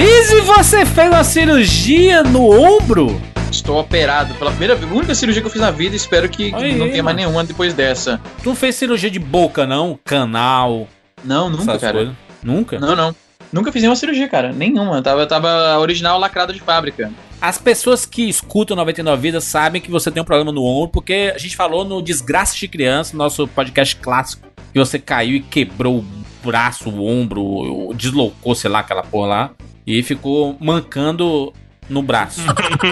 E 0.00 0.22
se 0.26 0.40
você 0.42 0.86
fez 0.86 1.08
uma 1.08 1.24
cirurgia 1.24 2.22
no 2.22 2.48
ombro? 2.52 3.20
Estou 3.50 3.80
operado 3.80 4.32
pela 4.34 4.52
primeira 4.52 4.76
vez. 4.76 4.88
A 4.88 4.94
única 4.94 5.12
cirurgia 5.12 5.42
que 5.42 5.48
eu 5.48 5.50
fiz 5.50 5.60
na 5.60 5.72
vida. 5.72 5.96
Espero 5.96 6.28
que, 6.28 6.54
Aí, 6.54 6.76
não 6.76 6.88
tenha 6.88 7.02
mais 7.02 7.16
nenhuma 7.16 7.42
depois 7.42 7.74
dessa. 7.74 8.20
Tu 8.44 8.54
fez 8.54 8.76
cirurgia 8.76 9.10
de 9.10 9.18
boca, 9.18 9.66
não? 9.66 9.98
Canal, 10.04 10.86
Não, 11.24 11.50
nunca, 11.50 11.76
cara. 11.80 11.94
coisas? 11.94 12.14
Nunca? 12.44 12.78
Não, 12.78 12.94
não. 12.94 13.12
Nunca 13.52 13.72
fiz 13.72 13.82
nenhuma 13.82 13.96
cirurgia, 13.96 14.28
cara. 14.28 14.52
Nenhuma. 14.52 14.98
Eu 14.98 15.02
tava, 15.02 15.20
eu 15.22 15.26
tava 15.26 15.76
original 15.80 16.16
lacrado 16.16 16.52
de 16.52 16.60
fábrica. 16.60 17.10
As 17.40 17.58
pessoas 17.58 18.06
que 18.06 18.28
escutam 18.28 18.76
99 18.76 19.20
Vidas 19.20 19.42
sabem 19.42 19.82
que 19.82 19.90
você 19.90 20.12
tem 20.12 20.22
um 20.22 20.24
problema 20.24 20.52
no 20.52 20.62
ombro, 20.62 20.90
porque 20.92 21.32
a 21.34 21.38
gente 21.38 21.56
falou 21.56 21.84
no 21.84 22.00
Desgraça 22.00 22.56
de 22.56 22.68
Criança, 22.68 23.16
nosso 23.16 23.48
podcast 23.48 23.96
clássico, 23.96 24.46
que 24.72 24.78
você 24.78 24.96
caiu 24.96 25.34
e 25.34 25.40
quebrou 25.40 25.98
o 25.98 26.04
braço, 26.44 26.88
o 26.88 27.04
ombro, 27.04 27.42
ou 27.42 27.92
deslocou, 27.94 28.54
sei 28.54 28.70
lá, 28.70 28.78
aquela 28.78 29.02
porra 29.02 29.26
lá, 29.26 29.50
e 29.88 30.02
ficou 30.02 30.54
mancando 30.60 31.50
no 31.88 32.02
braço. 32.02 32.42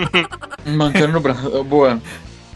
Mancando 0.64 1.12
no 1.12 1.20
braço. 1.20 1.62
Boa. 1.64 2.00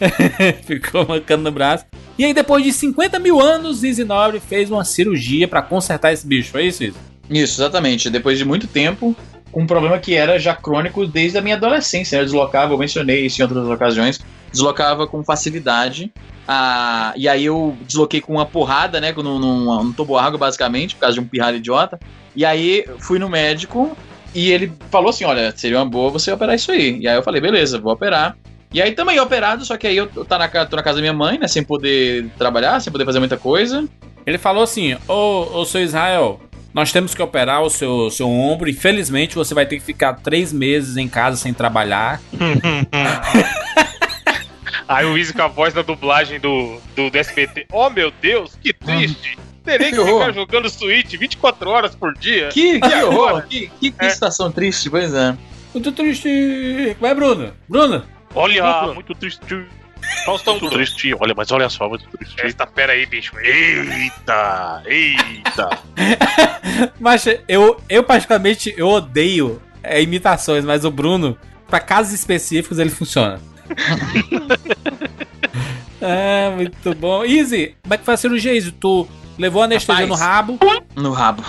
ficou 0.64 1.06
mancando 1.06 1.44
no 1.44 1.52
braço. 1.52 1.84
E 2.18 2.24
aí, 2.24 2.32
depois 2.32 2.64
de 2.64 2.72
50 2.72 3.18
mil 3.18 3.38
anos, 3.38 3.84
Izzy 3.84 4.02
Nobre 4.02 4.40
fez 4.40 4.70
uma 4.70 4.82
cirurgia 4.82 5.46
pra 5.46 5.60
consertar 5.60 6.14
esse 6.14 6.26
bicho, 6.26 6.50
foi 6.50 6.66
isso, 6.66 6.82
Izzy? 6.82 6.96
Isso, 7.28 7.60
exatamente. 7.60 8.08
Depois 8.08 8.38
de 8.38 8.46
muito 8.46 8.66
tempo, 8.66 9.14
com 9.52 9.62
um 9.62 9.66
problema 9.66 9.98
que 9.98 10.14
era 10.14 10.38
já 10.38 10.54
crônico 10.54 11.06
desde 11.06 11.36
a 11.36 11.42
minha 11.42 11.56
adolescência. 11.56 12.16
né? 12.16 12.22
Eu 12.22 12.24
deslocava, 12.24 12.72
eu 12.72 12.78
mencionei 12.78 13.26
isso 13.26 13.42
em 13.42 13.44
outras 13.44 13.68
ocasiões, 13.68 14.18
deslocava 14.50 15.06
com 15.06 15.22
facilidade. 15.22 16.10
Ah, 16.48 17.12
e 17.14 17.28
aí 17.28 17.44
eu 17.44 17.76
desloquei 17.86 18.22
com 18.22 18.32
uma 18.32 18.46
porrada, 18.46 19.02
né? 19.02 19.12
Num 19.12 19.92
tobo 19.92 20.16
água, 20.16 20.38
basicamente, 20.38 20.94
por 20.94 21.02
causa 21.02 21.14
de 21.14 21.20
um 21.20 21.26
pirralho 21.26 21.58
idiota. 21.58 22.00
E 22.34 22.42
aí 22.42 22.86
fui 23.00 23.18
no 23.18 23.28
médico 23.28 23.94
e 24.34 24.50
ele 24.50 24.72
falou 24.90 25.10
assim: 25.10 25.24
olha, 25.24 25.52
seria 25.56 25.78
uma 25.78 25.86
boa 25.86 26.10
você 26.10 26.32
operar 26.32 26.54
isso 26.54 26.70
aí. 26.72 26.98
E 27.00 27.08
aí 27.08 27.16
eu 27.16 27.22
falei, 27.22 27.40
beleza, 27.40 27.78
vou 27.78 27.92
operar. 27.92 28.36
E 28.72 28.80
aí 28.80 28.92
também 28.92 29.18
operado, 29.18 29.64
só 29.64 29.76
que 29.76 29.86
aí 29.86 29.96
eu 29.96 30.06
tô 30.06 30.38
na, 30.38 30.48
tô 30.48 30.76
na 30.76 30.82
casa 30.82 30.96
da 30.96 31.00
minha 31.00 31.12
mãe, 31.12 31.38
né? 31.38 31.48
Sem 31.48 31.64
poder 31.64 32.28
trabalhar, 32.38 32.80
sem 32.80 32.92
poder 32.92 33.04
fazer 33.04 33.18
muita 33.18 33.36
coisa. 33.36 33.84
Ele 34.24 34.38
falou 34.38 34.62
assim: 34.62 34.96
Ô, 35.08 35.58
ô 35.58 35.64
seu 35.64 35.82
Israel, 35.82 36.40
nós 36.72 36.92
temos 36.92 37.14
que 37.14 37.22
operar 37.22 37.62
o 37.62 37.70
seu, 37.70 38.10
seu 38.10 38.28
ombro. 38.28 38.70
Infelizmente, 38.70 39.34
você 39.34 39.52
vai 39.54 39.66
ter 39.66 39.76
que 39.78 39.84
ficar 39.84 40.14
três 40.14 40.52
meses 40.52 40.96
em 40.96 41.08
casa 41.08 41.36
sem 41.36 41.52
trabalhar. 41.52 42.20
Aí 44.86 45.06
o 45.06 45.16
Easy 45.16 45.32
com 45.32 45.42
a 45.42 45.48
voz 45.48 45.72
da 45.72 45.82
dublagem 45.82 46.40
do, 46.40 46.80
do, 46.96 47.10
do 47.10 47.18
SBT. 47.18 47.66
Oh 47.72 47.88
meu 47.90 48.12
Deus, 48.20 48.56
que 48.60 48.72
triste! 48.72 49.38
Terei 49.70 49.90
que 49.90 49.96
Que 49.96 50.04
ficar 50.04 50.32
jogando 50.32 50.68
Switch 50.68 51.16
24 51.16 51.70
horas 51.70 51.94
por 51.94 52.14
dia. 52.14 52.48
Que, 52.48 52.80
que 52.80 52.94
horror, 53.04 53.42
que, 53.42 53.70
que, 53.80 53.90
que 53.90 54.10
situação 54.10 54.50
triste, 54.50 54.90
pois 54.90 55.14
é. 55.14 55.36
Muito 55.72 55.92
triste. 55.92 56.96
Vai, 57.00 57.14
Bruno. 57.14 57.52
Bruno. 57.68 58.04
Olha, 58.34 58.62
Bruno. 58.62 58.94
muito 58.94 59.14
triste. 59.14 59.66
Faustão, 60.24 60.58
muito 60.58 60.74
triste. 60.74 61.14
Olha, 61.20 61.34
mas 61.36 61.50
olha 61.52 61.68
só, 61.68 61.88
muito 61.88 62.08
triste. 62.08 62.34
Eita, 62.42 62.66
pera 62.66 62.92
aí, 62.92 63.06
bicho. 63.06 63.38
Eita, 63.38 64.82
eita. 64.86 65.78
Mas 66.98 67.26
eu, 67.46 67.80
eu 67.88 68.02
particularmente, 68.02 68.74
eu 68.76 68.88
odeio 68.88 69.60
é, 69.82 70.00
imitações, 70.02 70.64
mas 70.64 70.84
o 70.84 70.90
Bruno, 70.90 71.36
pra 71.68 71.80
casos 71.80 72.12
específicos, 72.12 72.78
ele 72.78 72.90
funciona. 72.90 73.40
é, 76.00 76.50
muito 76.50 76.94
bom. 76.94 77.24
Easy, 77.24 77.74
como 77.82 77.94
é 77.94 77.98
que 77.98 78.04
foi 78.04 78.14
a 78.14 78.16
cirurgia, 78.16 78.54
Easy? 78.54 78.72
Tu 78.72 79.08
levou 79.38 79.62
anestesia 79.62 79.94
Rapaz. 79.94 80.08
no 80.08 80.14
rabo? 80.14 80.58
No 80.96 81.12
rabo. 81.12 81.42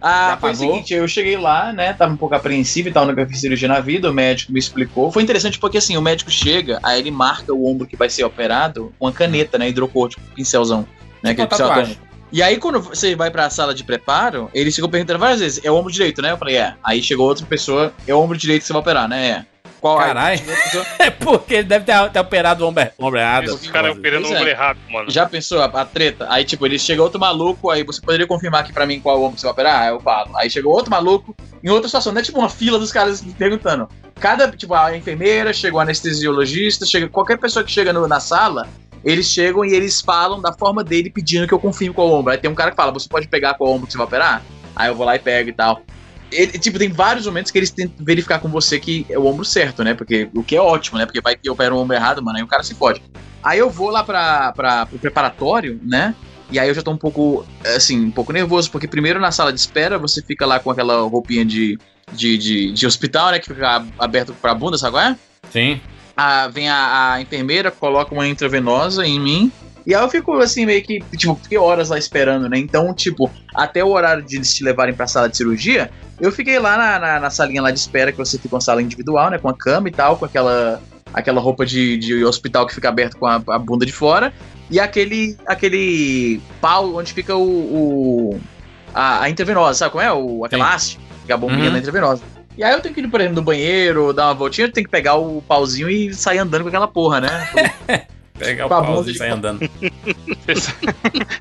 Ah, 0.00 0.36
foi 0.40 0.52
o 0.52 0.54
seguinte, 0.54 0.92
eu 0.94 1.06
cheguei 1.06 1.36
lá, 1.36 1.72
né, 1.72 1.92
tava 1.92 2.12
um 2.12 2.16
pouco 2.16 2.34
apreensivo 2.34 2.88
e 2.88 2.92
tal, 2.92 3.06
nunca 3.06 3.26
fiz 3.26 3.40
cirurgia 3.40 3.68
na 3.68 3.80
vida, 3.80 4.10
o 4.10 4.14
médico 4.14 4.52
me 4.52 4.58
explicou. 4.58 5.10
Foi 5.12 5.22
interessante 5.22 5.58
porque, 5.58 5.78
assim, 5.78 5.96
o 5.96 6.02
médico 6.02 6.30
chega, 6.30 6.78
aí 6.82 6.98
ele 6.98 7.10
marca 7.10 7.52
o 7.52 7.66
ombro 7.70 7.86
que 7.86 7.96
vai 7.96 8.08
ser 8.10 8.24
operado 8.24 8.92
com 8.98 9.06
uma 9.06 9.12
caneta, 9.12 9.56
né, 9.58 9.68
hidrocor, 9.68 10.08
tipo, 10.08 10.22
pincelzão, 10.34 10.86
né, 11.22 11.30
Tipo 11.30 11.42
uma 11.42 11.48
pincel 11.48 11.68
tatuagem. 11.68 11.92
atômico. 11.94 12.12
E 12.32 12.42
aí, 12.42 12.56
quando 12.56 12.80
você 12.80 13.14
vai 13.14 13.30
pra 13.30 13.50
sala 13.50 13.74
de 13.74 13.84
preparo, 13.84 14.48
ele 14.54 14.72
ficou 14.72 14.88
perguntando 14.88 15.18
várias 15.18 15.40
vezes, 15.40 15.62
é 15.62 15.70
o 15.70 15.74
ombro 15.76 15.92
direito, 15.92 16.22
né? 16.22 16.32
Eu 16.32 16.38
falei, 16.38 16.56
é. 16.56 16.74
Aí 16.82 17.02
chegou 17.02 17.28
outra 17.28 17.44
pessoa, 17.44 17.92
é 18.08 18.14
o 18.14 18.18
ombro 18.18 18.38
direito 18.38 18.62
que 18.62 18.66
você 18.68 18.72
vai 18.72 18.80
operar, 18.80 19.06
né? 19.06 19.28
É. 19.28 19.51
Qual 19.82 19.98
Caralho. 19.98 20.38
chegou 20.38 20.86
É 20.98 21.10
porque 21.10 21.54
ele 21.54 21.64
deve 21.64 21.84
ter, 21.84 22.10
ter 22.10 22.20
operado 22.20 22.64
o 22.64 22.68
ombro, 22.68 22.88
o 22.96 23.04
ombro 23.04 23.18
errado. 23.18 23.48
Os 23.48 23.66
caras 23.68 23.96
operando 23.96 24.26
o 24.26 24.28
Pois 24.28 24.34
é. 24.34 24.38
ombro 24.38 24.48
errado, 24.50 24.78
mano. 24.88 25.10
Já 25.10 25.26
pensou 25.26 25.60
a, 25.60 25.64
a 25.64 25.84
treta? 25.84 26.24
Aí, 26.30 26.44
tipo, 26.44 26.64
ele 26.64 26.78
chega 26.78 27.02
outro 27.02 27.18
maluco, 27.18 27.68
aí 27.68 27.82
você 27.82 28.00
poderia 28.00 28.26
confirmar 28.26 28.60
aqui 28.60 28.72
pra 28.72 28.86
mim 28.86 29.00
qual 29.00 29.20
ombro 29.20 29.36
você 29.38 29.42
vai 29.44 29.52
operar? 29.52 29.82
Aí 29.82 29.88
eu 29.88 30.00
falo. 30.00 30.30
Aí 30.36 30.48
chegou 30.48 30.72
outro 30.72 30.90
maluco, 30.90 31.34
em 31.64 31.68
outra 31.68 31.88
situação, 31.88 32.12
não 32.12 32.20
é 32.20 32.24
tipo 32.24 32.38
uma 32.38 32.48
fila 32.48 32.78
dos 32.78 32.92
caras 32.92 33.20
perguntando. 33.36 33.88
Cada, 34.20 34.48
tipo, 34.52 34.72
a 34.72 34.96
enfermeira, 34.96 35.52
chega 35.52 35.76
o 35.76 35.80
anestesiologista, 35.80 36.86
chega 36.86 37.08
qualquer 37.08 37.38
pessoa 37.38 37.64
que 37.64 37.72
chega 37.72 37.92
no- 37.92 38.06
na 38.06 38.20
sala, 38.20 38.68
eles 39.04 39.26
chegam 39.26 39.64
e 39.64 39.74
eles 39.74 40.00
falam 40.00 40.40
da 40.40 40.52
forma 40.52 40.84
dele 40.84 41.10
pedindo 41.10 41.46
que 41.48 41.52
eu 41.52 41.58
confirme 41.58 41.92
qual 41.92 42.08
ombro. 42.12 42.30
Aí 42.32 42.38
tem 42.38 42.48
um 42.48 42.54
cara 42.54 42.70
que 42.70 42.76
fala, 42.76 42.92
você 42.92 43.08
pode 43.08 43.26
pegar 43.26 43.54
qual 43.54 43.70
ombro 43.72 43.86
que 43.86 43.92
você 43.92 43.98
vai 43.98 44.06
operar? 44.06 44.42
Aí 44.76 44.88
eu 44.88 44.94
vou 44.94 45.04
lá 45.04 45.16
e 45.16 45.18
pego 45.18 45.48
e 45.48 45.52
tal. 45.52 45.82
Ele, 46.32 46.52
tipo, 46.58 46.78
tem 46.78 46.88
vários 46.90 47.26
momentos 47.26 47.50
que 47.52 47.58
eles 47.58 47.70
tentam 47.70 48.04
verificar 48.04 48.38
com 48.40 48.48
você 48.48 48.78
que 48.80 49.06
é 49.10 49.18
o 49.18 49.26
ombro 49.26 49.44
certo, 49.44 49.84
né? 49.84 49.94
Porque 49.94 50.28
o 50.34 50.42
que 50.42 50.56
é 50.56 50.60
ótimo, 50.60 50.98
né? 50.98 51.06
Porque 51.06 51.20
vai 51.20 51.36
que 51.36 51.48
eu 51.48 51.52
opero 51.52 51.76
o 51.76 51.78
ombro 51.78 51.94
errado, 51.96 52.22
mano, 52.22 52.38
aí 52.38 52.44
o 52.44 52.46
cara 52.46 52.62
se 52.62 52.74
fode. 52.74 53.02
Aí 53.42 53.58
eu 53.58 53.68
vou 53.70 53.90
lá 53.90 54.02
pra, 54.04 54.52
pra, 54.52 54.86
pro 54.86 54.98
preparatório, 54.98 55.78
né? 55.82 56.14
E 56.50 56.58
aí 56.58 56.68
eu 56.68 56.74
já 56.74 56.82
tô 56.82 56.90
um 56.90 56.96
pouco, 56.98 57.46
assim, 57.76 58.04
um 58.06 58.10
pouco 58.10 58.32
nervoso, 58.32 58.70
porque 58.70 58.86
primeiro 58.86 59.18
na 59.20 59.30
sala 59.32 59.52
de 59.52 59.58
espera 59.58 59.98
você 59.98 60.22
fica 60.22 60.44
lá 60.44 60.58
com 60.58 60.70
aquela 60.70 61.00
roupinha 61.02 61.44
de, 61.44 61.78
de, 62.12 62.36
de, 62.38 62.72
de 62.72 62.86
hospital, 62.86 63.30
né? 63.30 63.38
Que 63.38 63.48
fica 63.52 63.84
aberto 63.98 64.34
pra 64.40 64.54
bunda, 64.54 64.76
sabe 64.76 64.92
qual 64.92 65.04
é? 65.04 65.16
Sim. 65.50 65.80
a- 66.16 66.48
vem 66.48 66.68
a, 66.68 67.12
a 67.14 67.20
enfermeira, 67.22 67.70
coloca 67.70 68.14
uma 68.14 68.26
intravenosa 68.28 69.06
em 69.06 69.18
mim. 69.18 69.52
E 69.84 69.94
aí 69.94 70.00
eu 70.02 70.08
fico 70.08 70.32
assim, 70.38 70.64
meio 70.64 70.80
que, 70.82 71.00
tipo, 71.16 71.34
que 71.34 71.58
horas 71.58 71.88
lá 71.88 71.98
esperando, 71.98 72.48
né? 72.48 72.56
Então, 72.58 72.94
tipo, 72.94 73.28
até 73.52 73.82
o 73.82 73.88
horário 73.88 74.22
de 74.22 74.36
eles 74.36 74.54
te 74.54 74.62
levarem 74.62 74.94
pra 74.94 75.08
sala 75.08 75.28
de 75.28 75.36
cirurgia, 75.36 75.90
eu 76.22 76.32
fiquei 76.32 76.58
lá 76.58 76.76
na, 76.78 76.98
na, 76.98 77.20
na 77.20 77.30
salinha 77.30 77.60
lá 77.60 77.70
de 77.70 77.78
espera, 77.78 78.10
que 78.12 78.16
você 78.18 78.38
fica 78.38 78.54
uma 78.54 78.60
sala 78.60 78.80
individual, 78.80 79.28
né? 79.30 79.38
Com 79.38 79.48
a 79.48 79.54
cama 79.54 79.88
e 79.88 79.92
tal, 79.92 80.16
com 80.16 80.24
aquela, 80.24 80.80
aquela 81.12 81.40
roupa 81.40 81.66
de, 81.66 81.98
de 81.98 82.24
hospital 82.24 82.66
que 82.66 82.74
fica 82.74 82.88
aberto 82.88 83.16
com 83.18 83.26
a, 83.26 83.42
a 83.48 83.58
bunda 83.58 83.84
de 83.84 83.92
fora. 83.92 84.32
E 84.70 84.80
aquele, 84.80 85.36
aquele 85.46 86.40
pau 86.60 86.94
onde 86.96 87.12
fica 87.12 87.36
o. 87.36 87.42
o- 88.34 88.40
a, 88.94 89.22
a 89.24 89.30
intravenosa, 89.30 89.78
sabe 89.78 89.90
como 89.92 90.04
é? 90.04 90.12
O, 90.12 90.44
aquela 90.44 90.72
haste, 90.72 90.98
que 91.26 91.32
é 91.32 91.34
a 91.34 91.38
bombinha 91.38 91.66
Uhum. 91.66 91.72
da 91.72 91.78
intravenosa. 91.78 92.22
E 92.56 92.62
aí 92.62 92.72
eu 92.74 92.80
tenho 92.80 92.94
que 92.94 93.00
ir, 93.00 93.08
por 93.08 93.18
exemplo, 93.20 93.36
no 93.36 93.42
banheiro, 93.42 94.12
dar 94.12 94.26
uma 94.26 94.34
voltinha, 94.34 94.66
eu 94.66 94.72
tenho 94.72 94.84
que 94.84 94.90
pegar 94.90 95.16
o 95.16 95.40
pauzinho 95.48 95.88
e 95.88 96.12
sair 96.14 96.38
andando 96.38 96.62
com 96.62 96.68
aquela 96.68 96.86
porra, 96.86 97.20
né? 97.22 97.28
Pegar 98.42 98.66
o 98.66 98.68
pauzinho 98.68 99.14
e 99.14 99.18
sair 99.18 99.30
andando. 99.30 99.60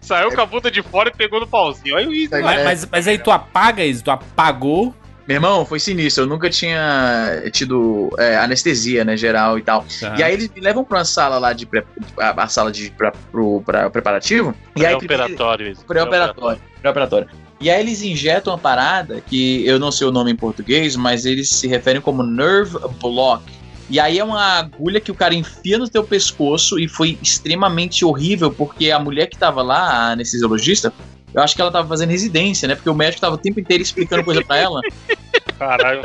Saiu 0.01 0.31
com 0.31 0.41
a 0.41 0.45
bunda 0.45 0.71
de 0.71 0.81
fora 0.81 1.09
e 1.09 1.15
pegou 1.15 1.39
no 1.39 1.47
pauzinho. 1.47 1.95
Aí 1.95 2.07
o 2.07 2.13
Easy, 2.13 2.33
É. 2.33 2.41
Mas, 2.41 2.63
mas, 2.63 2.89
mas 2.91 3.07
aí 3.07 3.17
tu 3.17 3.31
apaga 3.31 3.83
isso, 3.83 4.03
tu 4.03 4.11
apagou. 4.11 4.93
Meu 5.27 5.35
irmão, 5.35 5.65
foi 5.65 5.79
sinistro. 5.79 6.23
Eu 6.23 6.27
nunca 6.27 6.49
tinha 6.49 7.43
tido 7.51 8.09
é, 8.17 8.37
anestesia, 8.37 9.05
né, 9.05 9.15
geral 9.15 9.57
e 9.57 9.61
tal. 9.61 9.85
Tá. 9.99 10.15
E 10.17 10.23
aí 10.23 10.33
eles 10.33 10.49
me 10.53 10.59
levam 10.59 10.83
pra 10.83 10.97
uma 10.99 11.05
sala 11.05 11.37
lá 11.37 11.53
de. 11.53 11.65
Pre... 11.65 11.83
A, 12.17 12.47
sala 12.47 12.71
de. 12.71 12.89
Pra, 12.91 13.11
pro, 13.31 13.61
pra 13.61 13.89
preparativo. 13.89 14.55
E 14.75 14.81
Pré-operatório. 14.81 15.71
isso. 15.71 15.85
Pré-operatório. 15.85 16.61
Pré-operatório. 16.81 17.27
E 17.61 17.69
aí 17.69 17.79
eles 17.79 18.01
injetam 18.01 18.53
uma 18.53 18.59
parada 18.59 19.21
que 19.21 19.65
eu 19.67 19.77
não 19.77 19.91
sei 19.91 20.07
o 20.07 20.11
nome 20.11 20.31
em 20.31 20.35
português, 20.35 20.95
mas 20.95 21.25
eles 21.25 21.49
se 21.49 21.67
referem 21.67 22.01
como 22.01 22.23
nerve 22.23 22.77
block. 22.99 23.43
E 23.91 23.99
aí 23.99 24.17
é 24.17 24.23
uma 24.23 24.41
agulha 24.57 25.01
que 25.01 25.11
o 25.11 25.15
cara 25.15 25.35
enfia 25.35 25.77
no 25.77 25.87
teu 25.89 26.01
pescoço 26.03 26.79
e 26.79 26.87
foi 26.87 27.19
extremamente 27.21 28.05
horrível 28.05 28.49
porque 28.49 28.89
a 28.89 28.97
mulher 28.97 29.27
que 29.27 29.37
tava 29.37 29.61
lá, 29.61 29.79
a 29.81 30.11
anestesiologista, 30.13 30.93
eu 31.33 31.41
acho 31.43 31.53
que 31.55 31.61
ela 31.61 31.69
tava 31.71 31.87
fazendo 31.89 32.09
residência, 32.09 32.67
né? 32.69 32.75
Porque 32.75 32.89
o 32.89 32.95
médico 32.95 33.19
tava 33.19 33.35
o 33.35 33.37
tempo 33.37 33.59
inteiro 33.59 33.83
explicando 33.83 34.23
coisa 34.23 34.41
pra 34.43 34.57
ela. 34.57 34.79
Caralho, 35.59 36.01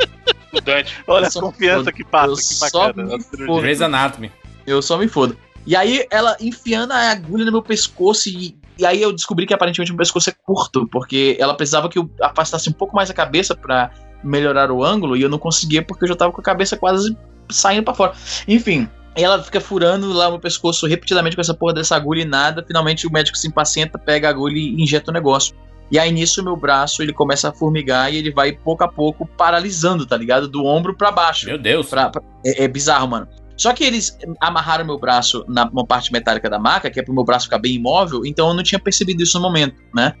estudante. 0.53 0.93
Olha 1.07 1.23
Eu 1.23 1.27
a 1.27 1.31
só- 1.31 1.39
confiança 1.41 1.91
que 1.93 2.03
passa, 2.03 2.31
eu 2.31 2.35
que 2.35 2.43
só 2.43 2.87
bacana. 2.93 3.17
me. 3.37 3.61
Grey's 3.61 3.81
Anatomy. 3.81 4.31
Eu 4.65 4.81
só 4.81 4.97
me 4.97 5.07
fodo. 5.07 5.37
E 5.65 5.75
aí 5.75 6.05
ela 6.11 6.35
enfiando 6.41 6.91
a 6.91 7.09
agulha 7.11 7.45
no 7.45 7.51
meu 7.53 7.61
pescoço 7.61 8.27
e, 8.29 8.57
e 8.77 8.85
aí 8.85 9.01
eu 9.01 9.13
descobri 9.13 9.45
que 9.45 9.53
aparentemente 9.53 9.91
meu 9.91 9.97
pescoço 9.97 10.29
é 10.29 10.33
curto, 10.45 10.87
porque 10.91 11.37
ela 11.39 11.53
precisava 11.53 11.87
que 11.89 11.97
eu 11.99 12.09
afastasse 12.21 12.69
um 12.69 12.73
pouco 12.73 12.95
mais 12.95 13.09
a 13.09 13.13
cabeça 13.13 13.55
pra 13.55 13.91
melhorar 14.23 14.71
o 14.71 14.83
ângulo 14.83 15.15
e 15.15 15.21
eu 15.21 15.29
não 15.29 15.37
conseguia 15.37 15.81
porque 15.81 16.03
eu 16.05 16.09
já 16.09 16.15
tava 16.15 16.31
com 16.33 16.41
a 16.41 16.43
cabeça 16.43 16.75
quase 16.77 17.15
saindo 17.49 17.83
pra 17.83 17.93
fora. 17.93 18.13
Enfim, 18.47 18.87
ela 19.15 19.41
fica 19.41 19.59
furando 19.59 20.11
lá 20.13 20.29
no 20.29 20.39
pescoço 20.39 20.85
repetidamente 20.87 21.35
com 21.35 21.41
essa 21.41 21.53
porra 21.53 21.73
dessa 21.73 21.95
agulha 21.95 22.21
e 22.21 22.25
nada. 22.25 22.63
Finalmente 22.65 23.07
o 23.07 23.11
médico 23.11 23.37
se 23.37 23.47
impacienta, 23.47 23.97
pega 23.97 24.27
a 24.27 24.31
agulha 24.31 24.57
e 24.57 24.81
injeta 24.81 25.11
o 25.11 25.13
negócio. 25.13 25.55
E 25.89 25.97
aí 25.97 26.11
nisso 26.11 26.41
o 26.41 26.43
meu 26.43 26.55
braço 26.57 27.01
ele 27.01 27.13
começa 27.13 27.49
a 27.49 27.53
formigar 27.53 28.13
e 28.13 28.17
ele 28.17 28.31
vai 28.31 28.51
pouco 28.51 28.83
a 28.83 28.87
pouco 28.87 29.25
paralisando, 29.25 30.05
tá 30.05 30.17
ligado? 30.17 30.47
Do 30.47 30.65
ombro 30.65 30.95
pra 30.95 31.11
baixo. 31.11 31.45
Meu 31.45 31.57
Deus. 31.57 31.87
Pra- 31.89 32.09
pra- 32.09 32.21
é, 32.45 32.65
é 32.65 32.67
bizarro, 32.67 33.07
mano. 33.07 33.27
Só 33.55 33.73
que 33.73 33.83
eles 33.83 34.15
amarraram 34.39 34.85
meu 34.85 34.99
braço 34.99 35.43
na 35.47 35.65
uma 35.65 35.83
parte 35.85 36.11
metálica 36.11 36.47
da 36.49 36.59
maca, 36.59 36.91
que 36.91 36.99
é 36.99 37.03
pro 37.03 37.13
meu 37.13 37.23
braço 37.23 37.45
ficar 37.45 37.57
bem 37.57 37.73
imóvel, 37.73 38.23
então 38.23 38.49
eu 38.49 38.53
não 38.53 38.61
tinha 38.61 38.77
percebido 38.77 39.23
isso 39.23 39.39
no 39.39 39.43
momento, 39.47 39.75
né? 39.95 40.13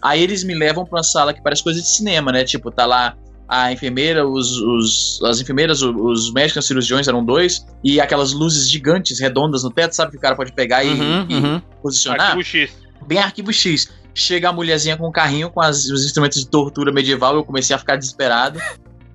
Aí 0.00 0.22
eles 0.22 0.44
me 0.44 0.54
levam 0.54 0.84
pra 0.84 0.98
uma 0.98 1.02
sala 1.02 1.32
que 1.34 1.42
parece 1.42 1.64
coisa 1.64 1.80
de 1.80 1.88
cinema, 1.88 2.30
né? 2.30 2.44
Tipo, 2.44 2.70
tá 2.70 2.86
lá 2.86 3.16
a 3.48 3.70
enfermeira, 3.72 4.26
os, 4.26 4.50
os- 4.60 5.20
as 5.24 5.40
enfermeiras, 5.40 5.82
o- 5.82 5.94
os, 6.06 6.32
médicos, 6.32 6.60
os 6.64 6.66
cirurgiões 6.66 7.06
eram 7.08 7.24
dois, 7.24 7.66
e 7.82 8.00
aquelas 8.00 8.32
luzes 8.32 8.68
gigantes, 8.70 9.20
redondas 9.20 9.62
no 9.62 9.70
teto, 9.70 9.92
sabe? 9.94 10.12
Que 10.12 10.16
o 10.16 10.20
cara 10.20 10.34
pode 10.34 10.52
pegar 10.52 10.82
e, 10.84 10.88
Uhum, 10.90 11.26
e 11.28 11.34
uhum. 11.34 11.62
posicionar. 11.82 12.28
Arquivo 12.30 12.44
X. 12.44 12.70
Bem 13.06 13.18
arquivo 13.18 13.52
X. 13.52 13.90
Chega 14.14 14.48
a 14.48 14.52
mulherzinha 14.52 14.96
com 14.96 15.08
um 15.08 15.12
carrinho 15.12 15.50
com 15.50 15.60
as- 15.60 15.84
os 15.86 16.04
instrumentos 16.04 16.38
de 16.40 16.46
tortura 16.48 16.90
medieval, 16.92 17.34
eu 17.34 17.44
comecei 17.44 17.74
a 17.74 17.78
ficar 17.78 17.96
desesperado. 17.96 18.58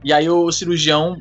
E 0.04 0.14
aí 0.14 0.30
o 0.30 0.52
cirurgião, 0.52 1.18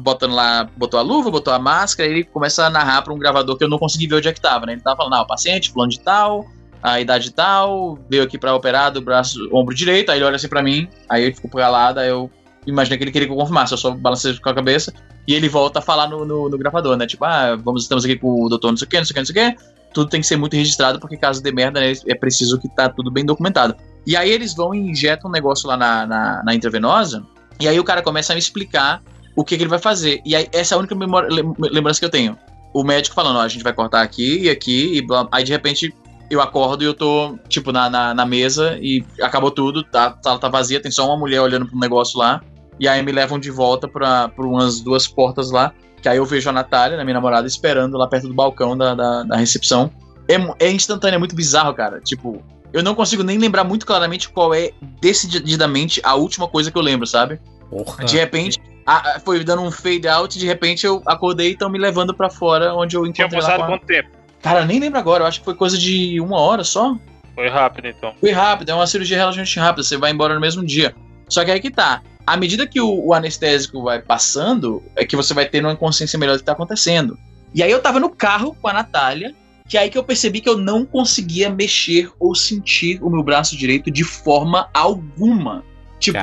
botando 0.00 0.34
lá, 0.34 0.68
botou 0.76 1.00
a 1.00 1.02
luva, 1.02 1.30
botou 1.30 1.52
a 1.52 1.58
máscara, 1.58 2.08
ele 2.08 2.22
começa 2.24 2.64
a 2.64 2.70
narrar 2.70 3.02
para 3.02 3.12
um 3.12 3.18
gravador 3.18 3.56
que 3.56 3.64
eu 3.64 3.68
não 3.68 3.78
consegui 3.78 4.06
ver 4.06 4.16
onde 4.16 4.28
é 4.28 4.32
que 4.32 4.40
tava, 4.40 4.66
né? 4.66 4.72
Ele 4.74 4.80
tava 4.82 4.96
falando, 4.96 5.14
ah, 5.14 5.22
o 5.22 5.26
paciente, 5.26 5.72
fulano 5.72 5.90
de 5.90 5.98
tal, 6.00 6.46
a 6.82 7.00
idade 7.00 7.30
tal, 7.32 7.98
veio 8.08 8.22
aqui 8.22 8.38
pra 8.38 8.54
operar 8.54 8.92
do 8.92 9.00
braço, 9.00 9.38
ombro 9.52 9.74
direito, 9.74 10.10
aí 10.10 10.18
ele 10.18 10.24
olha 10.24 10.36
assim 10.36 10.48
pra 10.48 10.62
mim, 10.62 10.88
aí 11.08 11.24
ele 11.24 11.34
ficou 11.34 11.50
pra 11.50 11.68
lá, 11.68 11.90
daí 11.92 12.08
eu 12.10 12.30
imaginei 12.66 12.98
que 12.98 13.04
ele 13.04 13.10
queria 13.12 13.26
que 13.28 13.32
eu 13.32 13.36
confirmasse, 13.36 13.72
eu 13.72 13.78
só 13.78 13.90
balancei 13.90 14.36
com 14.38 14.48
a 14.48 14.54
cabeça, 14.54 14.92
e 15.26 15.34
ele 15.34 15.48
volta 15.48 15.78
a 15.78 15.82
falar 15.82 16.08
no, 16.08 16.24
no, 16.24 16.48
no 16.48 16.58
gravador, 16.58 16.96
né? 16.96 17.06
Tipo, 17.06 17.24
ah, 17.24 17.56
vamos, 17.56 17.82
estamos 17.82 18.04
aqui 18.04 18.16
com 18.16 18.44
o 18.44 18.48
doutor 18.48 18.70
não 18.70 18.76
sei 18.76 18.86
o 18.86 18.88
que, 18.88 18.98
não 18.98 19.04
sei 19.04 19.12
o 19.12 19.14
que, 19.14 19.20
não 19.20 19.26
sei 19.26 19.48
o 19.48 19.56
que, 19.56 19.64
tudo 19.92 20.08
tem 20.08 20.20
que 20.20 20.26
ser 20.26 20.36
muito 20.36 20.56
registrado, 20.56 20.98
porque 20.98 21.16
caso 21.16 21.42
dê 21.42 21.52
merda, 21.52 21.80
né, 21.80 21.92
é 22.06 22.14
preciso 22.14 22.58
que 22.58 22.68
tá 22.68 22.88
tudo 22.88 23.10
bem 23.10 23.24
documentado. 23.24 23.74
E 24.06 24.16
aí 24.16 24.30
eles 24.30 24.54
vão 24.54 24.74
e 24.74 24.78
injetam 24.78 25.28
um 25.28 25.32
negócio 25.32 25.68
lá 25.68 25.76
na, 25.76 26.06
na, 26.06 26.42
na 26.44 26.54
intravenosa, 26.54 27.22
e 27.60 27.68
aí 27.68 27.78
o 27.78 27.84
cara 27.84 28.02
começa 28.02 28.32
a 28.32 28.34
me 28.34 28.40
explicar 28.40 29.02
o 29.36 29.44
que, 29.44 29.56
que 29.56 29.62
ele 29.62 29.70
vai 29.70 29.78
fazer. 29.78 30.20
E 30.24 30.34
aí 30.34 30.48
essa 30.52 30.74
é 30.74 30.76
a 30.76 30.78
única 30.78 30.94
memória, 30.94 31.28
lem- 31.28 31.54
lembrança 31.58 32.00
que 32.00 32.06
eu 32.06 32.10
tenho. 32.10 32.36
O 32.74 32.82
médico 32.82 33.14
falando, 33.14 33.36
ó, 33.36 33.42
a 33.42 33.48
gente 33.48 33.62
vai 33.62 33.72
cortar 33.72 34.02
aqui 34.02 34.44
e 34.44 34.50
aqui, 34.50 34.96
e 34.96 35.06
blá. 35.06 35.28
aí 35.30 35.44
de 35.44 35.52
repente 35.52 35.94
eu 36.30 36.40
acordo 36.40 36.82
e 36.82 36.86
eu 36.86 36.94
tô, 36.94 37.36
tipo, 37.48 37.70
na, 37.72 37.90
na, 37.90 38.14
na 38.14 38.24
mesa 38.24 38.78
e 38.80 39.04
acabou 39.20 39.50
tudo, 39.50 39.84
tá, 39.84 40.10
tá 40.10 40.48
vazia, 40.48 40.80
tem 40.80 40.90
só 40.90 41.06
uma 41.06 41.16
mulher 41.18 41.42
olhando 41.42 41.66
pro 41.66 41.78
negócio 41.78 42.18
lá, 42.18 42.42
e 42.82 42.88
aí 42.88 43.00
me 43.00 43.12
levam 43.12 43.38
de 43.38 43.48
volta 43.48 43.86
pra, 43.86 44.26
pra 44.28 44.44
umas 44.44 44.80
duas 44.80 45.06
portas 45.06 45.52
lá, 45.52 45.72
que 46.02 46.08
aí 46.08 46.16
eu 46.16 46.24
vejo 46.26 46.50
a 46.50 46.52
Natália, 46.52 46.96
né, 46.96 47.04
minha 47.04 47.14
namorada, 47.14 47.46
esperando 47.46 47.96
lá 47.96 48.08
perto 48.08 48.26
do 48.26 48.34
balcão 48.34 48.76
da, 48.76 48.92
da, 48.92 49.22
da 49.22 49.36
recepção. 49.36 49.88
É, 50.28 50.66
é 50.66 50.72
instantâneo, 50.72 51.14
é 51.14 51.18
muito 51.18 51.36
bizarro, 51.36 51.72
cara. 51.74 52.00
Tipo, 52.00 52.42
eu 52.72 52.82
não 52.82 52.94
consigo 52.96 53.22
nem 53.22 53.38
lembrar 53.38 53.62
muito 53.62 53.86
claramente 53.86 54.28
qual 54.28 54.52
é, 54.52 54.72
decididamente, 55.00 56.00
a 56.02 56.16
última 56.16 56.48
coisa 56.48 56.72
que 56.72 56.76
eu 56.78 56.82
lembro, 56.82 57.06
sabe? 57.06 57.38
Porra. 57.70 58.04
De 58.04 58.16
repente, 58.16 58.58
a- 58.84 59.16
a- 59.16 59.20
foi 59.20 59.42
dando 59.44 59.62
um 59.62 59.70
fade 59.70 60.08
out, 60.08 60.36
de 60.36 60.46
repente 60.46 60.84
eu 60.84 61.00
acordei 61.06 61.50
e 61.50 61.52
estão 61.52 61.70
me 61.70 61.78
levando 61.78 62.12
pra 62.12 62.28
fora, 62.28 62.74
onde 62.74 62.96
eu 62.96 63.02
Tinha 63.12 63.26
encontrei 63.26 63.40
lá 63.40 63.50
passado 63.52 63.66
quanto 63.68 63.86
tempo? 63.86 64.08
Cara, 64.42 64.60
eu 64.62 64.66
nem 64.66 64.80
lembro 64.80 64.98
agora, 64.98 65.22
eu 65.22 65.28
acho 65.28 65.38
que 65.38 65.44
foi 65.44 65.54
coisa 65.54 65.78
de 65.78 66.20
uma 66.20 66.40
hora 66.40 66.64
só. 66.64 66.96
Foi 67.34 67.48
rápido, 67.48 67.86
então. 67.86 68.12
Foi 68.20 68.32
rápido, 68.32 68.70
é 68.70 68.74
uma 68.74 68.86
cirurgia 68.88 69.16
relativamente 69.16 69.56
rápida, 69.60 69.84
você 69.84 69.96
vai 69.96 70.10
embora 70.10 70.34
no 70.34 70.40
mesmo 70.40 70.64
dia. 70.66 70.94
Só 71.28 71.44
que 71.44 71.50
aí 71.52 71.60
que 71.60 71.70
tá. 71.70 72.02
À 72.26 72.36
medida 72.36 72.66
que 72.66 72.80
o, 72.80 73.06
o 73.06 73.14
anestésico 73.14 73.82
vai 73.82 74.00
passando, 74.00 74.82
é 74.96 75.04
que 75.04 75.16
você 75.16 75.34
vai 75.34 75.46
tendo 75.48 75.68
uma 75.68 75.76
consciência 75.76 76.18
melhor 76.18 76.34
do 76.36 76.40
que 76.40 76.44
tá 76.44 76.52
acontecendo. 76.52 77.18
E 77.54 77.62
aí 77.62 77.70
eu 77.70 77.80
tava 77.82 77.98
no 78.00 78.08
carro 78.10 78.56
com 78.60 78.68
a 78.68 78.72
Natália, 78.72 79.34
que 79.68 79.76
é 79.76 79.80
aí 79.80 79.90
que 79.90 79.98
eu 79.98 80.04
percebi 80.04 80.40
que 80.40 80.48
eu 80.48 80.56
não 80.56 80.84
conseguia 80.84 81.50
mexer 81.50 82.10
ou 82.18 82.34
sentir 82.34 82.98
o 83.02 83.10
meu 83.10 83.22
braço 83.22 83.56
direito 83.56 83.90
de 83.90 84.04
forma 84.04 84.68
alguma. 84.72 85.64
Tipo, 85.98 86.18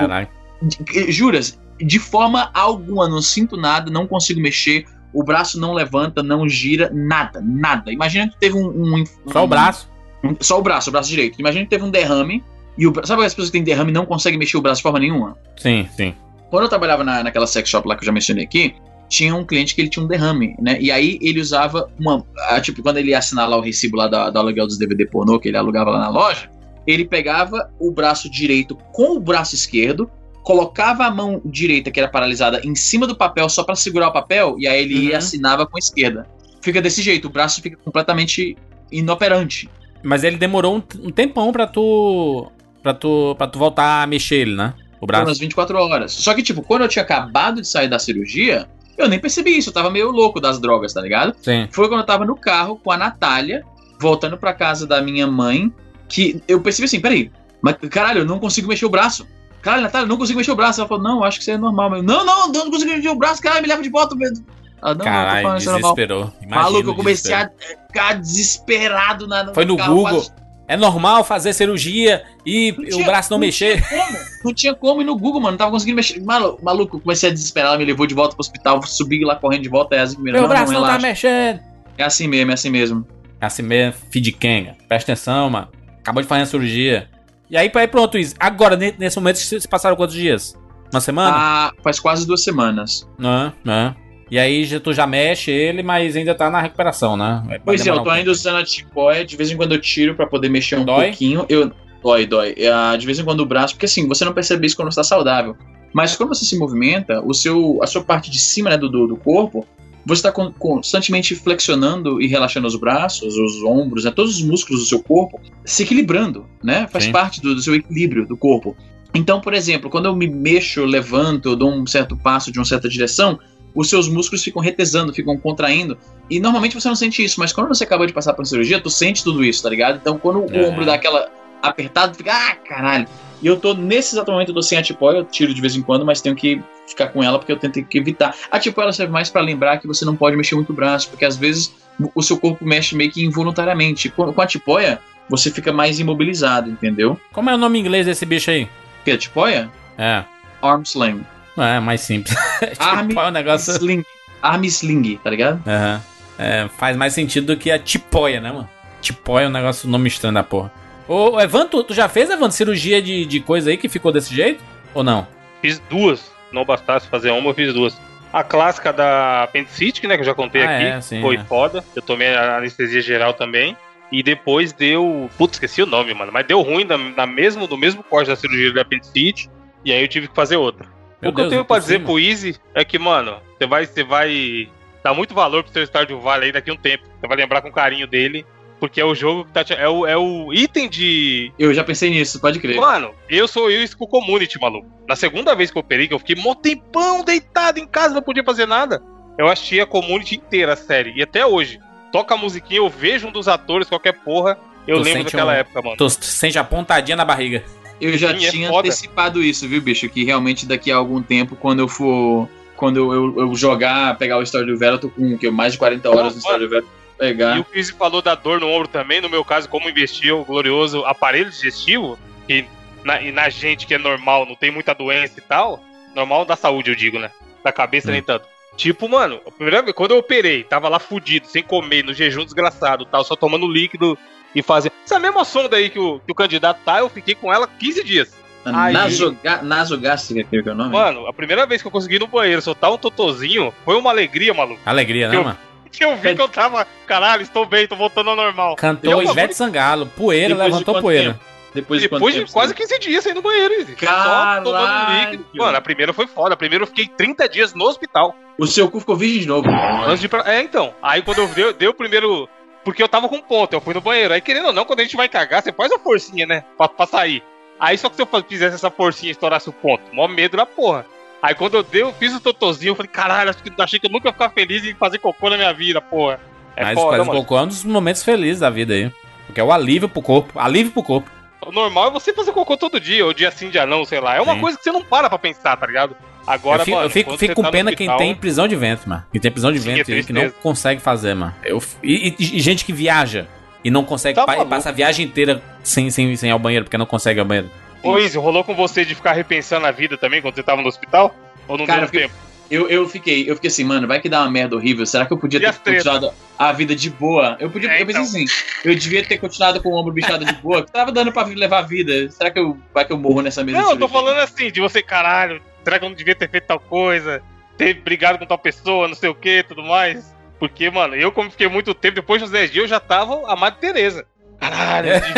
juras, 1.09 1.59
de 1.79 1.99
forma 1.99 2.49
alguma, 2.53 3.07
não 3.07 3.21
sinto 3.21 3.55
nada, 3.57 3.89
não 3.91 4.07
consigo 4.07 4.39
mexer, 4.41 4.85
o 5.13 5.23
braço 5.23 5.59
não 5.59 5.73
levanta, 5.73 6.21
não 6.21 6.47
gira, 6.47 6.91
nada, 6.93 7.41
nada. 7.43 7.91
Imagina 7.91 8.29
que 8.29 8.37
teve 8.39 8.55
um. 8.55 8.67
um- 8.67 9.03
Só 9.31 9.41
o 9.41 9.45
um- 9.45 9.47
braço. 9.47 9.89
um- 10.23 10.35
só 10.39 10.59
o 10.59 10.61
braço, 10.61 10.89
o 10.89 10.91
braço 10.91 11.09
direito. 11.09 11.39
Imagina 11.39 11.63
que 11.63 11.69
teve 11.69 11.83
um 11.83 11.89
derrame 11.91 12.43
e 12.79 12.87
o. 12.87 12.93
Sabe 13.05 13.23
as 13.25 13.33
pessoas 13.33 13.49
que 13.49 13.53
têm 13.57 13.63
derrame 13.63 13.91
e 13.91 13.93
não 13.93 14.05
conseguem 14.05 14.39
mexer 14.39 14.57
o 14.57 14.61
braço 14.61 14.79
de 14.79 14.83
forma 14.83 14.99
nenhuma? 14.99 15.37
Sim, 15.57 15.87
sim. 15.95 16.15
Quando 16.49 16.63
eu 16.63 16.69
trabalhava 16.69 17.03
na, 17.03 17.21
naquela 17.23 17.45
sex 17.45 17.69
shop 17.69 17.87
lá 17.87 17.95
que 17.95 18.01
eu 18.03 18.05
já 18.07 18.11
mencionei 18.11 18.45
aqui, 18.45 18.73
tinha 19.07 19.35
um 19.35 19.45
cliente 19.45 19.75
que 19.75 19.81
ele 19.81 19.89
tinha 19.89 20.03
um 20.03 20.07
derrame, 20.07 20.55
né? 20.59 20.77
E 20.79 20.91
aí 20.91 21.19
ele 21.21 21.39
usava 21.41 21.89
uma. 21.99 22.25
ah, 22.49 22.59
tipo, 22.61 22.81
quando 22.81 22.97
ele 22.97 23.09
ia 23.11 23.17
assinar 23.19 23.47
lá 23.49 23.57
o 23.57 23.61
recibo 23.61 23.97
lá 23.97 24.07
da, 24.07 24.29
do 24.29 24.39
aluguel 24.39 24.65
dos 24.65 24.77
DVD 24.77 25.05
pornô 25.05 25.39
que 25.39 25.47
ele 25.49 25.57
alugava 25.57 25.89
lá 25.91 25.99
na 25.99 26.09
loja, 26.09 26.49
ele 26.87 27.05
pegava 27.05 27.69
o 27.79 27.91
braço 27.91 28.29
direito 28.31 28.75
com 28.93 29.15
o 29.15 29.19
braço 29.19 29.53
esquerdo, 29.53 30.09
colocava 30.43 31.05
a 31.05 31.11
mão 31.11 31.41
direita, 31.45 31.91
que 31.91 31.99
era 31.99 32.09
paralisada, 32.09 32.61
em 32.63 32.73
cima 32.73 33.05
do 33.05 33.15
papel 33.15 33.47
só 33.49 33.63
pra 33.63 33.75
segurar 33.75 34.07
o 34.07 34.13
papel, 34.13 34.55
e 34.57 34.67
aí 34.67 34.81
ele 34.81 34.95
ia 34.95 35.11
Uhum. 35.11 35.17
assinava 35.17 35.65
com 35.67 35.77
a 35.77 35.79
esquerda. 35.79 36.25
Fica 36.61 36.81
desse 36.81 37.01
jeito, 37.01 37.25
o 37.27 37.29
braço 37.31 37.61
fica 37.61 37.77
completamente 37.77 38.55
inoperante. 38.91 39.69
Mas 40.03 40.23
ele 40.23 40.37
demorou 40.37 40.77
um, 40.77 40.83
um 41.07 41.11
tempão 41.11 41.51
pra 41.51 41.67
tu. 41.67 42.51
Pra 42.81 42.93
tu. 42.93 43.35
pra 43.37 43.47
tu 43.47 43.57
voltar 43.59 44.03
a 44.03 44.07
mexer 44.07 44.35
ele, 44.35 44.55
né? 44.55 44.73
O 45.01 45.05
braço. 45.07 45.25
umas 45.25 45.39
24 45.39 45.77
horas. 45.77 46.11
Só 46.11 46.33
que, 46.33 46.43
tipo, 46.43 46.61
quando 46.61 46.81
eu 46.81 46.87
tinha 46.87 47.03
acabado 47.03 47.61
de 47.61 47.67
sair 47.67 47.87
da 47.87 47.97
cirurgia, 47.97 48.67
eu 48.97 49.07
nem 49.07 49.17
percebi 49.19 49.57
isso. 49.57 49.69
Eu 49.69 49.73
tava 49.73 49.89
meio 49.89 50.11
louco 50.11 50.41
das 50.41 50.59
drogas, 50.59 50.93
tá 50.93 51.01
ligado? 51.01 51.33
Sim. 51.41 51.67
Foi 51.71 51.87
quando 51.87 52.01
eu 52.01 52.05
tava 52.05 52.25
no 52.25 52.35
carro 52.35 52.77
com 52.83 52.91
a 52.91 52.97
Natália, 52.97 53.63
voltando 53.99 54.37
pra 54.37 54.53
casa 54.53 54.85
da 54.85 55.01
minha 55.01 55.25
mãe, 55.25 55.73
que 56.07 56.41
eu 56.47 56.59
percebi 56.59 56.85
assim, 56.85 56.99
peraí, 56.99 57.31
mas 57.61 57.75
caralho, 57.89 58.19
eu 58.19 58.25
não 58.25 58.39
consigo 58.39 58.67
mexer 58.67 58.85
o 58.85 58.89
braço. 58.89 59.25
Caralho, 59.61 59.83
Natália, 59.83 60.05
eu 60.05 60.09
não 60.09 60.17
consigo 60.17 60.37
mexer 60.37 60.51
o 60.51 60.55
braço. 60.55 60.81
Ela 60.81 60.87
falou, 60.87 61.03
não, 61.03 61.23
acho 61.23 61.37
que 61.37 61.43
isso 61.43 61.51
é 61.51 61.57
normal. 61.57 61.95
Eu, 61.95 62.03
não, 62.03 62.25
não, 62.25 62.47
não 62.51 62.71
consigo 62.71 62.91
mexer 62.91 63.09
o 63.09 63.15
braço, 63.15 63.41
caralho, 63.41 63.61
me 63.61 63.67
leva 63.67 63.81
de 63.81 63.89
volta. 63.89 64.15
Ela, 64.15 64.31
não, 64.31 64.39
não, 64.81 64.93
eu 64.93 64.97
Caralho, 65.03 65.57
isso 65.57 65.69
é 65.69 65.75
desesperou. 65.75 66.33
Maluco, 66.47 66.89
eu 66.89 66.95
comecei 66.95 67.33
a 67.33 67.49
ficar 67.87 68.13
desesperado 68.13 69.27
na, 69.27 69.53
Foi 69.53 69.65
no 69.65 69.75
Google. 69.77 70.03
quase- 70.03 70.31
É 70.69 70.77
normal 70.77 71.23
fazer 71.23 71.51
cirurgia 71.51 72.23
e 72.45 72.71
Não 72.77 72.83
o 72.83 72.87
tinha- 72.89 73.05
braço 73.07 73.31
não, 73.31 73.39
mexer. 73.39 73.81
Tinha 73.81 73.99
como, 74.05 74.17
não 74.45 74.53
tinha 74.53 74.73
como 74.75 75.01
ir 75.01 75.03
no 75.05 75.17
Google, 75.17 75.41
mano. 75.41 75.51
Não 75.53 75.57
tava 75.57 75.71
conseguindo 75.71 75.95
mexer. 75.95 76.21
Malu- 76.21 76.59
Maluco, 76.61 76.99
comecei 76.99 77.29
a 77.29 77.33
desesperar. 77.33 77.69
Ela 77.69 77.77
me 77.79 77.85
levou 77.85 78.05
de 78.05 78.13
volta 78.13 78.35
pro 78.35 78.41
hospital. 78.41 78.81
Subi 78.83 79.25
lá 79.25 79.35
correndo 79.35 79.63
de 79.63 79.69
volta. 79.69 79.95
É 79.95 79.99
assim 80.01 80.17
mesmo. 80.17 80.33
Meu 80.33 80.41
não, 80.43 80.47
braço 80.47 80.71
não, 80.71 80.81
não 80.81 80.87
tá 80.87 80.99
mexendo. 80.99 81.59
É 81.97 82.03
assim 82.03 82.27
mesmo, 82.27 82.51
é 82.51 82.53
assim 82.53 82.69
mesmo. 82.69 83.05
É 83.41 83.45
assim 83.47 83.63
mesmo, 83.63 83.99
feed 84.11 84.31
Kenga. 84.33 84.75
Presta 84.87 85.11
atenção, 85.11 85.49
mano. 85.49 85.69
Acabou 85.99 86.21
de 86.21 86.29
fazer 86.29 86.43
a 86.43 86.45
cirurgia. 86.45 87.09
E 87.49 87.57
aí, 87.57 87.71
aí 87.73 87.87
pronto, 87.87 88.15
Izzy. 88.17 88.35
Agora, 88.39 88.77
ne- 88.77 88.93
nesse 88.99 89.17
momento, 89.17 89.37
se 89.37 89.67
passaram 89.67 89.95
quantos 89.95 90.13
dias? 90.15 90.55
Uma 90.93 91.01
semana? 91.01 91.31
Ah, 91.35 91.71
faz 91.83 91.99
quase 91.99 92.27
duas 92.27 92.43
semanas. 92.43 93.09
Não, 93.17 93.51
não. 93.63 93.95
E 94.31 94.37
aí 94.37 94.79
tu 94.79 94.93
já 94.93 95.07
mexe 95.07 95.51
ele, 95.51 95.81
mas 95.81 96.15
ainda 96.15 96.35
tá 96.35 96.49
na 96.49 96.61
recuperação, 96.61 97.17
né? 97.17 97.43
Vai 97.45 97.59
Pois 97.59 97.85
é, 97.85 97.89
eu 97.89 98.03
tô 98.03 98.09
um 98.09 98.13
ainda 98.13 98.31
usando 98.31 98.57
a 98.57 98.63
tipóia. 98.63 99.25
De 99.25 99.35
vez 99.35 99.51
em 99.51 99.57
quando 99.57 99.73
eu 99.73 99.81
tiro 99.81 100.15
pra 100.15 100.27
poder 100.27 100.49
mexer 100.49 100.77
um 100.77 100.85
Dói? 100.85 101.07
pouquinho. 101.07 101.45
Eu... 101.49 101.71
Dói, 102.01 102.25
dói. 102.25 102.55
Ah, 102.71 102.95
de 102.95 103.05
vez 103.05 103.19
em 103.19 103.23
quando 103.25 103.41
o 103.41 103.45
braço. 103.45 103.73
Porque 103.73 103.85
assim, 103.85 104.07
você 104.07 104.23
não 104.23 104.33
percebe 104.33 104.65
isso 104.65 104.75
quando 104.75 104.91
você 104.91 104.97
tá 104.97 105.03
saudável. 105.03 105.55
Mas 105.93 106.15
quando 106.15 106.29
você 106.29 106.45
se 106.45 106.57
movimenta, 106.57 107.21
o 107.25 107.33
seu, 107.33 107.79
a 107.81 107.87
sua 107.87 108.03
parte 108.03 108.29
de 108.29 108.39
cima 108.39 108.69
né, 108.69 108.77
do, 108.77 108.89
do 108.89 109.17
corpo, 109.17 109.65
você 110.05 110.27
está 110.27 110.31
constantemente 110.31 111.35
flexionando 111.35 112.21
e 112.21 112.27
relaxando 112.27 112.67
os 112.67 112.75
braços, 112.75 113.35
os 113.35 113.63
ombros, 113.63 114.05
né, 114.05 114.11
todos 114.11 114.37
os 114.37 114.43
músculos 114.43 114.81
do 114.81 114.87
seu 114.87 115.01
corpo, 115.01 115.39
se 115.65 115.83
equilibrando, 115.83 116.45
né? 116.63 116.87
Faz 116.87 117.05
Sim. 117.05 117.11
parte 117.11 117.41
do, 117.41 117.55
do 117.55 117.61
seu 117.61 117.75
equilíbrio 117.75 118.25
do 118.25 118.37
corpo. 118.37 118.75
Então, 119.13 119.41
por 119.41 119.53
exemplo, 119.53 119.89
quando 119.89 120.05
eu 120.05 120.15
me 120.15 120.27
mexo, 120.27 120.85
levanto, 120.85 121.49
eu 121.49 121.55
dou 121.55 121.71
um 121.71 121.85
certo 121.85 122.15
passo 122.15 122.51
de 122.51 122.59
uma 122.59 122.65
certa 122.65 122.87
direção, 122.87 123.39
os 123.75 123.89
seus 123.89 124.07
músculos 124.09 124.43
ficam 124.43 124.61
retesando, 124.61 125.13
ficam 125.13 125.37
contraindo. 125.37 125.97
E 126.29 126.39
normalmente 126.39 126.73
você 126.75 126.87
não 126.87 126.95
sente 126.95 127.23
isso, 127.23 127.39
mas 127.39 127.53
quando 127.53 127.67
você 127.67 127.83
acabou 127.83 128.05
de 128.05 128.13
passar 128.13 128.33
por 128.33 128.41
uma 128.41 128.45
cirurgia, 128.45 128.79
tu 128.81 128.89
sente 128.89 129.23
tudo 129.23 129.43
isso, 129.43 129.61
tá 129.63 129.69
ligado? 129.69 129.97
Então, 130.01 130.17
quando 130.17 130.51
É. 130.53 130.61
o 130.61 130.69
ombro 130.69 130.85
dá 130.85 130.95
aquela 130.95 131.29
apertada, 131.61 132.11
tu 132.13 132.17
fica, 132.17 132.31
ah, 132.33 132.55
caralho. 132.55 133.07
E 133.41 133.47
eu 133.47 133.57
tô, 133.57 133.73
nesse 133.73 134.15
exato 134.15 134.31
momento, 134.31 134.49
eu 134.49 134.55
tô 134.55 134.61
sem 134.61 134.77
a 134.77 134.81
tipóia, 134.81 135.17
eu 135.19 135.25
tiro 135.25 135.53
de 135.53 135.61
vez 135.61 135.75
em 135.75 135.81
quando, 135.81 136.05
mas 136.05 136.19
tenho 136.19 136.35
que 136.35 136.61
ficar 136.87 137.07
com 137.07 137.23
ela 137.23 137.37
porque 137.39 137.51
eu 137.51 137.57
tento 137.57 137.81
que 137.83 137.97
evitar. 137.97 138.35
A 138.51 138.59
tipóia 138.59 138.91
serve 138.91 139.13
mais 139.13 139.29
pra 139.29 139.41
lembrar 139.41 139.77
que 139.77 139.87
você 139.87 140.03
não 140.03 140.15
pode 140.15 140.35
mexer 140.35 140.55
muito 140.55 140.71
o 140.71 140.75
braço, 140.75 141.09
porque 141.09 141.23
às 141.23 141.37
vezes 141.37 141.73
o 142.15 142.21
seu 142.21 142.37
corpo 142.37 142.65
mexe 142.65 142.95
meio 142.95 143.11
que 143.11 143.23
involuntariamente. 143.23 144.09
Com, 144.09 144.31
com 144.33 144.41
a 144.41 144.45
tipóia, 144.47 144.99
você 145.29 145.49
fica 145.51 145.71
mais 145.71 145.99
imobilizado, 145.99 146.69
entendeu? 146.69 147.17
Como 147.31 147.49
é 147.49 147.53
o 147.55 147.57
nome 147.57 147.77
em 147.77 147.81
inglês 147.81 148.05
desse 148.05 148.25
bicho 148.25 148.51
aí? 148.51 148.67
Porque 148.97 149.11
a 149.11 149.17
tipóia, 149.17 149.69
É. 149.97 150.23
arm 150.61 150.81
sling. 150.83 151.21
Não 151.59 151.65
é 151.65 151.79
mais 151.79 152.01
simples. 152.01 152.35
Arm 152.79 153.07
tipo, 153.09 153.19
é 153.19 153.27
um 153.27 153.31
negócio. 153.31 153.73
sling. 153.73 154.03
Arm 154.41 154.63
sling, 154.63 155.19
tá 155.23 155.29
ligado? 155.29 155.61
Aham. 155.67 156.01
É, 156.37 156.69
faz 156.77 156.95
mais 156.95 157.13
sentido 157.13 157.47
do 157.47 157.57
que 157.57 157.69
a 157.69 157.77
tipóia, 157.77 158.39
né, 158.39 158.49
mano? 158.51 158.69
Tipóia 159.01 159.45
é 159.45 159.47
um 159.47 159.51
negócio, 159.51 159.89
nome 159.89 160.07
estranho 160.07 160.33
da 160.33 160.43
porra. 160.43 160.71
Ô, 161.07 161.39
Evandro, 161.39 161.69
tu, 161.69 161.83
tu 161.85 161.93
já 161.93 162.07
fez, 162.07 162.29
Evandro, 162.29 162.51
cirurgia 162.53 163.01
de, 163.01 163.25
de 163.25 163.39
coisa 163.41 163.69
aí 163.69 163.77
que 163.77 163.89
ficou 163.89 164.11
desse 164.11 164.33
jeito? 164.33 164.63
Ou 164.93 165.03
não? 165.03 165.27
Fiz 165.61 165.79
duas. 165.89 166.31
Não 166.51 166.63
bastasse 166.63 167.07
fazer 167.07 167.31
uma, 167.31 167.49
eu 167.49 167.53
fiz 167.53 167.73
duas. 167.73 167.99
A 168.31 168.43
clássica 168.43 168.93
da 168.93 169.43
apendicite, 169.43 170.05
né, 170.07 170.15
que 170.15 170.21
eu 170.21 170.25
já 170.25 170.33
contei 170.35 170.61
Ah, 170.63 170.75
aqui, 170.75 170.85
é, 170.85 171.01
sim, 171.01 171.21
foi 171.21 171.35
é. 171.35 171.43
foda. 171.43 171.83
Eu 171.95 172.01
tomei 172.01 172.33
a 172.33 172.57
anestesia 172.57 173.01
geral 173.01 173.33
também. 173.33 173.75
E 174.11 174.23
depois 174.23 174.71
deu. 174.71 175.29
Putz, 175.37 175.55
esqueci 175.55 175.81
o 175.83 175.85
nome, 175.85 176.13
mano. 176.13 176.31
Mas 176.31 176.47
deu 176.47 176.61
ruim 176.61 176.83
na, 176.85 176.97
na 176.97 177.27
mesmo, 177.27 177.67
no 177.67 177.77
mesmo 177.77 178.01
corte 178.01 178.27
da 178.29 178.35
cirurgia 178.35 178.73
da 178.73 178.81
apendicite. 178.81 179.49
E 179.83 179.91
aí 179.91 180.01
eu 180.01 180.07
tive 180.07 180.27
que 180.27 180.35
fazer 180.35 180.55
outra. 180.57 180.87
Meu 181.21 181.31
o 181.31 181.33
que 181.35 181.41
eu 181.41 181.43
Deus, 181.45 181.49
tenho 181.49 181.61
é 181.61 181.63
pra 181.65 181.79
dizer 181.79 182.01
pro 182.03 182.19
Easy 182.19 182.55
é 182.73 182.83
que, 182.85 182.97
mano, 182.97 183.37
você 183.57 183.67
vai, 183.67 183.85
você 183.85 184.03
vai 184.03 184.69
dar 185.03 185.13
muito 185.13 185.33
valor 185.33 185.63
pro 185.63 185.73
seu 185.73 185.83
Stardew 185.83 186.19
Valley 186.19 186.47
aí 186.47 186.51
daqui 186.51 186.69
a 186.69 186.73
um 186.73 186.77
tempo. 186.77 187.03
Você 187.19 187.27
vai 187.27 187.37
lembrar 187.37 187.61
com 187.61 187.71
carinho 187.71 188.07
dele. 188.07 188.45
Porque 188.79 189.01
é 189.01 189.03
o 189.03 189.13
jogo 189.13 189.43
que 189.43 189.51
tá. 189.51 189.65
É 189.77 189.89
o, 189.89 190.07
é 190.07 190.15
o 190.15 190.53
item 190.53 190.87
de. 190.87 191.51
Eu 191.59 191.73
já 191.73 191.83
pensei 191.83 192.09
nisso, 192.09 192.39
pode 192.39 192.59
crer. 192.61 192.77
Mano, 192.77 193.13
eu 193.27 193.45
sou 193.45 193.69
eu 193.69 193.83
isso 193.83 193.97
com 193.97 194.05
o 194.05 194.07
community, 194.07 194.57
maluco. 194.57 194.87
Na 195.05 195.17
segunda 195.17 195.53
vez 195.53 195.69
que 195.69 195.77
eu 195.77 195.81
operei, 195.81 196.07
que 196.07 196.13
eu 196.13 196.19
fiquei 196.19 196.37
mó 196.37 196.55
tempão 196.55 197.21
deitado 197.21 197.77
em 197.77 197.85
casa, 197.85 198.13
não 198.13 198.21
podia 198.21 198.41
fazer 198.41 198.65
nada. 198.65 199.03
Eu 199.37 199.49
achei 199.49 199.81
a 199.81 199.85
community 199.85 200.35
inteira 200.35 200.71
a 200.73 200.77
série. 200.77 201.11
E 201.17 201.21
até 201.21 201.45
hoje. 201.45 201.77
Toca 202.11 202.33
a 202.33 202.37
musiquinha, 202.37 202.79
eu 202.79 202.89
vejo 202.89 203.27
um 203.27 203.31
dos 203.31 203.47
atores, 203.49 203.89
qualquer 203.89 204.13
porra. 204.13 204.57
Eu 204.87 204.97
Tu 204.97 205.03
lembro 205.03 205.23
daquela 205.25 205.51
um- 205.51 205.55
época, 205.55 205.81
mano. 205.81 205.97
Tu 205.97 206.09
sente 206.09 206.57
a 206.57 206.63
pontadinha 206.63 207.17
na 207.17 207.25
barriga. 207.25 207.63
Eu 207.99 208.17
já 208.17 208.29
Sim, 208.37 208.45
é 208.45 208.49
tinha 208.51 208.69
foda. 208.69 208.87
antecipado 208.87 209.43
isso, 209.43 209.67
viu, 209.67 209.81
bicho? 209.81 210.07
Que 210.09 210.23
realmente 210.23 210.65
daqui 210.65 210.91
a 210.91 210.95
algum 210.95 211.21
tempo, 211.21 211.55
quando 211.55 211.79
eu 211.79 211.87
for. 211.87 212.47
Quando 212.75 212.95
eu, 212.97 213.11
eu- 213.13 213.39
eu 213.41 213.55
jogar, 213.55 214.17
pegar 214.17 214.37
o 214.37 214.41
Story 214.43 214.65
do 214.67 214.77
Vela, 214.77 214.95
eu 214.95 214.99
tô 215.01 215.09
com 215.09 215.33
o 215.33 215.37
quê? 215.37 215.49
mais 215.49 215.73
de 215.73 215.79
40 215.79 216.09
horas 216.09 216.33
no 216.33 216.39
Story 216.39 216.59
do 216.63 216.69
Vela. 216.69 216.83
Pegar. 217.17 217.57
E 217.57 217.59
o 217.59 217.65
Chris 217.65 217.89
falou 217.89 218.21
da 218.21 218.35
dor 218.35 218.61
no 218.61 218.69
ombro 218.69 218.87
também, 218.87 219.19
no 219.19 219.27
meu 219.29 219.43
caso, 219.43 219.67
como 219.67 219.89
investir 219.89 220.33
o 220.33 220.45
glorioso 220.45 221.03
aparelho 221.03 221.49
digestivo, 221.49 222.17
que 222.47 222.63
na, 223.03 223.21
e 223.21 223.33
na 223.33 223.49
gente 223.49 223.85
que 223.85 223.93
é 223.93 223.97
normal, 223.97 224.45
não 224.45 224.55
tem 224.55 224.71
muita 224.71 224.93
doença 224.95 225.33
e 225.37 225.41
tal, 225.41 225.83
normal 226.15 226.45
da 226.45 226.55
saúde, 226.55 226.89
eu 226.91 226.95
digo, 226.95 227.19
né? 227.19 227.29
Da 227.61 227.73
cabeça 227.73 228.07
Hum. 228.07 228.13
nem 228.13 228.23
tanto. 228.23 228.45
Tipo, 228.77 229.09
mano, 229.09 229.41
a 229.45 229.51
primeira 229.51 229.81
vez, 229.81 229.93
quando 229.93 230.11
eu 230.11 230.17
operei, 230.19 230.63
tava 230.63 230.87
lá 230.87 230.99
fudido, 230.99 231.47
sem 231.47 231.61
comer, 231.61 232.05
no 232.05 232.13
jejum 232.13 232.45
desgraçado 232.45 233.03
tal, 233.03 233.25
só 233.25 233.35
tomando 233.35 233.67
líquido 233.69 234.17
e 234.55 234.61
fazendo. 234.61 234.93
Essa 235.05 235.19
mesma 235.19 235.43
sonda 235.45 235.77
aí 235.77 235.89
que 235.89 235.99
o, 235.99 236.19
que 236.19 236.31
o 236.31 236.35
candidato 236.35 236.79
tá, 236.83 236.99
eu 236.99 237.09
fiquei 237.09 237.35
com 237.35 237.51
ela 237.53 237.67
15 237.67 238.03
dias. 238.03 238.37
Aí- 238.65 238.93
Nasoga- 238.93 239.61
Nasogástrica, 239.61 240.61
que 240.61 240.69
é 240.69 240.71
o 240.71 240.75
nome? 240.75 240.91
Mano, 240.91 241.27
a 241.27 241.33
primeira 241.33 241.65
vez 241.65 241.81
que 241.81 241.87
eu 241.87 241.91
consegui 241.91 242.15
ir 242.15 242.19
no 242.19 242.27
banheiro 242.27 242.61
soltar 242.61 242.91
um 242.91 242.97
totozinho, 242.97 243.73
foi 243.85 243.95
uma 243.95 244.09
alegria, 244.09 244.53
maluco. 244.53 244.79
Alegria, 244.85 245.29
né, 245.29 245.35
Eu- 245.35 245.43
mano? 245.43 245.57
Que 245.91 246.03
eu 246.05 246.15
vi 246.17 246.35
que 246.35 246.41
eu 246.41 246.47
tava, 246.49 246.85
caralho, 247.07 247.41
estou 247.41 247.65
bem, 247.65 247.87
tô 247.87 247.95
voltando 247.95 248.29
ao 248.29 248.35
normal. 248.35 248.75
Cantou 248.75 249.21
Eu- 249.23 249.31
Ivete 249.31 249.55
Sangalo. 249.55 250.05
Poeira, 250.07 250.49
Depois 250.49 250.65
de 250.67 250.71
levantou 250.73 250.93
quanto 250.95 251.01
poeira. 251.03 251.33
tempo? 251.33 251.49
Depois 251.71 252.01
de 252.01 252.07
Depois 252.09 252.33
de 252.35 252.45
quase 252.51 252.73
15 252.73 252.97
dias 252.99 253.23
sem 253.23 253.31
ir 253.31 253.35
no 253.35 253.43
banheiro, 253.43 253.73
Izzy. 253.75 253.95
Só 254.03 254.61
tomando 254.63 255.19
líquido. 255.19 255.45
Mano, 255.53 255.77
a 255.77 255.81
primeira 255.81 256.11
foi 256.11 256.25
foda. 256.25 256.55
A 256.55 256.57
primeira 256.57 256.81
eu 256.83 256.87
fiquei 256.87 257.07
30 257.07 257.47
dias 257.47 257.75
no 257.75 257.85
hospital. 257.85 258.35
O 258.57 258.65
seu 258.65 258.89
cu 258.89 258.99
ficou 258.99 259.15
virgem 259.15 259.41
de 259.41 259.47
novo. 259.47 259.69
Antes 260.05 260.19
de 260.19 260.27
pra... 260.27 260.51
É, 260.51 260.63
então. 260.63 260.93
Aí 260.99 261.21
quando 261.21 261.37
eu 261.39 261.47
dei, 261.49 261.71
dei 261.73 261.87
o 261.87 261.93
primeiro. 261.93 262.49
Porque 262.83 263.03
eu 263.03 263.09
tava 263.09 263.27
com 263.27 263.41
ponto, 263.41 263.73
eu 263.73 263.81
fui 263.81 263.93
no 263.93 264.01
banheiro. 264.01 264.33
Aí 264.33 264.41
querendo 264.41 264.67
ou 264.67 264.73
não, 264.73 264.85
quando 264.85 265.01
a 265.01 265.03
gente 265.03 265.17
vai 265.17 265.27
cagar, 265.27 265.61
você 265.61 265.71
faz 265.71 265.91
a 265.91 265.99
forcinha, 265.99 266.45
né? 266.45 266.63
Pra, 266.77 266.87
pra 266.87 267.05
sair. 267.05 267.43
Aí 267.79 267.97
só 267.97 268.09
que 268.09 268.15
se 268.15 268.21
eu 268.21 268.27
fizesse 268.47 268.75
essa 268.75 268.89
forcinha 268.89 269.29
e 269.29 269.31
estourasse 269.31 269.69
o 269.69 269.73
ponto, 269.73 270.03
mó 270.13 270.27
medo 270.27 270.57
da 270.57 270.65
porra. 270.65 271.05
Aí 271.41 271.55
quando 271.55 271.75
eu 271.75 271.83
dei, 271.83 272.01
eu 272.01 272.13
fiz 272.13 272.33
o 272.35 272.39
totozinho, 272.39 272.91
eu 272.91 272.95
falei, 272.95 273.11
caralho, 273.11 273.49
acho 273.49 273.63
que, 273.63 273.71
achei 273.81 273.99
que 273.99 274.07
eu 274.07 274.11
nunca 274.11 274.27
ia 274.27 274.33
ficar 274.33 274.49
feliz 274.49 274.83
em 274.83 274.93
fazer 274.93 275.19
cocô 275.19 275.49
na 275.49 275.55
minha 275.55 275.73
vida, 275.73 276.01
porra. 276.01 276.39
É 276.75 276.83
Mas 276.83 276.99
foda, 276.99 277.17
fazer 277.17 277.31
cocô 277.31 277.57
é 277.57 277.61
um 277.61 277.67
dos 277.67 277.83
momentos 277.85 278.23
felizes 278.23 278.59
da 278.59 278.69
vida 278.69 278.93
aí. 278.93 279.11
Porque 279.45 279.59
é 279.59 279.63
o 279.63 279.71
alívio 279.71 280.09
pro 280.09 280.21
corpo. 280.21 280.59
Alívio 280.59 280.91
pro 280.91 281.03
corpo. 281.03 281.31
O 281.65 281.71
normal 281.71 282.07
é 282.07 282.11
você 282.11 282.33
fazer 282.33 282.51
cocô 282.51 282.77
todo 282.77 282.99
dia, 282.99 283.25
ou 283.25 283.33
dia 283.33 283.51
sim, 283.51 283.69
dia 283.69 283.85
não, 283.85 284.05
sei 284.05 284.19
lá. 284.19 284.35
É 284.35 284.41
uma 284.41 284.55
Sim. 284.55 284.61
coisa 284.61 284.77
que 284.77 284.83
você 284.83 284.91
não 284.91 285.03
para 285.03 285.29
pra 285.29 285.37
pensar, 285.37 285.75
tá 285.77 285.85
ligado? 285.85 286.15
Agora, 286.45 286.81
eu 286.81 286.85
fico, 286.85 286.95
mano, 286.95 287.05
eu 287.05 287.09
fico, 287.09 287.37
fico 287.37 287.53
com 287.55 287.61
tá 287.61 287.71
pena 287.71 287.95
quem 287.95 288.15
tem 288.17 288.33
prisão 288.35 288.67
de 288.67 288.75
ventre, 288.75 289.07
mano. 289.07 289.23
Quem 289.31 289.39
tem 289.39 289.51
prisão 289.51 289.71
de 289.71 289.79
Sim, 289.79 289.91
é 289.91 289.95
ventre 289.95 290.13
aí 290.15 290.23
que 290.23 290.33
não 290.33 290.49
consegue 290.49 291.01
fazer, 291.01 291.33
mano. 291.35 291.53
Eu, 291.63 291.81
e, 292.03 292.35
e- 292.39 292.59
gente 292.59 292.83
que 292.85 292.91
viaja 292.93 293.47
e 293.83 293.91
não 293.91 294.03
consegue 294.03 294.35
Tá 294.35 294.45
pa- 294.45 294.65
passa 294.65 294.89
a 294.89 294.91
viagem 294.91 295.25
inteira 295.25 295.61
sem, 295.83 296.09
sem, 296.09 296.35
sem 296.35 296.49
ir 296.49 296.51
ao 296.53 296.59
banheiro, 296.59 296.85
porque 296.85 296.97
não 296.97 297.05
consegue 297.05 297.39
ir 297.39 297.41
ao 297.41 297.45
banheiro. 297.45 297.69
Ô, 298.01 298.17
Izzy, 298.17 298.37
rolou 298.37 298.63
com 298.63 298.73
você 298.73 299.03
de 299.03 299.13
ficar 299.13 299.33
repensando 299.33 299.85
a 299.85 299.91
vida 299.91 300.17
também 300.17 300.41
quando 300.41 300.55
você 300.55 300.63
tava 300.63 300.81
no 300.81 300.87
hospital? 300.87 301.35
Ou 301.67 301.77
não 301.77 301.85
Cara, 301.85 302.01
deu 302.01 302.21
tempo? 302.21 302.33
Eu, 302.69 302.87
eu 302.87 303.07
fiquei, 303.09 303.49
eu 303.49 303.55
fiquei 303.55 303.67
assim, 303.69 303.83
mano, 303.83 304.07
vai 304.07 304.19
que 304.19 304.29
dá 304.29 304.41
uma 304.41 304.51
merda 304.51 304.75
horrível. 304.75 305.05
Será 305.05 305.25
que 305.25 305.33
eu 305.33 305.37
podia 305.37 305.59
E 305.59 305.61
ter 305.63 305.73
continuado 305.73 306.31
a 306.57 306.71
vida 306.71 306.95
de 306.95 307.09
boa? 307.09 307.57
Eu 307.59 307.69
podia, 307.69 307.89
É, 307.91 308.01
eu 308.01 308.05
pensei 308.05 308.21
então. 308.21 308.41
assim, 308.41 308.45
eu 308.85 308.93
devia 308.95 309.25
ter 309.25 309.37
continuado 309.37 309.81
com 309.81 309.89
o 309.89 309.95
ombro 309.95 310.13
bichado 310.13 310.45
de 310.45 310.53
boa. 310.53 310.83
que 310.85 310.91
Tava 310.91 311.11
dando 311.11 311.31
pra 311.31 311.43
levar 311.45 311.79
a 311.79 311.81
vida. 311.81 312.29
Será 312.29 312.51
que 312.51 312.59
eu 312.59 312.77
vai 312.93 313.05
que 313.05 313.11
eu 313.11 313.17
morro 313.17 313.41
nessa 313.41 313.63
mesa? 313.63 313.81
Não, 313.81 313.91
eu 313.91 313.97
tô 313.97 314.07
falando 314.07 314.37
assim, 314.39 314.71
de 314.71 314.79
você, 314.79 315.01
caralho, 315.01 315.61
será 315.83 315.97
que 315.97 316.05
eu 316.05 316.09
não 316.09 316.15
devia 316.15 316.35
ter 316.35 316.49
feito 316.49 316.65
tal 316.65 316.79
coisa? 316.79 317.41
Ter 317.77 317.93
brigado 317.95 318.37
com 318.37 318.45
tal 318.45 318.57
pessoa, 318.57 319.07
não 319.07 319.15
sei 319.15 319.29
o 319.29 319.35
que, 319.35 319.63
tudo 319.63 319.83
mais? 319.83 320.35
Porque, 320.59 320.89
mano, 320.89 321.15
eu 321.15 321.31
como 321.31 321.49
fiquei 321.49 321.69
muito 321.69 321.93
tempo, 321.93 322.15
depois 322.15 322.41
dos 322.41 322.51
10 322.51 322.71
dias, 322.71 322.83
eu 322.83 322.89
já 322.89 322.99
tava 322.99 323.51
a 323.51 323.55
Madre 323.55 323.79
Teresa. 323.79 324.25
Caralho, 324.59 325.15
aquilo. 325.15 325.33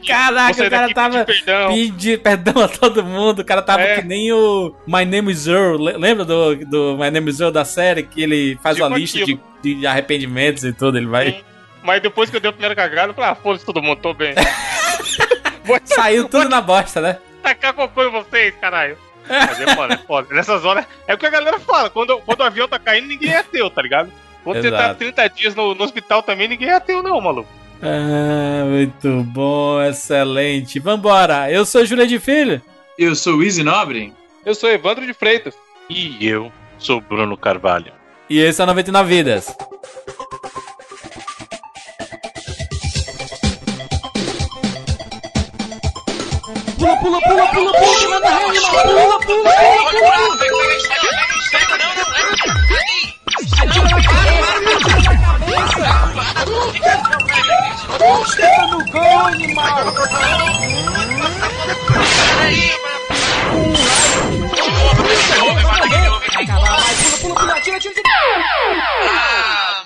Caraca, 0.06 0.64
o 0.66 0.70
cara 0.70 0.94
tava 0.94 1.24
perdão. 1.24 1.68
pedir 1.74 2.20
perdão 2.22 2.62
a 2.62 2.68
todo 2.68 3.02
mundo. 3.04 3.40
O 3.40 3.44
cara 3.44 3.62
tava 3.62 3.82
É. 3.82 3.96
que 4.00 4.06
nem 4.06 4.32
o 4.32 4.74
My 4.86 5.04
Name 5.04 5.32
is 5.32 5.46
Earl. 5.46 5.76
Le- 5.82 5.96
Lembra 5.96 6.24
do, 6.24 6.56
do 6.66 6.96
My 6.98 7.10
Name 7.10 7.30
is 7.30 7.40
Earl 7.40 7.50
da 7.52 7.64
série? 7.64 8.02
Que 8.04 8.22
ele 8.22 8.58
faz 8.62 8.76
Tipo 8.76 8.86
uma 8.88 8.96
lista 8.96 9.24
de, 9.24 9.38
de 9.62 9.86
arrependimentos 9.86 10.62
e 10.64 10.72
tudo. 10.72 10.98
Ele 10.98 11.06
vai. 11.06 11.32
Sim. 11.32 11.40
Mas 11.82 12.00
depois 12.02 12.30
que 12.30 12.36
eu 12.36 12.40
dei 12.40 12.50
a 12.50 12.52
primeira 12.52 12.74
cagada, 12.76 13.10
eu 13.10 13.14
falei, 13.14 13.30
ah, 13.30 13.34
foda-se 13.34 13.64
todo 13.64 13.82
mundo, 13.82 14.00
tô 14.00 14.12
bem. 14.14 14.34
Saiu 15.84 16.28
tudo 16.28 16.48
na 16.48 16.60
bosta, 16.60 17.00
né? 17.00 17.18
tacar 17.42 17.72
cocô 17.72 18.02
em 18.04 18.10
vocês, 18.10 18.54
caralho. 18.60 18.98
Mas 19.28 19.60
é, 19.60 19.74
mano, 19.74 19.94
é 19.94 19.96
foda. 19.98 20.32
Nessas 20.34 20.64
horas, 20.64 20.84
é 21.06 21.14
o 21.14 21.18
que 21.18 21.24
a 21.26 21.30
galera 21.30 21.58
fala, 21.60 21.88
quando, 21.88 22.18
quando 22.20 22.40
o 22.40 22.44
avião 22.44 22.68
tá 22.68 22.78
caindo, 22.78 23.06
ninguém 23.06 23.32
é 23.32 23.42
teu, 23.42 23.70
tá 23.70 23.80
ligado? 23.80 24.12
Quando 24.44 24.60
você 24.60 24.70
tá 24.70 24.76
Exato. 24.84 24.94
30 24.96 25.28
dias 25.30 25.54
no, 25.54 25.74
no 25.74 25.84
hospital 25.84 26.22
também, 26.22 26.48
ninguém 26.48 26.68
é 26.70 26.80
teu 26.80 27.02
não, 27.02 27.20
maluco. 27.20 27.48
Ah, 27.82 28.64
muito 28.66 29.24
bom, 29.24 29.80
excelente. 29.82 30.78
Vambora. 30.78 31.50
Eu 31.50 31.64
sou 31.64 31.84
Júlia 31.84 32.06
de 32.06 32.18
Filho. 32.18 32.60
Eu 32.98 33.14
sou 33.14 33.36
o 33.36 33.42
Easy 33.42 33.62
Nobre? 33.62 34.12
Eu 34.44 34.54
sou 34.54 34.70
Evandro 34.70 35.06
de 35.06 35.14
Freitas. 35.14 35.54
E 35.88 36.16
eu 36.26 36.52
sou 36.78 37.00
Bruno 37.00 37.36
Carvalho. 37.36 37.92
E 38.28 38.38
esse 38.38 38.60
é 38.60 38.64
o 38.64 38.66
99 38.66 39.08
Vidas. 39.08 39.56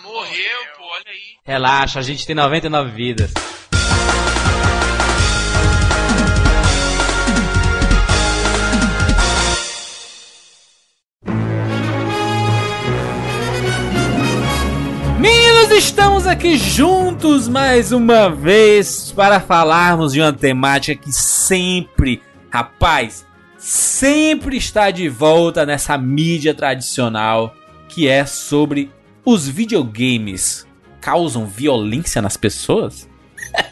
Morreu, 0.03 0.61
pô, 0.77 0.85
olha 0.85 1.05
aí. 1.09 1.37
Relaxa, 1.45 1.99
a 1.99 2.03
gente 2.03 2.27
tem 2.27 2.35
99 2.37 2.91
vidas. 2.91 3.33
Meninos, 15.65 15.85
estamos 15.85 16.27
aqui 16.27 16.59
juntos 16.59 17.49
mais 17.49 17.91
uma 17.91 18.29
vez 18.29 19.11
para 19.13 19.41
falarmos 19.41 20.13
de 20.13 20.21
uma 20.21 20.33
temática 20.33 21.01
que 21.01 21.11
sempre, 21.11 22.23
rapaz, 22.51 23.27
sempre 23.57 24.59
está 24.59 24.91
de 24.91 25.09
volta 25.09 25.65
nessa 25.65 25.97
mídia 25.97 26.53
tradicional, 26.53 27.55
que 27.89 28.07
é 28.07 28.27
sobre 28.27 28.91
os 29.25 29.49
videogames 29.49 30.67
causam 31.01 31.47
violência 31.47 32.21
nas 32.21 32.37
pessoas? 32.37 33.09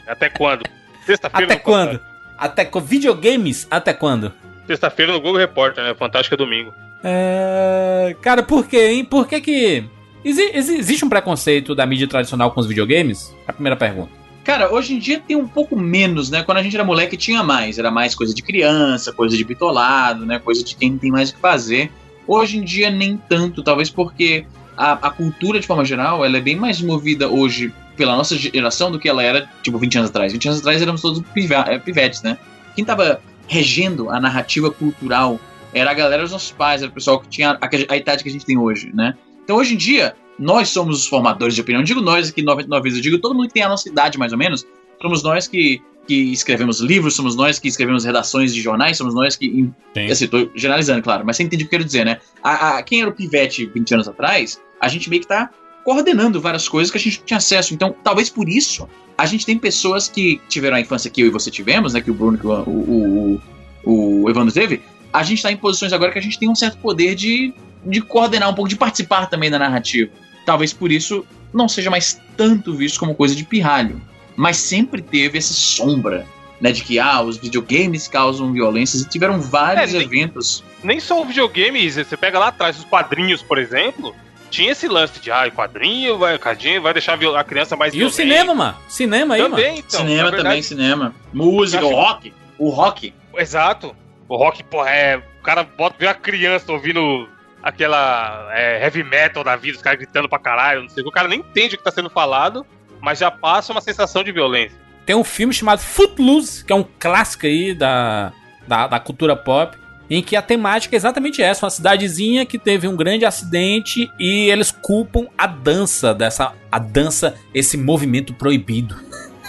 Até 0.06 0.30
quando? 0.30 0.62
Sexta-feira 1.04 1.44
Até 1.46 1.54
no 1.56 1.60
quando? 1.60 2.00
Até 2.38 2.64
co- 2.64 2.80
videogames? 2.80 3.66
Até 3.70 3.92
quando? 3.92 4.32
Sexta-feira 4.66 5.12
no 5.12 5.20
Google 5.20 5.40
Repórter, 5.40 5.84
né? 5.84 5.94
Fantástico 5.94 6.34
é 6.34 6.38
domingo. 6.38 6.72
É... 7.04 8.16
Cara, 8.22 8.42
por 8.42 8.66
quê, 8.66 8.88
hein? 8.92 9.04
Por 9.04 9.26
que 9.26 9.40
que... 9.42 9.84
Exi- 10.24 10.50
exi- 10.54 10.76
existe 10.76 11.04
um 11.04 11.08
preconceito 11.08 11.74
da 11.74 11.84
mídia 11.84 12.06
tradicional 12.06 12.50
com 12.50 12.60
os 12.60 12.66
videogames? 12.66 13.34
É 13.46 13.50
a 13.50 13.52
primeira 13.52 13.76
pergunta. 13.76 14.10
Cara, 14.44 14.72
hoje 14.72 14.94
em 14.94 14.98
dia 14.98 15.20
tem 15.20 15.36
um 15.36 15.46
pouco 15.46 15.76
menos, 15.78 16.30
né? 16.30 16.42
Quando 16.42 16.58
a 16.58 16.62
gente 16.62 16.74
era 16.74 16.84
moleque 16.84 17.16
tinha 17.16 17.42
mais. 17.42 17.78
Era 17.78 17.90
mais 17.90 18.14
coisa 18.14 18.34
de 18.34 18.42
criança, 18.42 19.12
coisa 19.12 19.36
de 19.36 19.44
bitolado, 19.44 20.26
né? 20.26 20.38
Coisa 20.38 20.64
de 20.64 20.74
quem 20.74 20.98
tem 20.98 21.10
mais 21.10 21.30
o 21.30 21.34
que 21.34 21.40
fazer. 21.40 21.90
Hoje 22.26 22.58
em 22.58 22.64
dia 22.64 22.90
nem 22.90 23.16
tanto, 23.16 23.62
talvez 23.62 23.88
porque 23.90 24.44
a, 24.76 24.92
a 24.92 25.10
cultura, 25.10 25.60
de 25.60 25.66
forma 25.66 25.84
geral, 25.84 26.24
ela 26.24 26.36
é 26.36 26.40
bem 26.40 26.56
mais 26.56 26.80
movida 26.80 27.28
hoje 27.28 27.72
pela 27.96 28.16
nossa 28.16 28.36
geração 28.36 28.90
do 28.90 28.98
que 28.98 29.08
ela 29.08 29.22
era, 29.22 29.48
tipo, 29.62 29.78
20 29.78 29.98
anos 29.98 30.10
atrás. 30.10 30.32
20 30.32 30.46
anos 30.48 30.60
atrás 30.60 30.80
éramos 30.82 31.02
todos 31.02 31.20
eh, 31.20 31.78
pivetes, 31.78 32.22
né? 32.22 32.38
Quem 32.74 32.84
tava 32.84 33.20
regendo 33.46 34.10
a 34.10 34.18
narrativa 34.18 34.70
cultural 34.70 35.38
era 35.74 35.90
a 35.90 35.94
galera 35.94 36.22
dos 36.22 36.32
nossos 36.32 36.50
pais, 36.50 36.82
era 36.82 36.90
o 36.90 36.94
pessoal 36.94 37.20
que 37.20 37.28
tinha 37.28 37.58
a, 37.60 37.68
a 37.88 37.96
idade 37.96 38.22
que 38.22 38.28
a 38.28 38.32
gente 38.32 38.44
tem 38.46 38.58
hoje, 38.58 38.90
né? 38.94 39.14
Então 39.44 39.56
hoje 39.56 39.74
em 39.74 39.76
dia, 39.76 40.14
nós 40.38 40.68
somos 40.68 41.00
os 41.00 41.06
formadores 41.06 41.54
de 41.54 41.60
opinião. 41.60 41.82
Digo 41.82 42.00
nós 42.00 42.28
aqui 42.30 42.42
99 42.42 42.82
vezes, 42.82 42.98
eu 42.98 43.02
digo 43.02 43.18
todo 43.18 43.34
mundo 43.34 43.48
que 43.48 43.54
tem 43.54 43.62
a 43.62 43.68
nossa 43.68 43.88
idade 43.88 44.18
mais 44.18 44.32
ou 44.32 44.38
menos. 44.38 44.66
Somos 45.00 45.22
nós 45.22 45.46
que, 45.48 45.80
que 46.06 46.14
escrevemos 46.32 46.80
livros, 46.80 47.14
somos 47.14 47.34
nós 47.36 47.58
que 47.58 47.68
escrevemos 47.68 48.04
redações 48.04 48.54
de 48.54 48.60
jornais, 48.60 48.96
somos 48.96 49.14
nós 49.14 49.36
que. 49.36 49.68
Sim. 49.94 50.06
Assim, 50.10 50.26
tô 50.28 50.48
generalizando, 50.54 51.02
claro, 51.02 51.24
mas 51.26 51.36
você 51.36 51.42
entende 51.42 51.64
o 51.64 51.68
que 51.68 51.74
eu 51.74 51.78
quero 51.78 51.84
dizer, 51.84 52.04
né? 52.04 52.18
A, 52.42 52.78
a- 52.78 52.82
quem 52.82 53.00
era 53.00 53.10
o 53.10 53.12
pivete 53.12 53.66
20 53.66 53.94
anos 53.94 54.08
atrás, 54.08 54.60
a 54.80 54.88
gente 54.88 55.10
meio 55.10 55.22
que 55.22 55.28
tá 55.28 55.50
coordenando 55.84 56.40
várias 56.40 56.68
coisas 56.68 56.90
que 56.92 56.98
a 56.98 57.00
gente 57.00 57.18
não 57.18 57.26
tinha 57.26 57.38
acesso. 57.38 57.74
Então, 57.74 57.94
talvez 58.04 58.30
por 58.30 58.48
isso, 58.48 58.88
a 59.18 59.26
gente 59.26 59.44
tem 59.44 59.58
pessoas 59.58 60.08
que 60.08 60.40
tiveram 60.48 60.76
a 60.76 60.80
infância 60.80 61.10
que 61.10 61.20
eu 61.20 61.26
e 61.26 61.30
você 61.30 61.50
tivemos, 61.50 61.92
né? 61.94 62.00
Que 62.00 62.10
o 62.10 62.14
Bruno, 62.14 62.38
que 62.38 62.46
o, 62.46 62.52
o, 62.52 63.40
o, 63.84 64.22
o 64.22 64.30
Evandro 64.30 64.54
teve. 64.54 64.80
A 65.12 65.22
gente 65.24 65.42
tá 65.42 65.50
em 65.50 65.56
posições 65.56 65.92
agora 65.92 66.12
que 66.12 66.18
a 66.18 66.22
gente 66.22 66.38
tem 66.38 66.48
um 66.48 66.54
certo 66.54 66.78
poder 66.78 67.14
de, 67.16 67.52
de 67.84 68.00
coordenar 68.00 68.48
um 68.48 68.54
pouco, 68.54 68.68
de 68.68 68.76
participar 68.76 69.26
também 69.26 69.50
da 69.50 69.58
narrativa. 69.58 70.10
Talvez 70.46 70.72
por 70.72 70.90
isso 70.92 71.24
não 71.52 71.68
seja 71.68 71.90
mais 71.90 72.20
tanto 72.36 72.74
visto 72.74 72.98
como 72.98 73.14
coisa 73.14 73.34
de 73.34 73.44
pirralho. 73.44 74.00
Mas 74.36 74.56
sempre 74.56 75.02
teve 75.02 75.38
essa 75.38 75.52
sombra, 75.52 76.26
né? 76.60 76.72
De 76.72 76.82
que, 76.82 76.98
ah, 76.98 77.20
os 77.20 77.36
videogames 77.36 78.08
causam 78.08 78.52
violências. 78.52 79.02
E 79.02 79.08
tiveram 79.08 79.40
vários 79.40 79.90
É, 79.92 79.98
nem- 79.98 80.06
eventos. 80.06 80.64
Nem 80.82 80.98
só 80.98 81.20
o 81.20 81.24
videogame, 81.24 81.90
você 81.90 82.16
pega 82.16 82.38
lá 82.38 82.48
atrás 82.48 82.78
os 82.78 82.84
quadrinhos, 82.84 83.42
por 83.42 83.58
exemplo, 83.58 84.14
tinha 84.50 84.72
esse 84.72 84.88
lance 84.88 85.20
de, 85.20 85.30
ah, 85.30 85.44
o 85.46 85.52
quadrinho 85.52 86.18
vai, 86.18 86.34
o 86.34 86.38
quadrinho 86.38 86.80
vai 86.82 86.92
deixar 86.94 87.18
a 87.22 87.44
criança 87.44 87.76
mais 87.76 87.92
E 87.92 87.96
o 87.96 87.98
violenta. 87.98 88.16
cinema, 88.16 88.54
mano? 88.54 88.76
Cinema 88.88 89.34
aí, 89.34 89.42
mano. 89.42 89.56
Também, 89.56 89.78
então. 89.78 90.00
cinema 90.00 90.22
verdade, 90.30 90.42
também, 90.44 90.62
cinema. 90.62 91.14
Música, 91.32 91.84
o 91.84 91.90
rock. 91.94 92.32
O 92.58 92.68
rock. 92.70 93.14
Exato. 93.36 93.94
O 94.28 94.36
rock, 94.36 94.62
porra, 94.64 94.90
é. 94.90 95.16
O 95.18 95.42
cara 95.42 95.62
bota 95.64 95.96
vê 95.98 96.06
a 96.06 96.14
criança 96.14 96.72
ouvindo 96.72 97.28
aquela 97.62 98.48
é, 98.52 98.82
heavy 98.82 99.04
metal 99.04 99.44
da 99.44 99.56
vida, 99.56 99.76
os 99.76 99.82
caras 99.82 99.98
gritando 99.98 100.28
pra 100.28 100.38
caralho, 100.38 100.82
não 100.82 100.88
sei 100.88 101.02
o 101.02 101.04
que. 101.04 101.10
O 101.10 101.12
cara 101.12 101.28
nem 101.28 101.40
entende 101.40 101.74
o 101.74 101.78
que 101.78 101.84
tá 101.84 101.90
sendo 101.90 102.10
falado, 102.10 102.66
mas 103.00 103.18
já 103.18 103.30
passa 103.30 103.72
uma 103.72 103.80
sensação 103.80 104.24
de 104.24 104.32
violência. 104.32 104.76
Tem 105.06 105.16
um 105.16 105.24
filme 105.24 105.52
chamado 105.52 105.80
Footloose, 105.80 106.64
que 106.64 106.72
é 106.72 106.76
um 106.76 106.84
clássico 106.98 107.46
aí 107.46 107.74
da, 107.74 108.32
da, 108.66 108.86
da 108.86 109.00
cultura 109.00 109.34
pop, 109.36 109.76
em 110.08 110.22
que 110.22 110.36
a 110.36 110.42
temática 110.42 110.94
é 110.94 110.98
exatamente 110.98 111.42
essa: 111.42 111.64
uma 111.64 111.70
cidadezinha 111.70 112.44
que 112.46 112.58
teve 112.58 112.86
um 112.86 112.96
grande 112.96 113.24
acidente 113.24 114.10
e 114.18 114.50
eles 114.50 114.70
culpam 114.70 115.26
a 115.36 115.46
dança 115.46 116.14
dessa. 116.14 116.52
A 116.70 116.78
dança, 116.78 117.34
esse 117.54 117.76
movimento 117.76 118.32
proibido 118.34 118.96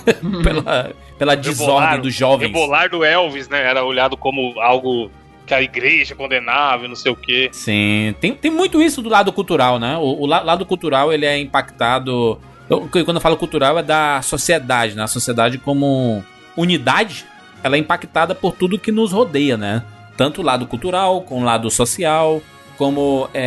pela, 0.43 0.91
pela 1.17 1.35
desordem 1.35 1.75
Rebolar- 1.75 2.01
dos 2.01 2.13
jovens. 2.13 2.47
Rebolar 2.47 2.89
do 2.89 3.03
Elvis, 3.03 3.47
né? 3.47 3.63
Era 3.63 3.83
olhado 3.83 4.17
como 4.17 4.59
algo 4.59 5.11
que 5.45 5.53
a 5.53 5.61
igreja 5.61 6.15
condenava, 6.15 6.85
e 6.85 6.87
não 6.87 6.95
sei 6.95 7.11
o 7.11 7.15
quê. 7.15 7.49
Sim, 7.51 8.15
tem, 8.21 8.33
tem 8.33 8.49
muito 8.51 8.81
isso 8.81 9.01
do 9.01 9.09
lado 9.09 9.31
cultural, 9.33 9.77
né? 9.79 9.97
O, 9.97 10.21
o 10.21 10.25
la- 10.25 10.41
lado 10.41 10.65
cultural 10.65 11.11
ele 11.11 11.25
é 11.25 11.37
impactado. 11.37 12.39
eu- 12.69 12.87
quando 13.03 13.17
eu 13.17 13.21
falo 13.21 13.35
cultural 13.37 13.77
é 13.77 13.83
da 13.83 14.21
sociedade, 14.21 14.95
né? 14.95 15.03
A 15.03 15.07
sociedade 15.07 15.57
como 15.57 16.23
unidade, 16.55 17.25
ela 17.63 17.75
é 17.75 17.79
impactada 17.79 18.33
por 18.33 18.53
tudo 18.53 18.79
que 18.79 18.91
nos 18.91 19.11
rodeia, 19.11 19.57
né? 19.57 19.83
Tanto 20.15 20.41
o 20.41 20.43
lado 20.43 20.65
cultural, 20.67 21.21
como 21.23 21.41
o 21.41 21.45
lado 21.45 21.69
social, 21.69 22.41
como 22.77 23.29
é, 23.33 23.41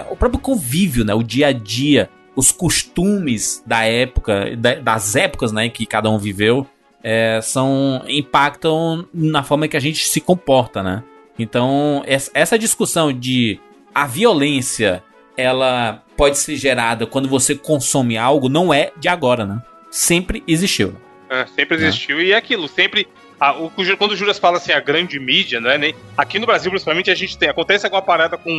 é, 0.00 0.06
o 0.10 0.16
próprio 0.16 0.40
convívio, 0.40 1.04
né? 1.04 1.12
O 1.14 1.22
dia 1.22 1.48
a 1.48 1.52
dia, 1.52 2.08
os 2.36 2.50
costumes 2.52 3.62
da 3.66 3.84
época, 3.84 4.56
da- 4.56 4.76
das 4.76 5.14
épocas, 5.16 5.52
né? 5.52 5.68
Que 5.68 5.84
cada 5.84 6.08
um 6.08 6.18
viveu, 6.18 6.66
é, 7.02 7.40
são 7.42 8.02
impactam 8.08 9.06
na 9.12 9.42
forma 9.42 9.68
que 9.68 9.76
a 9.76 9.80
gente 9.80 10.06
se 10.08 10.20
comporta, 10.20 10.82
né? 10.82 11.02
Então, 11.38 12.02
es- 12.06 12.30
essa 12.34 12.58
discussão 12.58 13.12
de 13.12 13.60
a 13.94 14.06
violência 14.06 15.02
ela 15.36 16.02
pode 16.16 16.36
ser 16.38 16.56
gerada 16.56 17.06
quando 17.06 17.28
você 17.28 17.54
consome 17.54 18.16
algo 18.18 18.48
não 18.48 18.74
é 18.74 18.90
de 18.96 19.08
agora, 19.08 19.46
né? 19.46 19.62
Sempre 19.90 20.42
existiu. 20.46 20.94
É, 21.30 21.46
sempre 21.46 21.76
existiu. 21.76 22.20
E 22.20 22.32
é 22.32 22.36
aquilo, 22.36 22.66
sempre. 22.68 23.06
a- 23.40 23.52
o, 23.52 23.70
quando 23.96 24.12
o 24.12 24.16
Juras 24.16 24.36
fala 24.38 24.56
assim, 24.56 24.72
a 24.72 24.80
grande 24.80 25.20
mídia, 25.20 25.60
né? 25.60 25.78
Nem, 25.78 25.94
aqui 26.16 26.40
no 26.40 26.46
Brasil, 26.46 26.70
principalmente, 26.72 27.08
a 27.10 27.14
gente 27.14 27.38
tem. 27.38 27.48
Acontece 27.48 27.86
alguma 27.86 28.02
parada 28.02 28.36
com 28.36 28.50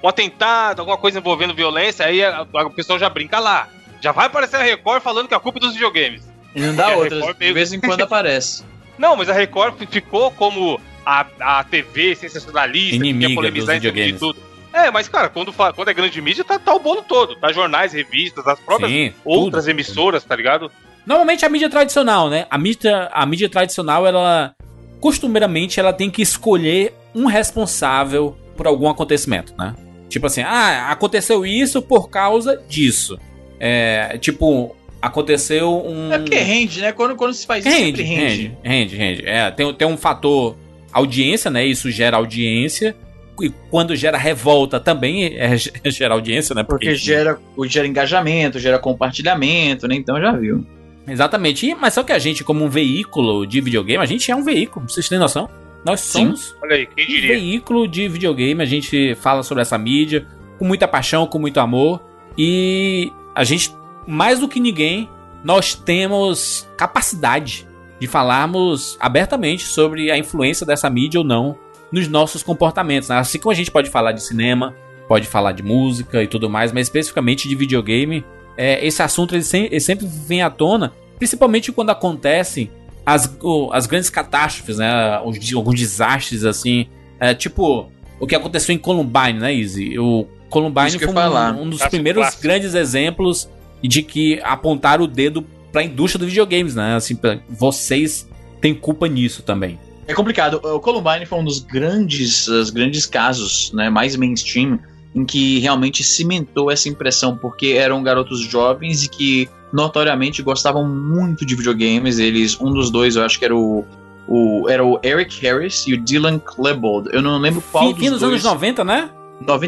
um 0.00 0.08
atentado, 0.08 0.78
alguma 0.78 0.96
coisa 0.96 1.18
envolvendo 1.18 1.52
violência, 1.54 2.06
aí 2.06 2.22
a- 2.22 2.46
a- 2.54 2.66
o 2.66 2.70
pessoal 2.70 2.98
já 3.00 3.08
brinca 3.10 3.40
lá. 3.40 3.68
Já 4.00 4.12
vai 4.12 4.26
aparecer 4.26 4.54
a 4.56 4.62
Record 4.62 5.02
falando 5.02 5.26
que 5.26 5.34
a 5.34 5.40
culpa 5.40 5.58
é 5.58 5.62
dos 5.62 5.72
videogames. 5.72 6.22
E 6.54 6.60
não 6.60 6.72
dá 6.76 6.92
É, 6.92 6.96
outras. 6.96 7.18
Record 7.18 7.38
De 7.38 7.52
vez 7.52 7.72
em 7.72 7.80
quando 7.80 8.02
aparece. 8.02 8.62
Não, 8.96 9.16
mas 9.16 9.28
a 9.28 9.32
Record 9.32 9.76
fi- 9.76 9.86
ficou 9.86 10.30
como 10.32 10.80
a, 11.08 11.26
a 11.60 11.64
TV 11.64 12.14
sensacionalista, 12.14 12.96
Inimiga 12.96 13.28
que 13.28 13.34
polemizar 13.34 13.76
em 13.76 13.80
cima 13.80 13.92
de 13.92 14.12
tudo. 14.14 14.38
É, 14.72 14.90
mas, 14.90 15.08
cara, 15.08 15.28
quando, 15.30 15.52
fa- 15.52 15.72
quando 15.72 15.88
é 15.88 15.94
grande 15.94 16.20
mídia, 16.20 16.44
tá, 16.44 16.58
tá 16.58 16.74
o 16.74 16.78
bolo 16.78 17.02
todo. 17.02 17.34
Tá 17.36 17.50
jornais, 17.52 17.92
revistas, 17.92 18.46
as 18.46 18.60
próprias 18.60 18.90
Sim, 18.92 19.12
outras 19.24 19.64
tudo. 19.64 19.70
emissoras, 19.70 20.22
tá 20.24 20.36
ligado? 20.36 20.70
Normalmente 21.06 21.44
a 21.44 21.48
mídia 21.48 21.70
tradicional, 21.70 22.28
né? 22.28 22.46
A 22.50 22.58
mídia, 22.58 23.08
a 23.12 23.24
mídia 23.24 23.48
tradicional, 23.48 24.06
ela 24.06 24.54
costumeiramente 25.00 25.80
ela 25.80 25.92
tem 25.92 26.10
que 26.10 26.20
escolher 26.20 26.92
um 27.14 27.24
responsável 27.26 28.36
por 28.56 28.66
algum 28.66 28.88
acontecimento, 28.88 29.54
né? 29.56 29.74
Tipo 30.08 30.26
assim, 30.26 30.42
ah, 30.42 30.88
aconteceu 30.90 31.46
isso 31.46 31.80
por 31.80 32.10
causa 32.10 32.62
disso. 32.68 33.18
É, 33.58 34.18
tipo, 34.18 34.76
aconteceu 35.00 35.82
um 35.84 36.12
É 36.12 36.18
porque 36.18 36.36
rende, 36.38 36.80
né? 36.80 36.92
Quando, 36.92 37.16
quando 37.16 37.32
se 37.32 37.46
faz 37.46 37.64
isso, 37.64 37.74
Rende, 37.74 37.98
sempre 37.98 38.02
rende. 38.02 38.42
rende, 38.42 38.56
rende, 38.62 38.96
rende. 38.96 39.26
É, 39.26 39.50
tem, 39.50 39.72
tem 39.74 39.88
um 39.88 39.96
fator 39.96 40.56
audiência, 40.92 41.50
né? 41.50 41.64
Isso 41.66 41.90
gera 41.90 42.16
audiência. 42.16 42.96
E 43.40 43.50
quando 43.70 43.94
gera 43.94 44.18
revolta 44.18 44.80
também 44.80 45.26
é, 45.36 45.56
gera 45.90 46.14
audiência, 46.14 46.54
né? 46.54 46.62
Porque 46.64 46.94
gera, 46.94 47.38
gera 47.66 47.86
engajamento, 47.86 48.58
gera 48.58 48.78
compartilhamento, 48.78 49.86
né? 49.86 49.94
Então 49.94 50.20
já 50.20 50.32
viu. 50.32 50.66
Exatamente. 51.06 51.66
E- 51.66 51.74
mas 51.74 51.94
só 51.94 52.02
que 52.02 52.12
a 52.12 52.18
gente, 52.18 52.42
como 52.42 52.64
um 52.64 52.68
veículo 52.68 53.46
de 53.46 53.60
videogame, 53.60 54.02
a 54.02 54.06
gente 54.06 54.30
é 54.30 54.36
um 54.36 54.42
veículo, 54.42 54.88
vocês 54.88 55.08
têm 55.08 55.18
noção? 55.18 55.48
Nós 55.84 56.00
somos 56.00 56.56
Olha 56.60 56.74
aí, 56.74 56.86
quem 56.86 57.06
um 57.06 57.20
veículo 57.20 57.86
de 57.86 58.08
videogame, 58.08 58.60
a 58.60 58.66
gente 58.66 59.14
fala 59.14 59.44
sobre 59.44 59.62
essa 59.62 59.78
mídia 59.78 60.26
com 60.58 60.64
muita 60.64 60.88
paixão, 60.88 61.24
com 61.26 61.38
muito 61.38 61.60
amor. 61.60 62.02
E 62.36 63.12
a 63.34 63.44
gente, 63.44 63.72
mais 64.06 64.40
do 64.40 64.48
que 64.48 64.58
ninguém, 64.58 65.08
nós 65.44 65.74
temos 65.76 66.68
capacidade 66.76 67.67
de 68.00 68.06
falarmos 68.06 68.96
abertamente 69.00 69.64
sobre 69.64 70.10
a 70.10 70.18
influência 70.18 70.64
dessa 70.66 70.88
mídia 70.90 71.18
ou 71.20 71.24
não 71.26 71.56
nos 71.90 72.06
nossos 72.08 72.42
comportamentos. 72.42 73.08
né? 73.08 73.16
Assim 73.18 73.38
como 73.38 73.50
a 73.52 73.54
gente 73.56 73.70
pode 73.70 73.90
falar 73.90 74.12
de 74.12 74.22
cinema, 74.22 74.74
pode 75.08 75.26
falar 75.26 75.52
de 75.52 75.62
música 75.62 76.22
e 76.22 76.26
tudo 76.26 76.48
mais, 76.50 76.70
mas 76.72 76.86
especificamente 76.86 77.48
de 77.48 77.54
videogame, 77.54 78.24
é, 78.56 78.84
esse 78.86 79.02
assunto 79.02 79.34
ele, 79.34 79.42
sem- 79.42 79.66
ele 79.66 79.80
sempre 79.80 80.06
vem 80.06 80.42
à 80.42 80.50
tona, 80.50 80.92
principalmente 81.18 81.72
quando 81.72 81.90
acontecem 81.90 82.70
as, 83.06 83.34
as 83.72 83.86
grandes 83.86 84.10
catástrofes, 84.10 84.76
né? 84.78 85.18
Os 85.24 85.54
alguns 85.54 85.76
desastres 85.80 86.44
assim, 86.44 86.86
é, 87.18 87.32
tipo 87.34 87.90
o 88.20 88.26
que 88.26 88.34
aconteceu 88.34 88.74
em 88.74 88.78
Columbine, 88.78 89.38
né, 89.38 89.54
Izzy? 89.54 89.98
O 89.98 90.26
Columbine 90.50 90.90
foi 90.98 91.14
um, 91.56 91.62
um 91.62 91.70
dos 91.70 91.78
Clássico, 91.78 91.90
primeiros 91.90 92.20
clássico. 92.22 92.42
grandes 92.42 92.74
exemplos 92.74 93.48
de 93.82 94.02
que 94.02 94.40
apontaram 94.42 95.04
o 95.04 95.06
dedo 95.06 95.44
pra 95.72 95.82
indústria 95.82 96.18
dos 96.20 96.28
videogames, 96.28 96.74
né? 96.74 96.94
Assim, 96.96 97.14
pra- 97.16 97.38
vocês 97.48 98.28
têm 98.60 98.74
culpa 98.74 99.06
nisso 99.08 99.42
também. 99.42 99.78
É 100.06 100.14
complicado. 100.14 100.60
O 100.64 100.80
Columbine 100.80 101.26
foi 101.26 101.38
um 101.38 101.44
dos 101.44 101.58
grandes, 101.60 102.48
os 102.48 102.70
grandes 102.70 103.04
casos, 103.06 103.70
né, 103.74 103.90
mais 103.90 104.16
mainstream, 104.16 104.78
em 105.14 105.24
que 105.24 105.58
realmente 105.58 106.02
cimentou 106.02 106.70
essa 106.70 106.88
impressão, 106.88 107.36
porque 107.36 107.68
eram 107.68 108.02
garotos 108.02 108.40
jovens 108.40 109.04
e 109.04 109.08
que 109.08 109.48
notoriamente 109.72 110.42
gostavam 110.42 110.86
muito 110.88 111.44
de 111.44 111.54
videogames. 111.54 112.18
Eles, 112.18 112.58
um 112.60 112.72
dos 112.72 112.90
dois, 112.90 113.16
eu 113.16 113.22
acho 113.24 113.38
que 113.38 113.44
era 113.44 113.54
o, 113.56 113.84
o 114.26 114.66
era 114.68 114.84
o 114.84 114.98
Eric 115.04 115.40
Harris 115.42 115.84
e 115.86 115.92
o 115.94 116.02
Dylan 116.02 116.38
Klebold. 116.38 117.10
Eu 117.12 117.20
não 117.20 117.38
lembro 117.38 117.62
qual 117.70 117.84
Fim, 117.88 117.90
dos 117.92 117.98
fim 118.02 118.10
dos 118.10 118.20
dois. 118.20 118.32
anos 118.32 118.44
90, 118.44 118.84
né? 118.84 119.10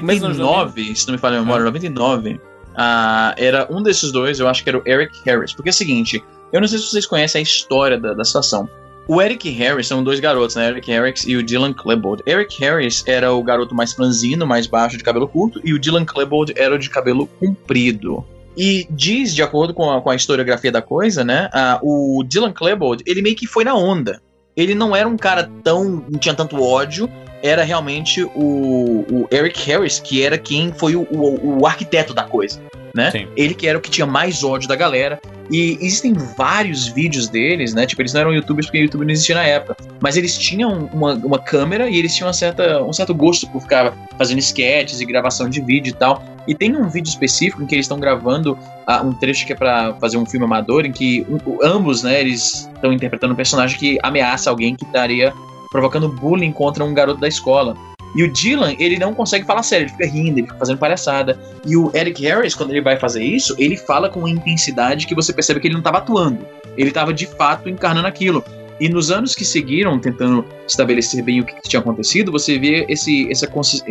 Mesmo 0.02 0.26
anos 0.26 0.38
99, 0.38 0.94
se 0.96 1.06
não 1.06 1.12
me 1.12 1.18
falha 1.18 1.36
a 1.38 1.40
memória, 1.40 1.64
99, 1.66 2.40
ah, 2.76 3.35
era 3.37 3.66
um 3.70 3.83
desses 3.83 4.12
dois, 4.12 4.40
eu 4.40 4.48
acho 4.48 4.62
que 4.62 4.70
era 4.70 4.78
o 4.78 4.83
Eric 4.87 5.20
Harris. 5.24 5.52
Porque 5.52 5.68
é 5.68 5.72
o 5.72 5.74
seguinte, 5.74 6.22
eu 6.52 6.61
não 6.61 6.68
sei 6.68 6.78
se 6.78 6.87
vocês 6.87 7.06
conhecem 7.06 7.40
a 7.40 7.42
história 7.42 7.98
da, 7.98 8.14
da 8.14 8.24
situação. 8.24 8.68
O 9.09 9.20
Eric 9.20 9.50
Harris 9.50 9.88
são 9.88 10.04
dois 10.04 10.20
garotos, 10.20 10.54
né? 10.54 10.68
Eric 10.68 10.88
Harris 10.90 11.24
e 11.26 11.37
o 11.37 11.42
Dylan 11.42 11.72
Klebold. 11.72 12.22
Eric 12.26 12.61
Harris 12.61 13.02
era 13.06 13.33
o 13.33 13.42
garoto 13.42 13.74
mais 13.74 13.92
franzino, 13.92 14.46
mais 14.46 14.66
baixo, 14.66 14.96
de 14.96 15.02
cabelo 15.02 15.26
curto, 15.26 15.61
e 15.64 15.74
o 15.74 15.78
Dylan 15.78 16.04
Klebold 16.04 16.52
era 16.56 16.74
o 16.74 16.78
de 16.78 16.88
cabelo 16.88 17.26
comprido. 17.26 18.24
E 18.56 18.87
diz, 18.90 19.35
de 19.35 19.42
acordo 19.42 19.72
com 19.74 19.90
a, 19.90 20.00
com 20.00 20.11
a 20.11 20.14
historiografia 20.14 20.70
da 20.70 20.83
coisa, 20.83 21.24
né? 21.24 21.48
o 21.83 22.22
Dylan 22.24 22.52
Klebold, 22.52 23.02
ele 23.06 23.22
meio 23.22 23.35
que 23.35 23.46
foi 23.46 23.64
na 23.64 23.74
onda. 23.74 24.20
Ele 24.56 24.74
não 24.74 24.94
era 24.94 25.09
um 25.09 25.16
cara 25.16 25.50
tão. 25.64 26.04
não 26.09 26.18
tinha 26.18 26.35
tanto 26.35 26.62
ódio, 26.62 27.09
era 27.42 27.62
realmente 27.64 28.22
o, 28.22 29.05
o 29.11 29.29
Eric 29.31 29.61
Harris, 29.68 29.98
que 29.98 30.22
era 30.22 30.37
quem 30.38 30.72
foi 30.72 30.96
o, 30.96 31.03
o, 31.11 31.61
o 31.61 31.66
arquiteto 31.66 32.12
da 32.14 32.24
coisa, 32.24 32.61
né? 32.94 33.11
Ele 33.37 33.55
que 33.55 33.66
era 33.66 33.79
o 33.79 33.81
que 33.81 33.90
tinha 33.90 34.07
mais 34.07 34.42
ódio 34.44 34.68
da 34.68 34.76
galera. 34.76 35.20
E 35.53 35.76
existem 35.81 36.12
vários 36.38 36.87
vídeos 36.87 37.29
deles, 37.29 37.74
né? 37.74 37.85
Tipo, 37.85 38.03
eles 38.03 38.12
não 38.12 38.20
eram 38.20 38.33
youtubers 38.33 38.66
porque 38.66 38.79
o 38.79 38.83
YouTube 38.83 39.05
não 39.05 39.11
existia 39.11 39.35
na 39.35 39.42
época. 39.42 39.76
Mas 40.00 40.16
eles 40.16 40.38
tinham 40.38 40.88
uma, 40.92 41.14
uma 41.14 41.40
câmera 41.40 41.90
e 41.90 41.96
eles 41.98 42.14
tinham 42.14 42.29
uma 42.29 42.33
certa, 42.33 42.81
um 42.85 42.92
certo 42.92 43.12
gosto 43.12 43.48
por 43.50 43.61
ficar 43.61 43.92
fazendo 44.16 44.38
sketches 44.38 45.00
e 45.00 45.05
gravação 45.05 45.48
de 45.48 45.61
vídeo 45.61 45.90
e 45.90 45.92
tal. 45.92 46.22
E 46.46 46.55
tem 46.55 46.76
um 46.76 46.88
vídeo 46.88 47.09
específico 47.09 47.62
em 47.64 47.66
que 47.66 47.74
eles 47.74 47.85
estão 47.87 47.98
gravando 47.98 48.57
ah, 48.87 49.03
um 49.03 49.12
trecho 49.12 49.44
que 49.44 49.53
é 49.53 49.57
pra 49.57 49.92
fazer 50.00 50.18
um 50.18 50.24
filme 50.24 50.46
amador, 50.46 50.87
em 50.87 50.92
que 50.92 51.26
um- 51.29 51.59
ambos, 51.64 52.05
né, 52.05 52.20
eles 52.20 52.70
estão 52.72 52.92
interpretando 52.92 53.33
um 53.33 53.37
personagem 53.37 53.76
que 53.76 53.98
ameaça 54.05 54.50
alguém 54.50 54.76
que 54.76 54.85
estaria 54.85 55.33
provocando 55.70 56.09
bullying 56.09 56.52
contra 56.52 56.85
um 56.85 56.92
garoto 56.92 57.20
da 57.20 57.28
escola. 57.28 57.76
E 58.14 58.24
o 58.24 58.33
Dylan, 58.33 58.74
ele 58.78 58.98
não 58.98 59.14
consegue 59.14 59.46
falar 59.46 59.62
sério, 59.62 59.85
ele 59.85 59.92
fica 59.92 60.06
rindo, 60.06 60.38
ele 60.38 60.46
fica 60.46 60.59
fazendo 60.59 60.78
palhaçada. 60.78 61.38
E 61.64 61.76
o 61.76 61.92
Eric 61.94 62.22
Harris, 62.24 62.54
quando 62.54 62.70
ele 62.70 62.80
vai 62.80 62.98
fazer 62.98 63.22
isso, 63.22 63.54
ele 63.56 63.76
fala 63.76 64.09
com 64.09 64.20
uma 64.20 64.30
intensidade 64.30 65.06
que 65.06 65.14
você 65.14 65.33
percebe 65.33 65.61
que 65.61 65.68
ele 65.68 65.74
não 65.74 65.80
estava 65.80 65.98
atuando. 65.98 66.44
Ele 66.76 66.88
estava 66.88 67.12
de 67.14 67.26
fato 67.26 67.68
encarnando 67.68 68.09
aquilo. 68.09 68.44
E 68.80 68.88
nos 68.88 69.11
anos 69.11 69.35
que 69.35 69.44
seguiram, 69.44 69.98
tentando 69.98 70.42
estabelecer 70.66 71.22
bem 71.22 71.40
o 71.40 71.44
que 71.44 71.54
tinha 71.68 71.80
acontecido, 71.80 72.33
você 72.33 72.59
vê 72.59 72.87
esse, 72.88 73.30
essa 73.30 73.46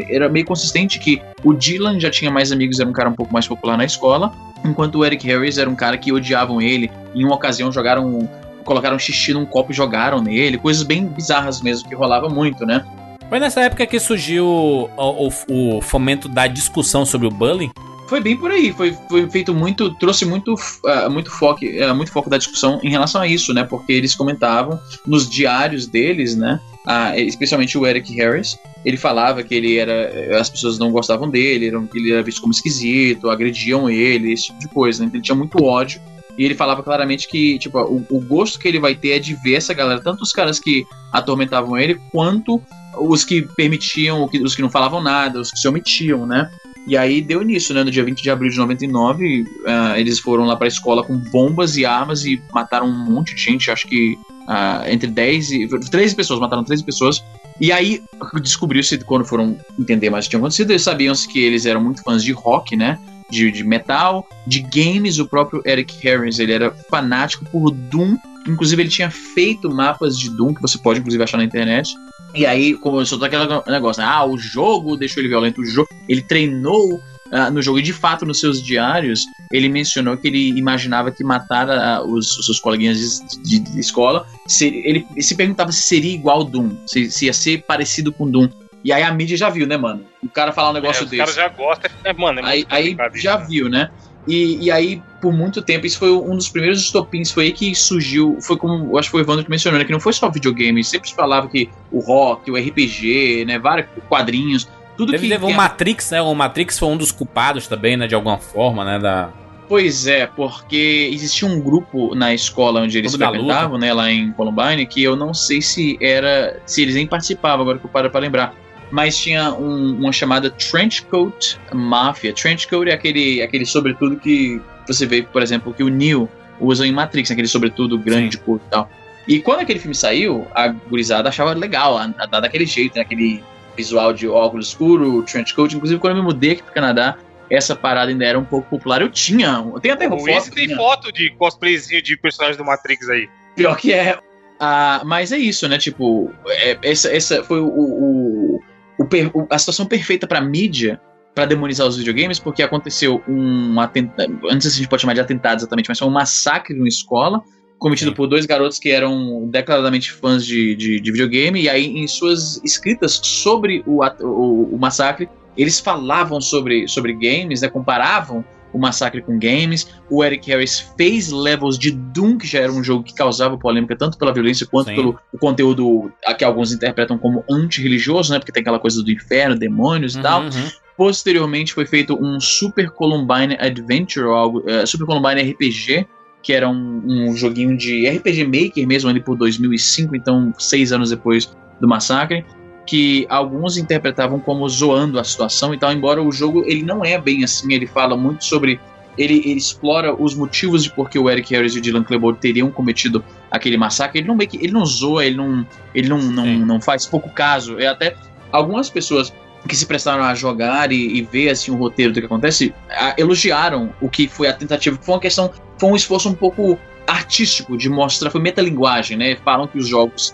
era 0.10 0.28
meio 0.28 0.46
consistente 0.46 0.98
que 0.98 1.22
o 1.44 1.54
Dylan 1.54 2.00
já 2.00 2.10
tinha 2.10 2.32
mais 2.32 2.52
amigos, 2.52 2.80
era 2.80 2.90
um 2.90 2.94
cara 2.94 3.08
um 3.08 3.14
pouco 3.14 3.32
mais 3.32 3.48
popular 3.48 3.78
na 3.78 3.86
escola, 3.86 4.34
enquanto 4.66 4.96
o 4.96 5.06
Eric 5.06 5.28
Harris 5.28 5.60
era 5.60 5.70
um 5.70 5.76
cara 5.76 5.96
que 5.96 6.12
odiavam 6.12 6.60
ele. 6.60 6.90
Em 7.14 7.24
uma 7.24 7.36
ocasião 7.36 7.72
jogaram, 7.72 8.28
colocaram 8.70 9.00
xixi 9.00 9.34
num 9.34 9.48
copo 9.48 9.72
e 9.72 9.76
jogaram 9.76 10.22
nele, 10.22 10.60
coisas 10.60 10.84
bem 10.84 11.08
bizarras 11.08 11.60
mesmo 11.60 11.90
que 11.90 11.96
rolava 11.96 12.30
muito, 12.30 12.68
né? 12.68 12.86
Foi 13.28 13.40
nessa 13.40 13.62
época 13.62 13.84
que 13.88 14.00
surgiu 14.00 14.46
o, 14.46 14.90
o, 14.96 15.78
o 15.78 15.82
fomento 15.82 16.30
da 16.30 16.46
discussão 16.46 17.04
sobre 17.04 17.26
o 17.26 17.32
bullying? 17.32 17.72
Foi 18.08 18.22
bem 18.22 18.38
por 18.38 18.52
aí, 18.52 18.72
foi, 18.72 18.96
foi 19.10 19.28
feito 19.28 19.56
muito, 19.56 19.92
trouxe 19.96 20.24
muito, 20.24 20.54
uh, 20.54 21.10
muito, 21.10 21.32
foco, 21.32 21.66
uh, 21.66 21.96
muito 21.96 22.12
foco 22.12 22.30
da 22.30 22.38
discussão 22.38 22.80
em 22.84 22.92
relação 22.92 23.22
a 23.22 23.28
isso, 23.28 23.54
né? 23.56 23.64
Porque 23.64 23.92
eles 23.92 24.14
comentavam 24.14 24.80
nos 25.06 25.28
diários 25.28 25.88
deles, 25.88 26.36
né? 26.36 26.60
Uh, 26.86 27.20
especialmente 27.20 27.76
o 27.76 27.88
Eric 27.88 28.14
Harris, 28.16 28.56
ele 28.86 28.98
falava 28.98 29.42
que 29.42 29.56
ele 29.56 29.78
era. 29.78 30.40
As 30.40 30.50
pessoas 30.50 30.78
não 30.78 30.92
gostavam 30.92 31.28
dele, 31.28 31.68
eram, 31.68 31.90
ele 31.94 32.12
era 32.12 32.22
visto 32.22 32.42
como 32.42 32.54
esquisito, 32.54 33.30
agrediam 33.30 33.90
ele, 33.90 34.32
esse 34.32 34.46
tipo 34.46 34.60
de 34.60 34.68
coisa, 34.68 35.04
né? 35.04 35.12
Ele 35.12 35.24
tinha 35.24 35.36
muito 35.36 35.64
ódio. 35.64 36.00
E 36.38 36.46
ele 36.46 36.56
falava 36.56 36.82
claramente 36.82 37.28
que, 37.28 37.60
tipo, 37.60 37.78
o, 37.80 38.06
o 38.10 38.22
gosto 38.22 38.60
que 38.60 38.68
ele 38.68 38.80
vai 38.80 38.96
ter 38.96 39.12
é 39.12 39.20
de 39.20 39.34
ver 39.36 39.56
essa 39.56 39.74
galera, 39.74 40.02
tanto 40.02 40.24
os 40.24 40.32
caras 40.32 40.60
que 40.60 40.86
atormentavam 41.12 41.78
ele, 41.78 42.00
quanto 42.12 42.62
os 42.98 43.24
que 43.24 43.42
permitiam, 43.42 44.30
os 44.44 44.56
que 44.56 44.62
não 44.62 44.70
falavam 44.70 45.02
nada, 45.02 45.40
os 45.40 45.52
que 45.52 45.60
se 45.60 45.68
omitiam, 45.68 46.26
né? 46.26 46.50
E 46.88 46.98
aí 46.98 47.22
deu 47.22 47.44
nisso, 47.44 47.74
né? 47.74 47.84
No 47.84 47.92
dia 47.92 48.04
20 48.04 48.22
de 48.22 48.32
abril 48.32 48.50
de 48.50 48.58
99, 48.58 49.42
uh, 49.44 49.48
eh, 49.68 50.00
eles 50.00 50.20
foram 50.20 50.46
lá 50.46 50.56
pra 50.56 50.68
escola 50.68 51.04
com 51.04 51.18
bombas 51.18 51.78
e 51.78 51.86
armas 51.86 52.26
e 52.26 52.42
mataram 52.52 52.88
um 52.88 53.06
monte 53.06 53.36
de 53.36 53.42
gente, 53.42 53.70
acho 53.70 53.88
que 53.88 54.18
uh, 54.48 54.88
entre 54.88 55.08
10 55.08 55.52
e. 55.52 55.68
13 55.68 56.16
pessoas, 56.16 56.40
mataram 56.40 56.64
13 56.64 56.84
pessoas. 56.84 57.24
E 57.62 57.72
aí 57.72 58.02
descobriu-se, 58.42 58.98
quando 59.00 59.26
foram 59.26 59.58
entender 59.78 60.10
mais 60.10 60.26
o 60.26 60.28
que 60.28 60.32
tinha 60.32 60.40
acontecido, 60.40 60.72
eles 60.72 60.82
sabiam 60.82 61.14
que 61.32 61.40
eles 61.40 61.66
eram 61.66 61.84
muito 61.84 62.02
fãs 62.02 62.24
de 62.24 62.32
rock, 62.32 62.76
né? 62.76 62.98
De, 63.30 63.52
de 63.52 63.64
metal, 63.64 64.28
de 64.48 64.62
games, 64.62 65.20
o 65.20 65.28
próprio 65.28 65.62
Eric 65.66 65.96
Harris, 66.04 66.40
ele 66.40 66.54
era 66.54 66.72
fanático 66.90 67.46
por 67.46 67.72
Doom. 67.72 68.18
Inclusive, 68.48 68.82
ele 68.82 68.90
tinha 68.90 69.12
feito 69.12 69.70
mapas 69.70 70.18
de 70.18 70.30
Doom, 70.30 70.54
que 70.54 70.62
você 70.62 70.78
pode, 70.78 71.00
inclusive, 71.00 71.24
achar 71.24 71.38
na 71.38 71.44
internet. 71.44 71.94
E 72.34 72.46
aí 72.46 72.74
começou 72.76 73.18
todo 73.18 73.26
aquele 73.26 73.72
negócio, 73.72 74.04
ah, 74.04 74.26
o 74.26 74.38
jogo 74.38 74.96
deixou 74.96 75.22
ele 75.22 75.30
violento, 75.30 75.62
o 75.62 75.66
jogo, 75.66 75.90
ele 76.08 76.22
treinou 76.22 77.02
uh, 77.32 77.52
no 77.52 77.62
jogo 77.62 77.80
e 77.80 77.82
de 77.82 77.94
fato 77.94 78.26
nos 78.26 78.40
seus 78.40 78.62
diários 78.62 79.26
ele 79.52 79.70
mencionou 79.70 80.18
que 80.18 80.28
ele 80.28 80.50
imaginava 80.58 81.12
que 81.12 81.24
matar 81.24 81.68
uh, 81.68 82.08
os, 82.08 82.38
os, 82.38 82.46
seus 82.46 82.60
coleguinhas 82.60 83.00
de, 83.44 83.60
de, 83.60 83.60
de 83.60 83.80
escola, 83.80 84.28
se, 84.48 84.68
ele 84.68 85.06
se 85.20 85.36
perguntava 85.36 85.72
se 85.72 85.82
seria 85.82 86.14
igual 86.14 86.44
Doom, 86.44 86.72
se, 86.86 87.10
se, 87.10 87.26
ia 87.26 87.34
ser 87.34 87.64
parecido 87.64 88.12
com 88.12 88.30
Doom. 88.30 88.50
E 88.84 88.94
aí 88.94 89.04
a 89.04 89.12
mídia 89.12 89.38
já 89.38 89.50
viu, 89.50 89.68
né, 89.68 89.78
mano? 89.78 90.06
O 90.24 90.30
cara 90.30 90.52
falar 90.52 90.70
um 90.70 90.74
negócio 90.74 91.04
é, 91.04 91.06
desse. 91.06 91.16
O 91.16 91.26
cara 91.26 91.32
já 91.32 91.48
gosta, 91.50 91.92
é, 92.04 92.14
mano. 92.14 92.40
É 92.40 92.46
aí 92.46 92.66
aí 92.70 92.98
já 93.16 93.38
viu, 93.38 93.70
né? 93.70 93.90
E, 94.28 94.66
e 94.66 94.72
aí, 94.72 95.02
por 95.22 95.34
muito 95.34 95.62
tempo, 95.62 95.86
isso 95.86 95.98
foi 95.98 96.12
um 96.12 96.36
dos 96.36 96.50
primeiros 96.50 96.80
estopins, 96.80 97.32
foi 97.32 97.46
aí 97.46 97.52
que 97.52 97.74
surgiu, 97.74 98.38
foi 98.42 98.58
como, 98.58 98.98
acho 98.98 99.08
que 99.08 99.12
foi 99.12 99.22
o 99.22 99.24
Evandro 99.24 99.44
que 99.44 99.50
mencionou, 99.50 99.80
né, 99.80 99.86
que 99.86 99.92
não 99.92 100.00
foi 100.00 100.14
só 100.14 100.30
videogame, 100.30 100.84
sempre 100.84 101.10
se 101.10 101.16
falava 101.16 101.48
que 101.48 101.70
o 101.92 102.00
rock, 102.00 102.52
o 102.52 102.56
RPG, 102.56 103.46
né, 103.46 103.58
vários 103.58 103.88
quadrinhos, 104.08 104.70
tudo 104.96 105.14
Deve 105.14 105.24
que... 105.24 105.34
Teve 105.34 105.46
o 105.46 105.54
Matrix, 105.54 106.12
né, 106.12 106.22
o 106.22 106.36
Matrix 106.36 106.78
foi 106.78 106.90
um 106.90 106.98
dos 106.98 107.12
culpados 107.12 107.68
também, 107.68 107.98
né, 107.98 108.06
de 108.06 108.14
alguma 108.14 108.38
forma, 108.38 108.86
né, 108.86 109.00
da... 109.00 109.30
Pois 109.68 110.06
é, 110.06 110.28
porque 110.28 111.10
existia 111.12 111.48
um 111.48 111.60
grupo 111.60 112.14
na 112.14 112.34
escola 112.34 112.82
onde 112.82 112.98
eles 112.98 113.16
frequentavam, 113.16 113.78
né, 113.80 113.94
lá 113.94 114.12
em 114.12 114.32
Columbine, 114.34 114.86
que 114.86 115.02
eu 115.02 115.16
não 115.16 115.34
sei 115.34 115.62
se 115.62 115.98
era, 116.02 116.60
se 116.66 116.82
eles 116.82 116.94
nem 116.94 117.08
participavam, 117.08 117.62
agora 117.62 117.80
que 117.80 117.86
eu 117.86 117.90
paro 117.90 118.12
pra 118.12 118.20
lembrar, 118.20 118.54
mas 118.92 119.18
tinha 119.18 119.54
um, 119.54 119.98
uma 120.00 120.12
chamada 120.12 120.50
Trenchcoat 120.50 121.60
Mafia. 121.74 122.34
Trenchcoat 122.34 122.90
é 122.90 122.94
aquele, 122.94 123.42
aquele 123.42 123.66
sobretudo 123.66 124.18
que 124.18 124.62
você 124.88 125.06
vê, 125.06 125.22
por 125.22 125.42
exemplo, 125.42 125.74
que 125.74 125.84
o 125.84 125.90
Neo 125.90 126.30
usa 126.60 126.86
em 126.86 126.92
Matrix, 126.92 127.32
aquele 127.32 127.48
sobretudo 127.48 127.98
grande, 127.98 128.38
curto 128.38 128.66
e 128.66 128.70
tal. 128.70 128.90
E 129.28 129.40
quando 129.40 129.60
aquele 129.60 129.80
filme 129.80 129.96
saiu, 129.96 130.48
a 130.56 130.68
gurizada 130.68 131.30
achava 131.30 131.54
legal, 131.54 131.98
a, 131.98 132.12
a, 132.18 132.40
daquele 132.40 132.66
jeito, 132.66 132.96
né, 132.96 133.02
aquele 133.02 133.44
visual 133.78 134.12
de 134.12 134.28
óculos 134.28 134.70
escuro, 134.70 135.24
trenchcoat. 135.24 135.76
Inclusive, 135.76 136.00
quando 136.00 136.18
eu 136.18 136.24
me 136.24 136.28
mudei 136.28 136.52
aqui 136.52 136.64
pro 136.64 136.74
Canadá, 136.74 137.18
essa 137.50 137.76
parada 137.76 138.12
ainda 138.12 138.26
era 138.26 138.38
um 138.38 138.44
pouco 138.44 138.70
popular. 138.70 139.02
Eu 139.02 139.10
tinha, 139.10 139.64
eu 139.74 139.80
tenho 139.80 139.94
até 139.94 140.08
o 140.08 140.18
foto. 140.18 140.30
Esse 140.30 140.52
tem 140.52 140.66
tinha. 140.66 140.78
foto 140.78 141.12
de 141.12 141.30
cosplayzinho 141.32 142.02
de 142.02 142.18
personagens 142.18 142.58
do 142.58 142.66
Matrix 142.66 143.08
aí. 143.10 143.30
Pior 143.56 143.76
que 143.78 143.94
é. 143.94 144.18
Ah, 144.60 145.02
mas 145.06 145.32
é 145.32 145.38
isso, 145.38 145.68
né? 145.68 145.78
Tipo, 145.78 146.32
é, 146.48 146.78
essa, 146.84 147.10
essa 147.16 147.44
foi 147.44 147.60
o, 147.60 147.68
o, 147.68 148.62
o, 149.00 149.48
a 149.50 149.58
situação 149.58 149.86
perfeita 149.86 150.28
para 150.28 150.42
mídia 150.42 151.00
para 151.34 151.46
demonizar 151.46 151.88
os 151.88 151.98
videogames, 151.98 152.40
porque 152.40 152.62
aconteceu 152.62 153.24
um 153.28 153.80
atentado, 153.80 154.40
não 154.42 154.60
sei 154.60 154.62
se 154.62 154.68
a 154.68 154.80
gente 154.80 154.90
pode 154.90 155.02
chamar 155.02 155.14
de 155.14 155.22
atentado 155.22 155.60
exatamente, 155.60 155.88
mas 155.88 155.98
foi 155.98 156.08
um 156.08 156.12
massacre 156.12 156.76
numa 156.76 156.88
escola 156.88 157.42
cometido 157.78 158.12
Sim. 158.12 158.16
por 158.16 158.28
dois 158.28 158.46
garotos 158.46 158.78
que 158.78 158.90
eram 158.90 159.48
declaradamente 159.48 160.12
fãs 160.12 160.46
de, 160.46 160.76
de, 160.76 161.00
de, 161.00 161.12
videogame, 161.12 161.62
e 161.62 161.70
aí 161.70 161.86
em 161.86 162.06
suas 162.08 162.62
escritas 162.64 163.22
sobre 163.24 163.82
o, 163.88 164.04
o, 164.22 164.76
o 164.76 164.78
massacre, 164.78 165.30
eles 165.56 165.80
falavam 165.80 166.42
sobre, 166.42 166.88
sobre 166.88 167.14
games, 167.14 167.62
né, 167.62 167.70
comparavam 167.70 168.44
o 168.74 168.80
Massacre 168.80 169.22
com 169.22 169.38
Games. 169.40 169.88
O 170.10 170.24
Eric 170.24 170.50
Harris 170.50 170.92
fez 170.98 171.32
levels 171.32 171.78
de 171.78 171.92
Doom, 171.92 172.38
que 172.38 172.48
já 172.48 172.60
era 172.60 172.72
um 172.72 172.84
jogo 172.84 173.04
que 173.04 173.14
causava 173.14 173.58
polêmica 173.58 173.96
tanto 173.96 174.18
pela 174.18 174.34
violência 174.34 174.68
quanto 174.68 174.90
Sim. 174.90 174.96
pelo 174.96 175.20
o 175.34 175.38
conteúdo 175.38 176.12
que 176.38 176.44
alguns 176.44 176.72
interpretam 176.72 177.18
como 177.18 177.44
anti-religioso, 177.50 178.32
né? 178.32 178.40
Porque 178.40 178.52
tem 178.52 178.62
aquela 178.62 178.80
coisa 178.80 179.04
do 179.04 179.12
inferno, 179.12 179.58
demônios 179.58 180.16
uhum, 180.16 180.20
e 180.20 180.24
tal. 180.24 180.42
Uhum. 180.44 180.70
Posteriormente 180.98 181.74
foi 181.74 181.86
feito 181.86 182.18
um 182.22 182.40
Super 182.40 182.90
Columbine 182.90 183.56
Adventure, 183.60 184.26
ou 184.26 184.34
algo, 184.34 184.60
uh, 184.60 184.86
Super 184.86 185.06
Columbine 185.06 185.52
RPG, 185.52 186.06
que 186.44 186.54
era 186.54 186.70
um, 186.70 187.02
um, 187.06 187.36
joguinho 187.36 187.78
de 187.78 188.08
RPG 188.10 188.46
Maker 188.46 188.88
mesmo, 188.88 189.10
ali 189.10 189.22
por 189.22 189.38
2005, 189.38 190.16
então 190.16 190.54
seis 190.58 190.92
anos 190.92 191.10
depois 191.10 191.50
do 191.80 191.88
massacre 191.88 192.46
que 192.90 193.28
alguns 193.30 193.78
interpretavam 193.78 194.40
como 194.40 194.68
zoando 194.68 195.20
a 195.20 195.24
situação 195.24 195.76
e 195.76 195.78
tal, 195.78 195.94
embora 195.94 196.24
o 196.24 196.32
jogo 196.32 196.64
ele 196.66 196.82
não 196.82 197.06
é 197.06 197.22
bem 197.22 197.44
assim, 197.44 197.72
ele 197.72 197.86
fala 197.86 198.18
muito 198.18 198.44
sobre 198.44 198.80
ele, 199.16 199.44
ele, 199.46 199.60
explora 199.60 200.12
os 200.20 200.34
motivos 200.34 200.84
de 200.84 200.92
por 200.92 201.08
que 201.08 201.20
o 201.20 201.30
Eric 201.30 201.54
Harris 201.54 201.76
e 201.76 201.78
o 201.78 201.82
Dylan 201.82 202.04
Klebold 202.04 202.40
teriam 202.40 202.72
cometido 202.72 203.24
aquele 203.52 203.78
massacre. 203.78 204.20
Ele 204.20 204.28
não 204.28 204.36
meio 204.36 204.50
que, 204.50 204.58
ele 204.58 204.72
não 204.72 204.84
zoa, 204.86 205.24
ele 205.24 205.36
não 205.36 205.68
ele 205.94 206.10
não, 206.10 206.18
não, 206.20 206.46
não 206.46 206.82
faz 206.82 207.06
pouco 207.06 207.30
caso. 207.30 207.78
É 207.80 207.86
até 207.86 208.16
algumas 208.52 208.90
pessoas 208.90 209.32
que 209.68 209.76
se 209.76 209.86
prestaram 209.86 210.24
a 210.24 210.34
jogar 210.34 210.92
e, 210.92 211.18
e 211.18 211.22
ver 211.22 211.50
assim 211.50 211.70
o 211.70 211.76
roteiro 211.76 212.12
do 212.12 212.20
que 212.20 212.26
acontece 212.26 212.74
a, 212.90 213.14
elogiaram 213.18 213.94
o 214.02 214.10
que 214.10 214.28
foi 214.28 214.48
a 214.48 214.54
tentativa, 214.54 214.98
foi 215.00 215.14
uma 215.14 215.22
questão, 215.22 215.52
foi 215.78 215.90
um 215.92 215.96
esforço 215.96 216.28
um 216.30 216.34
pouco 216.34 216.80
artístico 217.06 217.78
de 217.78 217.90
mostrar, 217.90 218.32
foi 218.32 218.42
metalinguagem, 218.42 219.18
né? 219.18 219.36
Falam 219.44 219.68
que 219.68 219.78
os 219.78 219.88
jogos 219.88 220.34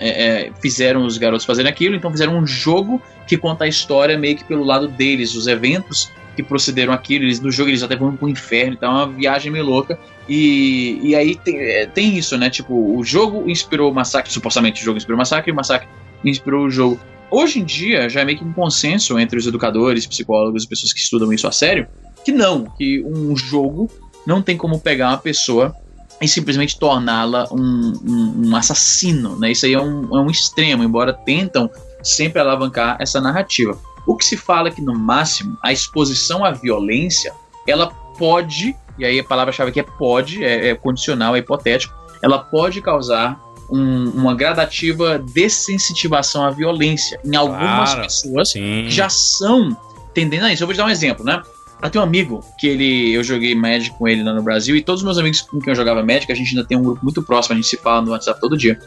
é, 0.00 0.08
é, 0.08 0.52
fizeram 0.60 1.04
os 1.04 1.18
garotos 1.18 1.46
fazerem 1.46 1.70
aquilo, 1.70 1.94
então 1.94 2.10
fizeram 2.10 2.36
um 2.36 2.46
jogo 2.46 3.00
que 3.26 3.36
conta 3.36 3.64
a 3.64 3.68
história 3.68 4.18
meio 4.18 4.36
que 4.36 4.44
pelo 4.44 4.64
lado 4.64 4.88
deles, 4.88 5.34
os 5.34 5.46
eventos 5.46 6.10
que 6.34 6.42
procederam 6.42 6.92
aquilo, 6.92 7.24
eles, 7.24 7.40
no 7.40 7.50
jogo 7.50 7.70
eles 7.70 7.82
até 7.82 7.94
vão 7.94 8.16
pro 8.16 8.28
inferno, 8.28 8.74
então 8.74 8.90
é 8.90 9.04
uma 9.04 9.12
viagem 9.12 9.52
meio 9.52 9.64
louca. 9.64 9.98
E, 10.28 10.98
e 11.02 11.14
aí 11.14 11.36
tem, 11.36 11.58
é, 11.58 11.86
tem 11.86 12.16
isso, 12.16 12.38
né? 12.38 12.48
Tipo, 12.48 12.96
o 12.96 13.04
jogo 13.04 13.48
inspirou 13.50 13.90
o 13.90 13.94
Massacre, 13.94 14.32
supostamente 14.32 14.80
o 14.80 14.84
jogo 14.84 14.96
inspirou 14.96 15.16
o 15.16 15.18
Massacre, 15.18 15.50
e 15.50 15.52
o 15.52 15.56
Massacre 15.56 15.88
inspirou 16.24 16.66
o 16.66 16.70
jogo. 16.70 16.98
Hoje 17.30 17.60
em 17.60 17.64
dia, 17.64 18.08
já 18.08 18.20
é 18.20 18.24
meio 18.24 18.38
que 18.38 18.44
um 18.44 18.52
consenso 18.52 19.18
entre 19.18 19.38
os 19.38 19.46
educadores, 19.46 20.06
psicólogos 20.06 20.64
e 20.64 20.68
pessoas 20.68 20.92
que 20.92 21.00
estudam 21.00 21.32
isso 21.32 21.46
a 21.46 21.52
sério, 21.52 21.86
que 22.24 22.32
não, 22.32 22.64
que 22.64 23.02
um 23.04 23.36
jogo 23.36 23.90
não 24.26 24.40
tem 24.40 24.56
como 24.56 24.78
pegar 24.78 25.08
uma 25.08 25.18
pessoa 25.18 25.74
e 26.22 26.28
simplesmente 26.28 26.78
torná-la 26.78 27.48
um, 27.50 27.92
um, 28.06 28.48
um, 28.48 28.56
assassino. 28.56 29.36
Né? 29.38 29.50
Isso 29.50 29.66
aí 29.66 29.74
é 29.74 29.80
um, 29.80 30.16
é 30.16 30.20
um 30.20 30.30
extremo, 30.30 30.84
embora 30.84 31.12
tentam 31.12 31.68
sempre 32.02 32.40
alavancar 32.40 32.96
essa 33.00 33.20
narrativa. 33.20 33.76
O 34.06 34.16
que 34.16 34.24
se 34.24 34.36
fala 34.36 34.68
é 34.68 34.70
que, 34.70 34.80
no 34.80 34.96
máximo, 34.96 35.58
a 35.62 35.72
exposição 35.72 36.44
à 36.44 36.52
violência 36.52 37.32
ela 37.66 37.88
pode, 38.18 38.74
e 38.98 39.04
aí 39.04 39.18
a 39.18 39.24
palavra-chave 39.24 39.70
aqui 39.70 39.80
é 39.80 39.82
pode, 39.82 40.44
é, 40.44 40.70
é, 40.70 40.74
condicional, 40.74 41.34
é 41.34 41.40
hipotético, 41.40 41.94
ela 42.22 42.38
pode 42.38 42.80
causar 42.80 43.40
um, 43.68 44.10
uma 44.10 44.34
gradativa 44.34 45.18
dessensitivação 45.18 46.44
à 46.44 46.50
violência 46.50 47.20
em 47.24 47.34
algumas 47.34 47.90
claro, 47.90 48.02
pessoas 48.02 48.50
sim. 48.50 48.84
que 48.84 48.90
já 48.90 49.08
são 49.08 49.76
tendendo 50.14 50.46
a 50.46 50.52
isso. 50.52 50.62
Eu 50.62 50.66
vou 50.66 50.74
te 50.74 50.78
dar 50.78 50.84
um 50.84 50.90
exemplo, 50.90 51.24
né? 51.24 51.42
Eu 51.82 51.90
tenho 51.90 52.04
um 52.04 52.06
amigo 52.06 52.44
que 52.56 52.68
ele, 52.68 53.12
eu 53.12 53.24
joguei 53.24 53.54
Magic 53.54 53.96
com 53.96 54.06
ele 54.06 54.22
lá 54.22 54.32
no 54.32 54.42
Brasil 54.42 54.76
e 54.76 54.82
todos 54.82 55.00
os 55.00 55.04
meus 55.04 55.18
amigos 55.18 55.40
com 55.40 55.58
quem 55.58 55.72
eu 55.72 55.74
jogava 55.74 56.02
Magic, 56.02 56.30
a 56.30 56.34
gente 56.34 56.50
ainda 56.50 56.66
tem 56.66 56.78
um 56.78 56.82
grupo 56.82 57.00
muito 57.02 57.22
próximo, 57.22 57.54
a 57.54 57.56
gente 57.56 57.66
se 57.66 57.76
fala 57.76 58.00
no 58.02 58.12
WhatsApp 58.12 58.40
todo 58.40 58.56
dia. 58.56 58.78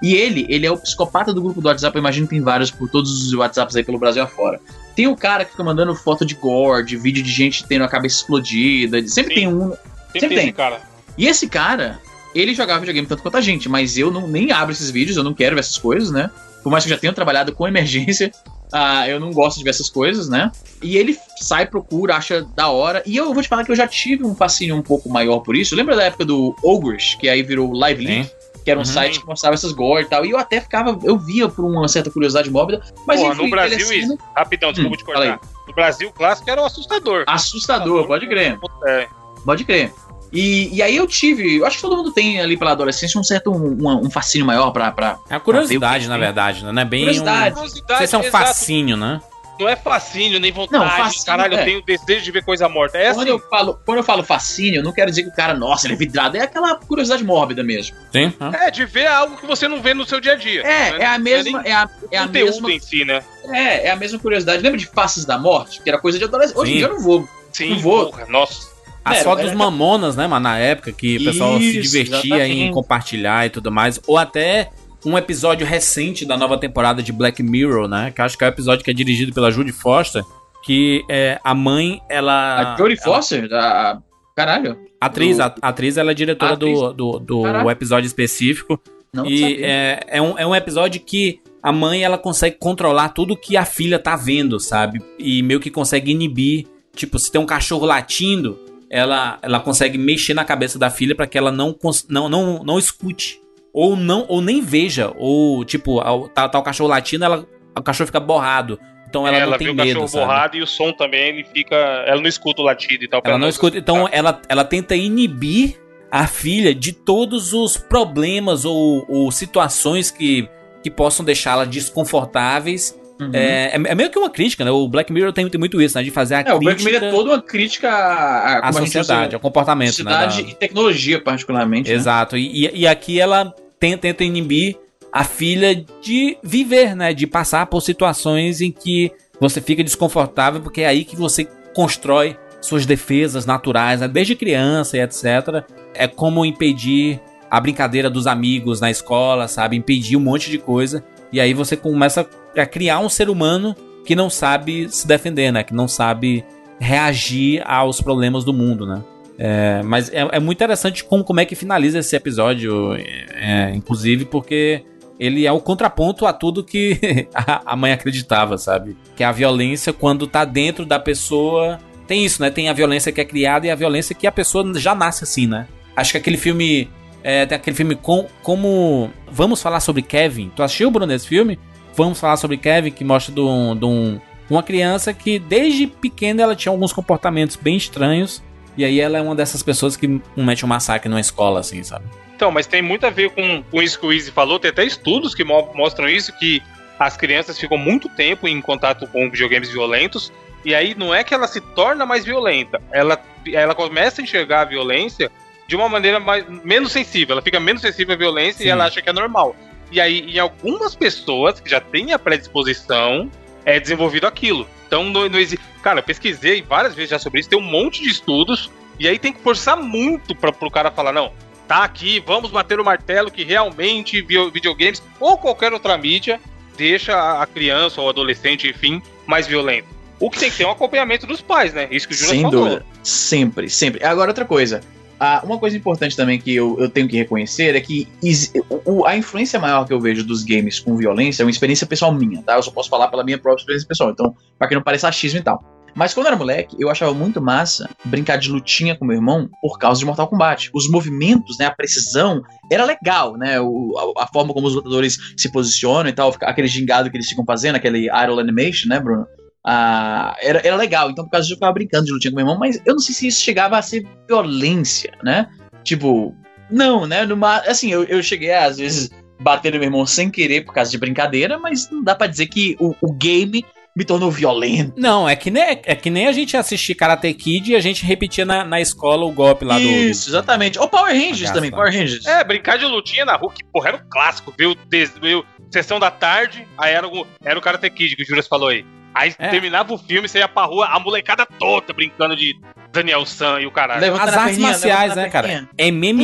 E 0.00 0.14
ele, 0.14 0.46
ele 0.48 0.66
é 0.66 0.70
o 0.70 0.76
psicopata 0.76 1.32
do 1.32 1.42
grupo 1.42 1.60
do 1.60 1.66
WhatsApp, 1.66 1.96
eu 1.96 2.00
imagino 2.00 2.26
que 2.26 2.34
tem 2.34 2.42
vários 2.42 2.70
por 2.70 2.88
todos 2.88 3.26
os 3.26 3.32
WhatsApps 3.34 3.74
aí 3.74 3.82
pelo 3.82 3.98
Brasil 3.98 4.22
afora. 4.22 4.60
Tem 4.94 5.08
o 5.08 5.16
cara 5.16 5.44
que 5.44 5.52
fica 5.52 5.64
mandando 5.64 5.94
foto 5.94 6.24
de 6.24 6.34
gore, 6.34 6.84
de 6.84 6.96
vídeo 6.96 7.22
de 7.22 7.30
gente 7.30 7.66
tendo 7.66 7.84
a 7.84 7.88
cabeça 7.88 8.16
explodida. 8.16 9.06
Sempre 9.08 9.34
Sim. 9.34 9.40
tem 9.40 9.48
um. 9.48 9.70
Sempre 9.70 10.20
Sempre 10.20 10.28
tem 10.28 10.36
tem. 10.36 10.46
esse 10.46 10.52
cara. 10.52 10.80
E 11.16 11.26
esse 11.26 11.48
cara, 11.48 11.98
ele 12.34 12.54
jogava 12.54 12.80
videogame 12.80 13.06
tanto 13.06 13.22
quanto 13.22 13.36
a 13.36 13.40
gente, 13.40 13.68
mas 13.68 13.96
eu 13.96 14.10
não, 14.10 14.28
nem 14.28 14.52
abro 14.52 14.72
esses 14.72 14.90
vídeos, 14.90 15.16
eu 15.16 15.24
não 15.24 15.34
quero 15.34 15.56
ver 15.56 15.60
essas 15.60 15.78
coisas, 15.78 16.10
né? 16.10 16.30
Por 16.62 16.70
mais 16.70 16.84
que 16.84 16.90
eu 16.90 16.94
já 16.94 17.00
tenha 17.00 17.12
trabalhado 17.12 17.52
com 17.52 17.66
emergência, 17.66 18.30
ah, 18.72 19.08
eu 19.08 19.18
não 19.20 19.30
gosto 19.32 19.58
de 19.58 19.64
ver 19.64 19.70
essas 19.70 19.88
coisas, 19.88 20.28
né? 20.28 20.50
E 20.82 20.96
ele 20.96 21.16
sai, 21.40 21.66
procura, 21.66 22.16
acha 22.16 22.42
da 22.56 22.68
hora. 22.68 23.02
E 23.06 23.16
eu 23.16 23.32
vou 23.32 23.42
te 23.42 23.48
falar 23.48 23.64
que 23.64 23.70
eu 23.72 23.76
já 23.76 23.86
tive 23.86 24.24
um 24.24 24.34
fascínio 24.34 24.76
um 24.76 24.82
pouco 24.82 25.08
maior 25.08 25.40
por 25.40 25.56
isso. 25.56 25.74
Lembra 25.76 25.96
da 25.96 26.04
época 26.04 26.24
do 26.24 26.54
Ogres, 26.62 27.14
que 27.14 27.28
aí 27.28 27.42
virou 27.42 27.72
Live 27.72 28.04
Leak? 28.04 28.30
Que 28.64 28.70
era 28.70 28.80
um 28.80 28.82
Uhum. 28.82 28.86
site 28.86 29.20
que 29.20 29.26
mostrava 29.26 29.54
essas 29.54 29.72
gore 29.72 30.04
e 30.04 30.06
tal. 30.08 30.24
E 30.24 30.30
eu 30.30 30.38
até 30.38 30.58
ficava, 30.60 30.98
eu 31.04 31.18
via 31.18 31.46
por 31.48 31.64
uma 31.66 31.86
certa 31.86 32.10
curiosidade 32.10 32.50
mórbida. 32.50 32.82
Mas 33.06 33.20
Porra, 33.20 33.34
enfim, 33.34 33.44
no 33.44 33.50
Brasil 33.50 33.78
envelhecendo- 33.78 34.14
isso. 34.14 34.22
Rapidão, 34.34 34.72
desculpa 34.72 34.94
Hum, 34.94 34.98
te 34.98 35.04
cortar. 35.04 35.40
No 35.68 35.74
Brasil, 35.74 36.08
o 36.08 36.12
clássico 36.12 36.50
era 36.50 36.62
o 36.62 36.64
assustador. 36.64 37.24
Assustador, 37.26 38.06
pode 38.06 38.26
crer. 38.26 38.58
É. 38.86 39.06
Pode 39.44 39.64
crer. 39.64 39.92
E, 40.34 40.68
e 40.74 40.82
aí 40.82 40.96
eu 40.96 41.06
tive, 41.06 41.58
eu 41.58 41.64
acho 41.66 41.76
que 41.76 41.82
todo 41.82 41.96
mundo 41.96 42.12
tem 42.12 42.40
ali 42.40 42.56
pela 42.56 42.72
adolescência 42.72 43.18
um 43.20 43.24
certo 43.24 43.50
um, 43.52 43.76
um- 43.80 44.06
um 44.06 44.10
fascínio 44.10 44.44
maior 44.46 44.70
pra. 44.72 44.90
pra 44.90 45.18
É 45.30 45.34
a 45.36 45.40
curiosidade, 45.40 46.06
Ah, 46.06 46.08
na 46.08 46.18
verdade, 46.18 46.64
né? 46.64 46.72
Não 46.72 46.82
é 46.82 46.84
bem 46.84 47.00
Curiosidade. 47.04 47.56
um... 47.58 47.62
Não 47.62 47.68
sei 47.98 48.06
se 48.06 48.14
é 48.14 48.18
um 48.18 48.22
exato. 48.22 48.30
fascínio, 48.46 48.96
né? 48.96 49.20
Não 49.60 49.68
é 49.68 49.76
fascínio, 49.76 50.40
nem 50.40 50.50
vontade. 50.50 50.82
Não, 50.84 50.90
fascínio, 50.90 51.26
Caralho, 51.26 51.54
é. 51.54 51.60
eu 51.60 51.64
tenho 51.64 51.82
desejo 51.84 52.24
de 52.24 52.30
ver 52.32 52.44
coisa 52.44 52.68
morta. 52.68 52.98
É 52.98 53.14
quando, 53.14 53.20
assim. 53.20 53.28
eu 53.30 53.38
falo, 53.38 53.78
quando 53.86 53.98
eu 53.98 54.02
falo 54.02 54.24
fascínio, 54.24 54.80
eu 54.80 54.82
não 54.82 54.90
quero 54.92 55.08
dizer 55.10 55.22
que 55.22 55.28
o 55.28 55.32
cara, 55.32 55.54
nossa, 55.54 55.86
ele 55.86 55.94
é 55.94 55.96
vidrado. 55.96 56.36
É 56.36 56.40
aquela 56.40 56.74
curiosidade 56.74 57.22
mórbida 57.22 57.62
mesmo. 57.62 57.94
Sim. 58.10 58.32
hã? 58.40 58.50
É, 58.52 58.68
de 58.72 58.84
ver 58.84 59.06
algo 59.06 59.36
que 59.36 59.46
você 59.46 59.68
não 59.68 59.80
vê 59.80 59.94
no 59.94 60.04
seu 60.04 60.20
dia 60.20 60.32
a 60.32 60.34
dia. 60.34 60.62
É, 60.62 60.90
Né? 60.90 60.96
é 61.04 61.06
a 61.06 61.18
mesma. 61.20 61.58
Não 61.60 61.64
É 61.64 61.72
a, 61.72 61.88
é 62.10 62.18
a 62.18 62.26
conteúdo 62.26 62.50
mesma. 62.62 62.72
em 62.72 62.80
si, 62.80 63.04
né? 63.04 63.22
É, 63.52 63.86
é 63.86 63.90
a 63.92 63.96
mesma 63.96 64.18
curiosidade. 64.18 64.60
Lembra 64.60 64.76
de 64.78 64.86
Faces 64.86 65.24
da 65.24 65.38
Morte? 65.38 65.80
Que 65.80 65.88
era 65.88 66.00
coisa 66.00 66.18
de 66.18 66.24
adolescente. 66.24 66.58
Hoje 66.58 66.72
em 66.72 66.76
dia 66.78 66.86
eu 66.86 66.94
não 66.94 67.00
vou. 67.00 67.28
Sim, 67.52 67.70
Não 67.70 67.78
vou. 67.78 68.06
porra, 68.10 68.26
nossa. 68.26 68.73
As 69.04 69.18
É, 69.18 69.22
fotos 69.22 69.40
era- 69.40 69.50
dos 69.50 69.58
mamonas, 69.58 70.16
né, 70.16 70.26
mano, 70.26 70.44
na 70.44 70.58
época, 70.58 70.90
que 70.92 71.18
o 71.18 71.24
pessoal 71.24 71.58
se 71.58 71.64
Isso, 71.78 71.82
divertia 71.82 72.20
em 72.46 72.50
exatamente. 72.52 72.72
compartilhar 72.72 73.46
e 73.46 73.50
tudo 73.50 73.70
mais. 73.70 74.00
Ou 74.06 74.16
até 74.16 74.70
um 75.04 75.18
episódio 75.18 75.66
recente 75.66 76.24
da 76.24 76.36
nova 76.36 76.56
temporada 76.56 77.02
de 77.02 77.12
Black 77.12 77.42
Mirror, 77.42 77.86
né? 77.86 78.10
Que 78.10 78.22
acho 78.22 78.38
que 78.38 78.44
é 78.44 78.46
o 78.46 78.48
episódio 78.48 78.82
que 78.84 78.90
é 78.90 78.94
dirigido 78.94 79.32
pela 79.34 79.50
Judy 79.50 79.72
Foster. 79.72 80.22
Que 80.64 81.02
é, 81.10 81.38
a 81.44 81.54
mãe, 81.54 82.00
ela. 82.08 82.72
a 82.72 82.76
Jodie 82.78 82.96
ela- 83.04 83.16
Foster? 83.16 83.52
A, 83.52 83.98
caralho. 84.34 84.78
Atriz, 84.98 85.36
do- 85.36 85.42
a, 85.42 85.54
atriz, 85.60 85.98
ela 85.98 86.12
é 86.12 86.14
diretora 86.14 86.52
A 86.52 86.54
atriz? 86.54 86.78
do, 86.80 86.92
do, 86.94 87.18
do 87.18 87.70
episódio 87.70 88.06
específico. 88.06 88.80
Não 89.12 89.26
e 89.26 89.62
é, 89.62 90.00
é, 90.08 90.22
um, 90.22 90.38
é 90.38 90.46
um 90.46 90.54
episódio 90.54 91.00
que 91.02 91.38
a 91.62 91.70
mãe 91.70 92.02
ela 92.02 92.16
consegue 92.16 92.56
controlar 92.58 93.10
tudo 93.10 93.36
que 93.36 93.56
a 93.58 93.64
filha 93.66 93.98
tá 93.98 94.16
vendo, 94.16 94.58
sabe? 94.58 95.00
E 95.18 95.42
meio 95.42 95.60
que 95.60 95.70
consegue 95.70 96.10
inibir. 96.12 96.66
Tipo, 96.96 97.18
se 97.18 97.30
tem 97.30 97.40
um 97.40 97.46
cachorro 97.46 97.84
latindo, 97.84 98.58
ela, 98.94 99.38
ela 99.42 99.58
consegue 99.58 99.98
mexer 99.98 100.34
na 100.34 100.44
cabeça 100.44 100.78
da 100.78 100.88
filha 100.88 101.16
pra 101.16 101.26
que 101.26 101.36
ela 101.36 101.50
não, 101.50 101.76
não, 102.08 102.28
não, 102.28 102.62
não 102.62 102.78
escute. 102.78 103.40
Ou 103.72 103.96
não 103.96 104.24
ou 104.28 104.40
nem 104.40 104.60
veja. 104.60 105.12
Ou, 105.16 105.64
tipo, 105.64 105.98
ao- 105.98 106.28
tá, 106.28 106.48
tá 106.48 106.58
o 106.60 106.62
cachorro 106.62 106.88
latindo, 106.88 107.24
ela, 107.24 107.44
o 107.76 107.82
cachorro 107.82 108.06
fica 108.06 108.20
borrado. 108.20 108.78
Então 109.08 109.26
ela, 109.26 109.36
ela 109.36 109.50
não 109.50 109.58
tem 109.58 109.66
vê 109.66 109.72
o 109.72 109.74
medo, 109.74 109.88
cachorro 109.88 110.08
sabe? 110.08 110.24
borrado 110.24 110.56
e 110.56 110.62
o 110.62 110.66
som 110.66 110.92
também, 110.92 111.28
ele 111.30 111.44
fica. 111.44 111.74
Ela 111.74 112.20
não 112.20 112.28
escuta 112.28 112.62
o 112.62 112.64
latido 112.64 113.04
e 113.04 113.08
tal. 113.08 113.20
Ela 113.24 113.36
não 113.38 113.48
escuta. 113.48 113.76
Então 113.76 114.08
ela, 114.12 114.40
ela 114.48 114.64
tenta 114.64 114.94
inibir 114.94 115.76
a 116.08 116.28
filha 116.28 116.72
de 116.72 116.92
todos 116.92 117.52
os 117.52 117.76
problemas 117.76 118.64
ou, 118.64 119.04
ou 119.08 119.32
situações 119.32 120.08
que, 120.12 120.48
que 120.84 120.90
possam 120.90 121.24
deixá-la 121.24 121.64
desconfortáveis. 121.64 122.96
Uhum. 123.26 123.30
É, 123.34 123.66
é, 123.66 123.74
é 123.74 123.94
meio 123.94 124.10
que 124.10 124.18
uma 124.18 124.30
crítica, 124.30 124.64
né? 124.64 124.70
O 124.70 124.88
Black 124.88 125.12
Mirror 125.12 125.32
tem, 125.32 125.48
tem 125.48 125.58
muito 125.58 125.80
isso, 125.80 125.96
né? 125.96 126.04
De 126.04 126.10
fazer 126.10 126.34
a 126.36 126.40
É, 126.40 126.54
o 126.54 126.58
Black 126.58 126.82
crítica 126.82 127.00
Mirror 127.00 127.08
é 127.08 127.16
toda 127.16 127.30
uma 127.30 127.42
crítica 127.42 127.88
à, 127.90 128.72
sociedade, 128.72 129.28
usa- 129.28 129.36
ao 129.36 129.40
comportamento, 129.40 129.88
sociedade 129.90 130.42
né? 130.42 130.48
e 130.50 130.54
tecnologia, 130.54 131.20
particularmente. 131.20 131.84
da- 131.88 131.90
né? 131.94 131.96
Exato. 131.96 132.36
E, 132.36 132.66
e, 132.66 132.80
e 132.80 132.86
aqui 132.86 133.20
ela 133.20 133.54
tenta, 133.78 133.98
tenta 133.98 134.24
inibir 134.24 134.76
a 135.12 135.22
filha 135.24 135.74
de 136.02 136.36
viver, 136.42 136.94
né? 136.96 137.12
De 137.14 137.26
passar 137.26 137.66
por 137.66 137.80
situações 137.80 138.60
em 138.60 138.70
que 138.70 139.12
você 139.40 139.60
fica 139.60 139.82
desconfortável, 139.84 140.60
porque 140.60 140.82
é 140.82 140.86
aí 140.86 141.04
que 141.04 141.16
você 141.16 141.46
constrói 141.74 142.36
suas 142.60 142.86
defesas 142.86 143.44
naturais, 143.44 144.00
né? 144.00 144.08
desde 144.08 144.34
criança 144.34 144.96
e 144.96 145.00
etc. 145.00 145.64
É 145.92 146.06
como 146.08 146.44
impedir 146.44 147.20
a 147.50 147.60
brincadeira 147.60 148.08
dos 148.08 148.26
amigos 148.26 148.80
na 148.80 148.90
escola, 148.90 149.46
sabe? 149.48 149.76
Impedir 149.76 150.16
um 150.16 150.20
monte 150.20 150.50
de 150.50 150.58
coisa. 150.58 151.04
E 151.32 151.40
aí 151.40 151.52
você 151.52 151.76
começa 151.76 152.26
a 152.56 152.66
criar 152.66 152.98
um 152.98 153.08
ser 153.08 153.28
humano 153.28 153.74
que 154.04 154.14
não 154.14 154.28
sabe 154.28 154.88
se 154.88 155.06
defender, 155.06 155.52
né? 155.52 155.62
Que 155.62 155.74
não 155.74 155.88
sabe 155.88 156.44
reagir 156.78 157.62
aos 157.66 158.00
problemas 158.00 158.44
do 158.44 158.52
mundo, 158.52 158.86
né? 158.86 159.02
É, 159.38 159.82
mas 159.82 160.10
é, 160.10 160.28
é 160.32 160.38
muito 160.38 160.58
interessante 160.58 161.02
como, 161.04 161.24
como 161.24 161.40
é 161.40 161.44
que 161.44 161.56
finaliza 161.56 161.98
esse 161.98 162.14
episódio, 162.14 162.94
é, 162.94 163.72
inclusive 163.74 164.24
porque 164.24 164.84
ele 165.18 165.46
é 165.46 165.52
o 165.52 165.60
contraponto 165.60 166.26
a 166.26 166.32
tudo 166.32 166.64
que 166.64 167.28
a, 167.34 167.72
a 167.72 167.76
mãe 167.76 167.92
acreditava, 167.92 168.58
sabe? 168.58 168.96
Que 169.16 169.24
a 169.24 169.32
violência, 169.32 169.92
quando 169.92 170.26
tá 170.26 170.44
dentro 170.44 170.84
da 170.84 170.98
pessoa. 170.98 171.78
Tem 172.06 172.24
isso, 172.24 172.42
né? 172.42 172.50
Tem 172.50 172.68
a 172.68 172.72
violência 172.72 173.10
que 173.10 173.20
é 173.20 173.24
criada 173.24 173.66
e 173.66 173.70
a 173.70 173.74
violência 173.74 174.14
que 174.14 174.26
a 174.26 174.32
pessoa 174.32 174.78
já 174.78 174.94
nasce 174.94 175.24
assim, 175.24 175.46
né? 175.46 175.66
Acho 175.96 176.12
que 176.12 176.18
aquele 176.18 176.36
filme. 176.36 176.90
é, 177.22 177.46
tem 177.46 177.56
aquele 177.56 177.76
filme 177.76 177.94
com, 177.94 178.26
como. 178.42 179.10
Vamos 179.30 179.62
falar 179.62 179.80
sobre 179.80 180.02
Kevin. 180.02 180.50
Tu 180.54 180.62
assistiu, 180.62 180.90
Bruno, 180.90 181.12
esse 181.12 181.26
filme? 181.26 181.58
Vamos 181.96 182.18
falar 182.20 182.36
sobre 182.36 182.56
Kevin, 182.56 182.90
que 182.90 183.04
mostra 183.04 183.32
de, 183.34 183.40
um, 183.40 183.76
de 183.76 183.84
um- 183.84 184.20
uma 184.50 184.62
criança 184.62 185.12
que 185.14 185.38
desde 185.38 185.86
pequena 185.86 186.42
ela 186.42 186.54
tinha 186.56 186.70
alguns 186.72 186.92
comportamentos 186.92 187.56
bem 187.56 187.76
estranhos. 187.76 188.42
E 188.76 188.84
aí 188.84 188.98
ela 189.00 189.16
é 189.18 189.20
uma 189.22 189.34
dessas 189.34 189.62
pessoas 189.62 189.96
que 189.96 190.20
comete 190.34 190.64
um 190.64 190.68
massacre 190.68 191.08
numa 191.08 191.20
escola, 191.20 191.60
assim, 191.60 191.82
sabe? 191.84 192.04
Então, 192.34 192.50
mas 192.50 192.66
tem 192.66 192.82
muito 192.82 193.06
a 193.06 193.10
ver 193.10 193.30
com, 193.30 193.62
com 193.70 193.80
isso 193.80 193.98
que 194.00 194.04
o 194.06 194.12
Izzy 194.12 194.32
falou. 194.32 194.58
Tem 194.58 194.70
até 194.70 194.84
estudos 194.84 195.34
que 195.34 195.44
mo- 195.44 195.70
mostram 195.74 196.08
isso, 196.08 196.32
que 196.38 196.60
as 196.98 197.16
crianças 197.16 197.58
ficam 197.58 197.78
muito 197.78 198.08
tempo 198.08 198.48
em 198.48 198.60
contato 198.60 199.06
com 199.06 199.30
videogames 199.30 199.70
violentos. 199.70 200.32
E 200.64 200.74
aí 200.74 200.94
não 200.96 201.14
é 201.14 201.22
que 201.22 201.32
ela 201.32 201.46
se 201.46 201.60
torna 201.60 202.04
mais 202.04 202.24
violenta. 202.24 202.82
Ela, 202.92 203.18
ela 203.52 203.74
começa 203.74 204.20
a 204.20 204.24
enxergar 204.24 204.62
a 204.62 204.64
violência 204.64 205.30
de 205.68 205.76
uma 205.76 205.88
maneira 205.88 206.18
mais, 206.18 206.44
menos 206.64 206.90
sensível. 206.90 207.34
Ela 207.34 207.42
fica 207.42 207.60
menos 207.60 207.80
sensível 207.80 208.14
à 208.14 208.18
violência 208.18 208.58
Sim. 208.58 208.64
e 208.64 208.68
ela 208.70 208.84
acha 208.86 209.00
que 209.00 209.08
é 209.08 209.12
normal. 209.12 209.54
E 209.90 210.00
aí, 210.00 210.20
em 210.34 210.38
algumas 210.38 210.94
pessoas 210.94 211.60
que 211.60 211.70
já 211.70 211.80
têm 211.80 212.12
a 212.12 212.18
predisposição, 212.18 213.30
é 213.64 213.78
desenvolvido 213.78 214.26
aquilo. 214.26 214.66
Então, 214.86 215.04
não, 215.04 215.28
não 215.28 215.38
existe. 215.38 215.64
Cara, 215.82 216.00
eu 216.00 216.02
pesquisei 216.02 216.62
várias 216.62 216.94
vezes 216.94 217.10
já 217.10 217.18
sobre 217.18 217.40
isso, 217.40 217.48
tem 217.48 217.58
um 217.58 217.62
monte 217.62 218.02
de 218.02 218.08
estudos, 218.08 218.70
e 218.98 219.06
aí 219.08 219.18
tem 219.18 219.32
que 219.32 219.40
forçar 219.40 219.76
muito 219.76 220.34
para 220.34 220.52
pro 220.52 220.70
cara 220.70 220.90
falar: 220.90 221.12
não, 221.12 221.32
tá 221.68 221.84
aqui, 221.84 222.22
vamos 222.26 222.50
bater 222.50 222.80
o 222.80 222.84
martelo 222.84 223.30
que 223.30 223.44
realmente 223.44 224.20
vi- 224.22 224.50
videogames 224.50 225.02
ou 225.20 225.36
qualquer 225.36 225.72
outra 225.72 225.96
mídia 225.98 226.40
deixa 226.76 227.40
a 227.40 227.46
criança 227.46 228.00
ou 228.00 228.08
adolescente, 228.08 228.68
enfim, 228.68 229.00
mais 229.26 229.46
violento. 229.46 229.86
O 230.18 230.30
que 230.30 230.38
tem 230.38 230.50
que 230.50 230.56
ter 230.56 230.62
é 230.64 230.66
um 230.66 230.70
acompanhamento 230.70 231.26
dos 231.26 231.40
pais, 231.40 231.72
né? 231.74 231.86
Isso 231.90 232.08
que 232.08 232.14
o 232.14 232.16
Júlio 232.16 232.30
Sem 232.32 232.42
falou. 232.42 232.64
dúvida. 232.64 232.86
Sempre, 233.02 233.68
sempre. 233.68 234.04
Agora, 234.04 234.30
outra 234.30 234.44
coisa. 234.44 234.80
Ah, 235.26 235.40
uma 235.42 235.56
coisa 235.58 235.74
importante 235.74 236.14
também 236.14 236.38
que 236.38 236.54
eu, 236.54 236.78
eu 236.78 236.86
tenho 236.90 237.08
que 237.08 237.16
reconhecer 237.16 237.74
é 237.74 237.80
que 237.80 238.06
is- 238.22 238.52
o- 238.84 239.06
a 239.06 239.16
influência 239.16 239.58
maior 239.58 239.86
que 239.86 239.92
eu 239.94 239.98
vejo 239.98 240.22
dos 240.22 240.44
games 240.44 240.78
com 240.78 240.94
violência 240.98 241.42
é 241.42 241.44
uma 241.46 241.50
experiência 241.50 241.86
pessoal 241.86 242.12
minha, 242.12 242.42
tá? 242.42 242.56
Eu 242.56 242.62
só 242.62 242.70
posso 242.70 242.90
falar 242.90 243.08
pela 243.08 243.24
minha 243.24 243.38
própria 243.38 243.62
experiência 243.62 243.88
pessoal, 243.88 244.10
então, 244.10 244.34
pra 244.58 244.68
que 244.68 244.74
não 244.74 244.82
pareça 244.82 245.08
achismo 245.08 245.38
e 245.38 245.42
tal. 245.42 245.64
Mas 245.94 246.12
quando 246.12 246.26
eu 246.26 246.32
era 246.32 246.36
moleque, 246.36 246.76
eu 246.78 246.90
achava 246.90 247.14
muito 247.14 247.40
massa 247.40 247.88
brincar 248.04 248.36
de 248.36 248.50
lutinha 248.50 248.94
com 248.98 249.06
meu 249.06 249.16
irmão 249.16 249.48
por 249.62 249.78
causa 249.78 249.98
de 249.98 250.04
Mortal 250.04 250.28
Kombat. 250.28 250.68
Os 250.74 250.90
movimentos, 250.90 251.56
né, 251.56 251.64
a 251.64 251.70
precisão, 251.70 252.42
era 252.70 252.84
legal, 252.84 253.34
né? 253.38 253.58
O- 253.62 253.94
a, 254.18 254.24
a 254.24 254.26
forma 254.26 254.52
como 254.52 254.66
os 254.66 254.74
lutadores 254.74 255.16
se 255.38 255.50
posicionam 255.50 256.10
e 256.10 256.12
tal, 256.12 256.34
aquele 256.42 256.68
gingado 256.68 257.10
que 257.10 257.16
eles 257.16 257.28
ficam 257.30 257.46
fazendo, 257.46 257.76
aquele 257.76 258.08
idle 258.10 258.40
animation, 258.40 258.88
né, 258.90 259.00
Bruno? 259.00 259.24
Ah, 259.66 260.36
era, 260.42 260.60
era 260.66 260.76
legal, 260.76 261.10
então 261.10 261.24
por 261.24 261.30
causa 261.30 261.44
disso 261.44 261.54
eu 261.54 261.56
ficava 261.56 261.72
brincando 261.72 262.04
de 262.04 262.12
lutinha 262.12 262.30
com 262.30 262.36
meu 262.36 262.42
irmão, 262.44 262.58
mas 262.58 262.76
eu 262.84 262.92
não 262.94 262.98
sei 263.00 263.14
se 263.14 263.26
isso 263.28 263.40
chegava 263.42 263.78
a 263.78 263.82
ser 263.82 264.04
violência, 264.28 265.12
né? 265.22 265.46
Tipo, 265.82 266.34
não, 266.70 267.06
né? 267.06 267.24
Numa, 267.24 267.56
assim, 267.60 267.90
eu, 267.90 268.04
eu 268.04 268.22
cheguei 268.22 268.52
a, 268.52 268.66
às 268.66 268.76
vezes 268.78 269.10
bater 269.40 269.72
no 269.72 269.78
meu 269.78 269.86
irmão 269.86 270.04
sem 270.06 270.30
querer 270.30 270.64
por 270.64 270.74
causa 270.74 270.90
de 270.90 270.98
brincadeira, 270.98 271.58
mas 271.58 271.90
não 271.90 272.02
dá 272.04 272.14
pra 272.14 272.26
dizer 272.26 272.46
que 272.46 272.76
o, 272.78 272.94
o 273.00 273.12
game 273.12 273.64
me 273.96 274.04
tornou 274.04 274.30
violento. 274.30 274.92
Não, 274.96 275.28
é 275.28 275.36
que 275.36 275.50
nem, 275.50 275.62
é 275.84 275.94
que 275.94 276.10
nem 276.10 276.26
a 276.26 276.32
gente 276.32 276.56
assistir 276.56 276.94
Karate 276.96 277.32
Kid 277.32 277.70
e 277.72 277.76
a 277.76 277.80
gente 277.80 278.04
repetia 278.04 278.44
na, 278.44 278.64
na 278.64 278.80
escola 278.80 279.24
o 279.24 279.30
golpe 279.32 279.64
lá 279.64 279.78
do- 279.78 279.82
do. 279.84 279.88
Isso, 279.88 280.28
exatamente. 280.30 280.78
Ou 280.80 280.88
Power 280.88 281.12
Rangers 281.14 281.50
também. 281.52 281.70
Power 281.70 281.92
Rangers. 281.92 282.26
É, 282.26 282.42
brincar 282.42 282.76
de 282.76 282.84
lutinha 282.86 283.24
na 283.24 283.36
rua, 283.36 283.52
que 283.54 283.62
porra, 283.72 283.88
era 283.90 283.96
o 283.98 284.08
clássico. 284.10 284.52
Viu, 284.58 284.74
des- 284.88 285.16
viu 285.22 285.44
sessão 285.70 285.98
da 286.00 286.10
tarde, 286.10 286.66
aí 286.76 286.92
era 286.92 287.06
o, 287.06 287.26
era 287.44 287.58
o 287.58 287.62
Karate 287.62 287.88
Kid 287.88 288.16
que 288.16 288.22
o 288.22 288.26
Juras 288.26 288.48
falou 288.48 288.68
aí. 288.68 288.84
Aí 289.14 289.34
É. 289.38 289.48
terminava 289.48 289.92
o 289.94 289.98
filme, 289.98 290.28
você 290.28 290.38
ia 290.38 290.48
pra 290.48 290.64
rua, 290.64 290.86
a 290.86 290.98
molecada 290.98 291.46
toda 291.58 291.92
brincando 291.92 292.34
de 292.34 292.58
Daniel 292.92 293.24
San 293.24 293.60
e 293.60 293.66
o 293.66 293.70
caralho. 293.70 294.00
Levantando 294.00 294.28
As 294.28 294.34
a 294.34 294.40
artes 294.40 294.56
perninha, 294.56 294.70
marciais, 294.70 295.14
né, 295.16 295.24
a 295.24 295.30
cara? 295.30 295.46
perninha. 295.48 295.68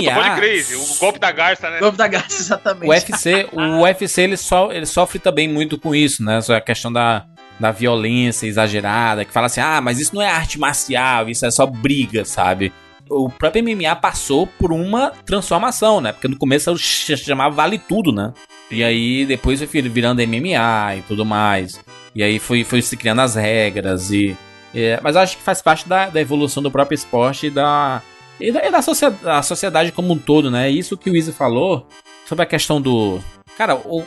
Puta, 0.01 0.15
pode 0.15 0.29
MMA. 0.29 0.37
crer, 0.37 0.65
o 0.77 0.99
golpe 0.99 1.19
da 1.19 1.31
garça, 1.33 1.71
né? 1.71 1.79
Golpe 1.79 1.97
da 1.99 2.09
garça, 2.09 2.41
exatamente. 2.43 2.87
O 2.87 2.91
UFC, 2.91 3.49
o 3.53 3.81
UFC 3.83 4.23
ele, 4.23 4.37
so, 4.37 4.73
ele 4.73 4.87
sofre 4.87 5.19
também 5.19 5.49
muito 5.49 5.79
com 5.79 5.95
isso, 5.95 6.23
né? 6.25 6.39
Essa 6.39 6.61
questão 6.61 6.93
da, 6.93 7.25
da 7.61 7.71
violência 7.71 8.47
exagerada, 8.47 9.25
que 9.25 9.33
fala 9.33 9.47
assim, 9.47 9.61
ah, 9.61 9.81
mas 9.81 9.99
isso 10.01 10.15
não 10.15 10.23
é 10.23 10.29
arte 10.29 10.59
marcial, 10.59 11.29
isso 11.29 11.47
é 11.47 11.51
só 11.51 11.67
briga, 11.67 12.25
sabe? 12.25 12.73
O 13.09 13.29
próprio 13.29 13.63
MMA 13.65 13.95
passou 13.97 14.47
por 14.47 14.73
uma 14.73 15.11
transformação, 15.27 16.01
né? 16.01 16.13
Porque 16.13 16.29
no 16.29 16.37
começo 16.39 16.77
chamava 16.79 17.55
Vale 17.55 17.79
Tudo, 17.79 18.13
né? 18.13 18.33
E 18.71 18.85
aí 18.85 19.27
depois 19.27 19.61
foi 19.63 19.83
virando 19.83 20.23
MMA 20.25 20.97
e 20.97 21.03
tudo 21.09 21.25
mais. 21.25 21.81
E 22.15 22.23
aí 22.23 22.39
foi, 22.39 22.65
foi 22.65 22.83
se 22.83 22.97
criando 22.97 23.21
as 23.21 23.35
regras 23.37 24.11
e... 24.11 24.37
é, 24.75 24.99
mas 25.03 25.17
acho 25.17 25.37
que 25.37 25.43
faz 25.43 25.63
parte 25.63 25.89
da, 25.89 26.09
da 26.09 26.21
evolução 26.21 26.63
do 26.63 26.71
próprio 26.71 26.95
esporte 26.95 27.47
e 27.47 27.51
da, 27.51 28.03
e 28.41 28.51
da, 28.51 28.67
e 28.67 28.71
da 28.71 28.83
socie- 28.83 29.11
da 29.23 29.43
sociedade 29.43 29.93
como 29.93 30.13
um 30.13 30.19
todo, 30.19 30.51
né? 30.51 30.69
Isso 30.71 30.97
que 30.97 31.09
o 31.11 31.17
Izzy 31.17 31.33
falou 31.33 31.87
sobre 32.27 32.43
a 32.43 32.47
questão 32.47 32.81
do. 32.81 33.21
Cara, 33.57 33.77
o- 33.77 34.05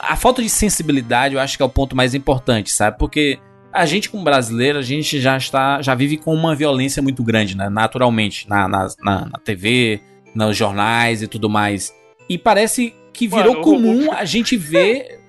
a 0.00 0.16
falta 0.16 0.40
de 0.42 0.48
sensibilidade 0.48 1.34
eu 1.34 1.40
acho 1.40 1.56
que 1.56 1.62
é 1.62 1.66
o 1.66 1.68
ponto 1.68 1.94
mais 1.96 2.14
importante, 2.14 2.70
sabe? 2.70 2.96
Porque 2.98 3.38
a 3.72 3.84
gente, 3.86 4.08
como 4.08 4.22
brasileiro, 4.22 4.78
a 4.78 4.82
gente 4.82 5.20
já 5.20 5.36
está. 5.36 5.82
já 5.82 5.94
vive 5.94 6.16
com 6.18 6.32
uma 6.34 6.54
violência 6.54 7.02
muito 7.02 7.22
grande, 7.22 7.56
né? 7.56 7.68
Naturalmente. 7.68 8.48
Na, 8.48 8.68
na, 8.68 8.88
na, 9.00 9.20
na 9.26 9.38
TV, 9.44 10.00
nos 10.34 10.56
jornais 10.56 11.20
e 11.22 11.26
tudo 11.26 11.50
mais. 11.50 11.92
E 12.28 12.38
parece 12.38 12.94
que 13.12 13.26
virou 13.28 13.54
Mano, 13.54 13.60
o- 13.60 13.62
comum 13.62 14.12
a 14.16 14.24
gente 14.24 14.56
ver 14.56 15.20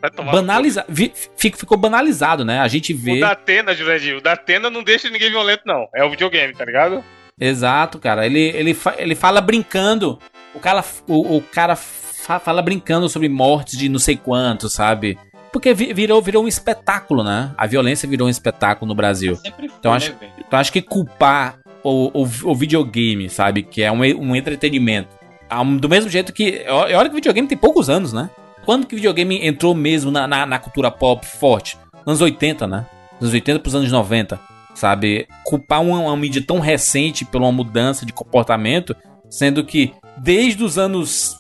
fico- 1.37 1.57
Ficou 1.57 1.77
banalizado, 1.77 2.43
né? 2.45 2.59
A 2.59 2.67
gente 2.67 2.93
vê. 2.93 3.13
O 3.17 3.19
da 3.19 3.31
Atena, 3.31 3.73
Jurandir, 3.73 4.17
o 4.17 4.21
da 4.21 4.33
Atena 4.33 4.69
não 4.69 4.83
deixa 4.83 5.09
ninguém 5.09 5.29
violento, 5.29 5.61
não. 5.65 5.87
É 5.95 6.03
o 6.03 6.09
videogame, 6.09 6.53
tá 6.53 6.65
ligado? 6.65 7.03
Exato, 7.39 7.99
cara. 7.99 8.25
Ele, 8.25 8.39
ele, 8.39 8.73
fa- 8.73 8.95
ele 8.97 9.15
fala 9.15 9.41
brincando. 9.41 10.19
O 10.53 10.59
cara, 10.59 10.83
o, 11.07 11.37
o 11.37 11.41
cara 11.41 11.75
fa- 11.75 12.39
fala 12.39 12.61
brincando 12.61 13.09
sobre 13.09 13.27
mortes 13.27 13.77
de 13.77 13.89
não 13.89 13.99
sei 13.99 14.15
quanto, 14.15 14.69
sabe? 14.69 15.17
Porque 15.51 15.73
vi- 15.73 15.93
virou, 15.93 16.21
virou 16.21 16.43
um 16.43 16.47
espetáculo, 16.47 17.23
né? 17.23 17.51
A 17.57 17.65
violência 17.67 18.07
virou 18.07 18.27
um 18.27 18.31
espetáculo 18.31 18.87
no 18.87 18.95
Brasil. 18.95 19.35
Foi, 19.35 19.65
Então 19.79 19.93
acho- 19.93 20.11
né? 20.11 20.29
Então 20.39 20.59
acho 20.59 20.71
que 20.71 20.81
culpar 20.81 21.57
o, 21.83 22.21
o, 22.21 22.27
o 22.51 22.55
videogame, 22.55 23.29
sabe? 23.29 23.63
Que 23.63 23.81
é 23.83 23.91
um, 23.91 23.99
um 24.01 24.35
entretenimento. 24.35 25.09
Ah, 25.59 25.63
Do 25.63 25.89
mesmo 25.89 26.09
jeito 26.09 26.33
que. 26.33 26.65
Olha 26.67 27.05
que 27.05 27.13
o 27.13 27.15
videogame 27.15 27.47
tem 27.47 27.57
poucos 27.57 27.89
anos, 27.89 28.13
né? 28.13 28.29
Quando 28.65 28.87
que 28.87 28.95
o 28.95 28.97
videogame 28.97 29.45
entrou 29.45 29.75
mesmo 29.75 30.09
na, 30.09 30.27
na, 30.27 30.45
na 30.45 30.59
cultura 30.59 30.89
pop 30.89 31.25
forte? 31.25 31.77
Anos 32.05 32.21
80, 32.21 32.67
né? 32.67 32.85
Anos 33.21 33.33
80 33.33 33.59
pros 33.59 33.75
anos 33.75 33.91
90. 33.91 34.39
Sabe? 34.73 35.27
Culpar 35.43 35.81
uma, 35.81 35.99
uma 35.99 36.17
mídia 36.17 36.43
tão 36.45 36.59
recente 36.59 37.25
por 37.25 37.41
uma 37.41 37.51
mudança 37.51 38.05
de 38.05 38.13
comportamento, 38.13 38.95
sendo 39.29 39.63
que 39.63 39.93
desde 40.17 40.63
os 40.63 40.77
anos. 40.77 41.37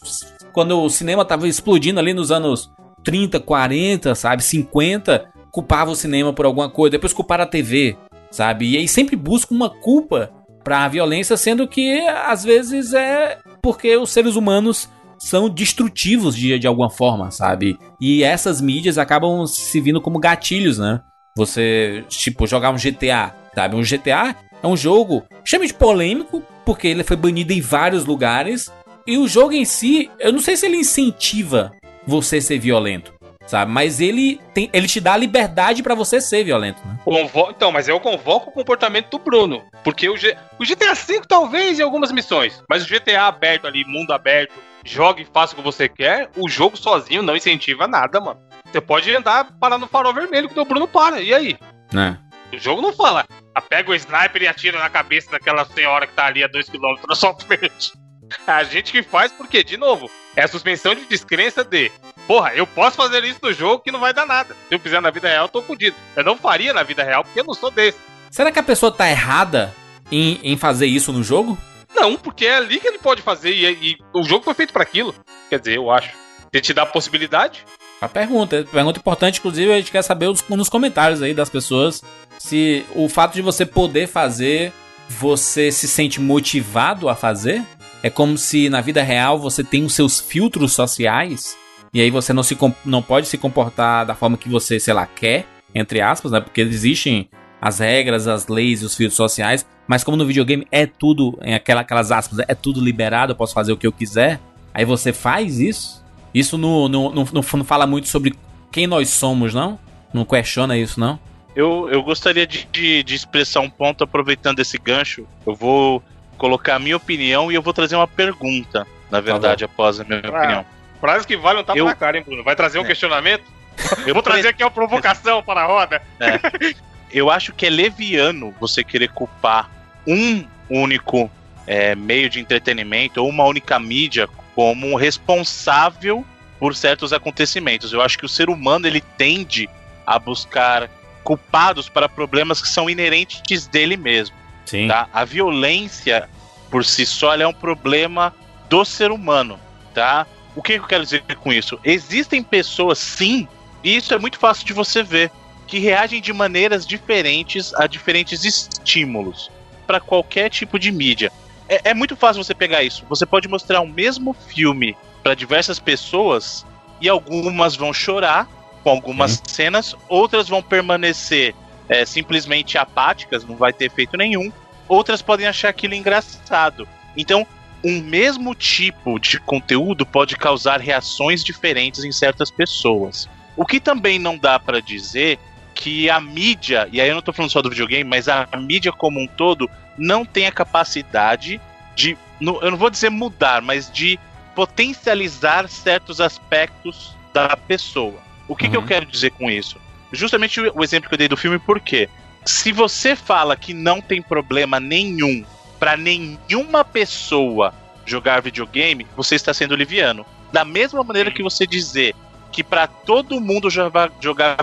Quando 0.51 0.79
o 0.79 0.89
cinema 0.89 1.25
tava 1.25 1.47
explodindo 1.47 1.99
ali 1.99 2.13
nos 2.13 2.31
anos 2.31 2.69
30, 3.03 3.39
40, 3.39 4.13
sabe? 4.13 4.43
50, 4.43 5.25
culpava 5.51 5.91
o 5.91 5.95
cinema 5.95 6.31
por 6.31 6.45
alguma 6.45 6.69
coisa, 6.69 6.91
depois 6.91 7.11
culparam 7.11 7.43
a 7.43 7.47
TV, 7.47 7.97
sabe? 8.31 8.71
E 8.71 8.77
aí 8.77 8.87
sempre 8.87 9.15
busca 9.15 9.53
uma 9.53 9.69
culpa 9.69 10.31
pra 10.63 10.87
violência, 10.87 11.35
sendo 11.37 11.67
que 11.67 11.99
às 12.07 12.43
vezes 12.43 12.93
é 12.93 13.37
porque 13.63 13.95
os 13.95 14.11
seres 14.11 14.35
humanos 14.35 14.89
são 15.17 15.49
destrutivos 15.49 16.35
de, 16.35 16.59
de 16.59 16.67
alguma 16.67 16.89
forma, 16.89 17.31
sabe? 17.31 17.79
E 17.99 18.23
essas 18.23 18.59
mídias 18.59 18.97
acabam 18.97 19.47
se 19.47 19.79
vindo 19.79 20.01
como 20.01 20.19
gatilhos, 20.19 20.77
né? 20.77 20.99
Você, 21.35 22.03
tipo, 22.09 22.45
jogar 22.45 22.71
um 22.71 22.75
GTA, 22.75 23.33
sabe? 23.55 23.75
Um 23.77 23.81
GTA 23.81 24.35
é 24.61 24.67
um 24.67 24.75
jogo 24.75 25.23
extremamente 25.43 25.73
polêmico, 25.73 26.43
porque 26.65 26.87
ele 26.89 27.03
foi 27.05 27.15
banido 27.15 27.53
em 27.53 27.61
vários 27.61 28.05
lugares. 28.05 28.69
E 29.07 29.17
o 29.17 29.27
jogo 29.27 29.53
em 29.53 29.65
si, 29.65 30.11
eu 30.19 30.33
não 30.33 30.41
sei 30.41 30.57
se 30.57 30.65
ele 30.65 30.77
incentiva 30.77 31.71
você 32.05 32.41
ser 32.41 32.59
violento, 32.59 33.13
sabe? 33.45 33.71
Mas 33.71 33.99
ele 33.99 34.39
tem, 34.53 34.69
ele 34.73 34.87
te 34.87 34.99
dá 34.99 35.13
a 35.13 35.17
liberdade 35.17 35.81
pra 35.83 35.95
você 35.95 36.19
ser 36.21 36.43
violento, 36.43 36.81
né? 36.87 36.97
Convo- 37.03 37.49
Então, 37.49 37.71
mas 37.71 37.87
eu 37.87 37.99
convoco 37.99 38.49
o 38.49 38.53
comportamento 38.53 39.09
do 39.09 39.19
Bruno. 39.19 39.63
Porque 39.83 40.09
o, 40.09 40.17
G... 40.17 40.35
o 40.59 40.63
GTA 40.65 40.93
V 40.93 41.21
talvez 41.27 41.79
em 41.79 41.83
algumas 41.83 42.11
missões. 42.11 42.61
Mas 42.69 42.83
o 42.83 42.87
GTA 42.89 43.23
aberto 43.27 43.67
ali, 43.67 43.83
mundo 43.85 44.11
aberto, 44.11 44.53
jogue 44.85 45.23
e 45.23 45.25
faça 45.33 45.53
o 45.53 45.57
que 45.57 45.61
você 45.63 45.87
quer, 45.89 46.29
o 46.37 46.49
jogo 46.49 46.77
sozinho 46.77 47.21
não 47.23 47.35
incentiva 47.35 47.87
nada, 47.87 48.19
mano. 48.19 48.39
Você 48.71 48.81
pode 48.81 49.15
andar 49.15 49.51
parar 49.59 49.77
no 49.77 49.87
farol 49.87 50.13
vermelho 50.13 50.49
que 50.49 50.59
o 50.59 50.65
Bruno 50.65 50.87
para. 50.87 51.21
E 51.21 51.33
aí? 51.33 51.57
né? 51.91 52.17
O 52.51 52.57
jogo 52.57 52.81
não 52.81 52.93
fala. 52.93 53.25
Ah, 53.55 53.61
pega 53.61 53.89
o 53.91 53.95
sniper 53.95 54.41
e 54.43 54.47
atira 54.47 54.79
na 54.79 54.89
cabeça 54.89 55.31
daquela 55.31 55.65
senhora 55.65 56.05
que 56.07 56.13
tá 56.13 56.25
ali 56.27 56.43
a 56.43 56.49
2km 56.49 56.99
na 57.07 57.15
sua 57.15 57.33
frente. 57.35 57.91
A 58.47 58.63
gente 58.63 58.91
que 58.91 59.03
faz 59.03 59.31
porque, 59.31 59.63
de 59.63 59.77
novo, 59.77 60.09
é 60.35 60.43
a 60.43 60.47
suspensão 60.47 60.95
de 60.95 61.05
descrença 61.05 61.63
de. 61.63 61.91
Porra, 62.27 62.53
eu 62.53 62.65
posso 62.65 62.95
fazer 62.95 63.23
isso 63.23 63.39
no 63.43 63.51
jogo 63.51 63.83
que 63.83 63.91
não 63.91 63.99
vai 63.99 64.13
dar 64.13 64.25
nada. 64.25 64.55
Se 64.69 64.75
eu 64.75 64.79
fizer 64.79 65.01
na 65.01 65.09
vida 65.11 65.27
real, 65.27 65.45
eu 65.45 65.49
tô 65.49 65.61
fudido. 65.61 65.95
Eu 66.15 66.23
não 66.23 66.37
faria 66.37 66.73
na 66.73 66.83
vida 66.83 67.03
real 67.03 67.23
porque 67.23 67.39
eu 67.39 67.43
não 67.43 67.53
sou 67.53 67.69
desse. 67.69 67.97
Será 68.31 68.51
que 68.51 68.59
a 68.59 68.63
pessoa 68.63 68.91
tá 68.91 69.09
errada 69.09 69.73
em, 70.11 70.39
em 70.43 70.57
fazer 70.57 70.85
isso 70.85 71.11
no 71.11 71.21
jogo? 71.21 71.57
Não, 71.93 72.15
porque 72.15 72.45
é 72.45 72.55
ali 72.55 72.79
que 72.79 72.87
ele 72.87 72.97
pode 72.97 73.21
fazer 73.21 73.51
e, 73.51 73.91
e 73.91 73.97
o 74.13 74.23
jogo 74.23 74.43
foi 74.43 74.53
feito 74.53 74.73
para 74.73 74.83
aquilo. 74.83 75.13
Quer 75.49 75.59
dizer, 75.59 75.75
eu 75.77 75.91
acho. 75.91 76.11
Ele 76.51 76.61
te 76.61 76.73
dá 76.73 76.83
a 76.83 76.87
possibilidade. 76.87 77.63
A 78.01 78.07
pergunta, 78.07 78.65
pergunta 78.71 78.99
importante, 78.99 79.39
inclusive 79.39 79.71
a 79.71 79.77
gente 79.77 79.91
quer 79.91 80.01
saber 80.01 80.27
os- 80.27 80.43
nos 80.49 80.69
comentários 80.69 81.21
aí 81.21 81.33
das 81.33 81.49
pessoas 81.49 82.01
se 82.39 82.85
o 82.95 83.07
fato 83.07 83.33
de 83.33 83.41
você 83.41 83.65
poder 83.65 84.07
fazer, 84.07 84.73
você 85.07 85.71
se 85.71 85.87
sente 85.87 86.19
motivado 86.19 87.07
a 87.09 87.15
fazer. 87.15 87.63
É 88.01 88.09
como 88.09 88.37
se 88.37 88.69
na 88.69 88.81
vida 88.81 89.01
real 89.03 89.37
você 89.39 89.63
tem 89.63 89.83
os 89.85 89.93
seus 89.93 90.19
filtros 90.19 90.73
sociais 90.73 91.55
e 91.93 92.01
aí 92.01 92.09
você 92.09 92.33
não, 92.33 92.43
se, 92.43 92.55
com- 92.55 92.73
não 92.85 93.01
pode 93.01 93.27
se 93.27 93.37
comportar 93.37 94.05
da 94.05 94.15
forma 94.15 94.37
que 94.37 94.49
você, 94.49 94.79
sei 94.79 94.93
lá, 94.93 95.05
quer, 95.05 95.45
entre 95.75 96.01
aspas, 96.01 96.31
né? 96.31 96.39
Porque 96.39 96.61
existem 96.61 97.29
as 97.61 97.79
regras, 97.79 98.27
as 98.27 98.47
leis 98.47 98.81
e 98.81 98.85
os 98.85 98.95
filtros 98.95 99.15
sociais, 99.15 99.65
mas 99.87 100.03
como 100.03 100.17
no 100.17 100.25
videogame 100.25 100.67
é 100.71 100.85
tudo, 100.85 101.37
em 101.41 101.53
aquela, 101.53 101.81
aquelas 101.81 102.11
aspas, 102.11 102.39
é 102.47 102.55
tudo 102.55 102.81
liberado, 102.81 103.31
eu 103.31 103.35
posso 103.35 103.53
fazer 103.53 103.71
o 103.71 103.77
que 103.77 103.87
eu 103.87 103.91
quiser, 103.91 104.39
aí 104.73 104.83
você 104.85 105.13
faz 105.13 105.59
isso. 105.59 106.03
Isso 106.33 106.57
não, 106.57 106.87
não, 106.89 107.11
não, 107.11 107.27
não, 107.31 107.43
fala 107.43 107.85
muito 107.85 108.07
sobre 108.07 108.33
quem 108.71 108.87
nós 108.87 109.09
somos, 109.09 109.53
não? 109.53 109.77
Não 110.13 110.25
questiona 110.25 110.75
isso, 110.77 110.99
não? 110.99 111.19
Eu, 111.55 111.87
eu 111.91 112.01
gostaria 112.01 112.47
de, 112.47 112.67
de, 112.71 113.03
de 113.03 113.15
expressar 113.15 113.59
um 113.59 113.69
ponto 113.69 114.03
aproveitando 114.03 114.59
esse 114.59 114.77
gancho. 114.79 115.27
Eu 115.45 115.53
vou 115.53 116.01
colocar 116.37 116.75
a 116.75 116.79
minha 116.79 116.97
opinião 116.97 117.51
e 117.51 117.55
eu 117.55 117.61
vou 117.61 117.71
trazer 117.73 117.95
uma 117.95 118.07
pergunta, 118.07 118.87
na 119.11 119.21
verdade, 119.21 119.63
após 119.63 119.99
a 119.99 120.03
minha 120.03 120.21
Ah, 120.25 120.29
opinião. 120.37 120.65
Frase 121.03 121.27
que 121.27 121.35
vale 121.35 121.59
um 121.59 121.63
tapa 121.65 121.77
Eu- 121.77 121.83
na 121.83 121.95
cara, 121.95 122.17
hein, 122.17 122.23
Bruno? 122.25 122.45
Vai 122.45 122.55
trazer 122.55 122.79
um 122.79 122.85
É. 122.85 122.87
questionamento? 122.87 123.43
Eu 124.07 124.13
Vou 124.13 124.23
trazer 124.23 124.47
aqui 124.47 124.63
uma 124.63 124.71
provocação 124.71 125.43
para 125.43 125.61
a 125.61 125.65
roda. 125.65 126.01
eu 127.11 127.29
acho 127.29 127.51
que 127.51 127.65
é 127.65 127.69
leviano 127.69 128.55
você 128.57 128.85
querer 128.85 129.09
culpar 129.09 129.69
um 130.07 130.45
único 130.69 131.29
é, 131.67 131.93
meio 131.93 132.29
de 132.29 132.39
entretenimento 132.39 133.21
ou 133.21 133.27
uma 133.27 133.43
única 133.43 133.77
mídia 133.79 134.29
como 134.55 134.95
responsável 134.95 136.25
por 136.57 136.73
certos 136.73 137.11
acontecimentos. 137.11 137.91
Eu 137.91 138.01
acho 138.01 138.17
que 138.17 138.25
o 138.25 138.29
ser 138.29 138.49
humano 138.49 138.87
ele 138.87 139.01
tende 139.01 139.69
a 140.07 140.17
buscar 140.17 140.89
culpados 141.21 141.89
para 141.89 142.07
problemas 142.07 142.61
que 142.61 142.67
são 142.69 142.89
inerentes 142.89 143.67
dele 143.67 143.97
mesmo. 143.97 144.37
Sim. 144.65 144.87
Tá? 144.87 145.09
A 145.11 145.25
violência 145.25 146.29
por 146.71 146.85
si 146.85 147.05
só 147.05 147.33
ela 147.33 147.43
é 147.43 147.47
um 147.47 147.53
problema 147.53 148.33
do 148.69 148.85
ser 148.85 149.11
humano, 149.11 149.59
tá? 149.93 150.25
O 150.55 150.61
que 150.61 150.73
eu 150.73 150.83
quero 150.83 151.03
dizer 151.03 151.23
com 151.39 151.51
isso? 151.51 151.79
Existem 151.83 152.43
pessoas, 152.43 152.99
sim, 152.99 153.47
e 153.83 153.95
isso 153.95 154.13
é 154.13 154.19
muito 154.19 154.37
fácil 154.37 154.65
de 154.65 154.73
você 154.73 155.01
ver, 155.01 155.31
que 155.67 155.79
reagem 155.79 156.21
de 156.21 156.31
maneiras 156.31 156.85
diferentes 156.85 157.73
a 157.75 157.87
diferentes 157.87 158.43
estímulos 158.45 159.49
para 159.87 159.99
qualquer 159.99 160.49
tipo 160.49 160.77
de 160.77 160.91
mídia. 160.91 161.31
É, 161.67 161.89
é 161.89 161.93
muito 161.93 162.15
fácil 162.15 162.43
você 162.43 162.53
pegar 162.53 162.83
isso. 162.83 163.05
Você 163.09 163.25
pode 163.25 163.47
mostrar 163.47 163.81
o 163.81 163.87
mesmo 163.87 164.33
filme 164.33 164.95
para 165.21 165.33
diversas 165.33 165.79
pessoas 165.79 166.65
e 167.01 167.09
algumas 167.09 167.75
vão 167.75 167.93
chorar 167.93 168.47
com 168.83 168.89
algumas 168.89 169.41
cenas, 169.47 169.95
outras 170.09 170.49
vão 170.49 170.61
permanecer 170.61 171.55
é, 171.87 172.05
simplesmente 172.05 172.77
apáticas, 172.77 173.45
não 173.45 173.55
vai 173.55 173.71
ter 173.71 173.85
efeito 173.85 174.17
nenhum. 174.17 174.51
Outras 174.87 175.21
podem 175.21 175.47
achar 175.47 175.69
aquilo 175.69 175.93
engraçado. 175.93 176.87
Então, 177.15 177.47
um 177.83 178.01
mesmo 178.01 178.55
tipo 178.55 179.19
de 179.19 179.39
conteúdo 179.39 180.05
pode 180.05 180.35
causar 180.37 180.79
reações 180.79 181.43
diferentes 181.43 182.03
em 182.03 182.11
certas 182.11 182.49
pessoas. 182.49 183.27
O 183.55 183.65
que 183.65 183.79
também 183.79 184.17
não 184.17 184.37
dá 184.37 184.57
para 184.57 184.81
dizer 184.81 185.37
que 185.75 186.09
a 186.09 186.19
mídia, 186.19 186.87
e 186.91 187.01
aí 187.01 187.09
eu 187.09 187.15
não 187.15 187.21
tô 187.21 187.33
falando 187.33 187.51
só 187.51 187.61
do 187.61 187.69
videogame, 187.69 188.09
mas 188.09 188.27
a 188.27 188.47
mídia 188.55 188.91
como 188.91 189.19
um 189.19 189.27
todo 189.27 189.69
não 189.97 190.23
tem 190.23 190.47
a 190.47 190.51
capacidade 190.51 191.59
de, 191.95 192.17
eu 192.39 192.71
não 192.71 192.77
vou 192.77 192.89
dizer 192.89 193.09
mudar, 193.09 193.61
mas 193.61 193.91
de 193.91 194.19
potencializar 194.55 195.67
certos 195.67 196.21
aspectos 196.21 197.17
da 197.33 197.55
pessoa. 197.57 198.21
O 198.47 198.55
que, 198.55 198.69
que 198.69 198.75
eu 198.75 198.81
Uhum. 198.81 198.87
quero 198.87 199.05
dizer 199.05 199.31
com 199.31 199.49
isso? 199.49 199.77
Justamente 200.11 200.61
o 200.61 200.83
exemplo 200.83 201.09
que 201.09 201.15
eu 201.15 201.19
dei 201.19 201.27
do 201.27 201.37
filme, 201.37 201.57
por 201.59 201.79
quê? 201.79 202.07
se 202.45 202.71
você 202.71 203.15
fala 203.15 203.55
que 203.55 203.73
não 203.73 204.01
tem 204.01 204.21
problema 204.21 204.79
nenhum 204.79 205.45
pra 205.83 205.97
nenhuma 205.97 206.85
pessoa 206.85 207.73
jogar 208.05 208.41
videogame, 208.41 209.05
você 209.17 209.35
está 209.35 209.53
sendo 209.53 209.75
liviano. 209.75 210.25
Da 210.49 210.63
mesma 210.63 211.03
maneira 211.03 211.29
que 211.29 211.43
você 211.43 211.67
dizer 211.67 212.15
que 212.53 212.63
pra 212.63 212.87
todo 212.87 213.41
mundo 213.41 213.69
jogar, 213.69 214.09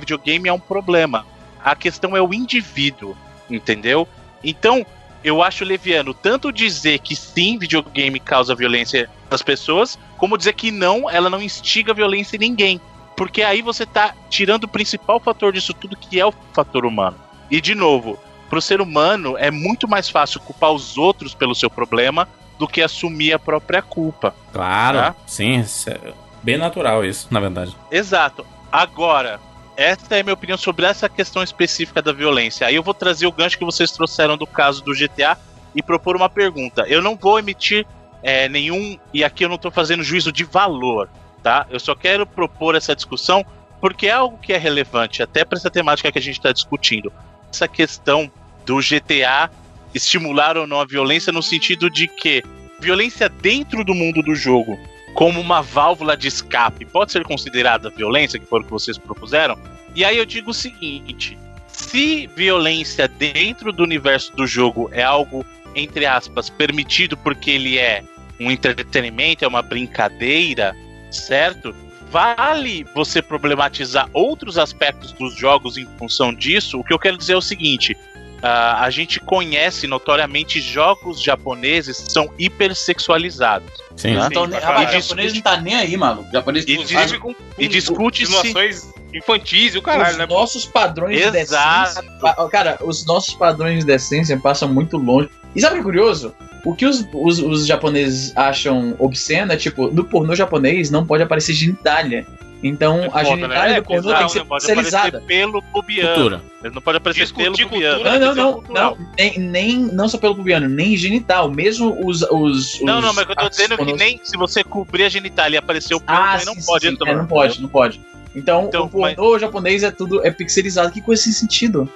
videogame 0.01 0.49
é 0.49 0.53
um 0.55 0.59
problema. 0.59 1.27
A 1.63 1.77
questão 1.77 2.17
é 2.17 2.23
o 2.23 2.33
indivíduo, 2.33 3.15
entendeu? 3.51 4.09
Então, 4.43 4.87
eu 5.23 5.43
acho 5.43 5.63
leviano 5.63 6.15
tanto 6.15 6.51
dizer 6.51 7.01
que 7.01 7.15
sim, 7.15 7.59
videogame 7.59 8.19
causa 8.19 8.55
violência 8.55 9.11
nas 9.31 9.43
pessoas, 9.43 9.99
como 10.17 10.39
dizer 10.39 10.55
que 10.55 10.71
não, 10.71 11.11
ela 11.11 11.29
não 11.29 11.43
instiga 11.43 11.93
violência 11.93 12.37
em 12.37 12.41
ninguém. 12.41 12.81
Porque 13.15 13.43
aí 13.43 13.61
você 13.61 13.85
tá 13.85 14.15
tirando 14.31 14.65
o 14.65 14.69
principal 14.69 15.21
fator 15.21 15.53
disso 15.53 15.75
tudo, 15.75 15.99
que 15.99 16.19
é 16.19 16.25
o 16.25 16.33
fator 16.55 16.87
humano. 16.87 17.19
E 17.51 17.61
de 17.61 17.75
novo, 17.75 18.19
pro 18.51 18.61
ser 18.61 18.81
humano 18.81 19.39
é 19.39 19.51
muito 19.51 19.89
mais 19.89 20.11
fácil 20.11 20.41
culpar 20.41 20.73
os 20.73 20.99
outros 20.99 21.33
pelo 21.35 21.55
seu 21.55 21.71
problema 21.71 22.29
do 22.59 22.67
que 22.69 22.83
assumir 22.83 23.33
a 23.33 23.39
própria 23.39 23.81
culpa. 23.81 24.35
Claro, 24.53 24.99
Tá. 24.99 25.15
sim, 25.27 25.65
é 25.87 26.13
bem 26.43 26.59
natural 26.59 27.05
isso, 27.05 27.29
na 27.31 27.41
verdade. 27.41 27.75
Exato. 27.91 28.45
Agora, 28.71 29.41
essa 29.77 30.17
é 30.17 30.21
a 30.21 30.23
minha 30.23 30.35
opinião 30.35 30.59
sobre 30.59 30.85
essa 30.85 31.09
questão 31.09 31.43
específica 31.43 32.03
da 32.03 32.13
violência. 32.13 32.67
Aí 32.67 32.75
eu 32.75 32.83
vou 32.83 32.93
trazer 32.93 33.27
o 33.27 33.33
gancho 33.33 33.57
que 33.57 33.65
vocês 33.65 33.91
trouxeram 33.93 34.37
do 34.37 34.47
caso 34.47 34.83
do 34.85 34.93
GTA 34.93 35.39
e 35.75 35.83
propor 35.83 36.17
uma 36.17 36.29
pergunta. 36.29 36.83
Eu 36.87 37.01
não 37.01 37.17
vou 37.17 37.39
emitir 37.39 37.87
é, 38.23 38.49
nenhum, 38.49 38.99
e 39.15 39.25
aqui 39.25 39.45
eu 39.45 39.49
não 39.49 39.57
estou 39.57 39.71
fazendo 39.71 40.03
juízo 40.03 40.31
de 40.31 40.45
valor, 40.45 41.09
tá? 41.43 41.67
Eu 41.71 41.81
só 41.81 41.95
quero 41.95 42.27
propor 42.27 42.75
essa 42.75 42.95
discussão 42.95 43.43
porque 43.81 44.09
é 44.09 44.13
algo 44.13 44.37
que 44.37 44.53
é 44.53 44.59
relevante, 44.59 45.23
até 45.23 45.43
para 45.45 45.57
essa 45.57 45.71
temática 45.71 46.13
que 46.13 46.19
a 46.19 46.23
gente 46.23 46.37
está 46.37 46.53
discutindo. 46.53 47.11
Essa 47.51 47.67
questão 47.67 48.31
do 48.65 48.77
GTA 48.79 49.51
estimular 49.95 50.57
ou 50.57 50.67
não 50.67 50.81
a 50.81 50.85
violência 50.85 51.33
no 51.33 51.43
sentido 51.43 51.91
de 51.91 52.07
que 52.07 52.43
violência 52.81 53.29
dentro 53.29 53.85
do 53.85 53.95
mundo 53.95 54.23
do 54.23 54.35
jogo, 54.35 54.79
como 55.15 55.41
uma 55.41 55.61
válvula 55.61 56.17
de 56.17 56.29
escape, 56.29 56.85
pode 56.85 57.13
ser 57.13 57.25
considerada 57.25 57.91
violência, 57.91 58.39
que 58.39 58.47
foi 58.47 58.61
o 58.61 58.65
que 58.65 58.71
vocês 58.71 58.97
propuseram? 58.97 59.59
E 59.95 60.05
aí 60.05 60.17
eu 60.17 60.25
digo 60.25 60.51
o 60.51 60.55
seguinte: 60.55 61.37
se 61.69 62.27
violência 62.29 63.09
dentro 63.09 63.73
do 63.73 63.83
universo 63.83 64.35
do 64.35 64.47
jogo 64.47 64.89
é 64.93 65.03
algo, 65.03 65.45
entre 65.75 66.07
aspas, 66.07 66.49
permitido 66.49 67.17
porque 67.17 67.51
ele 67.51 67.79
é 67.79 68.03
um 68.39 68.51
entretenimento, 68.51 69.45
é 69.45 69.49
uma 69.49 69.63
brincadeira, 69.63 70.75
certo? 71.11 71.75
Vale 72.11 72.85
você 72.95 73.23
problematizar 73.23 74.09
outros 74.13 74.59
aspectos 74.59 75.13
dos 75.13 75.37
jogos 75.37 75.77
em 75.77 75.87
função 75.99 76.35
disso? 76.35 76.81
O 76.81 76.85
que 76.85 76.93
eu 76.93 76.99
quero 76.99 77.17
dizer 77.17 77.35
é 77.35 77.37
o 77.37 77.43
seguinte: 77.43 77.97
ah, 78.43 78.83
a 78.85 78.91
gente 78.91 79.21
conhece 79.21 79.87
notoriamente 79.87 80.61
jogos 80.61 81.23
japoneses 81.23 82.01
que 82.01 82.13
são 82.13 82.31
hipersexualizados. 82.39 83.69
Sim. 83.97 84.15
Né? 84.15 84.27
Então, 84.31 84.45
ah, 84.45 84.81
o 84.89 84.93
japonês 85.01 85.35
não 85.35 85.41
tá 85.41 85.57
nem 85.61 85.75
aí, 85.75 85.97
maluco. 85.97 86.29
O 86.29 86.33
japonês 86.33 86.65
E 86.67 86.73
Inclusive 86.75 87.19
com, 87.19 87.35
E 87.59 87.69
discute-se. 87.69 88.27
simulações 88.33 88.89
infantis 89.13 89.75
e 89.75 89.79
o 89.79 89.83
caralho, 89.83 90.13
os 90.13 90.19
né? 90.19 90.27
nossos 90.27 90.65
padrões 90.65 91.17
de 91.17 91.37
Exato. 91.37 91.95
decência. 91.95 92.19
pa- 92.21 92.49
Cara, 92.49 92.79
os 92.83 93.05
nossos 93.05 93.35
padrões 93.35 93.81
de 93.81 93.87
decência 93.87 94.37
passam 94.39 94.69
muito 94.73 94.97
longe. 94.97 95.29
E 95.55 95.61
sabe 95.61 95.73
o 95.73 95.77
que 95.77 95.81
é 95.81 95.85
curioso? 95.85 96.33
O 96.65 96.75
que 96.77 96.87
os, 96.87 97.05
os, 97.13 97.39
os 97.41 97.67
japoneses 97.67 98.37
acham 98.37 98.95
obsceno 98.99 99.53
é 99.53 99.57
tipo, 99.57 99.89
no 99.91 100.05
pornô 100.05 100.35
japonês 100.37 100.91
não 100.91 101.05
pode 101.05 101.23
aparecer 101.23 101.55
genitália. 101.55 102.27
Então 102.63 103.05
É 103.05 103.11
a 103.13 103.25
genitália 103.25 103.75
né? 103.75 103.81
do 103.81 103.87
pornô 103.87 104.13
É 104.13 104.17
tem 104.19 104.27
que 104.27 104.33
ser 104.33 104.39
não 104.41 104.47
pode 104.47 104.67
pixelizada. 104.67 105.09
aparecer 105.09 105.27
pelo 105.27 105.63
pubiano. 105.63 106.09
Cultura. 106.15 106.43
Ele 106.63 106.75
não 106.75 106.83
pode 106.83 106.97
aparecer 106.99 107.21
Discutir 107.23 107.57
pelo 107.57 107.69
pubiano. 107.71 108.05
Não, 108.05 108.19
não, 108.21 108.35
não, 108.35 108.53
cultural. 108.55 108.97
não, 108.99 109.07
nem, 109.19 109.39
nem 109.39 109.79
não 109.79 110.09
só 110.09 110.19
pelo 110.19 110.35
pubiano, 110.37 110.69
nem 110.69 110.95
genital, 110.97 111.51
mesmo 111.51 111.97
os 112.07 112.23
os, 112.23 112.81
Não, 112.83 112.99
os 112.99 113.05
não, 113.05 113.15
mas 113.15 113.29
eu 113.29 113.35
tô 113.35 113.49
dizendo 113.49 113.71
que 113.71 113.77
pornôs- 113.79 113.99
nem 113.99 114.21
se 114.23 114.37
você 114.37 114.63
cobrir 114.63 115.05
a 115.05 115.09
genitália 115.09 115.57
e 115.57 115.59
aparecer 115.59 115.95
o 115.95 116.03
Ah, 116.07 116.33
também 116.39 116.47
não 116.47 116.55
sim, 116.55 116.67
pode 116.67 116.87
sim, 116.89 116.97
é, 117.07 117.15
não 117.15 117.27
pode, 117.27 117.63
não 117.63 117.69
pode. 117.69 118.01
Então, 118.37 118.65
Então, 118.67 118.85
o 118.85 118.89
pornô 118.91 119.39
japonês 119.39 119.83
é 119.83 119.91
tudo 119.91 120.25
é 120.25 120.31
pixelizado, 120.31 120.93
que 120.93 121.01
coisa 121.01 121.23
sem 121.23 121.33
sentido. 121.33 121.89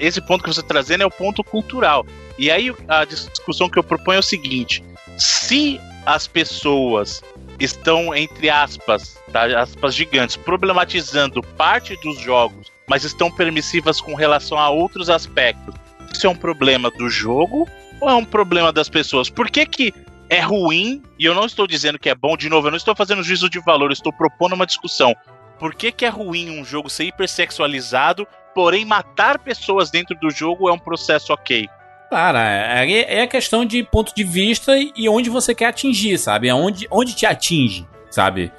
Esse 0.00 0.20
ponto 0.20 0.42
que 0.42 0.52
você 0.52 0.60
está 0.60 0.68
trazendo 0.74 1.02
é 1.02 1.06
o 1.06 1.10
ponto 1.10 1.44
cultural. 1.44 2.04
E 2.38 2.50
aí 2.50 2.74
a 2.88 3.04
discussão 3.04 3.68
que 3.68 3.78
eu 3.78 3.84
proponho 3.84 4.16
é 4.16 4.20
o 4.20 4.22
seguinte: 4.22 4.82
se 5.18 5.78
as 6.06 6.26
pessoas 6.26 7.20
estão, 7.60 8.12
entre 8.14 8.48
aspas, 8.50 9.18
tá, 9.32 9.60
aspas 9.60 9.94
gigantes, 9.94 10.36
problematizando 10.36 11.42
parte 11.42 11.96
dos 12.02 12.20
jogos, 12.20 12.70
mas 12.88 13.04
estão 13.04 13.30
permissivas 13.30 14.00
com 14.00 14.14
relação 14.14 14.58
a 14.58 14.68
outros 14.68 15.08
aspectos, 15.08 15.74
isso 16.12 16.26
é 16.26 16.30
um 16.30 16.36
problema 16.36 16.90
do 16.90 17.08
jogo 17.08 17.66
ou 18.00 18.08
é 18.08 18.14
um 18.14 18.24
problema 18.24 18.72
das 18.72 18.88
pessoas? 18.88 19.30
Por 19.30 19.50
que 19.50 19.64
que 19.64 19.94
é 20.28 20.40
ruim, 20.40 21.02
e 21.18 21.24
eu 21.24 21.34
não 21.34 21.44
estou 21.44 21.66
dizendo 21.66 21.98
que 21.98 22.08
é 22.08 22.14
bom, 22.14 22.36
de 22.36 22.48
novo, 22.48 22.66
eu 22.66 22.70
não 22.70 22.78
estou 22.78 22.96
fazendo 22.96 23.22
juízo 23.22 23.50
de 23.50 23.60
valor, 23.60 23.90
eu 23.90 23.92
estou 23.92 24.12
propondo 24.12 24.54
uma 24.54 24.66
discussão. 24.66 25.14
Por 25.58 25.74
que 25.74 25.92
que 25.92 26.04
é 26.04 26.08
ruim 26.08 26.58
um 26.58 26.64
jogo 26.64 26.88
ser 26.88 27.04
hipersexualizado, 27.04 28.26
porém 28.54 28.84
matar 28.84 29.38
pessoas 29.38 29.90
dentro 29.90 30.16
do 30.18 30.30
jogo 30.30 30.68
é 30.68 30.72
um 30.72 30.78
processo 30.78 31.32
ok? 31.32 31.68
Cara, 32.10 32.40
é, 32.50 33.26
questão 33.26 33.64
de 33.64 33.82
ponto 33.82 34.14
de 34.14 34.24
vista 34.24 34.72
e- 34.76 35.08
onde 35.08 35.30
você 35.30 35.54
quer 35.54 35.66
atingir, 35.66 36.18
sabe? 36.18 36.52
Onde, 36.52 36.86
onde 36.90 37.14
te 37.14 37.24
atinge, 37.24 37.86
sabe? 38.10 38.52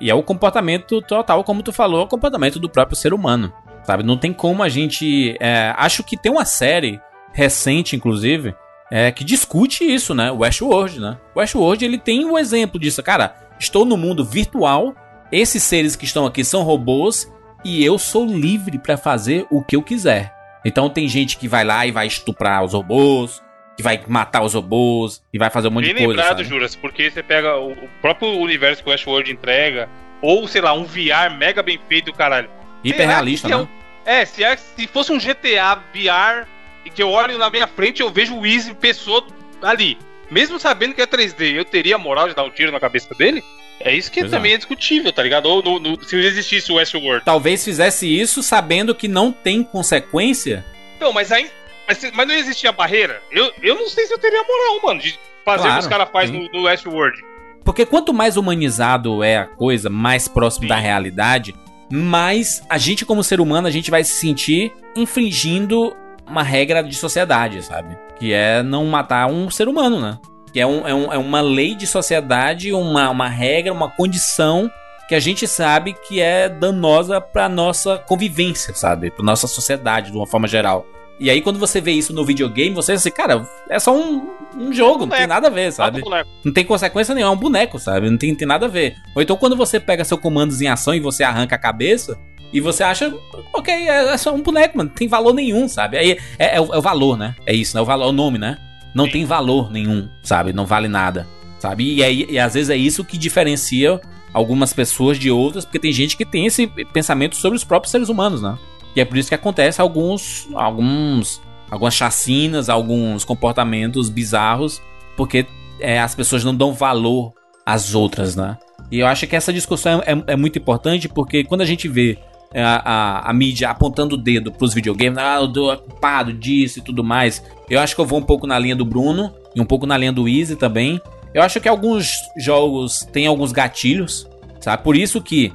E 0.00 0.10
é 0.10 0.14
o 0.14 0.22
comportamento 0.22 1.02
total, 1.02 1.42
como 1.42 1.62
tu 1.62 1.72
falou, 1.72 2.02
é 2.02 2.04
o 2.04 2.08
comportamento 2.08 2.58
do 2.58 2.68
próprio 2.68 2.96
ser 2.96 3.12
humano, 3.12 3.52
sabe? 3.82 4.02
Não 4.02 4.16
tem 4.16 4.32
como 4.32 4.62
a 4.62 4.68
gente. 4.68 5.36
é, 5.40 5.74
acho 5.76 6.02
que 6.04 6.16
tem 6.16 6.30
uma 6.30 6.44
série 6.44 7.00
recente, 7.32 7.96
inclusive, 7.96 8.54
é, 8.90 9.10
que 9.10 9.24
discute 9.24 9.84
isso, 9.84 10.14
né? 10.14 10.30
O 10.30 10.38
Westworld, 10.38 11.00
né? 11.00 11.18
O 11.34 11.40
Westworld, 11.40 11.84
ele 11.84 11.98
tem 11.98 12.24
um 12.24 12.38
exemplo 12.38 12.78
disso. 12.80 13.02
Cara, 13.02 13.34
estou 13.58 13.84
no 13.84 13.96
mundo 13.96 14.24
virtual, 14.24 14.94
esses 15.30 15.62
seres 15.62 15.96
que 15.96 16.04
estão 16.04 16.26
aqui 16.26 16.44
são 16.44 16.62
robôs 16.62 17.30
e 17.64 17.84
eu 17.84 17.98
sou 17.98 18.24
livre 18.24 18.78
pra 18.78 18.96
fazer 18.96 19.46
o 19.50 19.62
que 19.62 19.76
eu 19.76 19.82
quiser. 19.82 20.34
Então 20.64 20.88
tem 20.88 21.08
gente 21.08 21.36
que 21.36 21.48
vai 21.48 21.64
lá 21.64 21.86
e 21.86 21.90
vai 21.90 22.06
estuprar 22.06 22.64
os 22.64 22.72
robôs, 22.72 23.42
que 23.78 23.82
vai 23.84 24.02
matar 24.08 24.42
os 24.42 24.54
robôs 24.54 25.22
e 25.32 25.38
vai 25.38 25.50
fazer 25.50 25.68
um 25.68 25.70
monte 25.70 25.84
Bem 25.84 25.94
de 25.94 26.04
coisa. 26.04 26.20
lembrado, 26.20 26.38
sabe? 26.38 26.48
Juras, 26.48 26.74
porque 26.74 27.08
você 27.08 27.22
pega 27.22 27.56
o, 27.56 27.76
próprio 28.02 28.28
universo 28.40 28.82
que 28.82 28.88
o 28.88 28.92
Westworld 28.92 29.30
entrega, 29.30 29.88
ou 30.20 30.48
sei 30.48 30.60
lá, 30.60 30.72
um 30.72 30.82
VR 30.82 31.30
mega 31.38 31.62
bem 31.62 31.78
feito, 31.88 32.12
caralho. 32.12 32.50
Hiperrealista, 32.82 33.46
Será 33.46 33.60
né? 33.60 33.68
que 34.04 34.10
É, 34.10 34.24
se, 34.24 34.42
é- 34.42 34.56
se 34.56 34.88
fosse 34.88 35.12
um 35.12 35.18
GTA 35.20 35.76
VR 35.94 36.48
e 36.84 36.90
que 36.90 37.00
eu 37.00 37.08
olho 37.08 37.38
na 37.38 37.48
minha 37.50 37.68
frente 37.68 38.00
eu 38.02 38.10
vejo 38.10 38.34
o 38.36 38.44
Easy 38.44 38.74
pessoa 38.74 39.24
ali, 39.62 39.96
mesmo 40.28 40.58
sabendo 40.58 40.92
que 40.92 41.00
é 41.02 41.06
3D, 41.06 41.52
eu 41.54 41.64
teria 41.64 41.94
a 41.94 41.98
moral 41.98 42.28
de 42.28 42.34
dar 42.34 42.42
um 42.42 42.50
tiro 42.50 42.72
na 42.72 42.80
cabeça 42.80 43.14
dele? 43.14 43.44
É 43.78 43.94
isso 43.94 44.10
que 44.10 44.18
Pois 44.20 44.32
também 44.32 44.54
é. 44.54 44.56
discutível, 44.56 45.12
tá 45.12 45.22
ligado? 45.22 45.46
Ou 45.46 45.62
no- 45.62 45.78
no- 45.78 46.02
se 46.04 46.16
existisse 46.16 46.72
o 46.72 46.74
Westworld. 46.74 47.24
Talvez 47.24 47.64
fizesse 47.64 48.08
isso 48.08 48.42
sabendo 48.42 48.92
que 48.92 49.06
não 49.06 49.30
tem 49.30 49.62
consequência. 49.62 50.64
Então, 50.96 51.12
mas 51.12 51.30
aí. 51.30 51.48
Mas, 51.88 52.12
mas 52.14 52.28
não 52.28 52.34
existia 52.34 52.70
barreira? 52.70 53.20
Eu, 53.30 53.50
eu 53.62 53.74
não 53.74 53.88
sei 53.88 54.06
se 54.06 54.12
eu 54.12 54.18
teria 54.18 54.42
moral, 54.42 54.80
mano, 54.84 55.00
de 55.00 55.18
fazer 55.44 55.60
o 55.60 55.62
que 55.62 55.68
Claro, 55.68 55.80
os 55.80 55.86
caras 55.86 56.08
fazem 56.12 56.48
no, 56.52 56.60
no 56.60 56.66
Westworld. 56.66 57.18
Porque 57.64 57.84
quanto 57.86 58.12
mais 58.14 58.36
humanizado 58.36 59.22
é 59.24 59.38
a 59.38 59.46
coisa, 59.46 59.88
mais 59.90 60.28
próximo 60.28 60.64
Sim. 60.64 60.68
da 60.68 60.76
realidade, 60.76 61.54
mais 61.90 62.62
a 62.68 62.76
gente, 62.78 63.04
como 63.06 63.24
ser 63.24 63.40
humano, 63.40 63.66
a 63.66 63.70
gente 63.70 63.90
vai 63.90 64.04
se 64.04 64.12
sentir 64.12 64.72
infringindo 64.94 65.96
uma 66.26 66.42
regra 66.42 66.82
de 66.82 66.94
sociedade, 66.94 67.62
sabe? 67.62 67.96
Que 68.18 68.32
é 68.32 68.62
não 68.62 68.84
matar 68.86 69.26
um 69.30 69.50
ser 69.50 69.66
humano, 69.68 69.98
né? 70.00 70.18
Que 70.52 70.60
é, 70.60 70.66
um, 70.66 70.86
é, 70.86 70.94
um- 70.94 71.12
é 71.12 71.18
uma 71.18 71.40
lei 71.40 71.74
de 71.74 71.86
sociedade, 71.86 72.72
uma, 72.72 73.10
uma 73.10 73.28
regra, 73.28 73.72
uma 73.72 73.90
condição 73.90 74.70
que 75.08 75.14
a 75.14 75.20
gente 75.20 75.46
sabe 75.46 75.94
que 76.06 76.20
é 76.20 76.48
danosa 76.50 77.18
pra 77.20 77.48
nossa 77.48 77.96
convivência, 77.98 78.74
sabe? 78.74 79.10
Pra 79.10 79.24
nossa 79.24 79.46
sociedade, 79.46 80.10
de 80.10 80.16
uma 80.16 80.26
forma 80.26 80.46
geral. 80.46 80.86
E 81.20 81.30
aí, 81.30 81.40
quando 81.40 81.58
você 81.58 81.80
vê 81.80 81.92
isso 81.92 82.12
no 82.12 82.24
videogame, 82.24 82.74
você 82.74 82.92
assim, 82.92 83.10
cara, 83.10 83.46
é 83.68 83.78
só 83.78 83.94
um, 83.96 84.28
um 84.56 84.72
jogo, 84.72 85.04
não 85.04 85.16
tem 85.16 85.26
nada 85.26 85.48
a 85.48 85.50
ver, 85.50 85.72
sabe? 85.72 86.00
Boneco. 86.00 86.30
Não 86.44 86.52
tem 86.52 86.64
consequência 86.64 87.14
nenhuma, 87.14 87.32
é 87.32 87.36
um 87.36 87.40
boneco, 87.40 87.78
sabe? 87.78 88.08
Não 88.08 88.16
tem, 88.16 88.34
tem 88.34 88.46
nada 88.46 88.66
a 88.66 88.68
ver. 88.68 88.94
Ou 89.14 89.22
então 89.22 89.36
quando 89.36 89.56
você 89.56 89.80
pega 89.80 90.04
seu 90.04 90.16
comandos 90.16 90.60
em 90.60 90.68
ação 90.68 90.94
e 90.94 91.00
você 91.00 91.24
arranca 91.24 91.56
a 91.56 91.58
cabeça, 91.58 92.18
e 92.52 92.60
você 92.60 92.82
acha, 92.82 93.14
ok, 93.52 93.74
é, 93.74 94.08
é 94.12 94.16
só 94.16 94.34
um 94.34 94.42
boneco, 94.42 94.78
mano, 94.78 94.88
não 94.88 94.96
tem 94.96 95.08
valor 95.08 95.34
nenhum, 95.34 95.68
sabe? 95.68 95.98
Aí 95.98 96.18
é, 96.38 96.56
é 96.56 96.60
o, 96.60 96.74
é 96.74 96.78
o 96.78 96.82
valor, 96.82 97.16
né? 97.16 97.34
É 97.44 97.54
isso, 97.54 97.76
né? 97.76 97.82
O 97.82 97.84
valor, 97.84 98.06
é 98.06 98.08
o 98.08 98.12
nome, 98.12 98.38
né? 98.38 98.56
Não 98.94 99.04
Sim. 99.04 99.10
tem 99.10 99.24
valor 99.24 99.70
nenhum, 99.70 100.08
sabe? 100.22 100.52
Não 100.52 100.64
vale 100.64 100.88
nada, 100.88 101.26
sabe? 101.58 101.94
E, 101.94 102.02
aí, 102.02 102.26
e 102.30 102.38
às 102.38 102.54
vezes 102.54 102.70
é 102.70 102.76
isso 102.76 103.04
que 103.04 103.18
diferencia 103.18 104.00
algumas 104.32 104.72
pessoas 104.72 105.18
de 105.18 105.30
outras, 105.30 105.64
porque 105.64 105.78
tem 105.78 105.92
gente 105.92 106.16
que 106.16 106.24
tem 106.24 106.46
esse 106.46 106.66
pensamento 106.92 107.36
sobre 107.36 107.56
os 107.56 107.64
próprios 107.64 107.90
seres 107.90 108.08
humanos, 108.08 108.40
né? 108.40 108.56
E 108.98 109.00
é 109.00 109.04
por 109.04 109.16
isso 109.16 109.28
que 109.28 109.34
acontece 109.36 109.80
alguns, 109.80 110.48
alguns, 110.54 111.40
algumas 111.70 111.94
chacinas, 111.94 112.68
alguns 112.68 113.24
comportamentos 113.24 114.10
bizarros, 114.10 114.82
porque 115.16 115.46
é, 115.78 116.00
as 116.00 116.16
pessoas 116.16 116.42
não 116.42 116.52
dão 116.52 116.72
valor 116.72 117.32
às 117.64 117.94
outras, 117.94 118.34
né? 118.34 118.58
E 118.90 118.98
eu 118.98 119.06
acho 119.06 119.24
que 119.28 119.36
essa 119.36 119.52
discussão 119.52 120.02
é, 120.04 120.14
é- 120.14 120.32
é 120.32 120.36
muito 120.36 120.58
importante 120.58 121.08
porque 121.08 121.44
quando 121.44 121.60
a 121.60 121.64
gente 121.64 121.86
vê 121.86 122.18
é, 122.52 122.60
a, 122.60 122.82
a, 122.84 123.30
a 123.30 123.32
mídia 123.32 123.70
apontando 123.70 124.16
o 124.16 124.18
dedo 124.18 124.50
pros 124.50 124.74
videogames, 124.74 125.16
ah, 125.16 125.36
eu 125.42 125.52
tô 125.52 125.76
culpado 125.76 126.32
disso 126.32 126.80
e 126.80 126.82
tudo 126.82 127.04
mais. 127.04 127.40
Eu 127.70 127.78
acho 127.78 127.94
que 127.94 128.00
eu 128.00 128.06
vou 128.06 128.18
um 128.18 128.22
pouco 128.24 128.48
na 128.48 128.58
linha 128.58 128.74
do 128.74 128.84
Bruno 128.84 129.32
e 129.54 129.60
um 129.60 129.64
pouco 129.64 129.86
na 129.86 129.96
linha 129.96 130.12
do 130.12 130.28
Easy 130.28 130.56
também. 130.56 131.00
Eu 131.32 131.40
acho 131.42 131.60
que 131.60 131.68
alguns 131.68 132.14
jogos 132.36 133.06
têm 133.12 133.28
alguns 133.28 133.52
gatilhos, 133.52 134.28
sabe? 134.58 134.82
Por 134.82 134.96
isso 134.96 135.20
que 135.22 135.52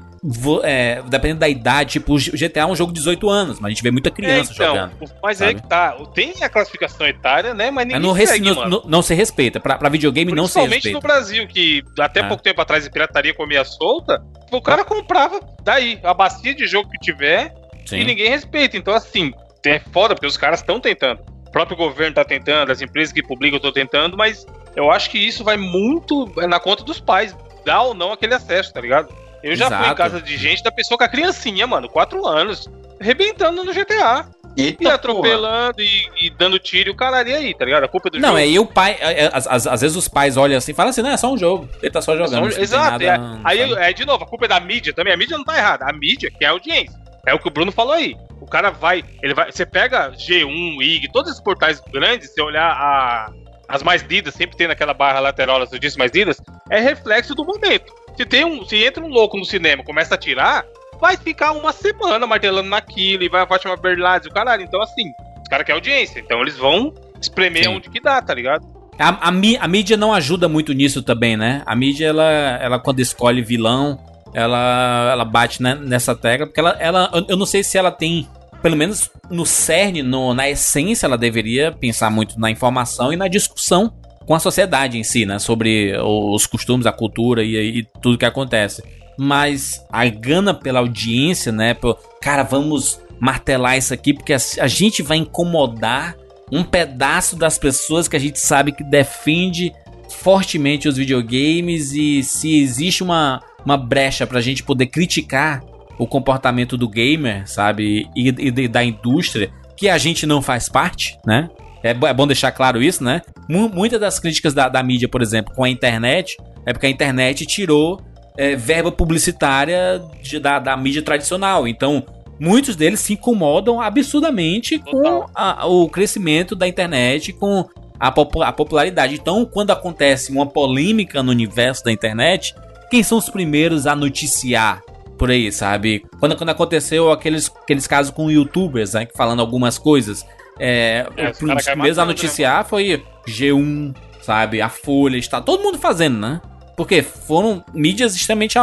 é, 0.63 1.01
dependendo 1.05 1.41
da 1.41 1.49
idade, 1.49 1.93
tipo, 1.93 2.15
o 2.15 2.17
GTA 2.17 2.61
é 2.61 2.65
um 2.65 2.76
jogo 2.76 2.93
de 2.93 2.99
18 2.99 3.30
anos, 3.30 3.59
mas 3.59 3.67
a 3.67 3.69
gente 3.71 3.84
vê 3.84 3.91
muita 3.91 4.09
criança 4.09 4.51
é, 4.51 4.55
então, 4.55 4.76
jogando. 4.76 4.93
Mas 5.21 5.38
sabe? 5.38 5.51
é 5.51 5.53
que 5.55 5.67
tá. 5.67 5.97
Tem 6.13 6.34
a 6.41 6.49
classificação 6.49 7.05
etária, 7.05 7.53
né? 7.53 7.69
Mas 7.69 7.88
ninguém 7.88 8.01
não, 8.01 8.15
segue, 8.15 8.49
não, 8.86 9.01
se 9.01 9.13
respeita. 9.13 9.59
Pra, 9.59 9.78
pra 9.78 9.89
videogame 9.89 10.32
não 10.32 10.47
se 10.47 10.59
respeita. 10.59 10.82
Principalmente 10.82 10.93
no 10.93 11.01
Brasil, 11.01 11.47
que 11.47 11.84
até 11.99 12.21
é. 12.21 12.24
pouco 12.24 12.41
tempo 12.41 12.61
atrás 12.61 12.88
a 12.88 12.89
pirataria 12.89 13.34
comia 13.34 13.65
solta, 13.65 14.24
o 14.49 14.61
cara 14.61 14.86
comprava 14.86 15.41
daí, 15.61 15.99
a 16.03 16.13
bacia 16.13 16.55
de 16.55 16.65
jogo 16.67 16.89
que 16.89 16.97
tiver 16.99 17.53
Sim. 17.86 17.97
e 17.97 18.05
ninguém 18.05 18.30
respeita. 18.30 18.78
Então, 18.78 18.93
assim, 18.93 19.34
é 19.65 19.80
foda, 19.80 20.15
porque 20.15 20.28
os 20.28 20.38
caras 20.38 20.61
estão 20.61 20.80
tentando. 20.80 21.19
O 21.47 21.51
próprio 21.51 21.76
governo 21.76 22.15
tá 22.15 22.24
tentando, 22.24 22.71
as 22.71 22.82
empresas 22.82 23.13
que 23.13 23.21
publicam 23.21 23.57
estão 23.57 23.71
tentando, 23.71 24.15
mas 24.15 24.45
eu 24.76 24.89
acho 24.89 25.09
que 25.09 25.17
isso 25.17 25.43
vai 25.43 25.57
muito 25.57 26.32
na 26.47 26.59
conta 26.59 26.84
dos 26.84 26.99
pais. 26.99 27.36
Dar 27.65 27.82
ou 27.82 27.93
não 27.93 28.11
aquele 28.11 28.34
acesso, 28.34 28.74
tá 28.74 28.82
ligado? 28.82 29.22
Eu 29.43 29.55
já 29.55 29.65
Exato. 29.65 29.83
fui 29.83 29.91
em 29.91 29.95
casa 29.95 30.21
de 30.21 30.37
gente 30.37 30.63
da 30.63 30.71
pessoa 30.71 30.97
com 30.97 31.03
a 31.03 31.07
criancinha, 31.07 31.67
mano, 31.67 31.89
4 31.89 32.25
anos, 32.25 32.69
arrebentando 32.99 33.63
no 33.63 33.73
GTA. 33.73 34.25
Eita, 34.55 34.83
e 34.83 34.87
atropelando 34.87 35.81
e, 35.81 36.09
e, 36.21 36.29
dando 36.29 36.59
tiro 36.59 36.89
e 36.89 36.91
o 36.91 36.95
caralho 36.95 37.29
e 37.29 37.33
aí, 37.33 37.53
tá 37.55 37.65
ligado? 37.65 37.85
A 37.85 37.87
culpa 37.87 38.09
é 38.09 38.11
do 38.11 38.19
não, 38.19 38.29
jogo. 38.29 38.37
Não, 38.39 38.43
é, 38.43 38.47
e 38.47 38.59
o 38.59 38.65
pai, 38.65 38.97
é, 38.99 39.25
é, 39.25 39.31
às, 39.33 39.81
vezes 39.81 39.97
os 39.97 40.07
pais 40.07 40.37
olham 40.37 40.57
assim 40.57 40.71
e 40.71 40.75
falam 40.75 40.91
assim, 40.91 41.01
não, 41.01 41.09
é 41.09 41.17
só 41.17 41.33
um 41.33 41.37
jogo, 41.37 41.67
ele 41.81 41.91
tá 41.91 42.01
só 42.01 42.15
jogando. 42.15 42.47
É 42.47 42.51
só, 42.51 42.61
exato, 42.61 43.03
é, 43.03 43.19
aí 43.43 43.59
é 43.61 43.91
de 43.91 44.05
novo, 44.05 44.23
a 44.23 44.27
culpa 44.27 44.45
é 44.45 44.47
da 44.47 44.59
mídia 44.59 44.93
também, 44.93 45.11
a 45.11 45.17
mídia 45.17 45.37
não 45.37 45.43
tá 45.43 45.57
errada, 45.57 45.85
a 45.85 45.91
mídia 45.91 46.29
que 46.29 46.45
é 46.45 46.47
a 46.47 46.51
audiência. 46.51 46.93
É 47.25 47.33
o 47.33 47.39
que 47.39 47.47
o 47.47 47.51
Bruno 47.51 47.71
falou 47.71 47.93
aí. 47.93 48.15
O 48.41 48.45
cara 48.45 48.69
vai, 48.69 49.03
ele 49.21 49.33
vai, 49.33 49.51
você 49.51 49.65
pega 49.65 50.11
G1, 50.11 50.81
IG, 50.81 51.11
todos 51.11 51.31
esses 51.31 51.41
portais 51.41 51.79
grandes, 51.91 52.31
se 52.31 52.41
olhar 52.41 52.69
a, 52.69 53.31
as 53.67 53.81
mais 53.81 54.03
lidas, 54.03 54.35
sempre 54.35 54.55
tem 54.55 54.67
naquela 54.67 54.93
barra 54.93 55.19
lateral 55.19 55.61
as 55.61 55.71
notícias 55.71 55.97
mais 55.97 56.11
lidas, 56.11 56.39
é 56.69 56.79
reflexo 56.79 57.33
do 57.33 57.43
momento. 57.43 57.91
Se 58.16 58.26
tem 58.26 58.45
um, 58.45 58.66
se 58.66 58.84
entra 58.84 59.03
um 59.03 59.09
louco 59.09 59.38
no 59.38 59.45
cinema, 59.45 59.84
começa 59.84 60.16
a 60.16 60.18
tirar, 60.18 60.66
vai 60.99 61.18
ficar 61.18 61.51
uma 61.51 61.72
semana 61.72 62.26
martelando 62.28 62.70
naquilo 62.70 63.24
e 63.24 63.30
vai 63.30 63.41
a 63.41 63.47
Fátima 63.47 63.76
Bernardes 63.76 64.28
e 64.28 64.30
o 64.30 64.34
caralho. 64.34 64.64
Então, 64.64 64.82
assim, 64.82 65.11
os 65.41 65.49
caras 65.49 65.66
querem 65.66 65.80
audiência. 65.80 66.20
Então 66.20 66.41
eles 66.41 66.57
vão 66.57 66.93
espremer 67.22 67.64
Sim. 67.64 67.70
onde 67.70 67.89
que 67.89 67.99
dá, 67.99 68.22
tá 68.22 68.34
ligado? 68.34 68.66
A, 68.99 69.09
a, 69.09 69.30
a, 69.30 69.68
mídia 69.68 69.97
não 69.97 70.14
ajuda 70.14 70.47
muito 70.47 70.72
nisso 70.72 71.01
também, 71.01 71.36
né? 71.36 71.64
A 71.66 71.76
mídia, 71.76 72.07
ela, 72.07 72.24
ela 72.61 72.80
quando 72.80 72.99
escolhe 72.99 73.41
vilão, 73.41 73.99
ela, 74.34 75.09
ela 75.11 75.26
bate 75.26 75.61
né, 75.61 75.76
nessa 75.76 76.16
tecla, 76.16 76.45
porque 76.45 76.59
ela, 76.59 76.78
ela. 76.80 77.09
Eu 77.28 77.38
não 77.38 77.45
sei 77.45 77.64
se 77.64 77.78
ela 77.78 77.91
tem. 77.91 78.28
Pelo 78.61 78.78
menos 78.78 79.09
no 79.30 79.45
cerne, 79.45 80.01
no, 80.01 80.34
na 80.34 80.49
essência, 80.49 81.05
ela 81.05 81.18
deveria 81.18 81.72
pensar 81.72 82.09
muito 82.09 82.39
na 82.39 82.49
informação 82.49 83.11
e 83.11 83.18
na 83.18 83.28
discussão 83.28 83.93
com 84.26 84.36
a 84.36 84.39
sociedade 84.39 84.97
em 84.97 85.03
si, 85.03 85.26
né? 85.26 85.39
Sobre 85.39 85.95
os 85.97 86.45
costumes, 86.45 86.86
a 86.86 86.91
cultura 86.91 87.43
e, 87.43 87.80
e 87.80 87.84
tudo 88.01 88.17
que 88.17 88.26
acontece. 88.26 88.84
Mas 89.17 89.86
a 89.91 90.07
gana 90.07 90.53
pela 90.53 90.80
audiência, 90.80 91.51
né? 91.51 91.76
Cara, 92.21 92.43
vamos 92.43 92.99
martelar 93.19 93.78
isso 93.78 93.93
aqui 93.93 94.13
porque 94.13 94.34
a, 94.34 94.38
a 94.59 94.67
gente 94.67 95.01
vai 95.01 95.17
incomodar 95.17 96.15
um 96.51 96.63
pedaço 96.63 97.36
das 97.36 97.57
pessoas 97.57 98.07
que 98.07 98.15
a 98.15 98.19
gente 98.19 98.39
sabe 98.39 98.71
que 98.71 98.84
defende 98.84 99.71
fortemente 100.09 100.88
os 100.88 100.97
videogames 100.97 101.93
e 101.93 102.24
se 102.24 102.61
existe 102.61 103.01
uma, 103.01 103.41
uma 103.65 103.78
brecha 103.78 104.28
pra 104.28 104.41
gente 104.41 104.63
poder 104.63 104.88
criticar 104.88 105.63
o 105.97 106.07
comportamento 106.07 106.78
do 106.78 106.88
gamer, 106.88 107.47
sabe? 107.47 108.07
E, 108.15 108.28
e 108.28 108.67
da 108.67 108.84
indústria, 108.84 109.51
que 109.76 109.89
a 109.89 109.97
gente 109.97 110.26
não 110.26 110.41
faz 110.41 110.69
parte, 110.69 111.17
né? 111.26 111.49
É, 111.84 111.89
é 111.89 112.13
bom 112.13 112.25
deixar 112.25 112.51
claro 112.51 112.81
isso, 112.81 113.03
né? 113.03 113.21
Muitas 113.49 113.99
das 113.99 114.19
críticas 114.19 114.53
da, 114.53 114.69
da, 114.69 114.81
mídia, 114.81 115.09
por 115.09 115.21
exemplo, 115.21 115.53
com 115.53 115.63
a 115.63 115.69
internet, 115.69 116.38
é 116.65 116.71
porque 116.71 116.88
a 116.88 116.89
internet 116.89 117.45
tirou 117.45 118.01
é, 118.38 118.55
verba 118.55 118.91
publicitária 118.91 120.01
de, 120.21 120.39
da, 120.39 120.59
da 120.59 120.77
mídia 120.77 121.01
tradicional. 121.01 121.67
Então, 121.67 122.03
muitos 122.39 122.75
deles 122.75 123.01
se 123.01 123.13
incomodam 123.13 123.81
absurdamente 123.81 124.79
com 124.79 125.25
a, 125.36 125.67
o 125.67 125.89
crescimento 125.89 126.55
da 126.55 126.67
internet, 126.67 127.34
com 127.34 127.65
a, 127.99 128.07
a, 128.07 128.51
popularidade. 128.53 129.15
Então, 129.15 129.45
quando 129.45 129.71
acontece 129.71 130.31
uma 130.31 130.45
polêmica 130.45 131.21
no 131.21 131.31
universo 131.31 131.84
da 131.84 131.91
internet, 131.91 132.55
quem 132.89 133.03
são 133.03 133.17
os 133.17 133.29
primeiros 133.29 133.86
a 133.88 133.95
noticiar 133.95 134.81
por 135.17 135.29
aí, 135.29 135.51
sabe? 135.51 136.03
Quando, 136.19 136.36
quando 136.36 136.49
aconteceu 136.49 137.11
aqueles, 137.11 137.51
aqueles 137.63 137.88
casos 137.88 138.11
com 138.11 138.31
youtubers, 138.31 138.93
né, 138.93 139.07
falando 139.15 139.41
algumas 139.41 139.77
coisas, 139.77 140.25
é, 140.59 141.07
é, 141.17 141.31
os 141.31 141.65
primeiros 141.65 141.97
a 141.97 142.01
né? 142.01 142.07
noticiar 142.07 142.59
né? 142.59 142.63
foi 142.63 143.03
G1, 143.27 143.95
sabe? 144.21 144.61
A 144.61 144.69
Folha, 144.69 145.17
está 145.17 145.41
todo 145.41 145.63
mundo 145.63 145.77
fazendo, 145.77 146.17
né? 146.17 146.41
Porque 146.75 147.01
foram 147.01 147.63
mídias 147.73 148.15
extremamente 148.15 148.57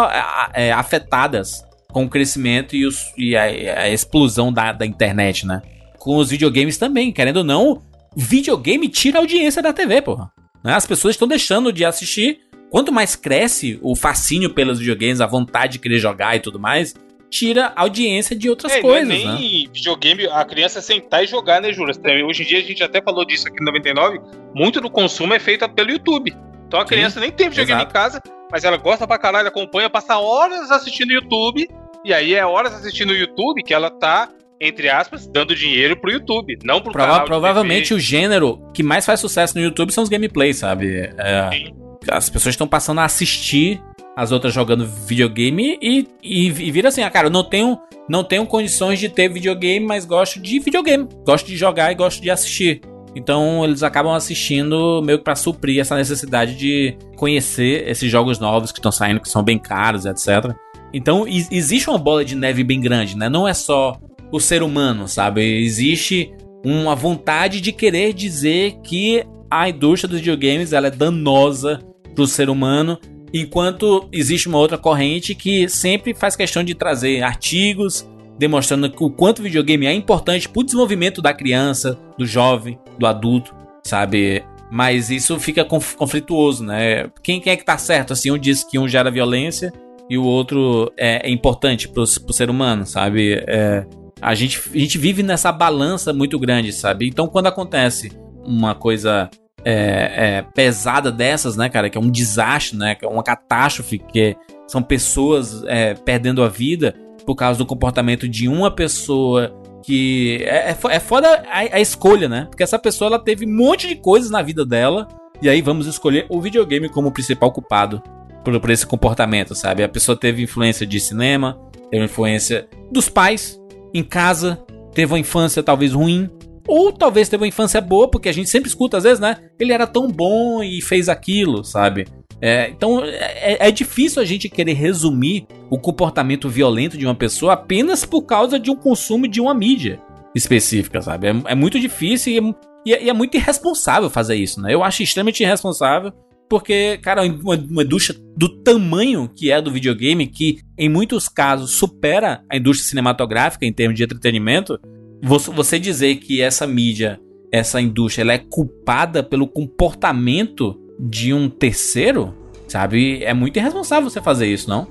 é, 0.52 0.72
afetadas 0.72 1.64
com 1.92 2.04
o 2.04 2.08
crescimento 2.08 2.74
e, 2.74 2.86
os, 2.86 3.12
e 3.16 3.36
a, 3.36 3.42
a, 3.42 3.90
explosão 3.90 4.52
da, 4.52 4.72
da 4.72 4.86
internet, 4.86 5.46
né? 5.46 5.62
Com 5.98 6.16
os 6.16 6.30
videogames 6.30 6.78
também, 6.78 7.12
querendo 7.12 7.38
ou 7.38 7.44
não, 7.44 7.82
videogame 8.16 8.88
tira 8.88 9.18
a 9.18 9.20
audiência 9.20 9.62
da 9.62 9.72
TV, 9.72 10.02
porra. 10.02 10.30
Né? 10.64 10.74
As 10.74 10.86
pessoas 10.86 11.14
estão 11.14 11.28
deixando 11.28 11.72
de 11.72 11.84
assistir. 11.84 12.40
Quanto 12.70 12.92
mais 12.92 13.16
cresce 13.16 13.80
o 13.82 13.96
fascínio 13.96 14.50
pelos 14.50 14.78
videogames, 14.78 15.20
a 15.20 15.26
vontade 15.26 15.74
de 15.74 15.78
querer 15.80 15.98
jogar 15.98 16.36
e 16.36 16.40
tudo 16.40 16.58
mais, 16.58 16.94
tira 17.30 17.72
audiência 17.76 18.34
de 18.34 18.50
outras 18.50 18.72
é, 18.72 18.80
coisas, 18.80 19.08
não 19.08 19.14
é 19.14 19.38
nem 19.38 19.64
né? 19.64 19.70
videogame, 19.72 20.26
a 20.26 20.44
criança 20.44 20.82
sentar 20.82 21.22
e 21.22 21.26
jogar, 21.26 21.62
né, 21.62 21.72
Júlia? 21.72 21.94
Hoje 22.26 22.42
em 22.42 22.46
dia 22.46 22.58
a 22.58 22.62
gente 22.62 22.82
até 22.82 23.00
falou 23.00 23.24
disso 23.24 23.46
aqui 23.46 23.60
no 23.60 23.66
99, 23.66 24.20
muito 24.54 24.80
do 24.80 24.90
consumo 24.90 25.32
é 25.32 25.38
feito 25.38 25.68
pelo 25.70 25.90
YouTube. 25.90 26.36
Então 26.66 26.80
a 26.80 26.84
criança 26.84 27.14
Sim, 27.14 27.20
nem 27.20 27.30
tem 27.30 27.48
videogame 27.48 27.80
exato. 27.80 27.90
em 27.90 27.94
casa, 27.94 28.22
mas 28.50 28.64
ela 28.64 28.76
gosta 28.76 29.06
pra 29.06 29.18
caralho, 29.18 29.48
acompanha, 29.48 29.88
passa 29.88 30.18
horas 30.18 30.70
assistindo 30.70 31.12
YouTube, 31.12 31.68
e 32.04 32.12
aí 32.12 32.34
é 32.34 32.44
horas 32.44 32.74
assistindo 32.74 33.10
o 33.10 33.16
YouTube 33.16 33.62
que 33.62 33.72
ela 33.72 33.90
tá 33.90 34.28
entre 34.60 34.90
aspas, 34.90 35.26
dando 35.26 35.54
dinheiro 35.54 35.96
pro 35.96 36.10
YouTube, 36.10 36.58
não 36.62 36.82
pro 36.82 36.92
Prova 36.92 37.12
canal 37.12 37.24
Provavelmente 37.24 37.94
o 37.94 37.98
gênero 37.98 38.60
que 38.74 38.82
mais 38.82 39.06
faz 39.06 39.18
sucesso 39.18 39.56
no 39.56 39.64
YouTube 39.64 39.90
são 39.90 40.04
os 40.04 40.10
gameplays, 40.10 40.58
sabe? 40.58 41.10
É, 41.16 41.72
as 42.10 42.28
pessoas 42.28 42.52
estão 42.52 42.68
passando 42.68 43.00
a 43.00 43.04
assistir 43.04 43.82
as 44.16 44.32
outras 44.32 44.52
jogando 44.52 44.86
videogame 44.86 45.78
e, 45.80 46.06
e, 46.22 46.46
e 46.46 46.70
vira 46.70 46.88
assim, 46.88 47.02
ah, 47.02 47.10
cara, 47.10 47.28
eu 47.28 47.30
não 47.30 47.44
tenho, 47.44 47.78
não 48.08 48.24
tenho 48.24 48.46
condições 48.46 48.98
de 48.98 49.08
ter 49.08 49.28
videogame, 49.28 49.84
mas 49.84 50.04
gosto 50.04 50.40
de 50.40 50.58
videogame. 50.58 51.08
Gosto 51.24 51.46
de 51.46 51.56
jogar 51.56 51.92
e 51.92 51.94
gosto 51.94 52.20
de 52.20 52.30
assistir. 52.30 52.80
Então 53.14 53.64
eles 53.64 53.82
acabam 53.82 54.12
assistindo 54.12 55.02
meio 55.02 55.18
que 55.18 55.24
pra 55.24 55.34
suprir 55.34 55.80
essa 55.80 55.96
necessidade 55.96 56.54
de 56.54 56.96
conhecer 57.16 57.88
esses 57.88 58.10
jogos 58.10 58.38
novos 58.38 58.70
que 58.70 58.78
estão 58.78 58.92
saindo, 58.92 59.20
que 59.20 59.28
são 59.28 59.42
bem 59.42 59.58
caros, 59.58 60.06
etc. 60.06 60.54
Então 60.92 61.26
existe 61.26 61.88
uma 61.88 61.98
bola 61.98 62.24
de 62.24 62.34
neve 62.34 62.62
bem 62.62 62.80
grande, 62.80 63.16
né? 63.16 63.28
Não 63.28 63.46
é 63.46 63.54
só 63.54 63.98
o 64.30 64.38
ser 64.38 64.62
humano, 64.62 65.08
sabe? 65.08 65.42
Existe 65.42 66.32
uma 66.64 66.94
vontade 66.94 67.60
de 67.60 67.72
querer 67.72 68.12
dizer 68.12 68.76
que 68.84 69.24
a 69.50 69.68
indústria 69.68 70.08
dos 70.08 70.20
videogames 70.20 70.72
ela 70.72 70.86
é 70.86 70.90
danosa 70.90 71.80
pro 72.14 72.26
ser 72.26 72.48
humano 72.48 72.98
Enquanto 73.32 74.08
existe 74.12 74.48
uma 74.48 74.58
outra 74.58 74.76
corrente 74.76 75.34
que 75.34 75.68
sempre 75.68 76.14
faz 76.14 76.34
questão 76.34 76.64
de 76.64 76.74
trazer 76.74 77.22
artigos 77.22 78.06
demonstrando 78.40 78.90
o 79.00 79.10
quanto 79.10 79.40
o 79.40 79.42
videogame 79.42 79.84
é 79.84 79.92
importante 79.92 80.48
para 80.48 80.60
o 80.60 80.64
desenvolvimento 80.64 81.20
da 81.20 81.34
criança, 81.34 81.98
do 82.16 82.24
jovem, 82.24 82.78
do 82.98 83.06
adulto, 83.06 83.54
sabe? 83.84 84.42
Mas 84.70 85.10
isso 85.10 85.38
fica 85.38 85.62
conflituoso, 85.62 86.64
né? 86.64 87.10
Quem, 87.22 87.38
quem 87.38 87.52
é 87.52 87.56
que 87.56 87.64
tá 87.64 87.76
certo? 87.76 88.14
Assim, 88.14 88.30
um 88.30 88.38
diz 88.38 88.64
que 88.64 88.78
um 88.78 88.88
gera 88.88 89.10
violência 89.10 89.70
e 90.08 90.16
o 90.16 90.24
outro 90.24 90.90
é, 90.96 91.28
é 91.28 91.30
importante 91.30 91.86
pro, 91.86 92.02
pro 92.24 92.32
ser 92.32 92.48
humano, 92.48 92.86
sabe? 92.86 93.44
É, 93.46 93.84
a, 94.22 94.34
gente, 94.34 94.58
a 94.74 94.78
gente 94.78 94.96
vive 94.96 95.22
nessa 95.22 95.52
balança 95.52 96.10
muito 96.10 96.38
grande, 96.38 96.72
sabe? 96.72 97.06
Então, 97.08 97.28
quando 97.28 97.48
acontece 97.48 98.10
uma 98.42 98.74
coisa 98.74 99.28
é, 99.64 100.38
é, 100.38 100.42
pesada 100.54 101.10
dessas, 101.10 101.56
né, 101.56 101.68
cara? 101.68 101.88
Que 101.90 101.98
é 101.98 102.00
um 102.00 102.10
desastre, 102.10 102.76
né? 102.76 102.94
Que 102.94 103.04
é 103.04 103.08
uma 103.08 103.22
catástrofe, 103.22 103.98
que 103.98 104.36
são 104.66 104.82
pessoas 104.82 105.62
é, 105.66 105.94
perdendo 105.94 106.42
a 106.42 106.48
vida 106.48 106.94
por 107.26 107.34
causa 107.34 107.58
do 107.58 107.66
comportamento 107.66 108.28
de 108.28 108.48
uma 108.48 108.70
pessoa 108.70 109.54
que 109.82 110.38
é, 110.42 110.70
é, 110.70 110.76
é 110.90 111.00
foda 111.00 111.28
a, 111.48 111.58
a, 111.76 111.80
escolha, 111.80 112.28
né? 112.28 112.46
Porque 112.48 112.62
essa 112.62 112.78
pessoa 112.78 113.08
ela 113.08 113.18
teve 113.18 113.46
um 113.46 113.56
monte 113.56 113.88
de 113.88 113.96
coisas 113.96 114.30
na 114.30 114.42
vida 114.42 114.64
dela 114.64 115.08
e 115.42 115.48
aí 115.48 115.62
vamos 115.62 115.86
escolher 115.86 116.26
o 116.28 116.40
videogame 116.40 116.88
como 116.88 117.10
principal 117.10 117.52
culpado 117.52 118.02
por, 118.44 118.58
por 118.60 118.70
esse 118.70 118.86
comportamento, 118.86 119.54
sabe? 119.54 119.82
A 119.82 119.88
pessoa 119.88 120.16
teve 120.16 120.42
influência 120.42 120.86
de 120.86 121.00
cinema, 121.00 121.58
teve 121.90 122.04
influência 122.04 122.68
dos 122.90 123.08
pais 123.08 123.60
em 123.92 124.02
casa, 124.02 124.62
teve 124.92 125.12
uma 125.12 125.18
infância 125.18 125.62
talvez 125.62 125.92
ruim, 125.92 126.30
Ou 126.66 126.92
talvez 126.92 127.28
teve 127.28 127.42
uma 127.42 127.48
infância 127.48 127.80
boa, 127.80 128.08
porque 128.08 128.28
a 128.28 128.32
gente 128.32 128.48
sempre 128.48 128.68
escuta 128.68 128.96
às 128.96 129.04
vezes, 129.04 129.20
né? 129.20 129.36
Ele 129.58 129.72
era 129.72 129.86
tão 129.86 130.08
bom 130.08 130.62
e 130.62 130.80
fez 130.80 131.08
aquilo, 131.08 131.64
sabe? 131.64 132.06
É, 132.40 132.70
então 132.70 133.04
é, 133.04 133.68
é, 133.68 133.70
difícil 133.70 134.22
a 134.22 134.24
gente 134.24 134.48
querer 134.48 134.72
resumir 134.72 135.46
o 135.68 135.78
comportamento 135.78 136.48
violento 136.48 136.96
de 136.96 137.04
uma 137.04 137.14
pessoa 137.14 137.52
apenas 137.52 138.04
por 138.04 138.22
causa 138.22 138.58
de 138.58 138.70
um 138.70 138.76
consumo 138.76 139.28
de 139.28 139.42
uma 139.42 139.52
mídia 139.52 140.00
específica, 140.34 141.02
sabe? 141.02 141.28
É, 141.28 141.34
é 141.48 141.54
muito 141.54 141.78
difícil 141.78 142.32
e, 142.32 142.90
e, 142.90 143.04
e 143.04 143.10
é 143.10 143.12
muito 143.12 143.36
irresponsável 143.36 144.08
fazer 144.08 144.36
isso, 144.36 144.60
né? 144.60 144.72
Eu 144.72 144.82
acho 144.82 145.02
extremamente 145.02 145.42
irresponsável 145.42 146.12
porque, 146.50 146.98
cara, 146.98 147.22
uma, 147.22 147.54
uma, 147.54 147.82
indústria 147.84 148.18
do 148.36 148.48
tamanho 148.48 149.28
que 149.28 149.52
é 149.52 149.62
do 149.62 149.70
videogame, 149.70 150.26
que 150.26 150.58
em 150.76 150.88
muitos 150.88 151.28
casos 151.28 151.70
supera 151.70 152.42
a 152.50 152.56
indústria 152.56 152.88
cinematográfica 152.88 153.64
em 153.64 153.72
termos 153.72 153.96
de 153.96 154.02
entretenimento, 154.02 154.76
você 155.22 155.78
dizer 155.78 156.16
que 156.16 156.40
essa 156.40 156.66
mídia, 156.66 157.20
essa 157.52 157.80
indústria, 157.80 158.22
ela 158.22 158.32
é 158.32 158.38
culpada 158.38 159.22
pelo 159.22 159.46
comportamento 159.46 160.78
de 160.98 161.32
um 161.32 161.48
terceiro, 161.48 162.34
sabe? 162.68 163.22
É 163.24 163.34
muito 163.34 163.58
irresponsável 163.58 164.08
você 164.08 164.20
fazer 164.20 164.46
isso, 164.46 164.68
não? 164.68 164.86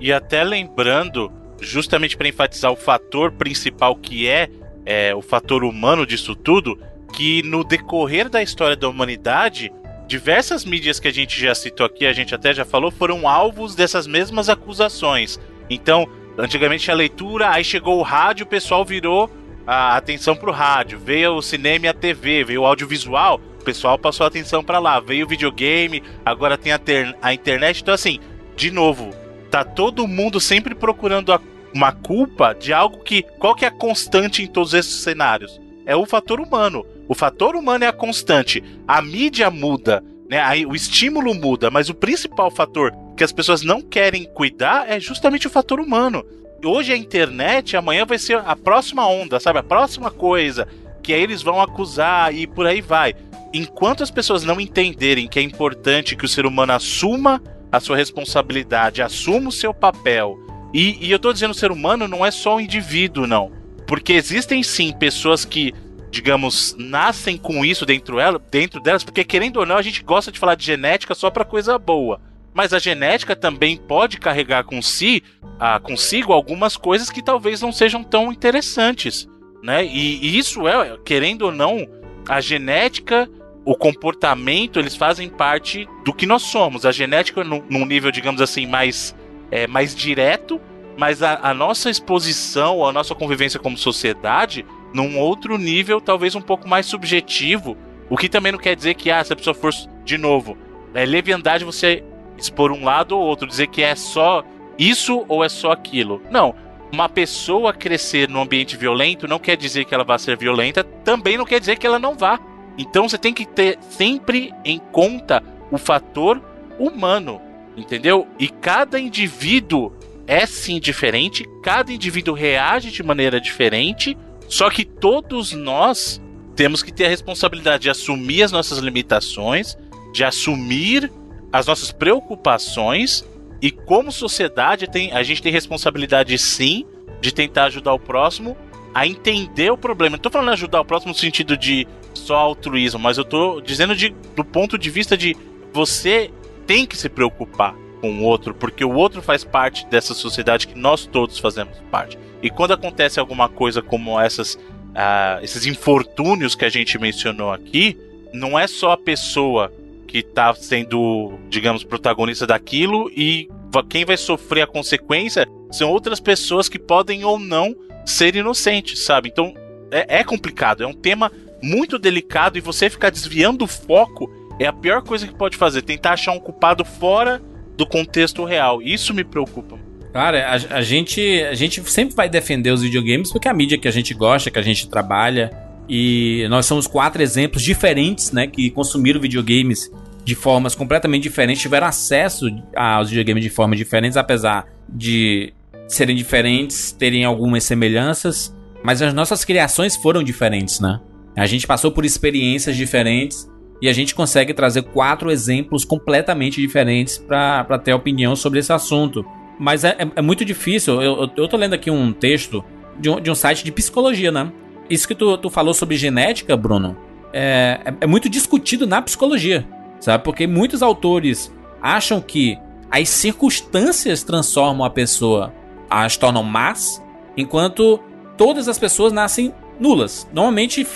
E 0.00 0.12
até 0.12 0.42
lembrando, 0.44 1.30
justamente 1.60 2.16
para 2.16 2.28
enfatizar 2.28 2.72
o 2.72 2.76
fator 2.76 3.32
principal 3.32 3.96
que 3.96 4.28
é, 4.28 4.48
é 4.84 5.14
o 5.14 5.22
fator 5.22 5.64
humano 5.64 6.06
disso 6.06 6.34
tudo, 6.34 6.78
que 7.12 7.42
no 7.42 7.64
decorrer 7.64 8.28
da 8.28 8.42
história 8.42 8.76
da 8.76 8.88
humanidade 8.88 9.72
Diversas 10.06 10.66
mídias 10.66 11.00
que 11.00 11.08
a 11.08 11.12
gente 11.12 11.40
já 11.40 11.54
citou 11.54 11.86
aqui, 11.86 12.06
a 12.06 12.12
gente 12.12 12.34
até 12.34 12.52
já 12.52 12.64
falou, 12.64 12.90
foram 12.90 13.26
alvos 13.26 13.74
dessas 13.74 14.06
mesmas 14.06 14.50
acusações. 14.50 15.40
Então, 15.70 16.06
antigamente 16.36 16.90
a 16.90 16.94
leitura, 16.94 17.50
aí 17.50 17.64
chegou 17.64 17.98
o 17.98 18.02
rádio, 18.02 18.44
o 18.44 18.48
pessoal 18.48 18.84
virou 18.84 19.30
a 19.66 19.96
atenção 19.96 20.36
pro 20.36 20.52
rádio. 20.52 20.98
Veio 20.98 21.34
o 21.34 21.42
cinema 21.42 21.86
e 21.86 21.88
a 21.88 21.94
TV, 21.94 22.44
veio 22.44 22.62
o 22.62 22.66
audiovisual, 22.66 23.40
o 23.60 23.64
pessoal 23.64 23.98
passou 23.98 24.24
a 24.24 24.28
atenção 24.28 24.62
para 24.62 24.78
lá. 24.78 25.00
Veio 25.00 25.24
o 25.24 25.28
videogame, 25.28 26.02
agora 26.24 26.58
tem 26.58 26.72
a, 26.72 26.78
ter, 26.78 27.16
a 27.22 27.32
internet. 27.32 27.80
Então, 27.80 27.94
assim, 27.94 28.20
de 28.56 28.70
novo, 28.70 29.10
tá 29.50 29.64
todo 29.64 30.06
mundo 30.06 30.38
sempre 30.38 30.74
procurando 30.74 31.32
a, 31.32 31.40
uma 31.74 31.90
culpa 31.92 32.52
de 32.52 32.72
algo 32.72 32.98
que. 32.98 33.22
Qual 33.38 33.54
que 33.54 33.64
é 33.64 33.68
a 33.68 33.70
constante 33.70 34.42
em 34.42 34.46
todos 34.46 34.74
esses 34.74 35.02
cenários? 35.02 35.60
É 35.86 35.96
o 35.96 36.06
fator 36.06 36.40
humano. 36.40 36.84
O 37.08 37.14
fator 37.14 37.56
humano 37.56 37.84
é 37.84 37.88
a 37.88 37.92
constante. 37.92 38.62
A 38.86 39.00
mídia 39.00 39.50
muda, 39.50 40.04
né? 40.28 40.40
Aí 40.40 40.66
o 40.66 40.74
estímulo 40.74 41.34
muda, 41.34 41.70
mas 41.70 41.88
o 41.88 41.94
principal 41.94 42.50
fator 42.50 42.92
que 43.16 43.24
as 43.24 43.32
pessoas 43.32 43.62
não 43.62 43.80
querem 43.80 44.24
cuidar 44.24 44.90
é 44.90 44.98
justamente 45.00 45.46
o 45.46 45.50
fator 45.50 45.80
humano. 45.80 46.24
Hoje 46.64 46.92
a 46.92 46.96
internet, 46.96 47.76
amanhã 47.76 48.04
vai 48.04 48.18
ser 48.18 48.38
a 48.38 48.56
próxima 48.56 49.06
onda, 49.06 49.38
sabe? 49.38 49.58
A 49.58 49.62
próxima 49.62 50.10
coisa 50.10 50.66
que 51.02 51.12
aí 51.12 51.22
eles 51.22 51.42
vão 51.42 51.60
acusar 51.60 52.34
e 52.34 52.46
por 52.46 52.66
aí 52.66 52.80
vai. 52.80 53.14
Enquanto 53.52 54.02
as 54.02 54.10
pessoas 54.10 54.42
não 54.42 54.60
entenderem 54.60 55.28
que 55.28 55.38
é 55.38 55.42
importante 55.42 56.16
que 56.16 56.24
o 56.24 56.28
ser 56.28 56.46
humano 56.46 56.72
assuma 56.72 57.42
a 57.70 57.78
sua 57.78 57.96
responsabilidade, 57.96 59.02
assuma 59.02 59.48
o 59.48 59.52
seu 59.52 59.74
papel. 59.74 60.38
E, 60.72 61.06
e 61.06 61.10
eu 61.10 61.18
tô 61.18 61.32
dizendo 61.32 61.52
ser 61.52 61.70
humano 61.70 62.08
não 62.08 62.24
é 62.24 62.30
só 62.30 62.56
o 62.56 62.60
indivíduo, 62.60 63.26
não. 63.26 63.52
Porque 63.86 64.14
existem 64.14 64.62
sim 64.62 64.92
pessoas 64.92 65.44
que 65.44 65.72
digamos, 66.14 66.76
nascem 66.78 67.36
com 67.36 67.64
isso 67.64 67.84
dentro, 67.84 68.20
ela, 68.20 68.40
dentro 68.50 68.80
delas, 68.80 69.02
porque 69.02 69.24
querendo 69.24 69.56
ou 69.56 69.66
não, 69.66 69.76
a 69.76 69.82
gente 69.82 70.00
gosta 70.04 70.30
de 70.30 70.38
falar 70.38 70.54
de 70.54 70.64
genética 70.64 71.12
só 71.12 71.28
para 71.28 71.44
coisa 71.44 71.76
boa. 71.76 72.20
Mas 72.54 72.72
a 72.72 72.78
genética 72.78 73.34
também 73.34 73.76
pode 73.76 74.16
carregar 74.18 74.62
com 74.62 74.80
si, 74.80 75.22
ah, 75.58 75.80
consigo 75.80 76.32
algumas 76.32 76.76
coisas 76.76 77.10
que 77.10 77.20
talvez 77.20 77.60
não 77.60 77.72
sejam 77.72 78.04
tão 78.04 78.32
interessantes, 78.32 79.28
né? 79.62 79.84
E, 79.84 80.24
e 80.24 80.38
isso 80.38 80.68
é, 80.68 80.96
querendo 81.04 81.42
ou 81.42 81.52
não, 81.52 81.86
a 82.28 82.40
genética, 82.40 83.28
o 83.64 83.74
comportamento, 83.74 84.78
eles 84.78 84.94
fazem 84.94 85.28
parte 85.28 85.88
do 86.04 86.12
que 86.12 86.26
nós 86.26 86.42
somos. 86.42 86.86
A 86.86 86.92
genética 86.92 87.42
num, 87.42 87.62
num 87.68 87.84
nível, 87.84 88.12
digamos 88.12 88.40
assim, 88.40 88.66
mais, 88.66 89.16
é, 89.50 89.66
mais 89.66 89.94
direto, 89.94 90.60
mas 90.96 91.22
a, 91.22 91.40
a 91.42 91.52
nossa 91.52 91.90
exposição, 91.90 92.86
a 92.86 92.92
nossa 92.92 93.14
convivência 93.14 93.58
como 93.58 93.76
sociedade 93.76 94.64
num 94.92 95.18
outro 95.18 95.58
nível, 95.58 96.00
talvez 96.00 96.36
um 96.36 96.40
pouco 96.40 96.68
mais 96.68 96.86
subjetivo. 96.86 97.76
O 98.08 98.16
que 98.16 98.28
também 98.28 98.52
não 98.52 98.58
quer 98.60 98.76
dizer 98.76 98.94
que, 98.94 99.10
ah, 99.10 99.24
se 99.24 99.32
a 99.32 99.36
pessoa 99.36 99.54
for, 99.54 99.72
de 100.04 100.16
novo, 100.16 100.56
é 100.94 101.04
leviandade 101.04 101.64
você 101.64 102.04
expor 102.36 102.72
um 102.72 102.84
lado 102.84 103.16
ou 103.16 103.22
outro, 103.22 103.46
dizer 103.46 103.68
que 103.68 103.82
é 103.82 103.94
só 103.94 104.44
isso 104.78 105.24
ou 105.28 105.44
é 105.44 105.48
só 105.48 105.72
aquilo. 105.72 106.22
Não. 106.30 106.54
Uma 106.92 107.08
pessoa 107.08 107.72
crescer 107.72 108.28
num 108.28 108.42
ambiente 108.42 108.76
violento 108.76 109.26
não 109.26 109.38
quer 109.38 109.56
dizer 109.56 109.84
que 109.84 109.94
ela 109.94 110.04
vai 110.04 110.18
ser 110.18 110.36
violenta, 110.36 110.84
também 110.84 111.36
não 111.36 111.44
quer 111.44 111.58
dizer 111.58 111.76
que 111.76 111.86
ela 111.86 111.98
não 111.98 112.16
vá. 112.16 112.38
Então 112.78 113.08
você 113.08 113.18
tem 113.18 113.34
que 113.34 113.46
ter 113.46 113.78
sempre 113.80 114.52
em 114.64 114.78
conta 114.78 115.42
o 115.70 115.78
fator 115.78 116.40
humano, 116.78 117.40
entendeu? 117.76 118.28
E 118.38 118.48
cada 118.48 118.98
indivíduo 118.98 119.92
é 120.26 120.46
sim 120.46 120.78
diferente, 120.78 121.44
cada 121.62 121.92
indivíduo 121.92 122.34
reage 122.34 122.90
de 122.90 123.02
maneira 123.02 123.40
diferente 123.40 124.16
só 124.48 124.70
que 124.70 124.84
todos 124.84 125.52
nós 125.52 126.20
temos 126.54 126.82
que 126.82 126.92
ter 126.92 127.06
a 127.06 127.08
responsabilidade 127.08 127.84
de 127.84 127.90
assumir 127.90 128.42
as 128.42 128.52
nossas 128.52 128.78
limitações, 128.78 129.76
de 130.12 130.22
assumir 130.22 131.10
as 131.54 131.68
nossas 131.68 131.92
preocupações 131.92 133.24
e 133.62 133.70
como 133.70 134.10
sociedade 134.10 134.90
tem, 134.90 135.12
a 135.12 135.22
gente 135.22 135.40
tem 135.40 135.52
responsabilidade 135.52 136.36
sim 136.36 136.84
de 137.20 137.32
tentar 137.32 137.66
ajudar 137.66 137.94
o 137.94 137.98
próximo 137.98 138.56
a 138.92 139.06
entender 139.06 139.70
o 139.70 139.78
problema. 139.78 140.16
Não 140.16 140.20
tô 140.20 140.30
falando 140.30 140.50
ajudar 140.50 140.80
o 140.80 140.84
próximo 140.84 141.12
no 141.12 141.16
sentido 141.16 141.56
de 141.56 141.86
só 142.12 142.34
altruísmo, 142.34 142.98
mas 142.98 143.18
eu 143.18 143.24
tô 143.24 143.60
dizendo 143.60 143.94
de, 143.94 144.12
do 144.34 144.44
ponto 144.44 144.76
de 144.76 144.90
vista 144.90 145.16
de 145.16 145.36
você 145.72 146.28
tem 146.66 146.86
que 146.86 146.96
se 146.96 147.08
preocupar 147.08 147.76
com 148.00 148.10
o 148.10 148.24
outro, 148.24 148.52
porque 148.52 148.84
o 148.84 148.92
outro 148.92 149.22
faz 149.22 149.44
parte 149.44 149.86
dessa 149.86 150.12
sociedade 150.12 150.66
que 150.66 150.76
nós 150.76 151.06
todos 151.06 151.38
fazemos 151.38 151.78
parte. 151.88 152.18
E 152.42 152.50
quando 152.50 152.72
acontece 152.72 153.20
alguma 153.20 153.48
coisa 153.48 153.80
como 153.80 154.20
essas, 154.20 154.54
uh, 154.54 155.40
esses 155.40 155.66
infortúnios 155.66 156.56
que 156.56 156.64
a 156.64 156.68
gente 156.68 156.98
mencionou 156.98 157.52
aqui, 157.52 157.96
não 158.32 158.58
é 158.58 158.66
só 158.66 158.90
a 158.90 158.96
pessoa 158.96 159.72
que 160.14 160.20
está 160.20 160.54
sendo, 160.54 161.36
digamos, 161.48 161.82
protagonista 161.82 162.46
daquilo 162.46 163.10
e 163.16 163.48
quem 163.88 164.04
vai 164.04 164.16
sofrer 164.16 164.62
a 164.62 164.66
consequência 164.66 165.44
são 165.72 165.90
outras 165.90 166.20
pessoas 166.20 166.68
que 166.68 166.78
podem 166.78 167.24
ou 167.24 167.36
não 167.36 167.74
ser 168.06 168.36
inocentes, 168.36 169.02
sabe? 169.04 169.28
Então 169.28 169.52
é, 169.90 170.20
é 170.20 170.22
complicado, 170.22 170.84
é 170.84 170.86
um 170.86 170.92
tema 170.92 171.32
muito 171.60 171.98
delicado 171.98 172.56
e 172.56 172.60
você 172.60 172.88
ficar 172.88 173.10
desviando 173.10 173.64
o 173.64 173.66
foco 173.66 174.30
é 174.60 174.68
a 174.68 174.72
pior 174.72 175.02
coisa 175.02 175.26
que 175.26 175.34
pode 175.34 175.56
fazer, 175.56 175.82
tentar 175.82 176.12
achar 176.12 176.30
um 176.30 176.38
culpado 176.38 176.84
fora 176.84 177.42
do 177.76 177.84
contexto 177.84 178.44
real. 178.44 178.80
Isso 178.80 179.12
me 179.12 179.24
preocupa. 179.24 179.80
Cara, 180.12 180.46
a, 180.46 180.76
a, 180.76 180.82
gente, 180.82 181.42
a 181.42 181.54
gente 181.54 181.82
sempre 181.90 182.14
vai 182.14 182.28
defender 182.28 182.70
os 182.70 182.82
videogames 182.82 183.32
porque 183.32 183.48
é 183.48 183.50
a 183.50 183.54
mídia 183.54 183.76
que 183.76 183.88
a 183.88 183.90
gente 183.90 184.14
gosta, 184.14 184.48
que 184.48 184.60
a 184.60 184.62
gente 184.62 184.88
trabalha. 184.88 185.50
E 185.88 186.46
nós 186.48 186.66
somos 186.66 186.86
quatro 186.86 187.20
exemplos 187.20 187.62
diferentes, 187.62 188.30
né? 188.30 188.46
Que 188.46 188.70
consumiram 188.70 189.20
videogames 189.20 189.90
de 190.24 190.34
formas 190.34 190.74
completamente 190.74 191.22
diferentes, 191.22 191.62
tiveram 191.62 191.86
acesso 191.86 192.46
aos 192.74 193.10
videogames 193.10 193.44
de 193.44 193.50
formas 193.50 193.78
diferentes, 193.78 194.16
apesar 194.16 194.66
de 194.88 195.52
serem 195.86 196.16
diferentes, 196.16 196.92
terem 196.92 197.24
algumas 197.24 197.64
semelhanças. 197.64 198.54
Mas 198.82 199.02
as 199.02 199.12
nossas 199.12 199.44
criações 199.44 199.96
foram 199.96 200.22
diferentes, 200.22 200.80
né? 200.80 201.00
A 201.36 201.46
gente 201.46 201.66
passou 201.66 201.90
por 201.90 202.04
experiências 202.04 202.76
diferentes 202.76 203.48
e 203.82 203.88
a 203.88 203.92
gente 203.92 204.14
consegue 204.14 204.54
trazer 204.54 204.82
quatro 204.82 205.30
exemplos 205.30 205.84
completamente 205.84 206.60
diferentes 206.60 207.18
para 207.18 207.78
ter 207.78 207.92
opinião 207.92 208.36
sobre 208.36 208.60
esse 208.60 208.72
assunto. 208.72 209.24
Mas 209.58 209.84
é, 209.84 209.96
é, 209.98 210.10
é 210.16 210.22
muito 210.22 210.44
difícil. 210.44 211.02
Eu, 211.02 211.30
eu 211.36 211.48
tô 211.48 211.56
lendo 211.56 211.74
aqui 211.74 211.90
um 211.90 212.12
texto 212.12 212.64
de 212.98 213.10
um, 213.10 213.20
de 213.20 213.30
um 213.30 213.34
site 213.34 213.64
de 213.64 213.72
psicologia, 213.72 214.30
né? 214.30 214.52
Isso 214.88 215.08
que 215.08 215.14
tu, 215.14 215.36
tu 215.38 215.50
falou 215.50 215.74
sobre 215.74 215.96
genética, 215.96 216.56
Bruno, 216.56 216.96
é, 217.32 217.80
é, 217.84 217.94
é 218.02 218.06
muito 218.06 218.28
discutido 218.28 218.86
na 218.86 219.02
psicologia, 219.02 219.66
sabe? 220.04 220.24
Porque 220.24 220.46
muitos 220.46 220.82
autores 220.82 221.52
acham 221.80 222.20
que 222.20 222.58
as 222.90 223.08
circunstâncias 223.08 224.22
transformam 224.22 224.84
a 224.84 224.90
pessoa, 224.90 225.52
as 225.88 226.16
tornam 226.16 226.42
más, 226.42 227.02
enquanto 227.36 228.00
todas 228.36 228.68
as 228.68 228.78
pessoas 228.78 229.12
nascem 229.12 229.52
nulas. 229.80 230.28
Normalmente 230.32 230.86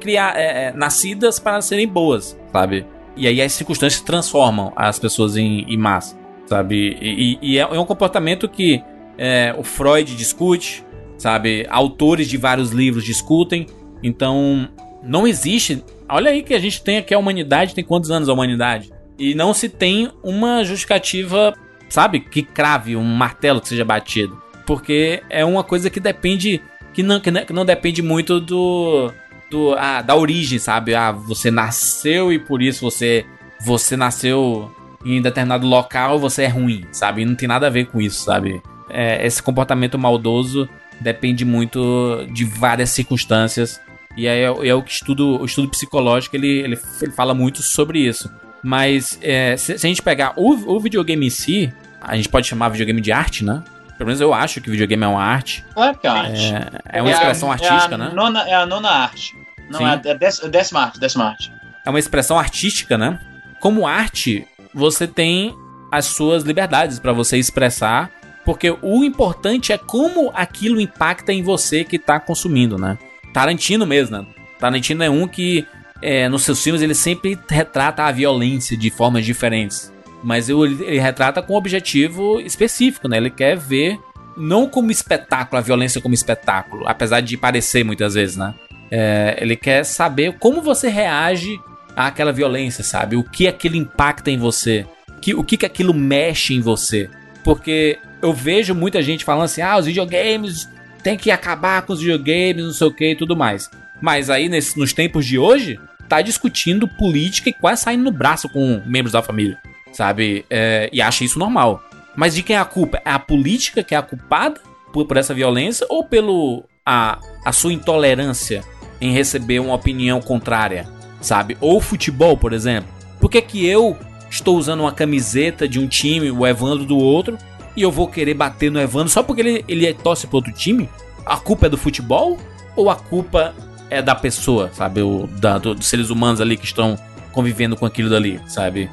criar, 0.00 0.38
é, 0.38 0.66
é, 0.66 0.72
nascidas 0.72 1.38
para 1.38 1.60
serem 1.60 1.88
boas, 1.88 2.38
sabe? 2.52 2.86
E 3.16 3.26
aí 3.26 3.42
as 3.42 3.52
circunstâncias 3.52 4.02
transformam 4.02 4.72
as 4.76 4.98
pessoas 4.98 5.36
em, 5.36 5.64
em 5.68 5.76
más 5.76 6.16
sabe? 6.48 6.96
E, 7.00 7.38
e 7.40 7.58
é, 7.58 7.60
é, 7.60 7.78
um 7.78 7.84
comportamento 7.84 8.48
que 8.48 8.82
é, 9.16 9.54
o 9.56 9.62
Freud 9.62 10.16
discute, 10.16 10.84
sabe? 11.16 11.66
Autores 11.68 12.28
de 12.28 12.36
vários 12.36 12.70
livros 12.70 13.04
discutem. 13.04 13.66
Então, 14.02 14.68
não 15.02 15.26
existe. 15.26 15.84
Olha 16.08 16.30
aí 16.30 16.42
que 16.42 16.54
a 16.54 16.58
gente 16.58 16.82
tem 16.82 16.98
aqui 16.98 17.12
a 17.12 17.18
humanidade, 17.18 17.74
tem 17.74 17.84
quantos 17.84 18.10
anos 18.10 18.28
a 18.28 18.32
humanidade? 18.32 18.90
E 19.18 19.34
não 19.34 19.52
se 19.52 19.68
tem 19.68 20.10
uma 20.22 20.64
justificativa, 20.64 21.52
sabe? 21.88 22.20
Que 22.20 22.42
crave 22.42 22.96
um 22.96 23.04
martelo 23.04 23.60
que 23.60 23.68
seja 23.68 23.84
batido. 23.84 24.40
Porque 24.66 25.22
é 25.28 25.44
uma 25.44 25.64
coisa 25.64 25.90
que 25.90 26.00
depende. 26.00 26.60
Que 26.92 27.02
não, 27.02 27.20
não, 27.24 27.44
que 27.44 27.52
não 27.52 27.64
depende 27.64 28.00
muito 28.02 28.40
do. 28.40 29.12
do, 29.50 29.74
ah, 29.76 30.02
da 30.02 30.14
origem, 30.14 30.58
sabe? 30.58 30.94
Ah, 30.94 31.12
você 31.12 31.50
nasceu 31.50 32.32
e 32.32 32.38
por 32.38 32.62
isso 32.62 32.88
você 32.88 33.26
você 33.60 33.96
nasceu 33.96 34.70
em 35.04 35.20
determinado 35.20 35.66
local, 35.66 36.18
você 36.18 36.44
é 36.44 36.48
ruim, 36.48 36.84
sabe? 36.92 37.24
Não 37.24 37.34
tem 37.34 37.48
nada 37.48 37.66
a 37.66 37.70
ver 37.70 37.86
com 37.86 38.00
isso, 38.00 38.24
sabe? 38.24 38.62
É, 38.88 39.24
esse 39.26 39.42
comportamento 39.42 39.98
maldoso 39.98 40.68
depende 41.00 41.44
muito 41.44 42.26
de 42.32 42.44
várias 42.44 42.90
circunstâncias. 42.90 43.80
E 44.18 44.26
aí 44.26 44.40
é, 44.40 44.68
é 44.68 44.74
o 44.74 44.82
que 44.82 44.90
estudo, 44.90 45.40
o 45.40 45.44
estudo 45.44 45.68
psicológico 45.68 46.34
ele, 46.34 46.48
ele, 46.48 46.80
ele 47.00 47.12
fala 47.12 47.32
muito 47.32 47.62
sobre 47.62 48.00
isso. 48.00 48.28
Mas 48.64 49.16
é, 49.22 49.56
se, 49.56 49.78
se, 49.78 49.86
a 49.86 49.88
gente 49.88 50.02
pegar 50.02 50.32
o, 50.34 50.74
o 50.74 50.80
videogame 50.80 51.24
em 51.24 51.30
si, 51.30 51.72
a 52.00 52.16
gente 52.16 52.28
pode 52.28 52.48
chamar 52.48 52.70
videogame 52.70 53.00
de 53.00 53.12
arte, 53.12 53.44
né? 53.44 53.62
Pelo 53.96 54.08
menos 54.08 54.20
eu 54.20 54.34
acho 54.34 54.60
que 54.60 54.68
videogame 54.68 55.04
é 55.04 55.06
uma 55.06 55.22
arte. 55.22 55.64
Claro 55.72 55.96
que 55.96 56.06
é 56.08 56.10
uma 56.10 56.20
arte. 56.20 56.52
É, 56.52 56.98
é 56.98 57.02
uma 57.02 57.12
expressão 57.12 57.48
a, 57.48 57.52
artística, 57.52 57.94
é 57.94 57.98
né? 57.98 58.10
Nona, 58.12 58.48
é 58.48 58.54
a 58.54 58.66
nona 58.66 58.90
arte. 58.90 59.36
Não, 59.70 59.78
Sim. 59.78 59.84
é 59.84 60.10
a 60.10 60.14
décima, 60.14 60.48
décima 60.48 60.80
arte, 60.80 60.98
décima 60.98 61.24
arte. 61.26 61.52
É 61.86 61.90
uma 61.90 61.98
expressão 62.00 62.36
artística, 62.36 62.98
né? 62.98 63.20
Como 63.60 63.86
arte, 63.86 64.48
você 64.74 65.06
tem 65.06 65.54
as 65.92 66.06
suas 66.06 66.42
liberdades 66.42 66.98
para 66.98 67.12
você 67.12 67.38
expressar, 67.38 68.10
porque 68.44 68.76
o 68.82 69.04
importante 69.04 69.72
é 69.72 69.78
como 69.78 70.32
aquilo 70.34 70.80
impacta 70.80 71.32
em 71.32 71.42
você 71.42 71.84
que 71.84 72.00
tá 72.00 72.18
consumindo, 72.18 72.76
né? 72.76 72.98
Tarantino 73.32 73.86
mesmo, 73.86 74.18
né? 74.18 74.26
Tarantino 74.58 75.02
é 75.02 75.10
um 75.10 75.26
que 75.28 75.66
é, 76.00 76.28
nos 76.28 76.42
seus 76.42 76.62
filmes 76.62 76.82
ele 76.82 76.94
sempre 76.94 77.38
retrata 77.48 78.04
a 78.04 78.12
violência 78.12 78.76
de 78.76 78.90
formas 78.90 79.24
diferentes. 79.24 79.92
Mas 80.22 80.48
ele, 80.48 80.98
retrata 80.98 81.40
com 81.42 81.54
um 81.54 81.56
objetivo 81.56 82.40
específico, 82.40 83.08
né? 83.08 83.16
Ele 83.16 83.30
quer 83.30 83.56
ver 83.56 83.98
não 84.36 84.68
como 84.68 84.90
espetáculo, 84.90 85.58
a 85.58 85.62
violência 85.62 86.00
como 86.00 86.14
espetáculo, 86.14 86.86
apesar 86.86 87.20
de 87.20 87.36
parecer 87.36 87.84
muitas 87.84 88.14
vezes, 88.14 88.36
né? 88.36 88.54
É, 88.90 89.36
ele 89.40 89.56
quer 89.56 89.84
saber 89.84 90.36
como 90.38 90.62
você 90.62 90.88
reage 90.88 91.60
àquela 91.94 92.32
violência, 92.32 92.82
sabe? 92.82 93.16
O 93.16 93.24
que 93.24 93.46
aquilo 93.46 93.76
impacta 93.76 94.30
em 94.30 94.38
você, 94.38 94.86
que, 95.20 95.34
o 95.34 95.44
que, 95.44 95.56
que 95.56 95.66
aquilo 95.66 95.92
mexe 95.92 96.54
em 96.54 96.60
você. 96.60 97.10
Porque 97.44 97.98
eu 98.22 98.32
vejo 98.32 98.74
muita 98.74 99.02
gente 99.02 99.24
falando 99.24 99.44
assim: 99.44 99.60
ah, 99.60 99.76
os 99.76 99.86
videogames 99.86 100.68
tem 101.02 101.16
que 101.16 101.30
acabar 101.30 101.82
com 101.82 101.92
os 101.92 102.00
videogames, 102.00 102.64
não 102.64 102.72
sei 102.72 102.86
o 102.86 102.92
que 102.92 103.10
e 103.12 103.16
tudo 103.16 103.36
mais. 103.36 103.70
Mas 104.00 104.30
aí, 104.30 104.48
nesse, 104.48 104.78
nos 104.78 104.92
tempos 104.92 105.26
de 105.26 105.38
hoje, 105.38 105.78
tá 106.08 106.22
discutindo 106.22 106.88
política 106.88 107.50
e 107.50 107.52
quase 107.52 107.82
saindo 107.82 108.04
no 108.04 108.12
braço 108.12 108.48
com 108.48 108.82
membros 108.86 109.12
da 109.12 109.22
família, 109.22 109.58
sabe? 109.92 110.44
É, 110.48 110.88
e 110.92 111.00
acha 111.02 111.24
isso 111.24 111.38
normal. 111.38 111.82
Mas 112.16 112.34
de 112.34 112.42
quem 112.42 112.56
é 112.56 112.58
a 112.58 112.64
culpa? 112.64 113.00
É 113.04 113.10
a 113.10 113.18
política 113.18 113.82
que 113.82 113.94
é 113.94 113.98
a 113.98 114.02
culpada 114.02 114.60
por, 114.92 115.06
por 115.06 115.16
essa 115.16 115.34
violência 115.34 115.86
ou 115.88 116.04
pelo 116.04 116.64
a, 116.84 117.18
a 117.44 117.52
sua 117.52 117.72
intolerância 117.72 118.62
em 119.00 119.12
receber 119.12 119.60
uma 119.60 119.74
opinião 119.74 120.20
contrária, 120.20 120.88
sabe? 121.20 121.56
Ou 121.60 121.80
futebol, 121.80 122.36
por 122.36 122.52
exemplo. 122.52 122.90
Por 123.20 123.30
que, 123.30 123.40
que 123.42 123.66
eu 123.66 123.96
estou 124.30 124.56
usando 124.56 124.80
uma 124.80 124.92
camiseta 124.92 125.68
de 125.68 125.78
um 125.78 125.86
time, 125.86 126.30
o 126.30 126.46
Evandro 126.46 126.84
do 126.84 126.96
outro, 126.96 127.38
e 127.78 127.82
eu 127.82 127.92
vou 127.92 128.08
querer 128.08 128.34
bater 128.34 128.72
no 128.72 128.80
Evandro 128.80 129.08
só 129.08 129.22
porque 129.22 129.40
ele, 129.40 129.64
ele 129.68 129.94
torce 129.94 130.26
pro 130.26 130.36
outro 130.36 130.52
time? 130.52 130.88
A 131.24 131.36
culpa 131.36 131.66
é 131.66 131.68
do 131.68 131.78
futebol? 131.78 132.36
Ou 132.74 132.90
a 132.90 132.96
culpa 132.96 133.54
é 133.88 134.02
da 134.02 134.16
pessoa, 134.16 134.68
sabe? 134.74 135.00
O, 135.00 135.28
da, 135.28 135.58
do, 135.58 135.76
dos 135.76 135.86
seres 135.86 136.10
humanos 136.10 136.40
ali 136.40 136.56
que 136.56 136.64
estão 136.64 136.98
convivendo 137.32 137.76
com 137.76 137.86
aquilo 137.86 138.10
dali, 138.10 138.40
sabe? 138.48 138.90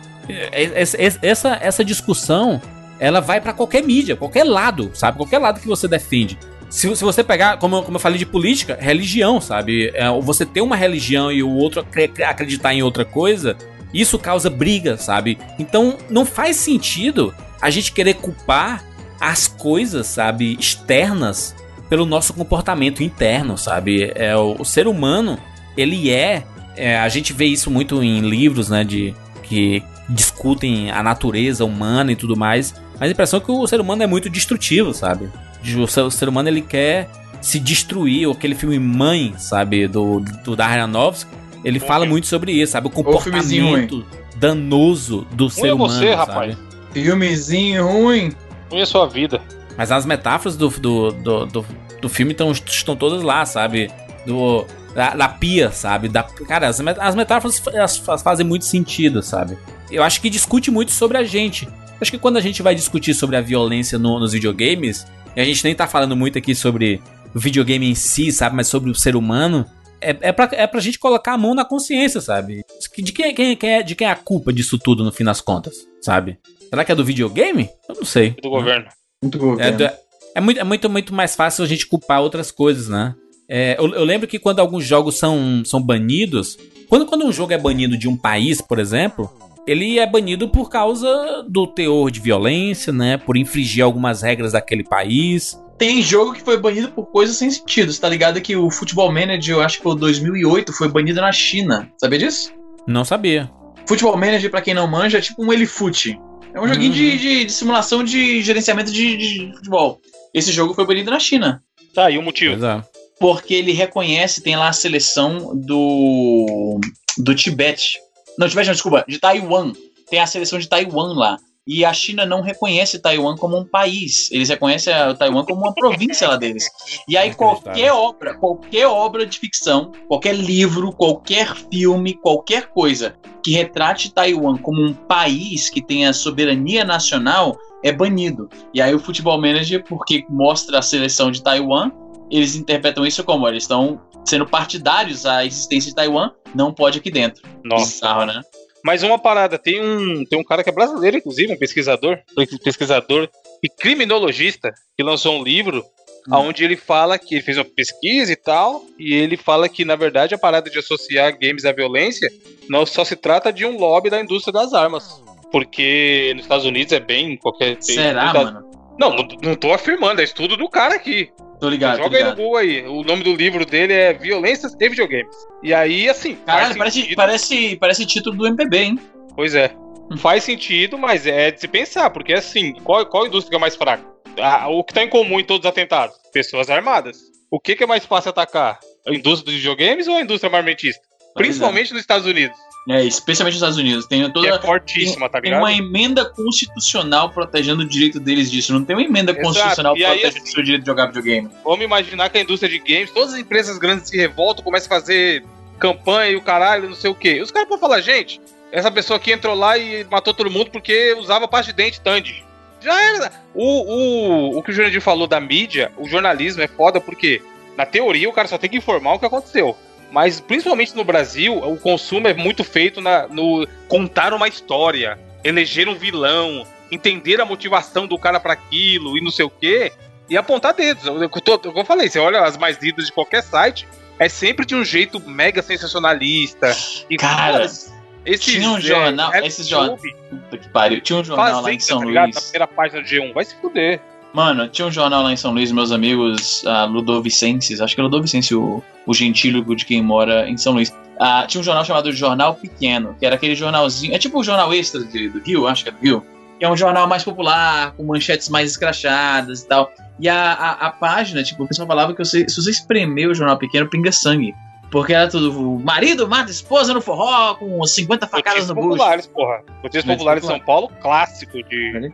Essa, 0.51 0.97
essa, 1.21 1.57
essa 1.59 1.83
discussão, 1.83 2.61
ela 2.99 3.19
vai 3.19 3.41
para 3.41 3.53
qualquer 3.53 3.83
mídia, 3.83 4.15
qualquer 4.15 4.43
lado, 4.43 4.91
sabe? 4.93 5.17
Qualquer 5.17 5.39
lado 5.39 5.59
que 5.59 5.67
você 5.67 5.87
defende. 5.87 6.37
Se, 6.69 6.95
se 6.95 7.03
você 7.03 7.23
pegar, 7.23 7.57
como, 7.57 7.81
como 7.81 7.97
eu 7.97 8.01
falei 8.01 8.19
de 8.19 8.25
política, 8.25 8.77
religião, 8.79 9.41
sabe? 9.41 9.91
É, 9.95 10.07
você 10.21 10.45
ter 10.45 10.61
uma 10.61 10.75
religião 10.75 11.31
e 11.31 11.41
o 11.41 11.49
outro 11.49 11.83
acreditar 12.23 12.71
em 12.71 12.83
outra 12.83 13.03
coisa, 13.03 13.57
isso 13.91 14.19
causa 14.19 14.47
briga, 14.47 14.95
sabe? 14.95 15.39
Então 15.57 15.97
não 16.07 16.23
faz 16.23 16.57
sentido 16.57 17.33
a 17.65 17.69
gente 17.71 17.91
querer 17.91 18.13
culpar 18.13 18.83
as 19.19 19.47
coisas, 19.47 20.05
sabe, 20.05 20.55
externas 20.59 21.55
pelo 21.89 22.05
nosso 22.05 22.31
comportamento 22.31 23.01
interno, 23.01 23.57
sabe? 23.57 24.11
É 24.13 24.35
o, 24.37 24.55
o 24.59 24.63
ser 24.63 24.87
humano, 24.87 25.39
ele 25.75 26.11
é, 26.11 26.43
é, 26.75 26.95
a 26.99 27.09
gente 27.09 27.33
vê 27.33 27.45
isso 27.45 27.71
muito 27.71 28.03
em 28.03 28.21
livros, 28.21 28.69
né, 28.69 28.83
de 28.83 29.15
que 29.41 29.81
discutem 30.07 30.91
a 30.91 31.01
natureza 31.01 31.65
humana 31.65 32.11
e 32.11 32.15
tudo 32.15 32.37
mais. 32.37 32.75
Mas 32.99 33.09
a 33.09 33.11
impressão 33.11 33.39
é 33.39 33.41
que 33.43 33.51
o 33.51 33.65
ser 33.65 33.81
humano 33.81 34.03
é 34.03 34.07
muito 34.07 34.29
destrutivo, 34.29 34.93
sabe? 34.93 35.27
O 35.75 35.87
ser, 35.87 36.01
o 36.01 36.11
ser 36.11 36.29
humano 36.29 36.47
ele 36.47 36.61
quer 36.61 37.09
se 37.41 37.59
destruir, 37.59 38.27
ou 38.27 38.33
aquele 38.33 38.53
filme 38.53 38.77
Mãe, 38.77 39.33
sabe, 39.39 39.87
do, 39.87 40.19
do 40.19 40.55
Darren 40.55 40.81
Aronofsky, 40.83 41.31
ele 41.63 41.79
fala 41.79 42.05
muito 42.05 42.27
sobre 42.27 42.51
isso, 42.51 42.73
sabe? 42.73 42.85
O 42.85 42.91
comportamento 42.91 44.05
danoso 44.35 45.25
do 45.31 45.49
ser 45.49 45.69
é 45.69 45.73
humano, 45.73 45.93
você, 45.93 46.13
sabe? 46.13 46.15
rapaz. 46.15 46.74
Filmezinho 46.95 47.85
ruim. 47.85 48.31
Ruim 48.71 48.81
a 48.81 48.85
sua 48.85 49.05
vida. 49.05 49.41
Mas 49.77 49.91
as 49.91 50.05
metáforas 50.05 50.55
do, 50.55 50.69
do, 50.69 51.11
do, 51.11 51.45
do, 51.45 51.65
do 52.01 52.07
filme 52.09 52.33
tão, 52.33 52.53
estão 52.53 52.95
todas 52.95 53.21
lá, 53.21 53.45
sabe? 53.45 53.91
Do, 54.25 54.65
da, 54.95 55.13
da 55.13 55.27
pia, 55.27 55.71
sabe? 55.71 56.07
Da, 56.07 56.23
cara, 56.23 56.69
as, 56.69 56.79
as 56.79 57.13
metáforas 57.15 57.61
elas 57.73 57.97
fa- 57.97 58.17
fazem 58.17 58.45
muito 58.45 58.63
sentido, 58.63 59.21
sabe? 59.21 59.57
Eu 59.91 60.03
acho 60.03 60.21
que 60.21 60.29
discute 60.29 60.71
muito 60.71 60.91
sobre 60.93 61.17
a 61.17 61.23
gente. 61.25 61.67
Acho 61.99 62.11
que 62.11 62.17
quando 62.17 62.37
a 62.37 62.41
gente 62.41 62.61
vai 62.61 62.73
discutir 62.73 63.13
sobre 63.13 63.35
a 63.35 63.41
violência 63.41 63.99
no- 63.99 64.17
nos 64.17 64.31
videogames, 64.31 65.05
e 65.35 65.41
a 65.41 65.43
gente 65.45 65.61
nem 65.65 65.75
tá 65.75 65.85
falando 65.87 66.15
muito 66.15 66.37
aqui 66.37 66.55
sobre 66.55 67.01
o 67.35 67.39
videogame 67.39 67.89
em 67.91 67.95
si, 67.95 68.31
sabe? 68.31 68.55
Mas 68.55 68.67
sobre 68.69 68.89
o 68.89 68.95
ser 68.95 69.17
humano. 69.17 69.65
É, 69.99 70.15
é, 70.21 70.31
pra, 70.31 70.47
é 70.53 70.65
pra 70.65 70.79
gente 70.79 70.97
colocar 70.97 71.33
a 71.33 71.37
mão 71.37 71.53
na 71.53 71.65
consciência, 71.65 72.21
sabe? 72.21 72.63
De 72.97 73.11
quem, 73.11 73.33
quem, 73.35 73.55
quem 73.57 73.69
é, 73.69 73.83
de 73.83 73.95
quem 73.95 74.07
é 74.07 74.11
a 74.11 74.15
culpa 74.15 74.53
disso 74.53 74.77
tudo 74.79 75.03
no 75.03 75.11
fim 75.11 75.23
das 75.25 75.41
contas, 75.41 75.73
sabe? 76.01 76.37
Será 76.69 76.83
que 76.85 76.91
é 76.91 76.95
do 76.95 77.05
videogame? 77.05 77.69
Eu 77.89 77.95
não 77.95 78.05
sei. 78.05 78.31
Do 78.41 78.49
governo. 78.49 78.87
Muito 79.21 79.37
É, 79.37 79.41
governo. 79.41 79.77
do- 79.77 79.89
é 80.35 80.41
muito, 80.41 80.59
é 80.59 80.63
muito, 80.63 80.89
muito 80.89 81.13
mais 81.13 81.35
fácil 81.35 81.63
a 81.63 81.67
gente 81.67 81.87
culpar 81.87 82.21
outras 82.21 82.51
coisas, 82.51 82.89
né? 82.89 83.15
É, 83.47 83.75
eu, 83.79 83.87
eu 83.93 84.03
lembro 84.03 84.27
que 84.27 84.39
quando 84.39 84.59
alguns 84.59 84.83
jogos 84.85 85.17
são, 85.17 85.63
são 85.65 85.81
banidos, 85.81 86.57
quando, 86.89 87.05
quando 87.05 87.25
um 87.25 87.31
jogo 87.31 87.53
é 87.53 87.57
banido 87.57 87.95
de 87.97 88.07
um 88.07 88.17
país, 88.17 88.59
por 88.61 88.79
exemplo, 88.79 89.31
ele 89.67 89.97
é 89.99 90.05
banido 90.05 90.49
por 90.49 90.69
causa 90.69 91.43
do 91.47 91.65
teor 91.67 92.11
de 92.11 92.19
violência, 92.19 92.91
né? 92.91 93.17
Por 93.17 93.37
infringir 93.37 93.83
algumas 93.83 94.21
regras 94.21 94.51
daquele 94.51 94.83
país. 94.83 95.57
Tem 95.77 96.01
jogo 96.01 96.33
que 96.33 96.41
foi 96.41 96.57
banido 96.57 96.89
por 96.89 97.05
coisas 97.07 97.35
sem 97.37 97.49
sentido. 97.51 97.91
Você 97.91 97.99
tá 98.01 98.09
ligado 98.09 98.41
que 98.41 98.55
o 98.55 98.69
Futebol 98.71 99.11
Manager, 99.11 99.55
eu 99.57 99.61
acho 99.61 99.77
que 99.77 99.83
foi 99.83 99.91
o 99.93 99.95
2008, 99.95 100.73
foi 100.73 100.87
banido 100.89 101.21
na 101.21 101.31
China. 101.31 101.89
Sabia 101.99 102.19
disso? 102.19 102.51
Não 102.87 103.03
sabia. 103.05 103.49
Futebol 103.87 104.17
Manager, 104.17 104.49
pra 104.49 104.61
quem 104.61 104.73
não 104.73 104.87
manja, 104.87 105.17
é 105.19 105.21
tipo 105.21 105.43
um 105.43 105.51
Elifute. 105.53 106.19
É 106.55 106.59
um 106.59 106.67
joguinho 106.67 106.91
Uhum. 106.91 106.97
de, 106.97 107.17
de- 107.17 107.45
de 107.45 107.51
simulação 107.51 108.03
de 108.03 108.41
gerenciamento 108.41 108.91
de, 108.91 109.17
de 109.17 109.51
futebol. 109.55 109.99
Esse 110.33 110.51
jogo 110.51 110.73
foi 110.73 110.85
banido 110.85 111.11
na 111.11 111.19
China. 111.19 111.61
Tá, 111.93 112.09
e 112.09 112.17
o 112.17 112.21
motivo? 112.21 112.53
Pois 112.57 112.63
é. 112.63 112.83
Porque 113.19 113.53
ele 113.53 113.71
reconhece, 113.71 114.41
tem 114.41 114.55
lá 114.55 114.69
a 114.69 114.73
seleção 114.73 115.55
do. 115.55 116.79
do 117.17 117.35
Tibete. 117.35 117.97
Não, 118.37 118.47
Tibete 118.49 118.67
não, 118.67 118.73
desculpa, 118.73 119.05
de 119.07 119.19
Taiwan. 119.19 119.71
Tem 120.09 120.19
a 120.19 120.27
seleção 120.27 120.59
de 120.59 120.67
Taiwan 120.67 121.13
lá. 121.17 121.37
E 121.67 121.83
a 121.83 121.91
China 121.91 122.25
não 122.25 122.41
reconhece 122.41 122.99
Taiwan 122.99 123.35
como 123.35 123.57
um 123.57 123.65
país. 123.65 124.29
Eles 124.31 124.49
reconhecem 124.49 124.93
Taiwan 125.17 125.43
como 125.43 125.61
uma 125.61 125.73
província 125.73 126.27
lá 126.27 126.35
deles. 126.35 126.69
E 127.07 127.17
aí 127.17 127.33
qualquer 127.33 127.91
obra, 127.91 128.35
qualquer 128.35 128.85
obra 128.85 129.25
de 129.25 129.39
ficção, 129.39 129.91
qualquer 130.07 130.35
livro, 130.35 130.91
qualquer 130.91 131.55
filme, 131.55 132.13
qualquer 132.13 132.67
coisa 132.67 133.15
que 133.43 133.51
retrate 133.51 134.13
Taiwan 134.13 134.57
como 134.57 134.83
um 134.83 134.93
país 134.93 135.69
que 135.69 135.81
tenha 135.81 136.13
soberania 136.13 136.83
nacional 136.83 137.57
é 137.83 137.91
banido. 137.91 138.49
E 138.73 138.81
aí 138.81 138.93
o 138.93 138.99
Futebol 138.99 139.39
Manager, 139.39 139.83
porque 139.83 140.25
mostra 140.29 140.79
a 140.79 140.81
seleção 140.81 141.31
de 141.31 141.43
Taiwan, 141.43 141.91
eles 142.29 142.55
interpretam 142.55 143.05
isso 143.05 143.23
como 143.23 143.47
eles 143.47 143.63
estão 143.63 144.01
sendo 144.25 144.45
partidários 144.45 145.25
à 145.25 145.45
existência 145.45 145.89
de 145.89 145.95
Taiwan, 145.95 146.31
não 146.53 146.73
pode 146.73 146.97
aqui 146.97 147.11
dentro. 147.11 147.43
Nossa. 147.63 147.85
Bizarro, 147.85 148.25
né? 148.25 148.41
Mas 148.85 149.01
uma 149.01 149.17
parada, 149.17 149.57
tem 149.57 149.81
um, 149.81 150.23
tem 150.25 150.37
um 150.39 150.43
cara 150.43 150.63
que 150.63 150.69
é 150.69 150.73
brasileiro, 150.73 151.17
inclusive, 151.17 151.51
um 151.51 151.57
pesquisador, 151.57 152.19
pesquisador 152.63 153.27
e 153.63 153.67
criminologista, 153.67 154.71
que 154.95 155.03
lançou 155.03 155.39
um 155.39 155.43
livro 155.43 155.83
Hum. 156.27 156.35
onde 156.47 156.63
ele 156.63 156.75
fala 156.75 157.19
que 157.19 157.35
ele 157.35 157.43
fez 157.43 157.55
uma 157.57 157.65
pesquisa 157.65 158.31
e 158.31 158.35
tal, 158.35 158.83
e 158.97 159.13
ele 159.13 159.37
fala 159.37 159.69
que, 159.69 159.85
na 159.85 159.95
verdade, 159.95 160.33
a 160.33 160.37
parada 160.39 160.69
de 160.71 160.79
associar 160.79 161.37
games 161.39 161.65
à 161.65 161.71
violência 161.71 162.31
não 162.67 162.83
só 162.83 163.03
se 163.05 163.15
trata 163.15 163.53
de 163.53 163.63
um 163.63 163.77
lobby 163.77 164.09
da 164.09 164.19
indústria 164.19 164.51
das 164.51 164.73
armas. 164.73 165.21
Porque 165.51 166.31
nos 166.35 166.43
Estados 166.45 166.65
Unidos 166.65 166.93
é 166.93 166.99
bem 166.99 167.37
qualquer. 167.37 167.77
Será, 167.79 168.23
muita- 168.25 168.43
mano? 168.43 168.69
Não, 168.99 169.15
não, 169.15 169.27
não 169.43 169.55
tô 169.55 169.71
afirmando, 169.71 170.19
é 170.19 170.23
estudo 170.23 170.57
do 170.57 170.67
cara 170.67 170.95
aqui. 170.95 171.29
Tô 171.65 171.69
ligado, 171.69 171.97
tô 171.97 172.03
Joga 172.03 172.17
aí 172.17 172.23
no 172.23 172.29
ligado. 172.29 172.43
Google 172.43 172.57
aí. 172.57 172.87
O 172.87 173.03
nome 173.03 173.23
do 173.23 173.35
livro 173.35 173.65
dele 173.65 173.91
é 173.91 174.13
Violências 174.13 174.75
e 174.79 174.87
Videogames. 174.89 175.35
E 175.63 175.73
aí, 175.73 176.07
assim. 176.07 176.35
Caralho, 176.35 176.67
faz 176.67 176.77
parece, 176.77 176.99
sentido. 176.99 177.15
parece, 177.15 177.75
parece 177.77 178.05
título 178.05 178.37
do 178.37 178.47
MPB, 178.47 178.77
hein? 178.77 178.99
Pois 179.35 179.55
é. 179.55 179.71
Faz 180.17 180.43
sentido, 180.43 180.95
mas 180.95 181.25
é 181.25 181.49
de 181.49 181.59
se 181.59 181.67
pensar, 181.67 182.11
porque 182.11 182.33
assim, 182.33 182.73
qual, 182.83 183.03
qual 183.07 183.25
indústria 183.25 183.49
que 183.49 183.55
é 183.55 183.59
mais 183.59 183.75
fraca? 183.75 184.05
Ah, 184.39 184.67
o 184.69 184.83
que 184.83 184.93
tá 184.93 185.03
em 185.03 185.09
comum 185.09 185.39
em 185.39 185.43
todos 185.43 185.65
os 185.65 185.69
atentados? 185.69 186.15
Pessoas 186.31 186.69
armadas. 186.69 187.17
O 187.49 187.59
que, 187.59 187.75
que 187.75 187.83
é 187.83 187.87
mais 187.87 188.05
fácil 188.05 188.29
atacar? 188.29 188.77
A 189.07 189.11
indústria 189.11 189.45
dos 189.45 189.55
videogames 189.55 190.07
ou 190.07 190.17
a 190.17 190.21
indústria 190.21 190.51
marmetista? 190.51 191.01
Principalmente 191.33 191.91
nos 191.91 192.01
Estados 192.01 192.27
Unidos. 192.27 192.55
É, 192.87 193.03
especialmente 193.03 193.53
nos 193.53 193.61
Estados 193.61 193.77
Unidos. 193.77 194.05
Tem 194.05 194.29
toda. 194.31 194.47
é 194.47 194.59
fortíssima, 194.59 195.27
tá 195.27 195.41
Tem 195.41 195.49
ligado? 195.49 195.63
uma 195.63 195.73
emenda 195.73 196.23
constitucional 196.23 197.31
protegendo 197.31 197.81
o 197.81 197.85
direito 197.85 198.19
deles 198.19 198.51
disso. 198.51 198.73
Não 198.73 198.85
tem 198.85 198.95
uma 198.95 199.03
emenda 199.03 199.31
Exato. 199.31 199.47
constitucional 199.47 199.97
E 199.97 200.05
aí, 200.05 200.19
protegendo 200.19 200.35
o 200.35 200.43
assim, 200.43 200.51
seu 200.51 200.63
direito 200.63 200.81
de 200.83 200.87
jogar 200.87 201.07
videogame. 201.07 201.49
Vamos 201.63 201.83
imaginar 201.83 202.29
que 202.29 202.37
a 202.37 202.41
indústria 202.41 202.69
de 202.69 202.77
games, 202.79 203.11
todas 203.11 203.33
as 203.33 203.39
empresas 203.39 203.79
grandes 203.79 204.09
se 204.09 204.15
revoltam, 204.15 204.63
começam 204.63 204.95
a 204.95 204.99
fazer 204.99 205.43
campanha 205.79 206.31
e 206.31 206.35
o 206.35 206.41
caralho, 206.41 206.89
não 206.89 206.95
sei 206.95 207.09
o 207.09 207.15
quê. 207.15 207.41
Os 207.41 207.49
caras 207.49 207.67
podem 207.67 207.81
falar, 207.81 208.01
gente, 208.01 208.39
essa 208.71 208.91
pessoa 208.91 209.17
aqui 209.17 209.31
entrou 209.31 209.55
lá 209.55 209.77
e 209.77 210.03
matou 210.05 210.33
todo 210.33 210.51
mundo 210.51 210.69
porque 210.69 211.15
usava 211.17 211.47
pasta 211.47 211.71
de 211.71 211.77
dente 211.77 211.99
Tandy. 211.99 212.45
Já 212.81 213.01
era. 213.15 213.31
O, 213.53 213.63
o, 213.63 214.59
o 214.59 214.63
que 214.63 214.69
o 214.69 214.73
Jurandir 214.73 215.01
falou 215.01 215.25
da 215.25 215.39
mídia, 215.39 215.91
o 215.97 216.07
jornalismo 216.07 216.61
é 216.61 216.67
foda 216.67 217.01
porque, 217.01 217.41
na 217.75 217.85
teoria, 217.85 218.29
o 218.29 218.33
cara 218.33 218.47
só 218.47 218.59
tem 218.59 218.69
que 218.69 218.77
informar 218.77 219.13
o 219.13 219.19
que 219.19 219.25
aconteceu. 219.25 219.75
Mas, 220.15 220.39
principalmente 220.39 220.95
no 220.95 221.03
Brasil, 221.03 221.57
o 221.57 221.77
consumo 221.77 222.25
é 222.29 222.33
muito 222.33 222.63
feito 222.63 223.01
na, 223.01 223.27
no 223.27 223.67
contar 223.89 224.31
uma 224.33 224.47
história, 224.47 225.19
eleger 225.43 225.89
um 225.89 225.95
vilão, 225.95 226.65
entender 226.89 227.41
a 227.41 227.45
motivação 227.45 228.07
do 228.07 228.17
cara 228.17 228.39
para 228.39 228.53
aquilo 228.53 229.17
e 229.17 229.21
não 229.21 229.29
sei 229.29 229.43
o 229.43 229.49
quê, 229.49 229.91
e 230.29 230.37
apontar 230.37 230.73
dedos. 230.73 231.05
Eu, 231.05 231.21
eu, 231.21 231.29
como 231.29 231.79
eu 231.79 231.83
falei, 231.83 232.07
você 232.07 232.17
olha 232.17 232.43
as 232.43 232.55
mais 232.55 232.77
lidas 232.81 233.07
de 233.07 233.11
qualquer 233.11 233.43
site, 233.43 233.85
é 234.17 234.29
sempre 234.29 234.65
de 234.65 234.73
um 234.73 234.85
jeito 234.85 235.19
mega 235.19 235.61
sensacionalista. 235.61 236.73
E, 237.09 237.17
Cara, 237.19 237.65
esses, 237.65 237.91
tinha 238.39 238.69
um 238.69 238.79
jornal- 238.79 239.31
reality 239.31 239.47
esses 239.49 239.67
jornal- 239.67 239.97
que 239.97 240.69
pariu. 240.69 241.01
Tinha 241.01 241.19
um 241.19 241.25
jornal 241.25 241.61
lá 241.61 241.73
em 241.73 241.77
Fazenda, 241.77 241.83
São 241.83 241.99
tá 241.99 242.05
ligado? 242.05 242.27
Na 242.27 242.31
Luís. 242.35 242.43
primeira 242.51 242.67
página 242.67 243.01
do 243.01 243.07
G1. 243.09 243.33
Vai 243.33 243.43
se 243.43 243.55
fuder. 243.55 243.99
Mano, 244.35 244.67
tinha 244.67 244.85
um 244.85 244.91
jornal 244.91 245.23
lá 245.23 245.31
em 245.31 245.37
São 245.37 245.53
Luís, 245.53 245.71
meus 245.71 245.91
amigos 245.93 246.61
ah, 246.67 246.83
Ludovicenses, 246.83 247.79
acho 247.79 247.95
que 247.95 248.01
é 248.01 248.03
Ludovicense 248.03 248.53
o, 248.53 248.83
o 249.07 249.13
gentílico 249.13 249.73
de 249.75 249.85
quem 249.85 250.01
mora 250.03 250.49
em 250.49 250.57
São 250.57 250.73
Luís. 250.73 250.93
Ah, 251.17 251.45
tinha 251.47 251.61
um 251.61 251.63
jornal 251.63 251.85
chamado 251.85 252.11
Jornal 252.11 252.53
Pequeno, 252.55 253.15
que 253.17 253.25
era 253.25 253.35
aquele 253.35 253.55
jornalzinho, 253.55 254.13
é 254.13 254.19
tipo 254.19 254.37
o 254.39 254.43
jornal 254.43 254.73
extra 254.73 255.01
de- 255.05 255.29
do 255.29 255.39
Rio, 255.39 255.65
acho 255.67 255.83
que 255.83 255.89
é 255.89 255.93
do 255.93 255.99
Rio, 255.99 256.25
que 256.59 256.65
é 256.65 256.69
um 256.69 256.75
jornal 256.75 257.07
mais 257.07 257.23
popular, 257.23 257.93
com 257.93 258.03
manchetes 258.03 258.49
mais 258.49 258.71
escrachadas 258.71 259.61
e 259.61 259.67
tal. 259.69 259.89
E 260.19 260.27
a, 260.27 260.51
a, 260.51 260.71
a 260.87 260.89
página, 260.91 261.41
tipo, 261.41 261.63
o 261.63 261.67
pessoal 261.67 261.87
falava 261.87 262.13
que 262.13 262.19
você, 262.23 262.45
se 262.49 262.61
você 262.61 262.71
espremer 262.71 263.29
o 263.29 263.33
jornal 263.33 263.57
pequeno, 263.57 263.89
pinga 263.89 264.11
sangue. 264.11 264.53
Porque 264.91 265.13
era 265.13 265.29
tudo, 265.29 265.79
marido 265.83 266.27
mata 266.27 266.51
esposa 266.51 266.93
no 266.93 266.99
forró, 267.01 267.55
com 267.55 267.83
50 267.85 268.27
facadas 268.27 268.67
Notícias 268.67 268.67
no 268.69 268.75
bucho. 268.75 268.87
populares, 268.89 269.27
porra. 269.27 269.61
Notícias 269.81 270.05
populares 270.05 270.41
de 270.41 270.47
São 270.47 270.59
Paulo, 270.59 270.89
clássico 271.01 271.57
de, 271.63 272.11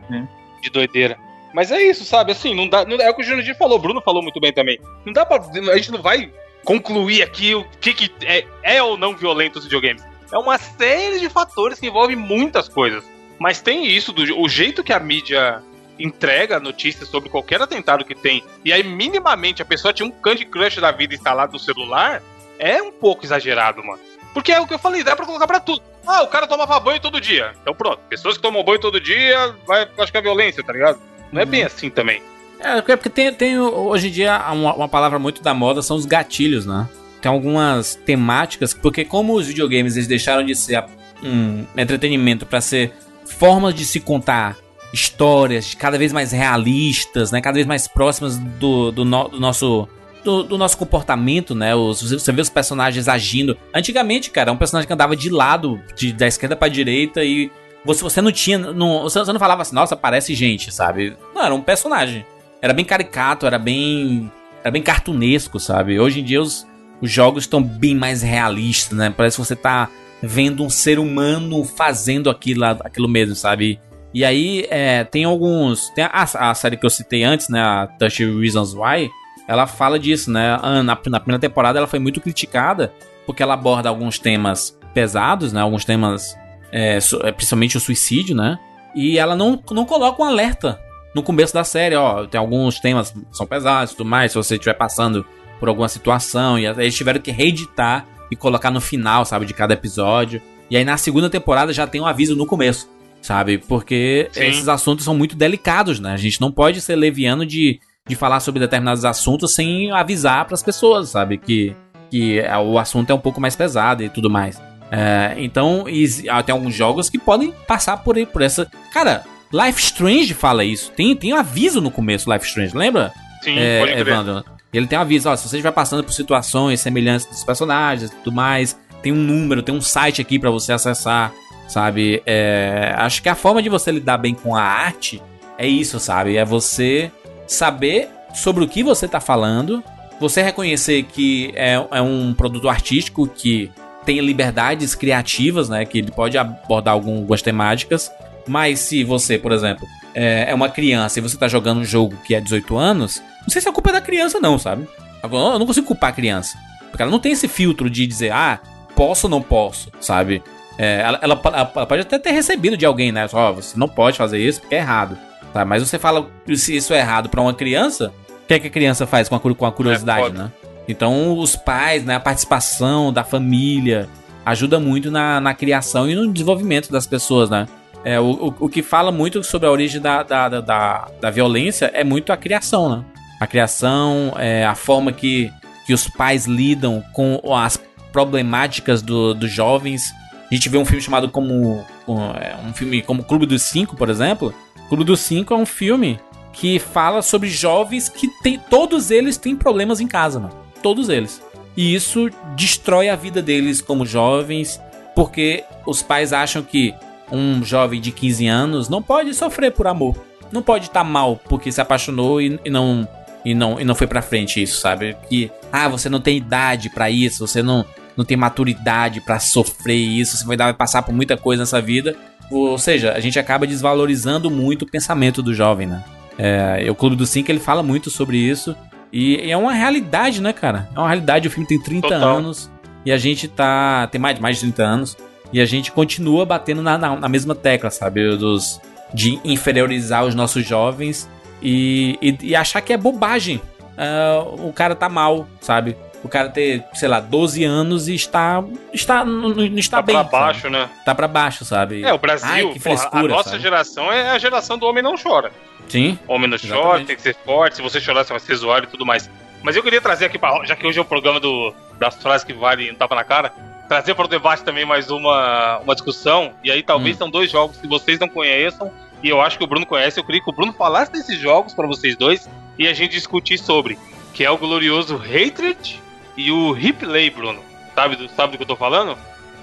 de 0.62 0.70
doideira. 0.70 1.16
Mas 1.52 1.70
é 1.70 1.82
isso, 1.82 2.04
sabe? 2.04 2.32
Assim, 2.32 2.54
não 2.54 2.68
dá. 2.68 2.84
Não, 2.84 2.96
é 2.96 3.10
o 3.10 3.14
que 3.14 3.22
o 3.22 3.24
Jurandir 3.24 3.56
falou, 3.56 3.78
o 3.78 3.80
Bruno 3.80 4.00
falou 4.00 4.22
muito 4.22 4.40
bem 4.40 4.52
também. 4.52 4.78
Não 5.04 5.12
dá 5.12 5.24
pra. 5.26 5.36
A 5.36 5.76
gente 5.76 5.92
não 5.92 6.00
vai 6.00 6.32
concluir 6.64 7.22
aqui 7.22 7.54
o 7.54 7.64
que, 7.80 7.92
que 7.92 8.10
é, 8.24 8.44
é 8.62 8.82
ou 8.82 8.96
não 8.96 9.16
violento 9.16 9.58
os 9.58 9.64
videogames. 9.64 10.02
É 10.32 10.38
uma 10.38 10.56
série 10.56 11.20
de 11.20 11.28
fatores 11.28 11.78
que 11.78 11.86
envolvem 11.86 12.16
muitas 12.16 12.68
coisas. 12.68 13.04
Mas 13.38 13.60
tem 13.60 13.86
isso, 13.86 14.12
do, 14.12 14.40
o 14.40 14.48
jeito 14.48 14.84
que 14.84 14.92
a 14.92 15.00
mídia 15.00 15.62
entrega 15.98 16.58
notícias 16.58 17.08
sobre 17.08 17.28
qualquer 17.28 17.60
atentado 17.60 18.04
que 18.04 18.14
tem, 18.14 18.42
e 18.64 18.72
aí 18.72 18.82
minimamente 18.82 19.60
a 19.60 19.64
pessoa 19.64 19.92
tinha 19.92 20.06
um 20.06 20.10
Candy 20.10 20.46
Crush 20.46 20.80
da 20.80 20.90
vida 20.90 21.14
instalado 21.14 21.52
no 21.52 21.58
celular, 21.58 22.22
é 22.58 22.80
um 22.80 22.90
pouco 22.90 23.24
exagerado, 23.24 23.84
mano. 23.84 24.00
Porque 24.32 24.52
é 24.52 24.60
o 24.60 24.66
que 24.66 24.72
eu 24.72 24.78
falei, 24.78 25.04
dá 25.04 25.14
pra 25.14 25.26
colocar 25.26 25.46
pra 25.46 25.60
tudo. 25.60 25.82
Ah, 26.06 26.22
o 26.22 26.28
cara 26.28 26.46
tomava 26.46 26.80
banho 26.80 27.00
todo 27.00 27.20
dia. 27.20 27.52
Então 27.60 27.74
pronto, 27.74 27.98
pessoas 28.08 28.36
que 28.36 28.42
tomam 28.42 28.64
banho 28.64 28.80
todo 28.80 29.00
dia, 29.00 29.54
vai 29.66 29.84
praticar 29.84 30.22
violência, 30.22 30.64
tá 30.64 30.72
ligado? 30.72 30.98
Não 31.32 31.40
é 31.40 31.44
bem 31.44 31.62
assim 31.64 31.88
também. 31.90 32.22
É, 32.60 32.76
porque 32.76 32.96
porque 32.96 33.10
tem, 33.10 33.32
tem 33.32 33.58
hoje 33.58 34.08
em 34.08 34.10
dia 34.10 34.38
uma, 34.52 34.74
uma 34.74 34.88
palavra 34.88 35.18
muito 35.18 35.42
da 35.42 35.52
moda 35.52 35.82
são 35.82 35.96
os 35.96 36.04
gatilhos, 36.06 36.64
né? 36.66 36.88
Tem 37.20 37.30
algumas 37.30 37.94
temáticas, 37.94 38.72
porque 38.74 39.04
como 39.04 39.34
os 39.34 39.46
videogames 39.46 39.96
eles 39.96 40.06
deixaram 40.06 40.44
de 40.44 40.54
ser 40.54 40.84
um 41.22 41.64
entretenimento 41.76 42.44
pra 42.46 42.60
ser 42.60 42.92
formas 43.24 43.74
de 43.74 43.84
se 43.84 43.98
contar 44.00 44.56
histórias 44.92 45.74
cada 45.74 45.96
vez 45.98 46.12
mais 46.12 46.32
realistas, 46.32 47.32
né? 47.32 47.40
Cada 47.40 47.54
vez 47.54 47.66
mais 47.66 47.88
próximas 47.88 48.36
do, 48.38 48.92
do, 48.92 49.04
no- 49.04 49.28
do 49.28 49.40
nosso 49.40 49.88
do, 50.22 50.44
do 50.44 50.56
nosso 50.58 50.76
comportamento, 50.78 51.54
né? 51.54 51.74
Os, 51.74 52.00
você 52.12 52.30
vê 52.30 52.40
os 52.42 52.48
personagens 52.48 53.08
agindo. 53.08 53.56
Antigamente, 53.74 54.30
cara, 54.30 54.52
um 54.52 54.56
personagem 54.56 54.86
que 54.86 54.92
andava 54.92 55.16
de 55.16 55.30
lado, 55.30 55.80
de, 55.96 56.12
da 56.12 56.26
esquerda 56.28 56.54
pra 56.54 56.68
direita 56.68 57.24
e 57.24 57.50
você, 57.84 58.02
você 58.02 58.20
não 58.20 58.32
tinha. 58.32 58.58
Não, 58.58 59.02
você, 59.02 59.18
você 59.18 59.32
não 59.32 59.40
falava 59.40 59.62
assim, 59.62 59.74
nossa, 59.74 59.96
parece 59.96 60.34
gente, 60.34 60.72
sabe? 60.72 61.16
Não, 61.34 61.42
era 61.42 61.54
um 61.54 61.62
personagem. 61.62 62.24
Era 62.60 62.72
bem 62.72 62.84
caricato, 62.84 63.46
era 63.46 63.58
bem. 63.58 64.30
Era 64.62 64.70
bem 64.70 64.82
cartunesco, 64.82 65.58
sabe? 65.58 65.98
Hoje 65.98 66.20
em 66.20 66.24
dia 66.24 66.40
os, 66.40 66.66
os 67.00 67.10
jogos 67.10 67.44
estão 67.44 67.62
bem 67.62 67.96
mais 67.96 68.22
realistas, 68.22 68.96
né? 68.96 69.12
Parece 69.14 69.36
que 69.36 69.44
você 69.44 69.56
tá 69.56 69.88
vendo 70.22 70.64
um 70.64 70.70
ser 70.70 71.00
humano 71.00 71.64
fazendo 71.64 72.30
aquilo, 72.30 72.64
aquilo 72.64 73.08
mesmo, 73.08 73.34
sabe? 73.34 73.80
E 74.14 74.24
aí 74.24 74.66
é, 74.70 75.02
tem 75.04 75.24
alguns. 75.24 75.88
Tem 75.90 76.04
a, 76.04 76.22
a 76.22 76.54
série 76.54 76.76
que 76.76 76.86
eu 76.86 76.90
citei 76.90 77.24
antes, 77.24 77.48
né? 77.48 77.60
A 77.60 77.86
Touch 77.86 78.24
Reasons 78.24 78.74
Why. 78.74 79.10
Ela 79.48 79.66
fala 79.66 79.98
disso, 79.98 80.30
né? 80.30 80.56
Na, 80.62 80.82
na 80.82 80.96
primeira 80.96 81.40
temporada 81.40 81.78
ela 81.78 81.88
foi 81.88 81.98
muito 81.98 82.20
criticada 82.20 82.92
porque 83.26 83.42
ela 83.42 83.54
aborda 83.54 83.88
alguns 83.88 84.18
temas 84.18 84.78
pesados, 84.94 85.52
né? 85.52 85.60
Alguns 85.60 85.84
temas, 85.84 86.36
é, 86.72 86.98
é, 87.22 87.32
principalmente 87.32 87.76
o 87.76 87.80
suicídio, 87.80 88.34
né? 88.34 88.58
E 88.94 89.18
ela 89.18 89.36
não, 89.36 89.62
não 89.70 89.84
coloca 89.84 90.22
um 90.22 90.24
alerta 90.24 90.80
no 91.14 91.22
começo 91.22 91.52
da 91.52 91.64
série, 91.64 91.94
ó. 91.94 92.26
Tem 92.26 92.38
alguns 92.38 92.80
temas 92.80 93.10
que 93.10 93.20
são 93.30 93.46
pesados 93.46 93.92
e 93.92 93.96
tudo 93.96 94.08
mais. 94.08 94.32
Se 94.32 94.38
você 94.38 94.54
estiver 94.54 94.74
passando 94.74 95.24
por 95.60 95.68
alguma 95.68 95.88
situação, 95.88 96.58
e 96.58 96.66
aí 96.66 96.74
eles 96.78 96.94
tiveram 96.94 97.20
que 97.20 97.30
reeditar 97.30 98.06
e 98.30 98.36
colocar 98.36 98.70
no 98.70 98.80
final, 98.80 99.24
sabe, 99.24 99.44
de 99.44 99.54
cada 99.54 99.74
episódio. 99.74 100.40
E 100.70 100.76
aí 100.76 100.84
na 100.84 100.96
segunda 100.96 101.28
temporada 101.28 101.72
já 101.72 101.86
tem 101.86 102.00
um 102.00 102.06
aviso 102.06 102.34
no 102.34 102.46
começo, 102.46 102.88
sabe? 103.20 103.58
Porque 103.58 104.28
Sim. 104.32 104.44
esses 104.44 104.68
assuntos 104.68 105.04
são 105.04 105.14
muito 105.14 105.36
delicados, 105.36 106.00
né? 106.00 106.14
A 106.14 106.16
gente 106.16 106.40
não 106.40 106.50
pode 106.50 106.80
ser 106.80 106.96
leviano 106.96 107.44
de, 107.44 107.78
de 108.08 108.16
falar 108.16 108.40
sobre 108.40 108.60
determinados 108.60 109.04
assuntos 109.04 109.54
sem 109.54 109.92
avisar 109.92 110.46
pras 110.46 110.62
pessoas, 110.62 111.10
sabe? 111.10 111.36
Que, 111.36 111.76
que 112.10 112.40
é, 112.40 112.56
o 112.56 112.78
assunto 112.78 113.10
é 113.10 113.14
um 113.14 113.18
pouco 113.18 113.40
mais 113.40 113.54
pesado 113.54 114.02
e 114.02 114.08
tudo 114.08 114.30
mais. 114.30 114.60
É, 114.94 115.34
então, 115.38 115.86
ah, 116.28 116.42
tem 116.42 116.52
alguns 116.52 116.74
jogos 116.74 117.08
que 117.08 117.18
podem 117.18 117.50
passar 117.66 117.96
por, 117.96 118.16
aí- 118.16 118.26
por 118.26 118.42
essa. 118.42 118.70
Cara, 118.92 119.24
Life 119.50 119.80
Strange 119.80 120.34
fala 120.34 120.64
isso. 120.64 120.90
Tem, 120.92 121.16
tem 121.16 121.32
um 121.32 121.36
aviso 121.36 121.80
no 121.80 121.90
começo 121.90 122.30
Life 122.30 122.46
Strange, 122.46 122.76
lembra? 122.76 123.10
Sim, 123.42 123.58
é, 123.58 123.78
pode 123.80 123.92
crer. 123.92 124.06
Evandro. 124.08 124.44
Ele 124.70 124.86
tem 124.86 124.98
um 124.98 125.02
aviso, 125.02 125.30
ó, 125.30 125.36
se 125.36 125.48
você 125.48 125.56
estiver 125.56 125.72
passando 125.72 126.04
por 126.04 126.12
situações 126.12 126.80
semelhantes 126.80 127.24
dos 127.26 127.42
personagens 127.42 128.10
e 128.10 128.14
tudo 128.16 128.32
mais, 128.32 128.78
tem 129.02 129.12
um 129.12 129.16
número, 129.16 129.62
tem 129.62 129.74
um 129.74 129.80
site 129.80 130.20
aqui 130.20 130.38
pra 130.38 130.50
você 130.50 130.72
acessar, 130.72 131.32
sabe? 131.68 132.22
É, 132.26 132.94
acho 132.98 133.22
que 133.22 133.28
a 133.30 133.34
forma 133.34 133.62
de 133.62 133.68
você 133.70 133.90
lidar 133.90 134.18
bem 134.18 134.34
com 134.34 134.54
a 134.54 134.62
arte 134.62 135.22
é 135.58 135.66
isso, 135.66 135.98
sabe? 135.98 136.36
É 136.36 136.44
você 136.44 137.10
saber 137.46 138.08
sobre 138.34 138.64
o 138.64 138.68
que 138.68 138.82
você 138.82 139.06
tá 139.08 139.20
falando, 139.20 139.82
você 140.20 140.40
reconhecer 140.42 141.02
que 141.02 141.52
é, 141.54 141.74
é 141.90 142.00
um 142.00 142.32
produto 142.32 142.68
artístico 142.68 143.26
que 143.26 143.70
tem 144.04 144.20
liberdades 144.20 144.94
criativas, 144.94 145.68
né? 145.68 145.84
Que 145.84 145.98
ele 145.98 146.10
pode 146.10 146.36
abordar 146.38 146.94
algum- 146.94 147.18
algumas 147.18 147.42
temáticas, 147.42 148.10
mas 148.46 148.80
se 148.80 149.04
você, 149.04 149.38
por 149.38 149.52
exemplo, 149.52 149.86
é, 150.14 150.46
é 150.50 150.54
uma 150.54 150.68
criança 150.68 151.18
e 151.18 151.22
você 151.22 151.36
tá 151.36 151.48
jogando 151.48 151.78
um 151.80 151.84
jogo 151.84 152.16
que 152.24 152.34
é 152.34 152.40
18 152.40 152.76
anos, 152.76 153.22
não 153.42 153.48
sei 153.48 153.60
se 153.62 153.68
a 153.68 153.72
culpa 153.72 153.90
é 153.90 153.92
da 153.94 154.00
criança, 154.00 154.38
não, 154.40 154.58
sabe? 154.58 154.86
Eu 155.22 155.58
não 155.58 155.66
consigo 155.66 155.86
culpar 155.86 156.10
a 156.10 156.12
criança. 156.12 156.56
Porque 156.90 157.02
ela 157.02 157.10
não 157.10 157.18
tem 157.20 157.32
esse 157.32 157.48
filtro 157.48 157.88
de 157.88 158.06
dizer, 158.06 158.32
ah, 158.32 158.58
posso 158.94 159.26
ou 159.26 159.30
não 159.30 159.40
posso, 159.40 159.90
sabe? 160.00 160.42
É, 160.76 161.00
ela, 161.00 161.18
ela- 161.22 161.40
ela 161.44 161.86
pode 161.86 162.02
até 162.02 162.18
ter 162.18 162.32
recebido 162.32 162.76
de 162.76 162.84
alguém, 162.84 163.12
né? 163.12 163.26
Ó, 163.32 163.52
você 163.52 163.78
não 163.78 163.88
pode 163.88 164.18
fazer 164.18 164.38
isso 164.38 164.60
porque 164.60 164.74
é 164.74 164.78
errado. 164.78 165.16
Tá? 165.52 165.64
Mas 165.64 165.86
você 165.86 165.98
fala 165.98 166.28
se 166.54 166.76
isso 166.76 166.92
é 166.92 166.98
errado 166.98 167.28
pra 167.28 167.40
uma 167.40 167.54
criança, 167.54 168.12
o 168.44 168.46
que, 168.48 168.54
é 168.54 168.58
que 168.58 168.66
a 168.66 168.70
criança 168.70 169.06
faz 169.06 169.28
com 169.28 169.36
a, 169.36 169.40
com 169.40 169.66
a 169.66 169.72
curiosidade, 169.72 170.22
foda. 170.22 170.44
né? 170.44 170.52
Então, 170.88 171.38
os 171.38 171.56
pais, 171.56 172.04
né, 172.04 172.16
a 172.16 172.20
participação 172.20 173.12
da 173.12 173.22
família 173.22 174.08
ajuda 174.44 174.80
muito 174.80 175.10
na, 175.10 175.40
na 175.40 175.54
criação 175.54 176.08
e 176.08 176.14
no 176.14 176.32
desenvolvimento 176.32 176.90
das 176.90 177.06
pessoas, 177.06 177.48
né? 177.48 177.66
É, 178.04 178.18
o, 178.18 178.24
o, 178.24 178.54
o 178.60 178.68
que 178.68 178.82
fala 178.82 179.12
muito 179.12 179.44
sobre 179.44 179.68
a 179.68 179.70
origem 179.70 180.00
da, 180.00 180.24
da, 180.24 180.48
da, 180.48 181.08
da, 181.20 181.30
violência 181.30 181.90
é 181.94 182.02
muito 182.02 182.32
a 182.32 182.36
criação, 182.36 182.88
né? 182.88 183.04
A 183.38 183.46
criação, 183.46 184.34
é, 184.36 184.66
a 184.66 184.74
forma 184.74 185.12
que, 185.12 185.52
que 185.86 185.94
os 185.94 186.08
pais 186.08 186.46
lidam 186.46 187.02
com 187.12 187.40
as 187.54 187.80
problemáticas 188.12 189.02
do, 189.02 189.34
dos 189.34 189.50
jovens. 189.50 190.12
A 190.50 190.54
gente 190.54 190.68
vê 190.68 190.78
um 190.78 190.84
filme 190.84 191.00
chamado 191.00 191.28
como. 191.28 191.84
como, 192.04 192.20
é, 192.32 192.56
um 192.66 192.72
filme 192.72 193.02
como 193.02 193.22
Clube 193.22 193.46
dos 193.46 193.62
Cinco, 193.62 193.96
por 193.96 194.10
exemplo. 194.10 194.52
Clube 194.88 195.04
dos 195.04 195.20
Cinco 195.20 195.54
é 195.54 195.56
um 195.56 195.66
filme 195.66 196.18
que 196.52 196.78
fala 196.78 197.22
sobre 197.22 197.48
jovens 197.48 198.08
que 198.08 198.28
tem. 198.42 198.58
Todos 198.58 199.12
eles 199.12 199.36
têm 199.36 199.56
problemas 199.56 200.00
em 200.00 200.08
casa, 200.08 200.40
mano. 200.40 200.71
Todos 200.82 201.08
eles. 201.08 201.42
E 201.76 201.94
isso 201.94 202.28
destrói 202.54 203.08
a 203.08 203.16
vida 203.16 203.40
deles 203.40 203.80
como 203.80 204.04
jovens, 204.04 204.80
porque 205.14 205.64
os 205.86 206.02
pais 206.02 206.32
acham 206.32 206.62
que 206.62 206.94
um 207.30 207.64
jovem 207.64 208.00
de 208.00 208.12
15 208.12 208.46
anos 208.46 208.88
não 208.88 209.02
pode 209.02 209.32
sofrer 209.34 209.72
por 209.72 209.86
amor. 209.86 210.16
Não 210.50 210.60
pode 210.60 210.86
estar 210.86 211.02
mal 211.02 211.40
porque 211.48 211.72
se 211.72 211.80
apaixonou 211.80 212.40
e, 212.40 212.60
e 212.64 212.68
não 212.68 213.08
e 213.44 213.54
não, 213.54 213.80
e 213.80 213.84
não 213.84 213.94
foi 213.94 214.06
pra 214.06 214.22
frente 214.22 214.62
isso, 214.62 214.80
sabe? 214.80 215.16
Que, 215.28 215.50
ah, 215.72 215.88
você 215.88 216.08
não 216.08 216.20
tem 216.20 216.36
idade 216.36 216.88
pra 216.90 217.10
isso, 217.10 217.46
você 217.46 217.62
não, 217.62 217.84
não 218.16 218.24
tem 218.24 218.36
maturidade 218.36 219.20
pra 219.20 219.40
sofrer 219.40 219.96
isso, 219.96 220.36
você 220.36 220.44
vai, 220.44 220.56
dar, 220.56 220.72
passar 220.74 221.02
por 221.02 221.12
muita 221.12 221.36
coisa 221.36 221.62
nessa 221.62 221.80
vida. 221.80 222.14
Ou 222.50 222.78
seja, 222.78 223.12
a 223.12 223.20
gente 223.20 223.38
acaba 223.38 223.66
desvalorizando 223.66 224.50
muito 224.50 224.82
o 224.82 224.86
pensamento 224.86 225.42
do 225.42 225.54
jovem, 225.54 225.86
né? 225.86 226.04
É, 226.38 226.86
o 226.90 226.94
Clube 226.94 227.16
do 227.16 227.26
Cinco 227.26 227.50
ele 227.50 227.60
fala 227.60 227.82
muito 227.82 228.10
sobre 228.10 228.36
isso. 228.36 228.76
E 229.12 229.50
é 229.50 229.56
uma 229.56 229.72
realidade, 229.72 230.40
né, 230.40 230.52
cara? 230.52 230.88
É 230.94 230.98
uma 230.98 231.08
realidade. 231.08 231.48
O 231.48 231.50
filme 231.50 231.66
tem 231.66 231.80
30 231.80 232.08
Total. 232.08 232.36
anos 232.36 232.70
e 233.04 233.12
a 233.12 233.18
gente 233.18 233.46
tá. 233.48 234.08
Tem 234.10 234.20
mais, 234.20 234.38
mais 234.38 234.56
de 234.56 234.62
30 234.62 234.82
anos. 234.82 235.16
E 235.52 235.60
a 235.60 235.66
gente 235.66 235.92
continua 235.92 236.46
batendo 236.46 236.80
na, 236.80 236.96
na, 236.96 237.16
na 237.16 237.28
mesma 237.28 237.54
tecla, 237.54 237.90
sabe? 237.90 238.36
Dos, 238.36 238.80
de 239.12 239.38
inferiorizar 239.44 240.24
os 240.24 240.34
nossos 240.34 240.66
jovens 240.66 241.28
e, 241.60 242.18
e, 242.22 242.38
e 242.40 242.56
achar 242.56 242.80
que 242.80 242.92
é 242.92 242.96
bobagem. 242.96 243.60
Ah, 243.96 244.42
o 244.58 244.72
cara 244.72 244.94
tá 244.94 245.08
mal, 245.08 245.46
sabe? 245.60 245.96
O 246.24 246.28
cara 246.28 246.48
ter, 246.48 246.84
sei 246.94 247.08
lá, 247.08 247.18
12 247.20 247.64
anos 247.64 248.06
e 248.08 248.14
está. 248.14 248.62
está 248.92 249.24
não, 249.24 249.48
não 249.48 249.78
está 249.78 249.96
Tá 249.98 250.02
bem. 250.02 250.14
pra 250.14 250.24
sabe? 250.24 250.30
baixo, 250.44 250.70
né? 250.70 250.88
Tá 251.04 251.14
pra 251.14 251.26
baixo, 251.28 251.64
sabe? 251.64 252.04
É, 252.04 252.12
o 252.12 252.18
Brasil, 252.18 252.48
Ai, 252.48 252.72
que 252.72 252.78
porra, 252.80 252.94
a 252.94 252.98
frescura, 252.98 253.28
nossa 253.34 253.50
sabe? 253.50 253.62
geração 253.62 254.12
é 254.12 254.30
a 254.30 254.38
geração 254.38 254.78
do 254.78 254.86
homem 254.86 255.02
não 255.02 255.16
chora. 255.16 255.50
Sim. 255.88 256.16
Homem 256.28 256.48
não 256.48 256.56
Exatamente. 256.56 256.82
chora, 256.86 257.04
tem 257.04 257.16
que 257.16 257.22
ser 257.22 257.34
forte, 257.44 257.76
se 257.76 257.82
você 257.82 258.00
chorar, 258.00 258.24
você 258.24 258.32
vai 258.32 258.40
ser 258.40 258.54
zoado 258.54 258.86
e 258.86 258.88
tudo 258.88 259.04
mais. 259.04 259.28
Mas 259.62 259.74
eu 259.76 259.82
queria 259.82 260.00
trazer 260.00 260.26
aqui, 260.26 260.38
pra, 260.38 260.64
já 260.64 260.74
que 260.76 260.86
hoje 260.86 260.98
é 260.98 261.02
o 261.02 261.04
programa 261.04 261.38
do, 261.40 261.74
das 261.98 262.14
frases 262.16 262.44
que 262.44 262.52
vale 262.52 262.90
um 262.90 262.94
tapa 262.94 263.14
na 263.14 263.24
cara, 263.24 263.52
trazer 263.88 264.14
para 264.14 264.24
o 264.24 264.28
debate 264.28 264.62
também 264.64 264.84
mais 264.84 265.10
uma, 265.10 265.78
uma 265.80 265.94
discussão. 265.94 266.52
E 266.64 266.70
aí 266.70 266.82
talvez 266.82 267.16
Hum. 267.16 267.18
são 267.18 267.30
dois 267.30 267.50
jogos 267.50 267.76
que 267.78 267.86
vocês 267.88 268.18
não 268.18 268.28
conheçam, 268.28 268.90
e 269.22 269.28
eu 269.28 269.40
acho 269.40 269.58
que 269.58 269.64
o 269.64 269.66
Bruno 269.66 269.84
conhece. 269.86 270.18
Eu 270.20 270.24
queria 270.24 270.40
que 270.42 270.50
o 270.50 270.54
Bruno 270.54 270.72
falasse 270.72 271.10
desses 271.12 271.38
jogos 271.38 271.74
para 271.74 271.86
vocês 271.86 272.16
dois 272.16 272.48
e 272.78 272.86
a 272.88 272.92
gente 272.94 273.10
discutir 273.12 273.58
sobre, 273.58 273.98
que 274.32 274.44
é 274.44 274.50
o 274.50 274.56
glorioso 274.56 275.16
Hatred 275.16 276.00
e 276.36 276.50
o 276.50 276.72
Replay, 276.72 277.30
Bruno. 277.30 277.60
Sabe 277.94 278.16
do, 278.16 278.28
sabe 278.28 278.52
do 278.52 278.56
que 278.58 278.62
eu 278.62 278.68
tô 278.68 278.76
falando? 278.76 279.16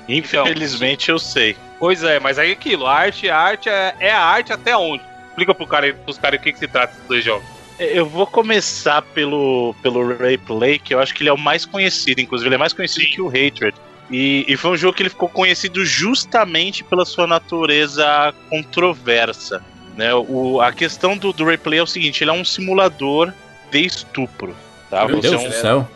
Então, 0.07 0.45
Infelizmente 0.45 1.09
eu 1.09 1.20
sei. 1.20 1.55
Pois 1.80 2.03
é, 2.03 2.20
mas 2.20 2.39
aí 2.39 2.49
é 2.49 2.53
aquilo, 2.53 2.86
a 2.86 2.93
arte, 2.93 3.30
a 3.30 3.38
arte 3.38 3.70
é, 3.70 3.95
é 3.99 4.11
a 4.11 4.22
arte 4.22 4.51
até 4.51 4.76
onde? 4.76 5.03
Explica 5.30 5.53
pro 5.53 5.67
cara, 5.67 5.93
pros 5.93 6.17
caras 6.17 6.39
o 6.39 6.43
que, 6.43 6.51
que 6.51 6.59
se 6.59 6.67
trata 6.67 6.93
desses 6.93 7.07
dois 7.07 7.24
jogos. 7.24 7.47
Eu 7.80 8.05
vou 8.05 8.28
começar 8.28 9.01
pelo, 9.01 9.74
pelo 9.82 10.15
Replay, 10.17 10.80
que 10.80 10.93
eu 10.93 10.99
acho 10.99 11.13
que 11.13 11.24
ele 11.24 11.30
é 11.30 11.34
o 11.34 11.38
mais 11.38 11.65
conhecido, 11.65 12.20
inclusive 12.20 12.49
ele 12.49 12.55
é 12.55 12.57
mais 12.57 12.74
conhecido 12.74 13.05
que 13.09 13.22
o 13.22 13.28
Hatred. 13.28 13.74
E, 14.11 14.43
e 14.47 14.57
foi 14.57 14.72
um 14.72 14.78
jogo 14.78 14.95
que 14.97 15.03
ele 15.03 15.09
ficou 15.09 15.30
conhecido 15.30 15.86
justamente 15.86 16.84
pela 16.84 17.05
sua 17.05 17.26
natureza 17.26 18.34
controversa. 18.49 19.63
Né? 19.95 20.13
O, 20.13 20.59
a 20.59 20.74
questão 20.74 21.15
do, 21.17 21.32
do 21.32 21.45
Replay 21.45 21.80
é 21.80 21.84
o 21.84 21.88
seguinte: 21.88 22.24
ele 22.24 22.32
é 22.32 22.34
um 22.34 22.43
simulador 22.43 23.32
de 23.72 23.86
estupro. 23.86 24.55
Tá? 24.89 25.05
Meu 25.05 25.17
Você 25.22 25.30
Deus 25.30 25.41
é 25.41 25.45
um- 25.45 25.49
do 25.49 25.55
céu. 25.55 25.89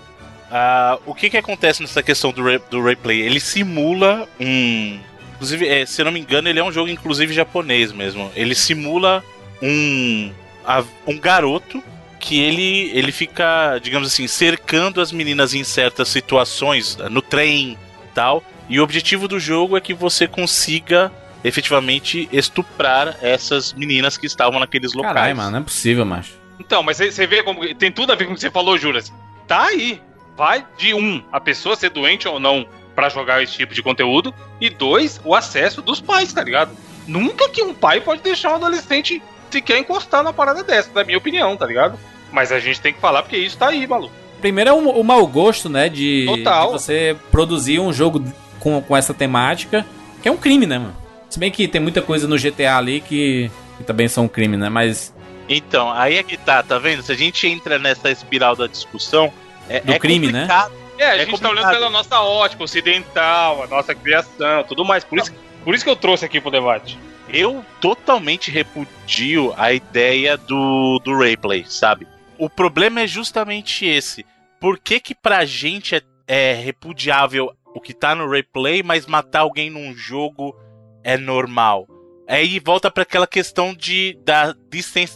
Ah, 0.56 1.00
o 1.08 1.16
que 1.16 1.32
que 1.32 1.38
acontece 1.38 1.82
nessa 1.82 2.04
questão 2.04 2.32
do, 2.32 2.44
re- 2.44 2.62
do 2.70 2.84
replay? 2.84 3.22
Ele 3.22 3.40
simula 3.40 4.28
um. 4.40 5.00
Inclusive, 5.36 5.68
é, 5.68 5.84
se 5.86 6.00
eu 6.00 6.06
não 6.06 6.12
me 6.12 6.20
engano, 6.20 6.48
ele 6.48 6.60
é 6.60 6.64
um 6.64 6.72
jogo, 6.72 6.90
inclusive, 6.90 7.34
japonês 7.34 7.92
mesmo. 7.92 8.32
Ele 8.36 8.54
simula 8.54 9.24
um. 9.62 10.32
a- 10.64 10.84
um 11.08 11.18
garoto 11.18 11.84
que 12.20 12.40
ele, 12.40 12.92
ele 12.94 13.12
fica, 13.12 13.80
digamos 13.82 14.08
assim, 14.08 14.28
cercando 14.28 15.02
as 15.02 15.12
meninas 15.12 15.54
em 15.56 15.64
certas 15.64 16.08
situações, 16.08 16.96
no 17.10 17.22
trem 17.22 17.76
tal. 18.14 18.44
E 18.70 18.80
o 18.80 18.84
objetivo 18.84 19.28
do 19.28 19.40
jogo 19.40 19.76
é 19.76 19.82
que 19.82 19.94
você 19.94 20.28
consiga 20.28 21.12
efetivamente 21.44 22.30
estuprar 22.32 23.18
essas 23.22 23.74
meninas 23.74 24.18
que 24.18 24.26
estavam 24.26 24.60
naqueles 24.60 24.94
locais. 24.94 25.16
Caralho, 25.16 25.36
mano, 25.36 25.52
não 25.52 25.60
é 25.60 25.64
possível, 25.64 26.06
macho. 26.06 26.32
Então, 26.60 26.82
mas 26.84 26.98
você- 26.98 27.12
você 27.12 27.28
vê 27.28 27.44
como. 27.44 27.74
Tem 27.76 27.92
tudo 27.92 28.14
a 28.14 28.16
ver 28.16 28.26
com 28.26 28.32
o 28.32 28.36
que 28.36 28.40
você 28.42 28.52
falou, 28.52 28.78
Juras. 28.78 29.12
Tá 29.48 29.64
aí. 29.66 30.00
Vai 30.36 30.66
de 30.78 30.94
um, 30.94 31.24
a 31.32 31.40
pessoa 31.40 31.76
ser 31.76 31.90
doente 31.90 32.28
ou 32.28 32.40
não 32.40 32.66
pra 32.96 33.10
jogar 33.10 33.42
esse 33.42 33.54
tipo 33.54 33.74
de 33.74 33.84
conteúdo. 33.84 34.34
E 34.60 34.70
dois, 34.70 35.20
o 35.24 35.36
acesso 35.36 35.82
dos 35.82 36.00
pais, 36.00 36.32
tá 36.32 36.44
ligado? 36.44 36.72
Nunca 37.08 37.50
que 37.50 37.62
um 37.62 37.74
pai 37.74 38.02
pode 38.02 38.22
deixar 38.22 38.52
um 38.52 38.56
adolescente 38.56 39.22
sequer 39.50 39.78
encostar 39.78 40.24
na 40.24 40.34
parada 40.34 40.64
dessa, 40.64 40.90
na 40.94 41.04
minha 41.04 41.18
opinião, 41.18 41.56
tá 41.56 41.66
ligado? 41.66 41.98
Mas 42.32 42.52
a 42.52 42.60
gente 42.60 42.82
tem 42.82 42.94
que 42.94 43.00
falar 43.00 43.22
porque 43.22 43.38
isso 43.38 43.58
tá 43.58 43.68
aí, 43.68 43.86
maluco. 43.86 44.14
Primeiro 44.42 44.70
é 44.70 44.74
o, 44.74 44.90
o 44.90 45.04
mau 45.04 45.26
gosto, 45.28 45.70
né? 45.70 45.88
De, 45.88 46.26
Total. 46.26 46.68
de 46.68 46.74
você 46.74 47.16
produzir 47.32 47.80
um 47.80 47.94
jogo 47.94 48.24
com, 48.60 48.82
com 48.82 48.98
essa 48.98 49.14
temática, 49.14 49.86
que 50.22 50.28
é 50.28 50.32
um 50.32 50.38
crime, 50.38 50.66
né, 50.66 50.80
mano? 50.80 50.96
Se 51.30 51.40
bem 51.40 51.52
que 51.52 51.68
tem 51.68 51.82
muita 51.82 52.02
coisa 52.02 52.28
no 52.28 52.38
GTA 52.38 52.78
ali 52.78 53.02
que, 53.02 53.50
que 53.78 53.84
também 53.84 54.08
são 54.08 54.26
um 54.26 54.28
crime, 54.28 54.58
né? 54.58 54.70
Mas 54.70 55.14
Então, 55.48 55.92
aí 55.92 56.18
é 56.18 56.24
que 56.24 56.38
tá, 56.38 56.62
tá 56.64 56.78
vendo? 56.80 57.04
Se 57.04 57.12
a 57.12 57.16
gente 57.16 57.48
entra 57.48 57.78
nessa 57.78 58.10
espiral 58.10 58.56
da 58.56 58.68
discussão. 58.68 59.32
É, 59.70 59.80
Do 59.82 59.94
é 59.94 60.00
crime, 60.00 60.28
né? 60.32 60.42
complicado. 60.42 60.74
É, 60.98 61.06
a 61.06 61.16
É 61.16 61.26
gente 61.26 61.40
tá 61.40 61.50
olhando 61.50 61.64
complicado. 61.64 61.74
pela 61.74 61.90
nossa 61.90 62.22
ótica 62.22 62.64
ocidental, 62.64 63.64
a 63.64 63.68
nossa 63.68 63.96
criação, 63.96 64.64
tudo 64.64 64.86
mais. 64.86 65.04
Por 65.04 65.18
isso, 65.20 65.34
por 65.64 65.74
isso 65.74 65.84
que 65.84 65.90
eu 65.90 65.96
trouxe 65.96 66.26
aqui 66.26 66.40
pro 66.40 66.52
debate. 66.52 66.98
Eu 67.30 67.66
totalmente 67.82 68.52
repudio 68.52 69.54
a 69.58 69.74
ideia 69.74 70.38
do, 70.38 71.00
do 71.04 71.18
replay, 71.18 71.66
sabe? 71.68 72.06
O 72.38 72.50
problema 72.50 73.02
é 73.02 73.08
justamente 73.08 73.86
esse. 73.86 74.26
Por 74.60 74.78
que 74.78 75.00
que 75.00 75.16
pra 75.16 75.46
gente 75.46 75.96
é, 75.96 76.02
é 76.28 76.54
repudiável 76.54 77.52
o 77.74 77.80
que 77.82 77.94
tá 77.94 78.14
no 78.14 78.30
replay, 78.30 78.84
mas 78.84 79.06
matar 79.08 79.40
alguém 79.42 79.70
num 79.70 79.96
jogo 79.96 80.56
é 81.04 81.18
normal? 81.18 81.88
Aí 82.28 82.60
volta 82.60 82.92
pra 82.92 83.04
aquela 83.04 83.28
questão 83.28 83.74
de, 83.74 84.18
da, 84.24 84.54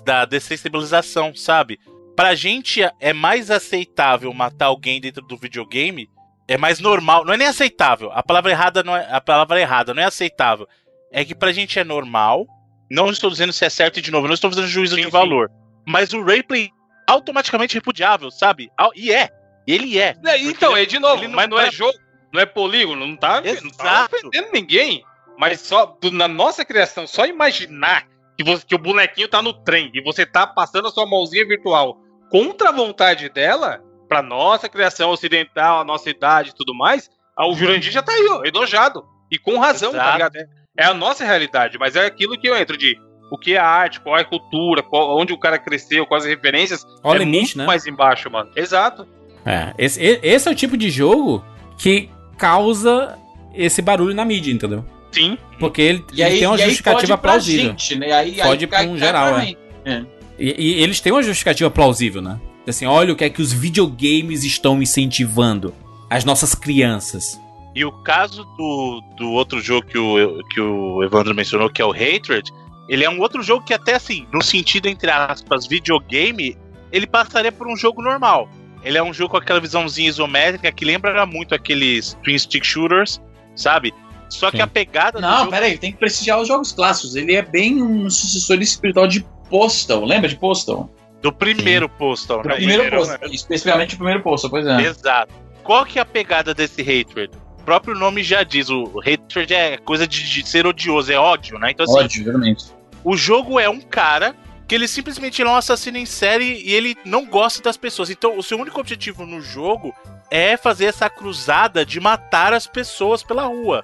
da 0.03 0.25
dessensibilização, 0.25 1.33
sabe? 1.35 1.79
Pra 2.17 2.35
gente 2.35 2.81
é 2.99 3.13
mais 3.13 3.49
aceitável 3.49 4.33
matar 4.33 4.65
alguém 4.65 4.99
dentro 4.99 5.21
do 5.21 5.37
videogame, 5.37 6.09
é 6.47 6.57
mais 6.57 6.79
normal, 6.79 7.23
não 7.23 7.33
é 7.33 7.37
nem 7.37 7.47
aceitável. 7.47 8.11
A 8.11 8.21
palavra 8.23 8.51
errada 8.51 8.83
não 8.83 8.93
é 8.97 9.07
a 9.09 9.21
palavra 9.21 9.61
errada, 9.61 9.93
não 9.93 10.01
é 10.03 10.05
aceitável 10.05 10.67
é 11.11 11.23
que 11.23 11.33
pra 11.35 11.51
gente 11.53 11.79
é 11.79 11.83
normal. 11.83 12.45
Não 12.89 13.09
estou 13.09 13.29
dizendo 13.29 13.51
se 13.53 13.63
é 13.65 13.69
certo 13.69 13.99
e 13.99 14.01
de 14.01 14.11
novo, 14.11 14.27
não 14.27 14.33
estou 14.33 14.49
fazendo 14.49 14.67
juízo 14.67 14.95
Sim, 14.95 15.01
de 15.01 15.07
sim. 15.07 15.11
valor. 15.11 15.49
Mas 15.85 16.11
o 16.13 16.23
replay 16.23 16.69
automaticamente 17.05 17.75
repudiável, 17.75 18.29
sabe? 18.31 18.69
E 18.95 19.11
é. 19.13 19.29
Ele 19.65 19.99
é. 19.99 20.15
É, 20.25 20.37
então, 20.41 20.75
é 20.75 20.85
de 20.85 20.97
novo, 20.97 21.23
não 21.23 21.31
mas 21.35 21.49
não 21.49 21.59
é 21.59 21.65
tá- 21.65 21.71
jogo, 21.71 21.97
não 22.33 22.39
é 22.41 22.45
polígono, 22.45 23.05
não 23.05 23.15
tá, 23.17 23.41
não 23.41 23.69
tá 23.71 24.05
ofendendo 24.11 24.49
ninguém. 24.53 25.03
Mas 25.37 25.59
só 25.61 25.97
na 26.11 26.27
nossa 26.27 26.63
criação, 26.65 27.05
só 27.05 27.25
imaginar 27.25 28.05
que, 28.37 28.43
você- 28.43 28.65
que 28.65 28.75
o 28.75 28.79
bonequinho 28.79 29.27
tá 29.27 29.41
no 29.41 29.51
trem 29.53 29.91
e 29.93 30.01
você 30.01 30.25
tá 30.25 30.47
passando 30.47 30.87
a 30.87 30.91
sua 30.91 31.05
mãozinha 31.05 31.45
virtual 31.45 31.97
contra 32.29 32.69
a 32.69 32.71
vontade 32.71 33.29
dela, 33.29 33.81
pra 34.07 34.21
nossa 34.21 34.67
criação 34.69 35.09
ocidental, 35.09 35.81
a 35.81 35.85
nossa 35.85 36.09
idade 36.09 36.49
e 36.51 36.55
tudo 36.55 36.73
mais, 36.75 37.09
o 37.37 37.53
Jurandir 37.55 37.91
já 37.91 38.01
tá 38.01 38.11
aí, 38.13 38.27
ó, 38.29 38.43
enojado. 38.45 39.03
E 39.31 39.37
com 39.37 39.57
razão, 39.59 39.91
tá 39.91 39.97
Exato. 39.97 40.13
ligado? 40.13 40.35
É- 40.79 40.85
a 40.85 40.93
nossa 40.93 41.25
realidade, 41.25 41.77
mas 41.79 41.95
é 41.95 42.05
aquilo 42.05 42.37
que 42.39 42.47
eu 42.47 42.55
entro 42.55 42.77
de 42.77 42.95
o 43.31 43.37
que 43.37 43.55
é 43.55 43.57
arte, 43.57 43.99
qual 43.99 44.17
é 44.17 44.21
a 44.21 44.25
cultura, 44.25 44.81
qual- 44.81 45.17
onde 45.19 45.33
o 45.33 45.37
cara 45.39 45.57
cresceu, 45.59 46.05
quais 46.05 46.23
as 46.23 46.29
referências. 46.29 46.85
Olha 47.03 47.17
é 47.17 47.19
limite, 47.19 47.39
muito 47.39 47.57
né? 47.57 47.65
mais 47.65 47.85
embaixo, 47.85 48.29
mano. 48.31 48.49
Exato. 48.55 49.05
É, 49.45 49.73
esse, 49.77 50.01
esse 50.01 50.47
é 50.47 50.51
o 50.51 50.55
tipo 50.55 50.77
de 50.77 50.89
jogo 50.89 51.43
que 51.77 52.09
causa 52.37 53.17
esse 53.53 53.81
barulho 53.81 54.13
na 54.15 54.23
mídia, 54.23 54.51
entendeu? 54.53 54.85
Sim. 55.11 55.37
Porque 55.59 55.81
ele, 55.81 56.05
E 56.13 56.21
ele 56.21 56.23
aí, 56.31 56.39
tem 56.39 56.47
uma 56.47 56.57
e 56.57 56.61
aí 56.61 56.67
justificativa 56.69 57.17
plausível. 57.17 57.69
Gente, 57.71 57.95
né? 57.97 58.11
aí, 58.13 58.35
Pode 58.41 58.65
aí, 58.65 58.67
pra 58.69 58.81
um 58.83 58.97
geral, 58.97 59.37
é. 59.39 59.41
mim. 59.45 59.57
É. 59.83 60.03
E, 60.37 60.55
e 60.57 60.83
eles 60.83 60.99
têm 60.99 61.11
uma 61.11 61.23
justificativa 61.23 61.69
plausível, 61.69 62.21
né? 62.21 62.39
Assim, 62.67 62.85
olha 62.85 63.13
o 63.13 63.15
que 63.15 63.23
é 63.23 63.29
que 63.29 63.41
os 63.41 63.53
videogames 63.53 64.43
estão 64.43 64.81
incentivando 64.81 65.73
as 66.09 66.25
nossas 66.25 66.53
crianças. 66.53 67.39
E 67.73 67.85
o 67.85 67.91
caso 67.91 68.43
do, 68.57 69.01
do 69.17 69.31
outro 69.31 69.61
jogo 69.61 69.87
que 69.87 69.97
o, 69.97 70.43
que 70.49 70.59
o 70.59 71.03
Evandro 71.03 71.33
mencionou, 71.33 71.69
que 71.69 71.81
é 71.81 71.85
o 71.85 71.91
Hatred, 71.91 72.51
ele 72.89 73.03
é 73.03 73.09
um 73.09 73.19
outro 73.19 73.43
jogo 73.43 73.65
que 73.65 73.73
até 73.73 73.95
assim, 73.95 74.25
no 74.33 74.41
sentido 74.41 74.87
entre 74.87 75.11
aspas, 75.11 75.67
videogame, 75.67 76.57
ele 76.91 77.07
passaria 77.07 77.51
por 77.51 77.67
um 77.67 77.75
jogo 77.75 78.01
normal. 78.01 78.49
Ele 78.83 78.97
é 78.97 79.03
um 79.03 79.13
jogo 79.13 79.31
com 79.31 79.37
aquela 79.37 79.59
visãozinha 79.59 80.09
isométrica 80.09 80.71
que 80.71 80.85
lembra 80.85 81.25
muito 81.25 81.53
aqueles 81.53 82.17
twin 82.23 82.37
stick 82.37 82.63
shooters, 82.63 83.21
sabe? 83.55 83.93
Só 84.29 84.51
que 84.51 84.57
Sim. 84.57 84.63
a 84.63 84.67
pegada 84.67 85.19
do 85.19 85.21
Não, 85.21 85.39
jogo 85.39 85.51
peraí, 85.51 85.77
tem 85.77 85.91
que 85.91 85.97
prestigiar 85.97 86.39
os 86.39 86.47
jogos 86.47 86.71
clássicos. 86.71 87.15
Ele 87.15 87.33
é 87.33 87.41
bem 87.41 87.81
um 87.81 88.09
sucessor 88.09 88.61
espiritual 88.61 89.07
de 89.07 89.25
Postal. 89.49 90.05
Lembra 90.05 90.29
de 90.29 90.35
Postal? 90.35 90.89
do 91.21 91.31
primeiro 91.33 91.89
Postal, 91.89 92.41
Do 92.41 92.49
né? 92.49 92.55
primeiro 92.55 92.83
primeiro, 92.83 93.07
Postal. 93.07 93.29
Especificamente 93.31 93.95
o 93.95 93.97
primeiro 93.97 94.21
Postal, 94.21 94.49
pois 94.49 94.65
é. 94.67 94.81
Exato. 94.81 95.33
Qual 95.63 95.85
que 95.85 95.99
é 95.99 96.01
a 96.01 96.05
pegada 96.05 96.53
desse 96.53 96.81
hatred? 96.81 97.31
O 97.59 97.63
próprio 97.63 97.95
nome 97.95 98.23
já 98.23 98.43
diz, 98.43 98.69
o 98.69 98.99
hatred 98.99 99.53
é 99.53 99.77
coisa 99.77 100.07
de, 100.07 100.23
de 100.29 100.47
ser 100.47 100.65
odioso, 100.65 101.11
é 101.11 101.17
ódio, 101.17 101.59
né? 101.59 101.71
Então 101.71 101.83
assim, 101.85 101.99
Ódio, 101.99 102.23
realmente. 102.23 102.65
o 103.03 103.17
jogo 103.17 103.59
é 103.59 103.69
um 103.69 103.81
cara 103.81 104.35
que 104.67 104.75
ele 104.75 104.87
simplesmente 104.87 105.41
é 105.41 105.45
um 105.45 105.55
assassino 105.55 105.97
em 105.97 106.05
série 106.05 106.61
e 106.63 106.73
ele 106.73 106.95
não 107.03 107.25
gosta 107.25 107.61
das 107.61 107.75
pessoas. 107.75 108.09
Então 108.09 108.37
o 108.37 108.43
seu 108.43 108.57
único 108.57 108.79
objetivo 108.79 109.25
no 109.25 109.41
jogo 109.41 109.93
é 110.29 110.55
fazer 110.55 110.85
essa 110.85 111.09
cruzada 111.09 111.85
de 111.85 111.99
matar 111.99 112.53
as 112.53 112.67
pessoas 112.67 113.23
pela 113.23 113.43
rua. 113.43 113.83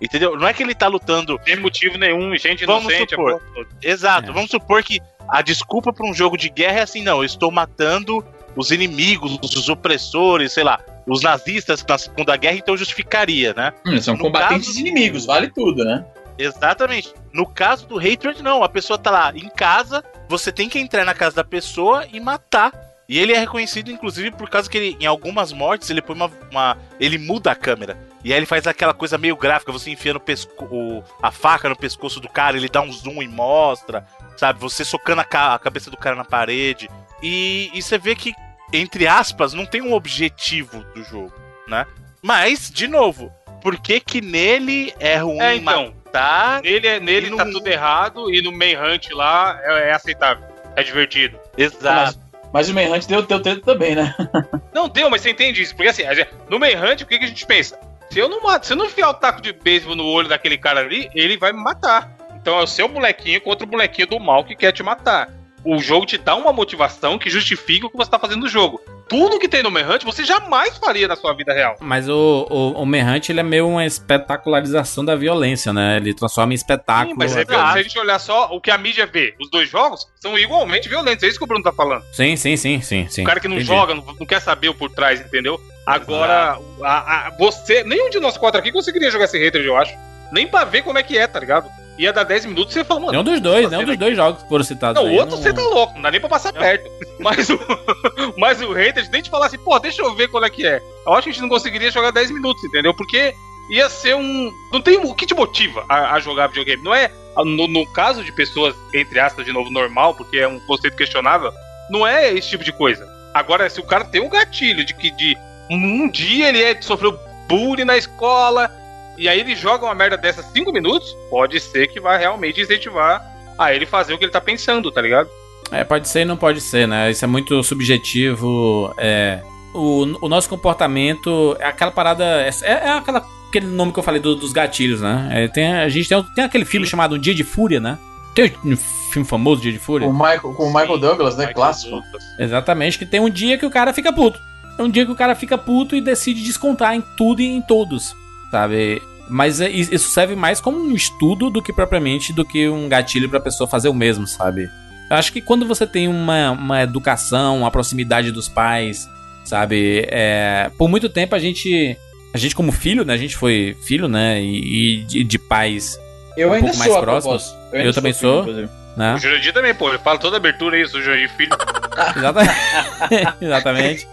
Entendeu? 0.00 0.36
Não 0.36 0.46
é 0.46 0.52
que 0.52 0.62
ele 0.62 0.74
tá 0.74 0.88
lutando 0.88 1.38
Sem 1.44 1.56
motivo 1.56 1.96
nenhum, 1.96 2.36
gente 2.36 2.66
Vamos 2.66 2.84
inocente. 2.92 3.10
supor. 3.10 3.40
é. 3.82 3.88
Exato, 3.90 4.30
É. 4.30 4.32
vamos 4.34 4.50
supor 4.50 4.82
que 4.82 5.00
a 5.28 5.40
desculpa 5.42 5.92
pra 5.92 6.06
um 6.06 6.12
jogo 6.14 6.36
de 6.36 6.48
guerra 6.48 6.80
é 6.80 6.82
assim, 6.82 7.02
não, 7.02 7.18
eu 7.18 7.24
estou 7.24 7.50
matando 7.50 8.24
os 8.54 8.70
inimigos, 8.70 9.38
os 9.42 9.68
opressores, 9.68 10.52
sei 10.52 10.64
lá, 10.64 10.78
os 11.06 11.22
nazistas 11.22 11.84
na 11.88 11.98
Segunda 11.98 12.36
Guerra, 12.36 12.56
então 12.56 12.76
justificaria, 12.76 13.52
né? 13.54 13.72
Hum, 13.86 14.00
são 14.00 14.14
No 14.14 14.20
combatentes 14.20 14.68
caso- 14.68 14.80
inimigos, 14.80 15.24
vale 15.26 15.48
tudo, 15.50 15.84
né? 15.84 16.04
Exatamente. 16.38 17.12
No 17.32 17.46
caso 17.46 17.86
do 17.86 17.98
Hatred, 17.98 18.42
não. 18.42 18.62
A 18.62 18.68
pessoa 18.68 18.98
tá 18.98 19.10
lá 19.10 19.32
em 19.34 19.48
casa, 19.48 20.04
você 20.28 20.52
tem 20.52 20.68
que 20.68 20.78
entrar 20.78 21.04
na 21.04 21.14
casa 21.14 21.36
da 21.36 21.44
pessoa 21.44 22.06
e 22.12 22.20
matar. 22.20 22.72
E 23.08 23.18
ele 23.18 23.32
é 23.32 23.38
reconhecido, 23.38 23.90
inclusive, 23.90 24.30
por 24.32 24.48
causa 24.50 24.68
que 24.68 24.76
ele, 24.76 24.96
em 25.00 25.06
algumas 25.06 25.52
mortes, 25.52 25.88
ele 25.90 26.02
põe 26.02 26.16
uma, 26.16 26.30
uma- 26.50 26.76
Ele 26.98 27.18
muda 27.18 27.50
a 27.52 27.54
câmera. 27.54 27.96
E 28.26 28.32
aí 28.32 28.38
ele 28.40 28.44
faz 28.46 28.66
aquela 28.66 28.92
coisa 28.92 29.16
meio 29.16 29.36
gráfica, 29.36 29.70
você 29.70 29.88
enfia 29.88 30.12
no 30.12 30.18
pesco, 30.18 30.64
o- 30.64 31.04
a 31.22 31.30
faca 31.30 31.68
no 31.68 31.76
pescoço 31.76 32.18
do 32.18 32.28
cara, 32.28 32.56
ele 32.56 32.68
dá 32.68 32.80
um 32.80 32.90
zoom 32.90 33.22
e 33.22 33.28
mostra, 33.28 34.04
sabe? 34.36 34.58
Você 34.58 34.84
socando 34.84 35.20
a, 35.20 35.24
ca- 35.24 35.54
a 35.54 35.58
cabeça 35.60 35.92
do 35.92 35.96
cara 35.96 36.16
na 36.16 36.24
parede. 36.24 36.90
E, 37.22 37.70
e 37.72 37.80
você 37.80 37.96
vê 37.96 38.16
que, 38.16 38.34
entre 38.72 39.06
aspas, 39.06 39.52
não 39.54 39.64
tem 39.64 39.80
um 39.80 39.92
objetivo 39.92 40.82
do 40.92 41.04
jogo, 41.04 41.32
né? 41.68 41.86
Mas, 42.20 42.68
de 42.68 42.88
novo, 42.88 43.32
por 43.62 43.78
que 43.78 44.00
que 44.00 44.20
nele 44.20 44.92
é 44.98 45.18
ruim 45.18 45.38
É, 45.38 45.54
então. 45.54 45.94
matar? 46.04 46.62
Nele, 46.62 46.86
é- 46.88 46.98
nele 46.98 47.30
no- 47.30 47.36
tá 47.36 47.44
tudo 47.44 47.68
errado 47.68 48.34
e 48.34 48.42
no 48.42 48.50
Manhunt 48.50 49.08
lá 49.12 49.56
é, 49.62 49.90
é 49.90 49.92
aceitável. 49.92 50.44
É 50.74 50.82
divertido. 50.82 51.38
Exato. 51.56 52.18
Mas 52.52 52.68
o 52.68 52.74
Manhunt 52.74 53.06
deu, 53.06 53.22
deu 53.22 53.40
treta 53.40 53.60
também, 53.60 53.94
né? 53.94 54.12
Não 54.74 54.88
deu, 54.88 55.08
mas 55.08 55.20
você 55.22 55.30
entende 55.30 55.62
isso? 55.62 55.76
Porque 55.76 55.90
assim, 55.90 56.02
no 56.50 56.58
Manhunt, 56.58 57.02
o 57.02 57.06
que, 57.06 57.18
que 57.20 57.24
a 57.24 57.28
gente 57.28 57.46
pensa? 57.46 57.78
Se 58.10 58.18
eu 58.18 58.28
não 58.28 58.42
mato, 58.42 58.66
se 58.66 58.72
eu 58.72 58.76
não 58.76 58.86
enfiar 58.86 59.10
o 59.10 59.14
taco 59.14 59.40
de 59.40 59.52
beisebol 59.52 59.96
no 59.96 60.06
olho 60.06 60.28
daquele 60.28 60.56
cara 60.56 60.80
ali, 60.80 61.10
ele 61.14 61.36
vai 61.36 61.52
me 61.52 61.62
matar. 61.62 62.16
Então 62.34 62.58
é 62.58 62.62
o 62.62 62.66
seu 62.66 62.88
molequinho 62.88 63.40
contra 63.40 63.66
o 63.66 63.70
molequinho 63.70 64.06
do 64.06 64.20
mal 64.20 64.44
que 64.44 64.54
quer 64.54 64.72
te 64.72 64.82
matar. 64.82 65.28
O 65.64 65.78
jogo 65.78 66.06
te 66.06 66.16
dá 66.16 66.36
uma 66.36 66.52
motivação 66.52 67.18
que 67.18 67.28
justifica 67.28 67.86
o 67.86 67.90
que 67.90 67.96
você 67.96 68.08
tá 68.08 68.20
fazendo 68.20 68.42
no 68.42 68.48
jogo. 68.48 68.80
Tudo 69.08 69.38
que 69.38 69.48
tem 69.48 69.62
no 69.62 69.70
Manhunt 69.70 70.04
você 70.04 70.24
jamais 70.24 70.76
faria 70.78 71.08
na 71.08 71.16
sua 71.16 71.32
vida 71.34 71.52
real. 71.52 71.76
Mas 71.80 72.08
o, 72.08 72.46
o, 72.48 72.82
o 72.82 72.86
Manhunt, 72.86 73.28
ele 73.28 73.40
é 73.40 73.42
meio 73.42 73.68
uma 73.68 73.84
espetacularização 73.84 75.04
da 75.04 75.16
violência, 75.16 75.72
né? 75.72 75.96
Ele 75.96 76.14
transforma 76.14 76.52
em 76.52 76.54
espetáculo. 76.54 77.10
Sim, 77.10 77.16
mas 77.16 77.36
é, 77.36 77.44
se 77.44 77.52
a 77.52 77.82
gente 77.82 77.98
olhar 77.98 78.18
só 78.20 78.46
o 78.52 78.60
que 78.60 78.70
a 78.70 78.78
mídia 78.78 79.06
vê, 79.06 79.34
os 79.40 79.50
dois 79.50 79.68
jogos 79.68 80.06
são 80.16 80.38
igualmente 80.38 80.88
violentos. 80.88 81.24
É 81.24 81.28
isso 81.28 81.38
que 81.38 81.44
o 81.44 81.48
Bruno 81.48 81.64
tá 81.64 81.72
falando. 81.72 82.04
Sim, 82.12 82.36
sim, 82.36 82.56
sim, 82.56 82.80
sim, 82.80 83.08
sim. 83.08 83.22
O 83.22 83.26
cara 83.26 83.40
que 83.40 83.48
não 83.48 83.56
Entendi. 83.56 83.68
joga, 83.68 83.94
não, 83.94 84.04
não 84.04 84.26
quer 84.26 84.40
saber 84.40 84.68
o 84.68 84.74
por 84.74 84.90
trás, 84.90 85.20
entendeu? 85.20 85.60
Agora, 85.86 86.58
a- 86.82 87.28
a- 87.28 87.30
você. 87.38 87.84
Nenhum 87.84 88.10
de 88.10 88.18
nós 88.18 88.36
quatro 88.36 88.58
aqui 88.58 88.72
conseguiria 88.72 89.10
jogar 89.10 89.26
esse 89.26 89.38
hater, 89.38 89.62
eu 89.64 89.76
acho. 89.76 89.94
Nem 90.32 90.46
pra 90.48 90.64
ver 90.64 90.82
como 90.82 90.98
é 90.98 91.02
que 91.02 91.16
é, 91.16 91.26
tá 91.26 91.38
ligado? 91.38 91.70
Ia 91.96 92.12
dar 92.12 92.24
10 92.24 92.44
minutos 92.44 92.74
e 92.74 92.80
você 92.80 92.84
fala, 92.84 93.00
mano. 93.00 93.12
Nenhum 93.12 93.24
dos 93.24 93.40
dois, 93.40 93.70
nenhum 93.70 93.84
dos 93.84 93.96
dois 93.96 94.16
jogos 94.16 94.42
que 94.42 94.48
foram 94.48 94.64
citados 94.64 95.00
Não, 95.02 95.08
o 95.10 95.14
outro 95.14 95.36
você 95.36 95.52
tá 95.52 95.62
louco, 95.62 95.94
não 95.94 96.02
dá 96.02 96.10
nem 96.10 96.20
pra 96.20 96.28
passar 96.28 96.52
perto. 96.52 96.90
Mas 97.18 97.48
o, 97.48 97.58
mas 98.36 98.60
o 98.60 98.72
hater, 98.72 99.08
nem 99.10 99.22
te 99.22 99.30
falar 99.30 99.46
assim, 99.46 99.56
pô, 99.58 99.78
deixa 99.78 100.02
eu 100.02 100.14
ver 100.14 100.28
qual 100.28 100.44
é 100.44 100.50
que 100.50 100.66
é. 100.66 100.82
Eu 101.06 101.14
acho 101.14 101.22
que 101.22 101.30
a 101.30 101.32
gente 101.32 101.40
não 101.42 101.48
conseguiria 101.48 101.90
jogar 101.90 102.10
10 102.10 102.30
minutos, 102.30 102.62
entendeu? 102.64 102.92
Porque 102.92 103.32
ia 103.70 103.88
ser 103.88 104.14
um. 104.14 104.50
Não 104.70 104.82
tem 104.82 104.98
o 104.98 105.14
que 105.14 105.24
te 105.24 105.34
motiva 105.34 105.82
a, 105.88 106.12
a 106.14 106.20
jogar 106.20 106.48
videogame. 106.48 106.82
Não 106.84 106.94
é. 106.94 107.10
No, 107.38 107.66
no 107.66 107.86
caso 107.92 108.22
de 108.22 108.30
pessoas, 108.32 108.74
entre 108.94 109.18
aspas, 109.18 109.46
de 109.46 109.52
novo, 109.52 109.70
normal, 109.70 110.14
porque 110.14 110.38
é 110.38 110.46
um 110.48 110.60
conceito 110.60 110.96
questionável, 110.96 111.50
não 111.90 112.06
é 112.06 112.32
esse 112.34 112.48
tipo 112.50 112.62
de 112.64 112.72
coisa. 112.72 113.06
Agora, 113.32 113.68
se 113.70 113.80
o 113.80 113.84
cara 113.84 114.04
tem 114.04 114.20
um 114.20 114.28
gatilho 114.28 114.84
de 114.84 114.92
que 114.94 115.10
de 115.10 115.36
um 115.70 116.08
dia 116.10 116.48
ele 116.48 116.62
é, 116.62 116.80
sofreu 116.80 117.18
bullying 117.48 117.84
na 117.84 117.96
escola, 117.96 118.70
e 119.18 119.28
aí 119.28 119.40
ele 119.40 119.54
joga 119.56 119.84
uma 119.86 119.94
merda 119.94 120.16
dessa 120.16 120.42
5 120.42 120.72
minutos, 120.72 121.16
pode 121.30 121.58
ser 121.60 121.86
que 121.88 122.00
vai 122.00 122.18
realmente 122.18 122.60
incentivar 122.60 123.24
a 123.58 123.72
ele 123.72 123.86
fazer 123.86 124.12
o 124.14 124.18
que 124.18 124.24
ele 124.24 124.32
tá 124.32 124.40
pensando, 124.40 124.90
tá 124.92 125.00
ligado? 125.00 125.28
É, 125.72 125.82
pode 125.82 126.08
ser 126.08 126.20
e 126.20 126.24
não 126.24 126.36
pode 126.36 126.60
ser, 126.60 126.86
né? 126.86 127.10
Isso 127.10 127.24
é 127.24 127.28
muito 127.28 127.62
subjetivo. 127.62 128.94
É, 128.98 129.40
o, 129.74 130.24
o 130.24 130.28
nosso 130.28 130.48
comportamento 130.48 131.56
é 131.58 131.66
aquela 131.66 131.90
parada. 131.90 132.24
É, 132.24 132.50
é 132.62 132.88
aquela, 132.90 133.24
aquele 133.48 133.66
nome 133.66 133.92
que 133.92 133.98
eu 133.98 134.02
falei 134.02 134.20
do- 134.20 134.36
dos 134.36 134.52
gatilhos, 134.52 135.00
né? 135.00 135.28
É, 135.32 135.48
tem, 135.48 135.72
a 135.72 135.88
gente 135.88 136.08
tem, 136.08 136.22
tem 136.34 136.44
aquele 136.44 136.64
filme 136.64 136.86
chamado 136.86 137.16
Um 137.16 137.18
Dia 137.18 137.34
de 137.34 137.42
Fúria, 137.42 137.80
né? 137.80 137.98
Tem 138.34 138.52
um 138.64 138.76
filme 138.76 139.26
famoso, 139.26 139.62
Dia 139.62 139.72
de 139.72 139.78
Fúria? 139.78 140.06
Com 140.06 140.12
o 140.12 140.16
Michael, 140.16 140.54
com 140.54 140.64
o 140.64 140.72
Michael 140.72 140.98
Douglas, 140.98 141.34
né? 141.36 141.46
Michael 141.46 141.54
Clássico. 141.56 141.90
Douglas. 141.90 142.22
Exatamente, 142.38 142.98
que 142.98 143.06
tem 143.06 143.18
um 143.18 143.30
dia 143.30 143.58
que 143.58 143.66
o 143.66 143.70
cara 143.70 143.92
fica 143.92 144.12
puto. 144.12 144.38
É 144.78 144.82
um 144.82 144.88
dia 144.90 145.04
que 145.06 145.12
o 145.12 145.16
cara 145.16 145.34
fica 145.34 145.56
puto 145.56 145.96
e 145.96 146.00
decide 146.00 146.42
descontar 146.42 146.94
em 146.94 147.02
tudo 147.16 147.40
e 147.40 147.46
em 147.46 147.62
todos, 147.62 148.14
sabe? 148.50 149.00
Mas 149.28 149.60
é- 149.60 149.70
isso 149.70 150.10
serve 150.10 150.36
mais 150.36 150.60
como 150.60 150.78
um 150.78 150.94
estudo 150.94 151.50
do 151.50 151.62
que 151.62 151.72
propriamente 151.72 152.32
do 152.32 152.44
que 152.44 152.68
um 152.68 152.88
gatilho 152.88 153.28
pra 153.28 153.40
pessoa 153.40 153.68
fazer 153.68 153.88
o 153.88 153.94
mesmo, 153.94 154.26
sabe? 154.26 154.68
Eu 155.10 155.16
acho 155.16 155.32
que 155.32 155.40
quando 155.40 155.66
você 155.66 155.86
tem 155.86 156.08
uma, 156.08 156.50
uma 156.50 156.82
educação, 156.82 157.58
uma 157.58 157.70
proximidade 157.70 158.30
dos 158.32 158.48
pais, 158.48 159.08
sabe? 159.44 160.04
É, 160.08 160.70
por 160.76 160.88
muito 160.88 161.08
tempo 161.08 161.34
a 161.34 161.38
gente, 161.38 161.96
a 162.34 162.38
gente 162.38 162.54
como 162.54 162.70
filho, 162.72 163.04
né? 163.04 163.14
A 163.14 163.16
gente 163.16 163.36
foi 163.36 163.76
filho, 163.82 164.08
né? 164.08 164.40
E, 164.42 164.98
e 165.00 165.04
de, 165.04 165.24
de 165.24 165.38
pais, 165.38 165.98
Eu 166.36 166.50
Um 166.50 166.52
ainda 166.52 166.66
pouco 166.68 166.76
sou, 166.76 166.86
mais 166.86 166.96
a 166.96 167.00
próximos. 167.00 167.56
Eu 167.72 167.80
ainda 167.80 167.92
também 167.92 168.12
filho, 168.12 168.44
sou. 168.44 168.68
Né? 168.96 169.14
O 169.14 169.18
Jurandir 169.18 169.52
também, 169.52 169.74
pô, 169.74 169.90
ele 169.90 169.98
fala 169.98 170.18
toda 170.18 170.36
abertura 170.38 170.80
isso, 170.80 170.98
o 170.98 171.02
Jurandir 171.02 171.30
Filho. 171.36 171.50
Exatamente. 172.16 173.36
Exatamente. 173.40 174.08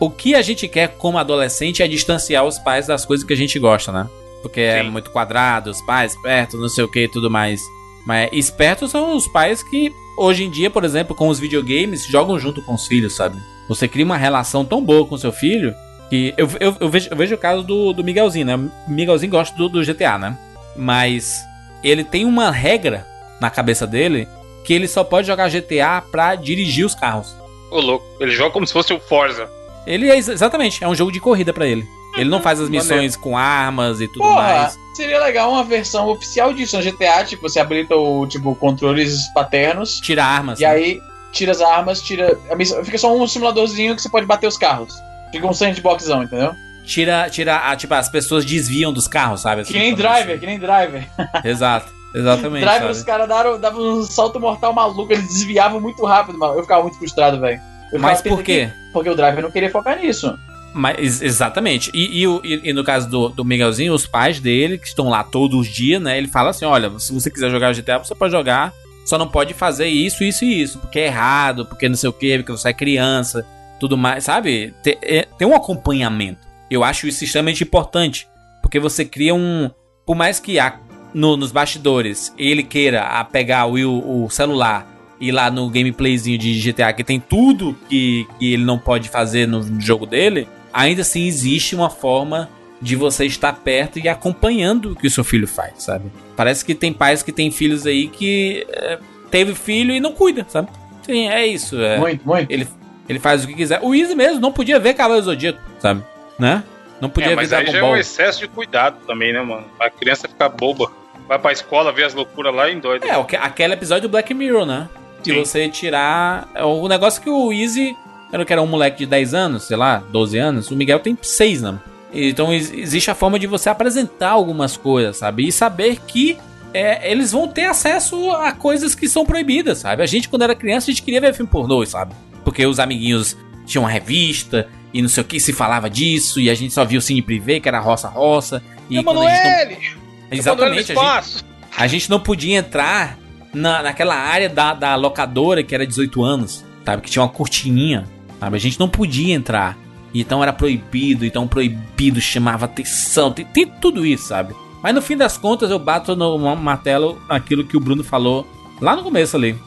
O 0.00 0.10
que 0.10 0.34
a 0.34 0.42
gente 0.42 0.66
quer 0.66 0.88
como 0.88 1.18
adolescente 1.18 1.82
é 1.82 1.88
distanciar 1.88 2.44
os 2.44 2.58
pais 2.58 2.86
das 2.86 3.04
coisas 3.04 3.24
que 3.24 3.32
a 3.32 3.36
gente 3.36 3.58
gosta, 3.58 3.92
né? 3.92 4.08
Porque 4.42 4.60
é 4.60 4.82
Sim. 4.82 4.90
muito 4.90 5.10
quadrado, 5.10 5.70
os 5.70 5.80
pais 5.82 6.14
perto, 6.20 6.58
não 6.58 6.68
sei 6.68 6.84
o 6.84 6.90
que 6.90 7.04
e 7.04 7.08
tudo 7.08 7.30
mais. 7.30 7.60
Mas 8.04 8.28
espertos 8.32 8.90
são 8.90 9.16
os 9.16 9.26
pais 9.28 9.62
que, 9.62 9.90
hoje 10.18 10.44
em 10.44 10.50
dia, 10.50 10.68
por 10.68 10.84
exemplo, 10.84 11.14
com 11.14 11.28
os 11.28 11.38
videogames, 11.38 12.06
jogam 12.06 12.38
junto 12.38 12.60
com 12.60 12.74
os 12.74 12.86
filhos, 12.86 13.14
sabe? 13.14 13.38
Você 13.68 13.88
cria 13.88 14.04
uma 14.04 14.18
relação 14.18 14.64
tão 14.64 14.84
boa 14.84 15.06
com 15.06 15.16
seu 15.16 15.32
filho 15.32 15.74
que. 16.10 16.34
Eu, 16.36 16.50
eu, 16.60 16.76
eu 16.80 16.88
vejo, 16.90 17.08
eu 17.10 17.16
vejo 17.16 17.34
o 17.34 17.38
caso 17.38 17.62
do, 17.62 17.92
do 17.92 18.04
Miguelzinho, 18.04 18.44
né? 18.44 18.56
O 18.56 18.90
Miguelzinho 18.90 19.30
gosta 19.30 19.56
do, 19.56 19.68
do 19.68 19.82
GTA, 19.82 20.18
né? 20.18 20.36
Mas 20.76 21.42
ele 21.82 22.04
tem 22.04 22.26
uma 22.26 22.50
regra 22.50 23.06
na 23.44 23.50
cabeça 23.50 23.86
dele 23.86 24.26
que 24.64 24.72
ele 24.72 24.88
só 24.88 25.04
pode 25.04 25.26
jogar 25.26 25.50
GTA 25.50 26.02
pra 26.10 26.34
dirigir 26.34 26.86
os 26.86 26.94
carros. 26.94 27.36
Ô, 27.70 27.78
louco. 27.80 28.04
Ele 28.18 28.30
joga 28.30 28.50
como 28.50 28.66
se 28.66 28.72
fosse 28.72 28.92
o 28.94 28.98
Forza. 29.00 29.46
Ele 29.86 30.08
é 30.10 30.14
ex- 30.14 30.28
exatamente, 30.28 30.82
é 30.82 30.88
um 30.88 30.94
jogo 30.94 31.12
de 31.12 31.20
corrida 31.20 31.52
pra 31.52 31.66
ele. 31.66 31.84
Ele 32.16 32.30
não 32.30 32.40
faz 32.40 32.58
as 32.60 32.68
missões 32.70 33.14
com 33.16 33.36
armas 33.36 34.00
e 34.00 34.06
tudo 34.08 34.20
Porra, 34.20 34.42
mais. 34.42 34.78
seria 34.96 35.20
legal 35.20 35.50
uma 35.50 35.62
versão 35.64 36.08
oficial 36.08 36.54
disso 36.54 36.78
no 36.78 36.82
GTA, 36.82 37.24
tipo, 37.24 37.42
você 37.46 37.60
habilita 37.60 37.94
o, 37.94 38.26
tipo, 38.26 38.54
controles 38.54 39.20
paternos, 39.34 39.96
Tira 40.00 40.24
armas. 40.24 40.58
e 40.58 40.62
né? 40.62 40.68
aí 40.70 41.00
tira 41.32 41.50
as 41.52 41.60
armas, 41.60 42.00
tira... 42.00 42.38
a 42.50 42.54
missão- 42.56 42.82
Fica 42.84 42.96
só 42.96 43.14
um 43.14 43.26
simuladorzinho 43.26 43.94
que 43.94 44.00
você 44.00 44.08
pode 44.08 44.24
bater 44.24 44.46
os 44.46 44.56
carros. 44.56 44.94
Fica 45.32 45.46
um 45.46 45.52
sandboxzão, 45.52 46.22
entendeu? 46.22 46.52
Tira, 46.86 47.28
tira, 47.28 47.56
a, 47.56 47.76
tipo, 47.76 47.92
as 47.92 48.08
pessoas 48.08 48.44
desviam 48.46 48.92
dos 48.92 49.08
carros, 49.08 49.40
sabe? 49.42 49.62
Assim, 49.62 49.72
Que 49.72 49.78
nem 49.78 49.94
driver, 49.94 50.38
que 50.40 50.46
nem 50.46 50.58
driver. 50.58 51.04
assim. 51.34 51.48
Exato, 51.48 51.92
exatamente. 52.14 52.62
driver, 52.62 52.80
sabe? 52.80 52.92
os 52.92 53.02
caras 53.02 53.28
davam, 53.28 53.58
davam 53.60 53.98
um 53.98 54.02
salto 54.02 54.38
mortal 54.40 54.72
maluco, 54.72 55.12
eles 55.12 55.26
desviavam 55.26 55.80
muito 55.80 56.04
rápido, 56.04 56.38
mano. 56.38 56.54
Eu 56.54 56.62
ficava 56.62 56.82
muito 56.82 56.98
frustrado, 56.98 57.40
velho. 57.40 57.60
Mas 57.98 58.22
por 58.22 58.42
quê? 58.42 58.66
que- 58.72 58.92
Porque 58.92 59.10
o 59.10 59.14
driver 59.14 59.42
não 59.42 59.50
queria 59.50 59.70
focar 59.70 59.98
nisso. 59.98 60.36
Mas, 60.72 60.98
ex- 60.98 61.22
exatamente. 61.22 61.90
E, 61.94 62.24
e 62.24 62.60
e- 62.68 62.72
no 62.72 62.82
caso 62.82 63.08
do, 63.08 63.28
do 63.28 63.44
Miguelzinho, 63.44 63.92
os 63.94 64.06
pais 64.06 64.40
dele, 64.40 64.76
que 64.78 64.86
estão 64.88 65.08
lá 65.08 65.22
todos 65.22 65.60
os 65.60 65.68
dias, 65.68 66.02
né? 66.02 66.18
Ele 66.18 66.26
fala 66.26 66.50
assim: 66.50 66.64
olha, 66.64 66.90
se 66.98 67.12
você 67.12 67.30
quiser 67.30 67.50
jogar 67.50 67.72
GTA, 67.72 67.98
você 67.98 68.14
pode 68.14 68.32
jogar. 68.32 68.72
Só 69.06 69.16
não 69.18 69.28
pode 69.28 69.52
fazer 69.54 69.86
isso, 69.86 70.24
isso 70.24 70.44
e 70.44 70.62
isso. 70.62 70.78
Porque 70.78 70.98
é 70.98 71.06
errado, 71.06 71.66
porque 71.66 71.88
não 71.88 71.94
sei 71.96 72.08
o 72.08 72.12
quê, 72.12 72.36
porque 72.38 72.50
você 72.52 72.70
é 72.70 72.72
criança, 72.72 73.46
tudo 73.78 73.96
mais, 73.98 74.24
sabe? 74.24 74.74
Tem, 74.82 74.96
é- 75.02 75.28
tem 75.38 75.46
um 75.46 75.54
acompanhamento. 75.54 76.40
Eu 76.70 76.82
acho 76.82 77.06
isso 77.06 77.22
extremamente 77.22 77.62
importante. 77.62 78.26
Porque 78.62 78.80
você 78.80 79.04
cria 79.04 79.34
um. 79.34 79.70
Por 80.06 80.16
mais 80.16 80.40
que 80.40 80.58
há, 80.58 80.70
no- 81.14 81.36
nos 81.36 81.52
bastidores 81.52 82.34
ele 82.36 82.62
queira 82.62 83.02
a 83.02 83.24
pegar 83.24 83.66
o, 83.66 84.24
o 84.24 84.28
celular 84.30 84.86
e 85.20 85.28
ir 85.28 85.32
lá 85.32 85.50
no 85.50 85.68
gameplayzinho 85.70 86.36
de 86.36 86.58
GTA 86.60 86.92
que 86.92 87.04
tem 87.04 87.20
tudo 87.20 87.76
que, 87.88 88.26
que 88.38 88.52
ele 88.52 88.64
não 88.64 88.78
pode 88.78 89.08
fazer 89.08 89.46
no 89.46 89.80
jogo 89.80 90.04
dele, 90.06 90.48
ainda 90.72 91.02
assim 91.02 91.24
existe 91.26 91.74
uma 91.76 91.88
forma 91.88 92.50
de 92.82 92.96
você 92.96 93.24
estar 93.24 93.52
perto 93.52 93.98
e 93.98 94.08
acompanhando 94.08 94.92
o 94.92 94.96
que 94.96 95.06
o 95.06 95.10
seu 95.10 95.24
filho 95.24 95.46
faz, 95.46 95.84
sabe? 95.84 96.10
Parece 96.36 96.64
que 96.64 96.74
tem 96.74 96.92
pais 96.92 97.22
que 97.22 97.32
têm 97.32 97.50
filhos 97.50 97.86
aí 97.86 98.08
que 98.08 98.66
é, 98.70 98.98
teve 99.30 99.54
filho 99.54 99.94
e 99.94 100.00
não 100.00 100.12
cuida, 100.12 100.44
sabe? 100.48 100.68
Sim, 101.02 101.28
é 101.28 101.46
isso. 101.46 101.80
É. 101.80 101.96
Muito, 101.98 102.26
muito. 102.26 102.50
Ele, 102.50 102.66
ele 103.08 103.18
faz 103.18 103.44
o 103.44 103.46
que 103.46 103.54
quiser. 103.54 103.78
O 103.82 103.94
Easy 103.94 104.14
mesmo 104.14 104.40
não 104.40 104.52
podia 104.52 104.78
ver 104.80 104.94
Cavaleiro 104.94 105.24
Zodíaco, 105.24 105.60
sabe? 105.78 106.02
Né? 106.38 106.62
Não 107.00 107.08
podia 107.08 107.28
É, 107.28 107.30
ver 107.30 107.36
mas 107.36 107.52
aí 107.52 107.66
já 107.66 107.78
é 107.78 107.82
um 107.82 107.96
excesso 107.96 108.40
de 108.40 108.48
cuidado 108.48 108.96
também, 109.06 109.32
né, 109.32 109.40
mano? 109.40 109.64
A 109.80 109.88
criança 109.88 110.28
fica 110.28 110.48
boba. 110.48 110.90
Vai 111.28 111.38
pra 111.38 111.52
escola, 111.52 111.92
vê 111.92 112.04
as 112.04 112.12
loucuras 112.14 112.54
lá 112.54 112.68
e 112.70 112.74
endoida. 112.74 113.06
É, 113.06 113.12
aquele 113.38 113.72
episódio 113.74 114.08
do 114.08 114.12
Black 114.12 114.32
Mirror, 114.34 114.66
né? 114.66 114.88
De 115.22 115.32
Sim. 115.32 115.38
você 115.40 115.68
tirar. 115.68 116.48
é 116.54 116.64
O 116.64 116.86
negócio 116.88 117.20
que 117.22 117.30
o 117.30 117.52
Easy. 117.52 117.96
Era 118.32 118.44
que 118.44 118.52
era 118.52 118.60
um 118.60 118.66
moleque 118.66 118.98
de 118.98 119.06
10 119.06 119.32
anos, 119.32 119.62
sei 119.64 119.76
lá, 119.76 120.02
12 120.10 120.36
anos. 120.38 120.70
O 120.70 120.76
Miguel 120.76 120.98
tem 120.98 121.16
6, 121.20 121.62
né? 121.62 121.78
Então 122.12 122.52
ex- 122.52 122.72
existe 122.72 123.10
a 123.10 123.14
forma 123.14 123.38
de 123.38 123.46
você 123.46 123.68
apresentar 123.68 124.30
algumas 124.30 124.76
coisas, 124.76 125.16
sabe? 125.16 125.46
E 125.46 125.52
saber 125.52 126.00
que 126.06 126.36
é, 126.72 127.10
eles 127.10 127.30
vão 127.32 127.46
ter 127.46 127.66
acesso 127.66 128.32
a 128.32 128.50
coisas 128.52 128.94
que 128.94 129.08
são 129.08 129.24
proibidas, 129.24 129.78
sabe? 129.78 130.02
A 130.02 130.06
gente, 130.06 130.28
quando 130.28 130.42
era 130.42 130.54
criança, 130.54 130.90
a 130.90 130.92
gente 130.92 131.02
queria 131.02 131.20
ver 131.20 131.32
filme 131.32 131.50
pornô, 131.50 131.84
sabe? 131.86 132.12
Porque 132.44 132.66
os 132.66 132.80
amiguinhos 132.80 133.36
tinham 133.64 133.84
uma 133.84 133.90
revista 133.90 134.68
e 134.92 135.00
não 135.00 135.08
sei 135.08 135.22
o 135.22 135.26
que, 135.26 135.38
se 135.40 135.52
falava 135.52 135.88
disso, 135.88 136.40
e 136.40 136.50
a 136.50 136.54
gente 136.54 136.74
só 136.74 136.84
via 136.84 136.98
o 136.98 137.02
Cine 137.02 137.22
Privé, 137.22 137.60
que 137.60 137.68
era 137.68 137.78
roça-roça. 137.80 138.62
E 138.90 139.02
quando 139.02 139.22
a 139.22 139.30
gente 139.30 139.96
não... 139.96 140.03
Exatamente, 140.38 140.92
a 140.92 141.20
gente, 141.20 141.44
a 141.76 141.86
gente 141.86 142.10
não 142.10 142.20
podia 142.20 142.56
entrar 142.56 143.18
na, 143.52 143.82
naquela 143.82 144.16
área 144.16 144.48
da, 144.48 144.74
da 144.74 144.94
locadora 144.96 145.62
que 145.62 145.74
era 145.74 145.86
18 145.86 146.22
anos, 146.22 146.64
sabe? 146.84 147.02
Que 147.02 147.10
tinha 147.10 147.22
uma 147.22 147.28
cortininha, 147.28 148.04
sabe? 148.40 148.56
A 148.56 148.60
gente 148.60 148.78
não 148.78 148.88
podia 148.88 149.34
entrar. 149.34 149.78
Então 150.12 150.42
era 150.42 150.52
proibido, 150.52 151.24
então 151.24 151.48
proibido 151.48 152.20
chamava 152.20 152.66
atenção, 152.66 153.32
tem, 153.32 153.44
tem 153.44 153.66
tudo 153.66 154.06
isso, 154.06 154.28
sabe? 154.28 154.54
Mas 154.82 154.94
no 154.94 155.02
fim 155.02 155.16
das 155.16 155.36
contas 155.38 155.70
eu 155.70 155.78
bato 155.78 156.14
no 156.14 156.38
martelo 156.56 157.20
aquilo 157.28 157.64
que 157.64 157.76
o 157.76 157.80
Bruno 157.80 158.04
falou 158.04 158.46
lá 158.80 158.94
no 158.94 159.02
começo 159.02 159.36
ali. 159.36 159.58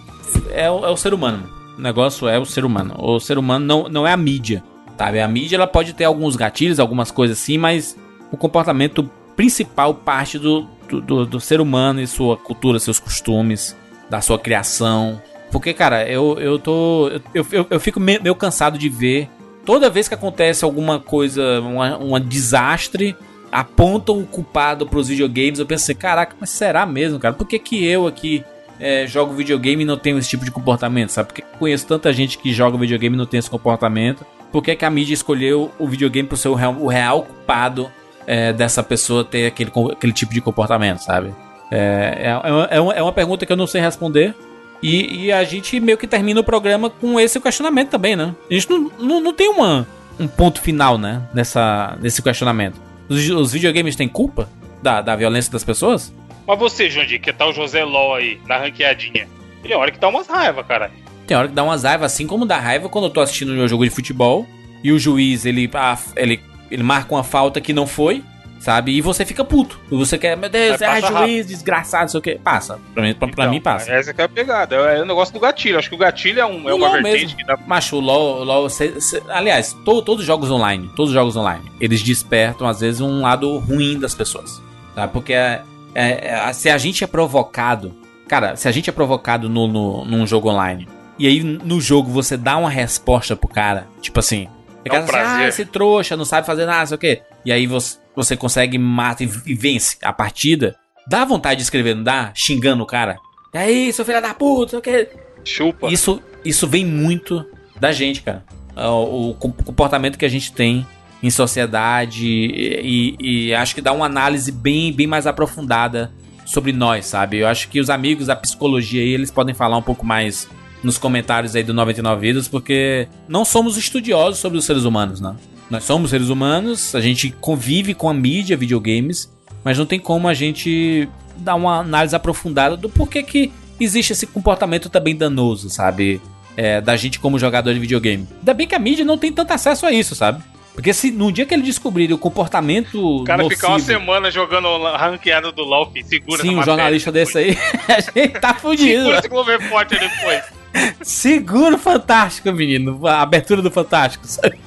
É 0.51 0.69
o, 0.69 0.85
é 0.85 0.89
o 0.89 0.95
ser 0.95 1.13
humano. 1.13 1.49
O 1.77 1.81
negócio 1.81 2.27
é 2.27 2.37
o 2.39 2.45
ser 2.45 2.63
humano. 2.63 2.95
O 2.97 3.19
ser 3.19 3.37
humano 3.37 3.65
não, 3.65 3.89
não 3.89 4.07
é 4.07 4.13
a 4.13 4.17
mídia, 4.17 4.63
sabe? 4.97 5.19
A 5.19 5.27
mídia 5.27 5.55
ela 5.55 5.67
pode 5.67 5.93
ter 5.93 6.05
alguns 6.05 6.35
gatilhos, 6.35 6.79
algumas 6.79 7.11
coisas 7.11 7.37
assim, 7.39 7.57
mas 7.57 7.97
o 8.31 8.37
comportamento 8.37 9.09
principal 9.37 9.93
parte 9.93 10.39
do, 10.39 10.67
do, 10.89 11.25
do, 11.25 11.39
ser 11.39 11.61
humano 11.61 12.01
e 12.01 12.07
sua 12.07 12.35
cultura, 12.35 12.79
seus 12.79 12.99
costumes, 12.99 13.77
da 14.09 14.19
sua 14.19 14.39
criação. 14.39 15.21
Porque, 15.51 15.73
cara, 15.73 16.09
eu, 16.09 16.37
eu 16.39 16.59
tô. 16.59 17.09
Eu, 17.33 17.45
eu, 17.51 17.67
eu 17.69 17.79
fico 17.79 17.99
meio, 17.99 18.21
meio 18.21 18.35
cansado 18.35 18.77
de 18.77 18.89
ver. 18.89 19.29
Toda 19.63 19.89
vez 19.89 20.07
que 20.07 20.15
acontece 20.15 20.65
alguma 20.65 20.99
coisa, 20.99 21.61
um 22.01 22.19
desastre, 22.19 23.15
apontam 23.51 24.19
o 24.19 24.25
culpado 24.25 24.87
pros 24.87 25.07
videogames. 25.07 25.59
Eu 25.59 25.65
pensei, 25.65 25.93
caraca, 25.93 26.35
mas 26.39 26.49
será 26.49 26.85
mesmo, 26.85 27.19
cara? 27.19 27.33
Por 27.33 27.45
que, 27.45 27.59
que 27.59 27.85
eu 27.85 28.07
aqui 28.07 28.43
é, 28.79 29.05
jogo 29.05 29.33
videogame 29.33 29.83
e 29.83 29.85
não 29.85 29.97
tenho 29.97 30.17
esse 30.17 30.29
tipo 30.29 30.45
de 30.45 30.51
comportamento, 30.51 31.09
sabe? 31.09 31.27
Porque 31.27 31.43
conheço 31.59 31.85
tanta 31.85 32.11
gente 32.11 32.37
que 32.37 32.53
joga 32.53 32.77
videogame 32.77 33.15
e 33.15 33.17
não 33.17 33.25
tem 33.25 33.37
esse 33.37 33.49
comportamento. 33.49 34.25
Por 34.51 34.63
que, 34.63 34.75
que 34.75 34.85
a 34.85 34.89
mídia 34.89 35.13
escolheu 35.13 35.71
o 35.77 35.87
videogame 35.87 36.27
pro 36.27 36.37
ser 36.37 36.47
o 36.47 36.55
real, 36.55 36.73
o 36.79 36.87
real 36.87 37.23
culpado 37.23 37.91
é, 38.27 38.51
dessa 38.51 38.83
pessoa 38.83 39.23
ter 39.23 39.47
aquele, 39.47 39.71
aquele 39.91 40.13
tipo 40.13 40.33
de 40.33 40.41
comportamento, 40.41 40.99
sabe? 40.99 41.33
É, 41.71 42.33
é, 42.33 42.75
é, 42.75 42.81
uma, 42.81 42.93
é 42.93 43.01
uma 43.01 43.13
pergunta 43.13 43.45
que 43.45 43.51
eu 43.51 43.57
não 43.57 43.65
sei 43.65 43.81
responder. 43.81 44.35
E, 44.83 45.25
e, 45.25 45.31
a 45.31 45.43
gente 45.43 45.79
meio 45.79 45.97
que 45.97 46.05
termina 46.05 46.39
o 46.39 46.43
programa 46.43 46.89
com 46.89 47.19
esse 47.19 47.39
questionamento 47.39 47.89
também, 47.89 48.15
né? 48.15 48.35
A 48.49 48.53
gente 48.53 48.69
não, 48.69 48.91
não, 48.99 49.19
não 49.19 49.33
tem 49.33 49.49
uma, 49.49 49.87
um 50.19 50.27
ponto 50.27 50.61
final, 50.61 50.99
né? 50.99 51.23
Nessa, 51.33 51.97
nesse 51.99 52.21
questionamento. 52.21 52.79
Os, 53.09 53.27
os 53.29 53.53
videogames 53.53 53.95
têm 53.95 54.07
culpa 54.07 54.47
da, 54.83 55.01
da 55.01 55.15
violência 55.15 55.51
das 55.51 55.63
pessoas? 55.63 56.13
Mas 56.45 56.59
você, 56.59 56.89
Jandir, 56.89 57.19
que 57.19 57.33
tá 57.33 57.47
o 57.47 57.53
José 57.53 57.83
LOL 57.83 58.15
aí, 58.15 58.39
na 58.45 58.57
ranqueadinha. 58.57 59.27
Tem 59.63 59.75
hora 59.75 59.91
que 59.91 59.99
dá 59.99 60.09
umas 60.09 60.27
raiva, 60.27 60.63
cara. 60.63 60.91
Tem 61.25 61.35
hora 61.35 61.47
que 61.47 61.55
dá 61.55 61.63
umas 61.63 61.83
raiva, 61.83 62.05
assim 62.05 62.27
como 62.27 62.45
dá 62.45 62.59
raiva 62.59 62.87
quando 62.87 63.05
eu 63.05 63.09
tô 63.09 63.19
assistindo 63.19 63.53
meu 63.53 63.67
jogo 63.67 63.83
de 63.83 63.89
futebol 63.89 64.45
e 64.83 64.91
o 64.91 64.99
juiz, 64.99 65.45
ele, 65.45 65.69
ah, 65.73 65.97
ele 66.15 66.39
ele 66.69 66.83
marca 66.83 67.13
uma 67.13 67.23
falta 67.23 67.61
que 67.61 67.73
não 67.73 67.87
foi, 67.87 68.23
sabe? 68.59 68.91
E 68.91 69.01
você 69.01 69.25
fica 69.25 69.43
puto. 69.43 69.79
E 69.91 69.95
você 69.95 70.17
quer, 70.17 70.35
meu 70.35 70.49
Deus, 70.49 70.81
é 70.81 71.01
juiz, 71.01 71.13
rápido. 71.13 71.47
desgraçado, 71.47 72.01
não 72.03 72.09
sei 72.09 72.17
o 72.19 72.21
que. 72.21 72.35
Passa. 72.35 72.79
Pra 72.93 73.03
mim, 73.03 73.13
pra, 73.13 73.27
então, 73.27 73.35
pra 73.35 73.47
mim 73.49 73.61
passa. 73.61 73.91
Essa 73.91 74.13
que 74.13 74.21
é 74.21 74.25
a 74.25 74.29
pegada. 74.29 74.75
É 74.75 75.01
o 75.01 75.05
negócio 75.05 75.33
do 75.33 75.39
gatilho. 75.39 75.77
Acho 75.77 75.89
que 75.89 75.95
o 75.95 75.97
gatilho 75.97 76.39
é, 76.39 76.45
um, 76.45 76.69
é 76.69 76.73
uma 76.73 76.91
vertente 76.91 77.35
mesmo. 77.35 77.37
que 77.37 77.45
dá. 77.45 77.57
Macho, 77.65 77.97
o 77.97 77.99
LOL, 77.99 78.43
LOL 78.43 78.69
cê, 78.69 78.99
cê, 78.99 79.21
aliás, 79.29 79.73
to, 79.73 80.01
todos 80.01 80.21
os 80.21 80.25
jogos 80.25 80.49
online, 80.51 80.89
todos 80.95 81.09
os 81.09 81.13
jogos 81.13 81.35
online, 81.35 81.63
eles 81.79 82.01
despertam, 82.01 82.67
às 82.67 82.79
vezes, 82.79 83.01
um 83.01 83.21
lado 83.21 83.57
ruim 83.59 83.99
das 83.99 84.13
pessoas. 84.13 84.61
Tá? 84.95 85.07
Porque 85.07 85.33
é, 85.33 85.61
é, 85.93 86.27
é, 86.29 86.53
se 86.53 86.69
a 86.69 86.77
gente 86.77 87.03
é 87.03 87.07
provocado. 87.07 87.93
Cara, 88.27 88.55
se 88.55 88.67
a 88.67 88.71
gente 88.71 88.89
é 88.89 88.93
provocado 88.93 89.47
no, 89.47 89.67
no, 89.67 90.05
num 90.05 90.27
jogo 90.27 90.49
online. 90.49 90.87
E 91.19 91.25
aí 91.25 91.41
no 91.41 91.81
jogo 91.81 92.11
você 92.11 92.37
dá 92.37 92.57
uma 92.57 92.69
resposta 92.69 93.35
pro 93.35 93.47
cara, 93.47 93.87
tipo 94.01 94.19
assim, 94.19 94.47
é 94.95 94.99
um 94.99 95.03
assim, 95.03 95.15
ah, 95.15 95.47
esse 95.47 95.65
trouxa 95.65 96.15
não 96.15 96.25
sabe 96.25 96.45
fazer 96.45 96.65
nada, 96.65 96.85
sei 96.85 96.95
o 96.95 96.99
quê. 96.99 97.21
E 97.45 97.51
aí 97.51 97.67
você, 97.67 97.97
você 98.15 98.35
consegue, 98.35 98.77
mata 98.77 99.23
e, 99.23 99.29
e 99.45 99.53
vence 99.53 99.97
a 100.01 100.13
partida. 100.13 100.75
Dá 101.07 101.23
vontade 101.23 101.57
de 101.57 101.63
escrever, 101.63 101.95
não 101.95 102.03
dá? 102.03 102.31
Xingando 102.33 102.83
o 102.83 102.87
cara. 102.87 103.17
E 103.53 103.57
aí, 103.57 103.93
seu 103.93 104.05
filho 104.05 104.21
da 104.21 104.33
puta, 104.33 104.71
sei 104.71 104.79
o 104.79 104.81
quê. 104.81 105.09
Chupa. 105.43 105.91
Isso, 105.91 106.21
isso 106.43 106.67
vem 106.67 106.85
muito 106.85 107.45
da 107.79 107.91
gente, 107.91 108.21
cara. 108.21 108.43
É 108.75 108.87
o, 108.87 109.31
o 109.31 109.33
comportamento 109.33 110.17
que 110.17 110.25
a 110.25 110.29
gente 110.29 110.51
tem 110.51 110.85
em 111.21 111.29
sociedade 111.29 112.27
e, 112.27 113.15
e, 113.19 113.47
e, 113.47 113.53
acho 113.53 113.73
que 113.73 113.81
dá 113.81 113.91
uma 113.91 114.05
análise 114.05 114.51
bem, 114.51 114.93
bem 114.93 115.07
mais 115.07 115.25
aprofundada 115.25 116.11
sobre 116.45 116.71
nós, 116.71 117.05
sabe? 117.07 117.37
Eu 117.37 117.47
acho 117.47 117.69
que 117.69 117.79
os 117.79 117.89
amigos 117.89 118.27
da 118.27 118.35
psicologia 118.35 119.01
aí, 119.01 119.09
eles 119.09 119.31
podem 119.31 119.55
falar 119.55 119.77
um 119.77 119.81
pouco 119.81 120.05
mais 120.05 120.47
nos 120.83 120.97
comentários 120.97 121.55
aí 121.55 121.63
do 121.63 121.73
99 121.73 122.21
Vidas, 122.21 122.47
porque 122.47 123.07
não 123.27 123.43
somos 123.43 123.77
estudiosos 123.77 124.39
sobre 124.39 124.57
os 124.57 124.65
seres 124.65 124.83
humanos, 124.83 125.19
né? 125.19 125.35
Nós 125.69 125.83
somos 125.83 126.11
seres 126.11 126.29
humanos, 126.29 126.95
a 126.95 127.01
gente 127.01 127.29
convive 127.41 127.93
com 127.93 128.09
a 128.09 128.13
mídia, 128.13 128.55
videogames, 128.55 129.31
mas 129.63 129.77
não 129.77 129.85
tem 129.85 129.99
como 129.99 130.27
a 130.27 130.33
gente 130.33 131.09
dar 131.37 131.55
uma 131.55 131.79
análise 131.79 132.15
aprofundada 132.15 132.77
do 132.77 132.89
porquê 132.89 133.21
que 133.21 133.51
existe 133.79 134.13
esse 134.13 134.25
comportamento 134.25 134.89
também 134.89 135.15
danoso, 135.15 135.69
sabe? 135.69 136.21
É, 136.55 136.81
da 136.81 136.95
gente 136.95 137.19
como 137.19 137.37
jogador 137.37 137.73
de 137.73 137.79
videogame. 137.79 138.27
Ainda 138.39 138.53
bem 138.53 138.67
que 138.67 138.73
a 138.73 138.79
mídia 138.79 139.05
não 139.05 139.17
tem 139.17 139.31
tanto 139.31 139.51
acesso 139.51 139.85
a 139.85 139.91
isso, 139.91 140.15
sabe? 140.15 140.41
Porque 140.73 140.93
se 140.93 141.11
no 141.11 141.31
dia 141.31 141.45
que 141.45 141.53
ele 141.53 141.63
descobrir 141.63 142.11
o 142.13 142.17
comportamento. 142.17 143.21
O 143.21 143.23
cara 143.23 143.41
nocivo, 143.41 143.59
ficar 143.59 143.73
uma 143.73 143.79
semana 143.79 144.31
jogando 144.31 144.67
ranqueado 144.95 145.51
do 145.51 145.63
LOL, 145.63 145.91
segura 146.05 146.41
Sim, 146.41 146.55
um 146.55 146.63
jornalista 146.63 147.11
desse 147.11 147.37
aí, 147.37 147.57
a 147.89 147.99
gente 147.99 148.39
tá 148.39 148.53
fudido. 148.53 148.99
Segura 148.99 149.19
esse 149.19 149.27
Glover 149.27 149.69
Potter 149.69 149.99
depois. 149.99 150.56
Segura 151.01 151.75
o 151.75 151.79
Fantástico, 151.79 152.51
menino. 152.51 153.05
A 153.07 153.21
abertura 153.21 153.61
do 153.61 153.71
Fantástico, 153.71 154.25
sabe? 154.27 154.59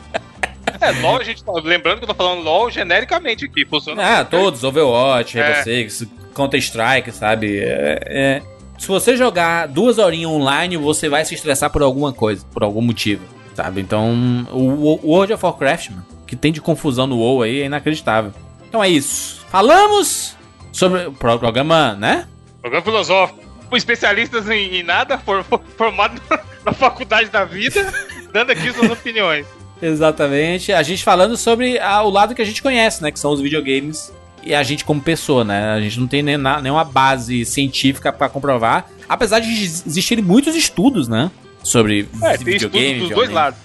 É, 0.81 0.91
LOL, 1.03 1.19
a 1.19 1.25
gente 1.25 1.45
tá. 1.45 1.53
Lembrando 1.63 1.99
que 1.99 2.05
eu 2.05 2.09
tô 2.09 2.15
falando 2.15 2.43
LOL 2.43 2.71
genericamente 2.71 3.45
aqui, 3.45 3.67
funciona. 3.67 4.21
Ah, 4.21 4.25
todos, 4.25 4.65
Overwatch, 4.65 5.39
é. 5.39 5.63
você, 5.63 6.09
Counter-Strike, 6.35 7.13
sabe? 7.13 7.59
É, 7.59 7.99
é, 8.07 8.43
se 8.79 8.89
você 8.89 9.17
jogar 9.17 9.67
duas 9.69 9.99
horinhas 9.99 10.31
online, 10.31 10.77
você 10.77 11.09
vai 11.09 11.25
se 11.25 11.35
estressar 11.35 11.71
por 11.71 11.83
alguma 11.83 12.13
coisa, 12.13 12.47
por 12.53 12.63
algum 12.63 12.81
motivo, 12.81 13.23
sabe? 13.55 13.81
Então, 13.81 14.47
o, 14.51 15.07
o 15.07 15.11
World 15.11 15.35
of 15.35 15.45
Warcraft, 15.45 15.91
mano, 15.91 16.07
que 16.27 16.35
tem 16.35 16.51
de 16.51 16.61
confusão 16.61 17.07
no 17.07 17.19
WoW 17.19 17.43
aí, 17.43 17.61
é 17.61 17.67
inacreditável. 17.67 18.33
Então 18.67 18.83
é 18.83 18.89
isso. 18.89 19.45
Falamos 19.51 20.37
sobre 20.73 21.07
o 21.07 21.13
programa, 21.13 21.95
né? 21.95 22.27
Programa 22.63 22.85
filosófico 22.85 23.50
especialistas 23.77 24.49
em, 24.49 24.77
em 24.77 24.83
nada, 24.83 25.19
for, 25.19 25.45
for, 25.45 25.61
formados 25.77 26.21
na 26.65 26.73
faculdade 26.73 27.31
da 27.31 27.45
vida, 27.45 27.93
dando 28.33 28.51
aqui 28.51 28.73
suas 28.73 28.91
opiniões. 28.91 29.47
Exatamente. 29.83 30.73
A 30.73 30.83
gente 30.83 31.03
falando 31.03 31.37
sobre 31.37 31.79
a, 31.79 32.03
o 32.03 32.11
lado 32.11 32.35
que 32.35 32.43
a 32.43 32.45
gente 32.45 32.63
conhece, 32.63 33.03
né? 33.03 33.11
Que 33.11 33.19
são 33.19 33.33
os 33.33 33.41
videogames 33.41 34.13
e 34.43 34.55
a 34.55 34.63
gente 34.63 34.85
como 34.85 35.01
pessoa, 35.01 35.45
né? 35.45 35.73
A 35.73 35.81
gente 35.81 35.99
não 35.99 36.07
tem 36.07 36.23
nem, 36.23 36.37
nenhuma 36.37 36.85
base 36.85 37.45
científica 37.45 38.13
para 38.13 38.29
comprovar. 38.29 38.87
Apesar 39.09 39.41
de 39.41 39.49
existirem 39.51 40.23
muitos 40.23 40.55
estudos, 40.55 41.09
né? 41.09 41.31
Sobre 41.63 42.09
é, 42.23 42.37
videogames. 42.37 43.01
dos 43.01 43.11
dois 43.11 43.31
lados. 43.31 43.59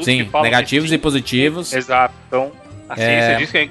Sim, 0.00 0.30
negativos 0.42 0.92
e 0.92 0.98
positivos. 0.98 1.72
Exato. 1.72 2.14
Então, 2.28 2.52
a 2.88 2.94
ciência 2.94 3.32
é... 3.32 3.36
diz 3.36 3.50
que 3.50 3.58
é 3.58 3.68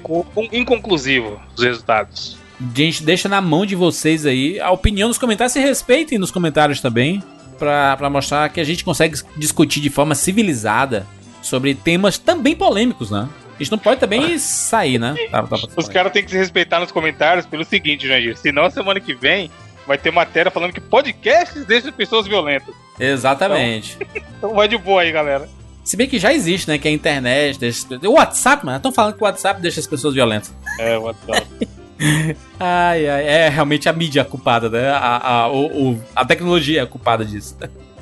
inconclusivo 0.52 1.40
os 1.56 1.62
resultados. 1.62 2.36
A 2.60 2.78
gente 2.78 3.02
deixa 3.02 3.28
na 3.28 3.40
mão 3.40 3.66
de 3.66 3.74
vocês 3.74 4.24
aí 4.24 4.60
a 4.60 4.70
opinião 4.70 5.08
nos 5.08 5.18
comentários. 5.18 5.52
Se 5.52 5.60
respeitem 5.60 6.18
nos 6.18 6.30
comentários 6.30 6.80
também. 6.80 7.22
para 7.58 8.10
mostrar 8.10 8.48
que 8.48 8.60
a 8.60 8.64
gente 8.64 8.84
consegue 8.84 9.18
discutir 9.36 9.80
de 9.80 9.90
forma 9.90 10.14
civilizada 10.14 11.06
sobre 11.40 11.74
temas 11.74 12.18
também 12.18 12.54
polêmicos, 12.54 13.10
né? 13.10 13.28
A 13.54 13.62
gente 13.62 13.70
não 13.70 13.78
pode 13.78 14.00
também 14.00 14.36
sair, 14.38 14.98
né? 14.98 15.14
Tá, 15.30 15.42
tá, 15.44 15.56
tá 15.56 15.68
Os 15.76 15.88
caras 15.88 16.12
têm 16.12 16.24
que 16.24 16.30
se 16.30 16.36
respeitar 16.36 16.80
nos 16.80 16.90
comentários 16.90 17.46
pelo 17.46 17.64
seguinte, 17.64 18.08
Jandir. 18.08 18.36
Senão, 18.36 18.68
semana 18.68 18.98
que 18.98 19.14
vem 19.14 19.50
vai 19.86 19.96
ter 19.96 20.10
matéria 20.10 20.50
falando 20.50 20.72
que 20.72 20.80
podcasts 20.80 21.64
deixam 21.64 21.92
pessoas 21.92 22.26
violentas. 22.26 22.74
Exatamente. 22.98 23.96
Então, 24.00 24.22
então 24.38 24.54
vai 24.54 24.66
de 24.66 24.76
boa 24.76 25.02
aí, 25.02 25.12
galera. 25.12 25.48
Se 25.84 25.96
bem 25.96 26.08
que 26.08 26.18
já 26.18 26.32
existe, 26.32 26.66
né? 26.68 26.78
Que 26.78 26.88
a 26.88 26.90
internet 26.90 27.58
deixa... 27.60 27.86
O 28.02 28.12
WhatsApp, 28.12 28.64
mano. 28.64 28.78
Estão 28.78 28.90
falando 28.90 29.14
que 29.14 29.22
o 29.22 29.24
WhatsApp 29.24 29.60
deixa 29.60 29.78
as 29.78 29.86
pessoas 29.86 30.14
violentas. 30.14 30.52
É, 30.80 30.98
o 30.98 31.02
WhatsApp. 31.02 31.46
ai, 32.58 33.08
ai, 33.08 33.26
é 33.26 33.48
realmente 33.48 33.88
a 33.88 33.92
mídia 33.92 34.22
a 34.22 34.24
culpada, 34.24 34.68
né? 34.68 34.90
A, 34.90 35.44
a, 35.44 35.52
o, 35.52 35.98
a 36.14 36.24
tecnologia 36.24 36.82
é 36.82 36.86
culpada 36.86 37.24
disso. 37.24 37.56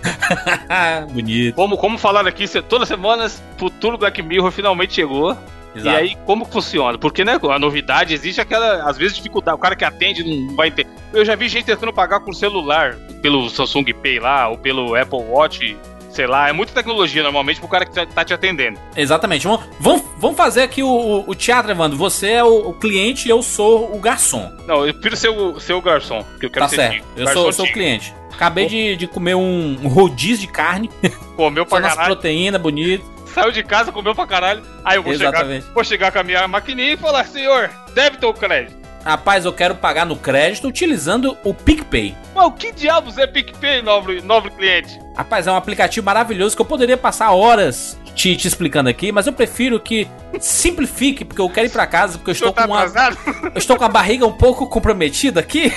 Bonito. 1.12 1.54
Como, 1.54 1.76
como 1.76 1.98
falaram 1.98 2.28
aqui, 2.28 2.46
todas 2.62 2.82
as 2.82 2.88
semanas, 2.88 3.42
futuro 3.58 3.98
Black 3.98 4.22
Mirror 4.22 4.50
finalmente 4.50 4.94
chegou. 4.94 5.36
E 5.74 5.88
aí, 5.88 6.16
como 6.24 6.44
funciona? 6.44 6.96
Porque, 6.98 7.24
né, 7.24 7.38
a 7.50 7.58
novidade 7.58 8.14
existe 8.14 8.40
aquela, 8.40 8.88
às 8.88 8.96
vezes, 8.96 9.16
dificuldade. 9.16 9.56
O 9.56 9.60
cara 9.60 9.74
que 9.74 9.84
atende 9.84 10.22
não 10.24 10.54
vai 10.54 10.68
entender. 10.68 10.90
Eu 11.12 11.24
já 11.24 11.34
vi 11.34 11.48
gente 11.48 11.64
tentando 11.66 11.92
pagar 11.92 12.20
com 12.20 12.32
celular, 12.32 12.94
pelo 13.22 13.48
Samsung 13.50 13.84
Pay 13.94 14.18
lá, 14.20 14.48
ou 14.48 14.58
pelo 14.58 14.94
Apple 14.94 15.18
Watch, 15.18 15.76
sei 16.10 16.26
lá. 16.26 16.48
É 16.48 16.52
muita 16.52 16.72
tecnologia, 16.72 17.22
normalmente, 17.22 17.58
pro 17.60 17.68
cara 17.68 17.84
que 17.84 17.92
tá- 17.92 18.06
tá 18.06 18.24
te 18.24 18.32
atendendo. 18.34 18.78
Exatamente. 18.96 19.46
Vamos, 19.46 19.62
vamos, 19.80 20.02
vamos 20.18 20.36
fazer 20.36 20.62
aqui 20.62 20.82
o, 20.82 21.24
o, 21.26 21.34
teatro, 21.34 21.70
Evandro. 21.70 21.96
Você 21.98 22.30
é 22.32 22.44
o, 22.44 22.68
o 22.68 22.72
cliente 22.74 23.26
e 23.26 23.30
eu 23.30 23.42
sou 23.42 23.94
o 23.94 23.98
garçom. 23.98 24.52
Não, 24.66 24.86
eu 24.86 24.92
prefiro 24.94 25.16
ser 25.16 25.28
o, 25.30 25.58
ser 25.60 25.72
o 25.72 25.80
garçom, 25.80 26.24
que 26.38 26.46
eu 26.46 26.50
quero 26.50 26.64
Tá 26.66 26.68
ser 26.68 26.76
certo. 26.76 27.04
Eu 27.16 27.26
sou, 27.28 27.46
eu 27.46 27.52
sou 27.52 27.66
o 27.66 27.72
cliente. 27.72 28.14
Acabei 28.32 28.66
de, 28.66 28.96
de 28.96 29.06
comer 29.06 29.36
um, 29.36 29.76
um 29.82 29.88
rodízio 29.88 30.38
de 30.46 30.52
carne. 30.52 30.90
Comeu 31.36 31.62
Só 31.64 31.70
pra 31.76 31.80
nossa 31.80 31.94
caralho. 31.96 32.14
proteína, 32.14 32.58
bonito. 32.58 33.13
Saiu 33.34 33.50
de 33.50 33.64
casa, 33.64 33.90
comeu 33.90 34.14
pra 34.14 34.26
caralho. 34.26 34.62
Aí 34.84 34.96
eu 34.96 35.02
vou 35.02 35.12
chegar, 35.12 35.30
Exatamente. 35.30 35.66
vou 35.74 35.84
chegar 35.84 36.12
com 36.12 36.18
a 36.20 36.22
minha 36.22 36.46
maquininha 36.46 36.92
e 36.92 36.96
falar, 36.96 37.24
senhor, 37.26 37.68
débito 37.92 38.26
ou 38.26 38.34
crédito? 38.34 38.84
Rapaz, 39.04 39.44
eu 39.44 39.52
quero 39.52 39.74
pagar 39.74 40.06
no 40.06 40.16
crédito 40.16 40.66
utilizando 40.66 41.36
o 41.44 41.52
PicPay. 41.52 42.14
Mas 42.34 42.46
o 42.46 42.52
que 42.52 42.72
diabos 42.72 43.18
é 43.18 43.26
PicPay, 43.26 43.82
nobre, 43.82 44.22
nobre 44.22 44.50
cliente? 44.50 44.98
Rapaz, 45.14 45.46
é 45.46 45.52
um 45.52 45.56
aplicativo 45.56 46.06
maravilhoso 46.06 46.56
que 46.56 46.62
eu 46.62 46.66
poderia 46.66 46.96
passar 46.96 47.30
horas 47.32 47.98
te, 48.14 48.34
te 48.36 48.48
explicando 48.48 48.88
aqui, 48.88 49.12
mas 49.12 49.26
eu 49.26 49.32
prefiro 49.32 49.78
que 49.78 50.08
simplifique, 50.40 51.24
porque 51.24 51.40
eu 51.40 51.50
quero 51.50 51.66
ir 51.66 51.70
pra 51.70 51.86
casa, 51.86 52.16
porque 52.16 52.30
eu 52.30 52.34
estou 52.34 52.52
tá 52.52 52.66
com 52.66 52.72
uma, 52.72 52.84
eu 53.54 53.58
estou 53.58 53.76
com 53.76 53.84
a 53.84 53.88
barriga 53.88 54.24
um 54.26 54.32
pouco 54.32 54.66
comprometida 54.68 55.40
aqui. 55.40 55.70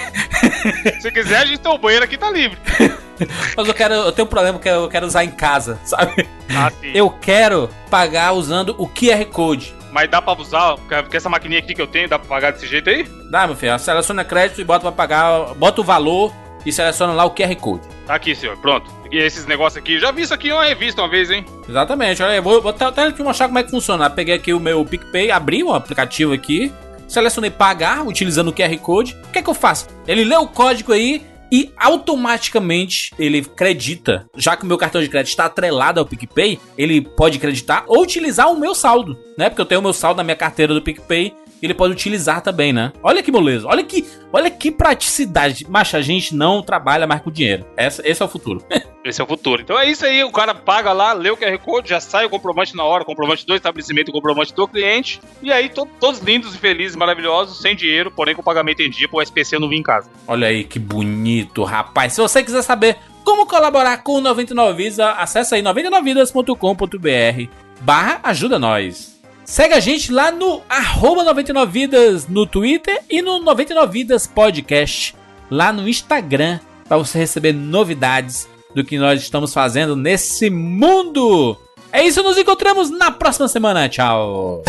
Se 1.01 1.11
quiser, 1.11 1.39
a 1.39 1.45
gente 1.45 1.59
tem 1.59 1.71
o 1.71 1.77
banheiro 1.77 2.05
aqui, 2.05 2.17
tá 2.17 2.29
livre. 2.29 2.57
Mas 3.55 3.67
eu 3.67 3.73
quero, 3.73 3.93
eu 3.93 4.11
tenho 4.11 4.25
um 4.25 4.29
problema 4.29 4.59
que 4.59 4.69
eu 4.69 4.87
quero 4.87 5.05
usar 5.05 5.23
em 5.23 5.31
casa, 5.31 5.79
sabe? 5.83 6.27
Ah, 6.49 6.71
sim. 6.71 6.91
Eu 6.93 7.09
quero 7.09 7.69
pagar 7.89 8.33
usando 8.33 8.75
o 8.77 8.87
QR 8.87 9.25
Code. 9.25 9.75
Mas 9.91 10.09
dá 10.09 10.21
pra 10.21 10.33
usar, 10.33 10.75
porque 10.75 11.17
essa 11.17 11.29
maquininha 11.29 11.59
aqui 11.59 11.73
que 11.73 11.81
eu 11.81 11.87
tenho, 11.87 12.07
dá 12.07 12.19
pra 12.19 12.27
pagar 12.27 12.51
desse 12.51 12.67
jeito 12.67 12.89
aí? 12.89 13.07
Dá, 13.31 13.47
meu 13.47 13.55
filho. 13.55 13.77
Seleciona 13.79 14.23
crédito 14.23 14.61
e 14.61 14.63
bota 14.63 14.81
pra 14.81 14.91
pagar. 14.91 15.53
Bota 15.55 15.81
o 15.81 15.83
valor 15.83 16.33
e 16.65 16.71
seleciona 16.71 17.13
lá 17.13 17.25
o 17.25 17.31
QR 17.31 17.55
Code. 17.55 17.87
Tá 18.05 18.15
aqui, 18.15 18.35
senhor, 18.35 18.57
pronto. 18.57 18.89
E 19.11 19.17
esses 19.17 19.45
negócios 19.45 19.81
aqui, 19.81 19.99
já 19.99 20.11
vi 20.11 20.21
isso 20.23 20.33
aqui 20.33 20.49
em 20.49 20.51
uma 20.51 20.65
revista 20.65 21.01
uma 21.01 21.09
vez, 21.09 21.31
hein? 21.31 21.45
Exatamente. 21.67 22.21
Olha 22.21 22.33
aí, 22.33 22.41
vou, 22.41 22.61
vou 22.61 22.75
até, 22.77 23.11
te 23.11 23.23
mostrar 23.23 23.47
como 23.47 23.59
é 23.59 23.63
que 23.63 23.71
funciona. 23.71 24.09
Peguei 24.09 24.35
aqui 24.35 24.53
o 24.53 24.59
meu 24.59 24.83
PicPay, 24.85 25.31
abri 25.31 25.63
o 25.63 25.73
aplicativo 25.73 26.33
aqui, 26.33 26.71
selecionei 27.07 27.49
pagar 27.49 28.05
utilizando 28.05 28.49
o 28.49 28.53
QR 28.53 28.77
Code. 28.79 29.17
O 29.29 29.31
que 29.31 29.39
é 29.39 29.41
que 29.41 29.49
eu 29.49 29.53
faço? 29.53 29.87
Ele 30.05 30.25
lê 30.25 30.35
o 30.35 30.47
código 30.47 30.91
aí 30.91 31.25
e 31.51 31.71
automaticamente 31.77 33.13
ele 33.17 33.39
acredita. 33.39 34.27
Já 34.35 34.55
que 34.55 34.63
o 34.63 34.65
meu 34.65 34.77
cartão 34.77 35.01
de 35.01 35.09
crédito 35.09 35.29
está 35.29 35.45
atrelado 35.45 35.99
ao 35.99 36.05
PicPay, 36.05 36.59
ele 36.77 37.01
pode 37.01 37.37
acreditar 37.37 37.83
ou 37.87 38.01
utilizar 38.01 38.51
o 38.51 38.59
meu 38.59 38.75
saldo, 38.75 39.17
né? 39.37 39.49
Porque 39.49 39.61
eu 39.61 39.65
tenho 39.65 39.79
o 39.79 39.83
meu 39.83 39.93
saldo 39.93 40.17
na 40.17 40.23
minha 40.23 40.35
carteira 40.35 40.73
do 40.73 40.81
PicPay. 40.81 41.33
Ele 41.61 41.73
pode 41.73 41.93
utilizar 41.93 42.41
também, 42.41 42.71
né? 42.71 42.93
Olha 43.01 43.23
que 43.23 43.31
moleza, 43.31 43.67
olha 43.67 43.83
que, 43.83 44.05
olha 44.31 44.49
que 44.49 44.69
praticidade. 44.69 45.65
Mas 45.67 45.93
a 45.95 46.01
gente 46.01 46.35
não 46.35 46.61
trabalha 46.61 47.07
mais 47.07 47.21
com 47.21 47.31
dinheiro. 47.31 47.65
Essa, 47.75 48.07
esse 48.07 48.21
é 48.21 48.25
o 48.25 48.29
futuro. 48.29 48.63
Esse 49.05 49.21
é 49.21 49.23
o 49.23 49.27
futuro. 49.27 49.61
Então 49.61 49.79
é 49.79 49.89
isso 49.89 50.05
aí, 50.05 50.21
o 50.23 50.31
cara 50.31 50.53
paga 50.53 50.91
lá, 50.91 51.13
lê 51.13 51.29
o 51.29 51.37
QR 51.37 51.57
Code, 51.59 51.89
já 51.89 51.99
sai 51.99 52.25
o 52.25 52.29
comprovante 52.29 52.75
na 52.75 52.83
hora, 52.83 53.05
comprovante 53.05 53.45
do 53.45 53.55
estabelecimento, 53.55 54.11
comprovante 54.11 54.53
do 54.53 54.67
cliente. 54.67 55.21
E 55.41 55.49
aí, 55.51 55.69
to- 55.69 55.87
todos 55.99 56.19
lindos 56.19 56.53
e 56.53 56.57
felizes, 56.57 56.95
maravilhosos, 56.97 57.61
sem 57.61 57.73
dinheiro, 57.75 58.11
porém 58.11 58.35
com 58.35 58.43
pagamento 58.43 58.81
em 58.81 58.89
dia, 58.89 59.07
pro 59.07 59.21
SPC 59.21 59.59
não 59.59 59.69
vir 59.69 59.77
em 59.77 59.83
casa. 59.83 60.09
Olha 60.27 60.47
aí 60.47 60.65
que 60.65 60.77
bonito, 60.77 61.63
rapaz. 61.63 62.13
Se 62.13 62.21
você 62.21 62.43
quiser 62.43 62.61
saber 62.63 62.97
como 63.23 63.45
colaborar 63.45 63.97
com 64.03 64.13
o 64.13 64.21
99 64.21 64.73
Vidas, 64.83 64.99
acessa 64.99 65.55
aí 65.55 65.61
99vidas.com.br 65.61 67.49
barra 67.81 68.19
ajuda 68.23 68.57
nós. 68.59 69.17
Segue 69.45 69.73
a 69.73 69.79
gente 69.79 70.11
lá 70.11 70.31
no 70.31 70.61
arroba 70.67 71.23
99vidas 71.33 72.27
no 72.27 72.45
Twitter 72.45 73.01
e 73.09 73.21
no 73.21 73.39
99vidas 73.39 74.29
podcast 74.29 75.15
lá 75.49 75.71
no 75.71 75.87
Instagram 75.87 76.59
para 76.87 76.97
você 76.97 77.17
receber 77.19 77.53
novidades 77.53 78.47
do 78.77 78.83
que 78.83 78.99
nós 78.99 79.23
estamos 79.23 79.51
fazendo 79.55 79.95
nesse 79.95 80.51
mundo. 80.51 81.57
É 81.91 82.05
isso, 82.05 82.21
nos 82.21 82.37
encontramos 82.37 82.91
na 82.91 83.09
próxima 83.09 83.47
semana. 83.47 83.89
Tchau. 83.89 84.61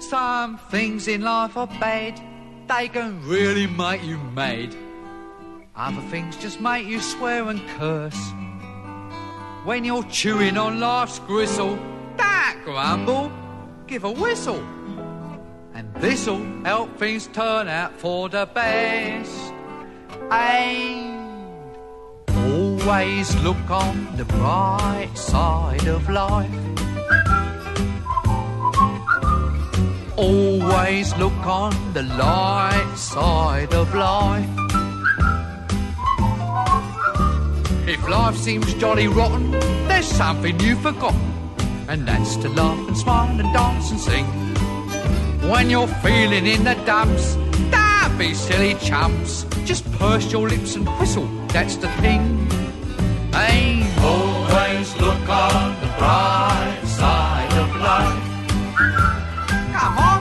Some 0.00 0.58
things 0.68 1.06
in 1.06 1.20
life 1.20 1.56
are 1.56 1.68
bad, 1.78 2.20
they 2.66 2.88
can 2.88 3.20
really 3.24 3.68
make 3.68 4.04
you 4.04 4.18
mad. 4.34 4.74
Other 5.76 6.02
things 6.10 6.36
just 6.42 6.60
make 6.60 6.88
you 6.88 7.00
swear 7.00 7.48
and 7.48 7.60
curse. 7.78 8.18
When 9.64 9.84
you're 9.84 10.08
chewing 10.10 10.58
on 10.58 10.80
life's 10.80 11.20
gristle, 11.20 11.78
don't 12.16 12.64
grumble, 12.64 13.30
give 13.86 14.02
a 14.02 14.10
whistle. 14.10 14.60
And 15.76 15.92
this'll 15.96 16.42
help 16.64 16.98
things 16.98 17.26
turn 17.26 17.68
out 17.68 17.92
for 18.00 18.30
the 18.30 18.46
best. 18.46 19.52
And 20.30 21.66
always 22.28 23.36
look 23.42 23.70
on 23.70 24.16
the 24.16 24.24
bright 24.24 25.10
side 25.14 25.86
of 25.86 26.08
life. 26.08 26.50
Always 30.16 31.14
look 31.18 31.46
on 31.46 31.74
the 31.92 32.04
light 32.04 32.94
side 32.96 33.74
of 33.74 33.94
life. 33.94 34.48
If 37.86 38.06
If 38.06 38.08
life 38.08 38.36
seems 38.36 38.72
jolly 38.74 39.08
rotten, 39.08 39.50
there's 39.88 40.06
something 40.06 40.58
you've 40.60 40.80
forgotten, 40.80 41.20
and 41.88 42.06
that's 42.06 42.36
to 42.36 42.48
laugh 42.48 42.86
and 42.86 42.96
smile 42.96 43.40
and 43.40 43.52
dance 43.52 43.90
and 43.90 43.98
sing. 43.98 44.45
When 45.50 45.70
you're 45.70 45.86
feeling 46.02 46.44
in 46.46 46.64
the 46.64 46.74
dumps, 46.84 47.36
don't 47.70 48.18
be 48.18 48.34
silly 48.34 48.74
chumps. 48.74 49.44
Just 49.64 49.90
purse 49.92 50.30
your 50.32 50.48
lips 50.48 50.74
and 50.74 50.86
whistle, 50.98 51.28
that's 51.48 51.76
the 51.76 51.88
thing. 52.02 52.48
Hey, 53.32 53.86
always 54.00 54.96
look 55.00 55.28
on 55.28 55.80
the 55.80 55.86
bright 55.98 56.80
side 56.84 57.52
of 57.62 57.76
life. 57.76 58.22
Come 59.76 59.98
on. 60.10 60.20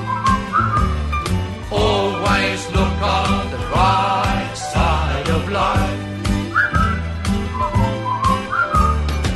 Always 1.71 2.67
look 2.71 3.01
on 3.01 3.51
the 3.51 3.57
right 3.73 4.53
side 4.55 5.29
of 5.29 5.49
life. 5.49 6.01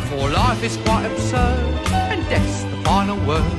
For 0.09 0.29
life 0.29 0.63
is 0.63 0.77
quite 0.85 1.05
absurd, 1.05 1.59
and 1.93 2.29
death's 2.29 2.63
the 2.63 2.77
final 2.83 3.17
word. 3.25 3.58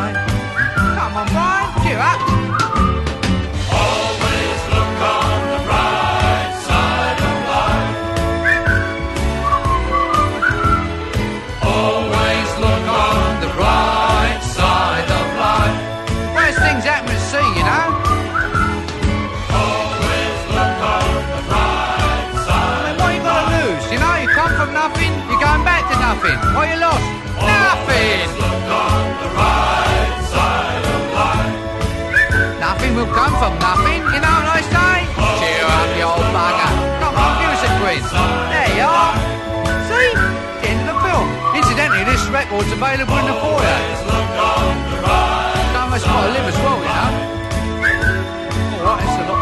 Record's 42.61 42.77
available 42.77 43.17
in 43.17 43.25
the 43.25 43.33
foyer. 43.41 43.79
Don't 45.73 45.89
got 45.89 46.21
to 46.21 46.31
live 46.31 46.45
as 46.45 46.57
well, 46.61 46.77
you 46.77 46.93
know. 46.97 47.11
Alright, 48.81 49.03
it's 49.03 49.17
a 49.17 49.25
lot. 49.29 49.41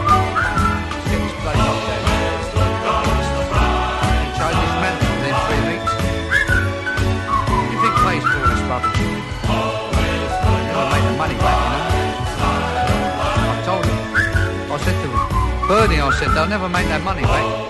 Within 5.19 5.35
three 5.45 5.63
weeks. 5.69 5.91
Do 7.47 7.55
you 7.69 7.79
think 7.81 7.95
pays 8.07 8.23
for 8.23 8.37
all 8.39 8.47
this 8.47 8.63
rubbish? 8.71 8.99
Make 10.89 11.03
the 11.03 11.13
money 11.17 11.37
back, 11.43 11.57
you 11.63 11.69
know. 11.71 11.91
I 13.49 13.55
told 13.65 13.85
him. 13.85 13.97
I 14.71 14.77
said 14.77 14.95
to 15.03 15.07
him, 15.07 15.67
Bernie, 15.67 15.99
I 15.99 16.03
said, 16.17 16.29
they'll 16.35 16.47
never 16.47 16.69
make 16.69 16.87
that 16.87 17.03
money 17.03 17.23
back. 17.23 17.68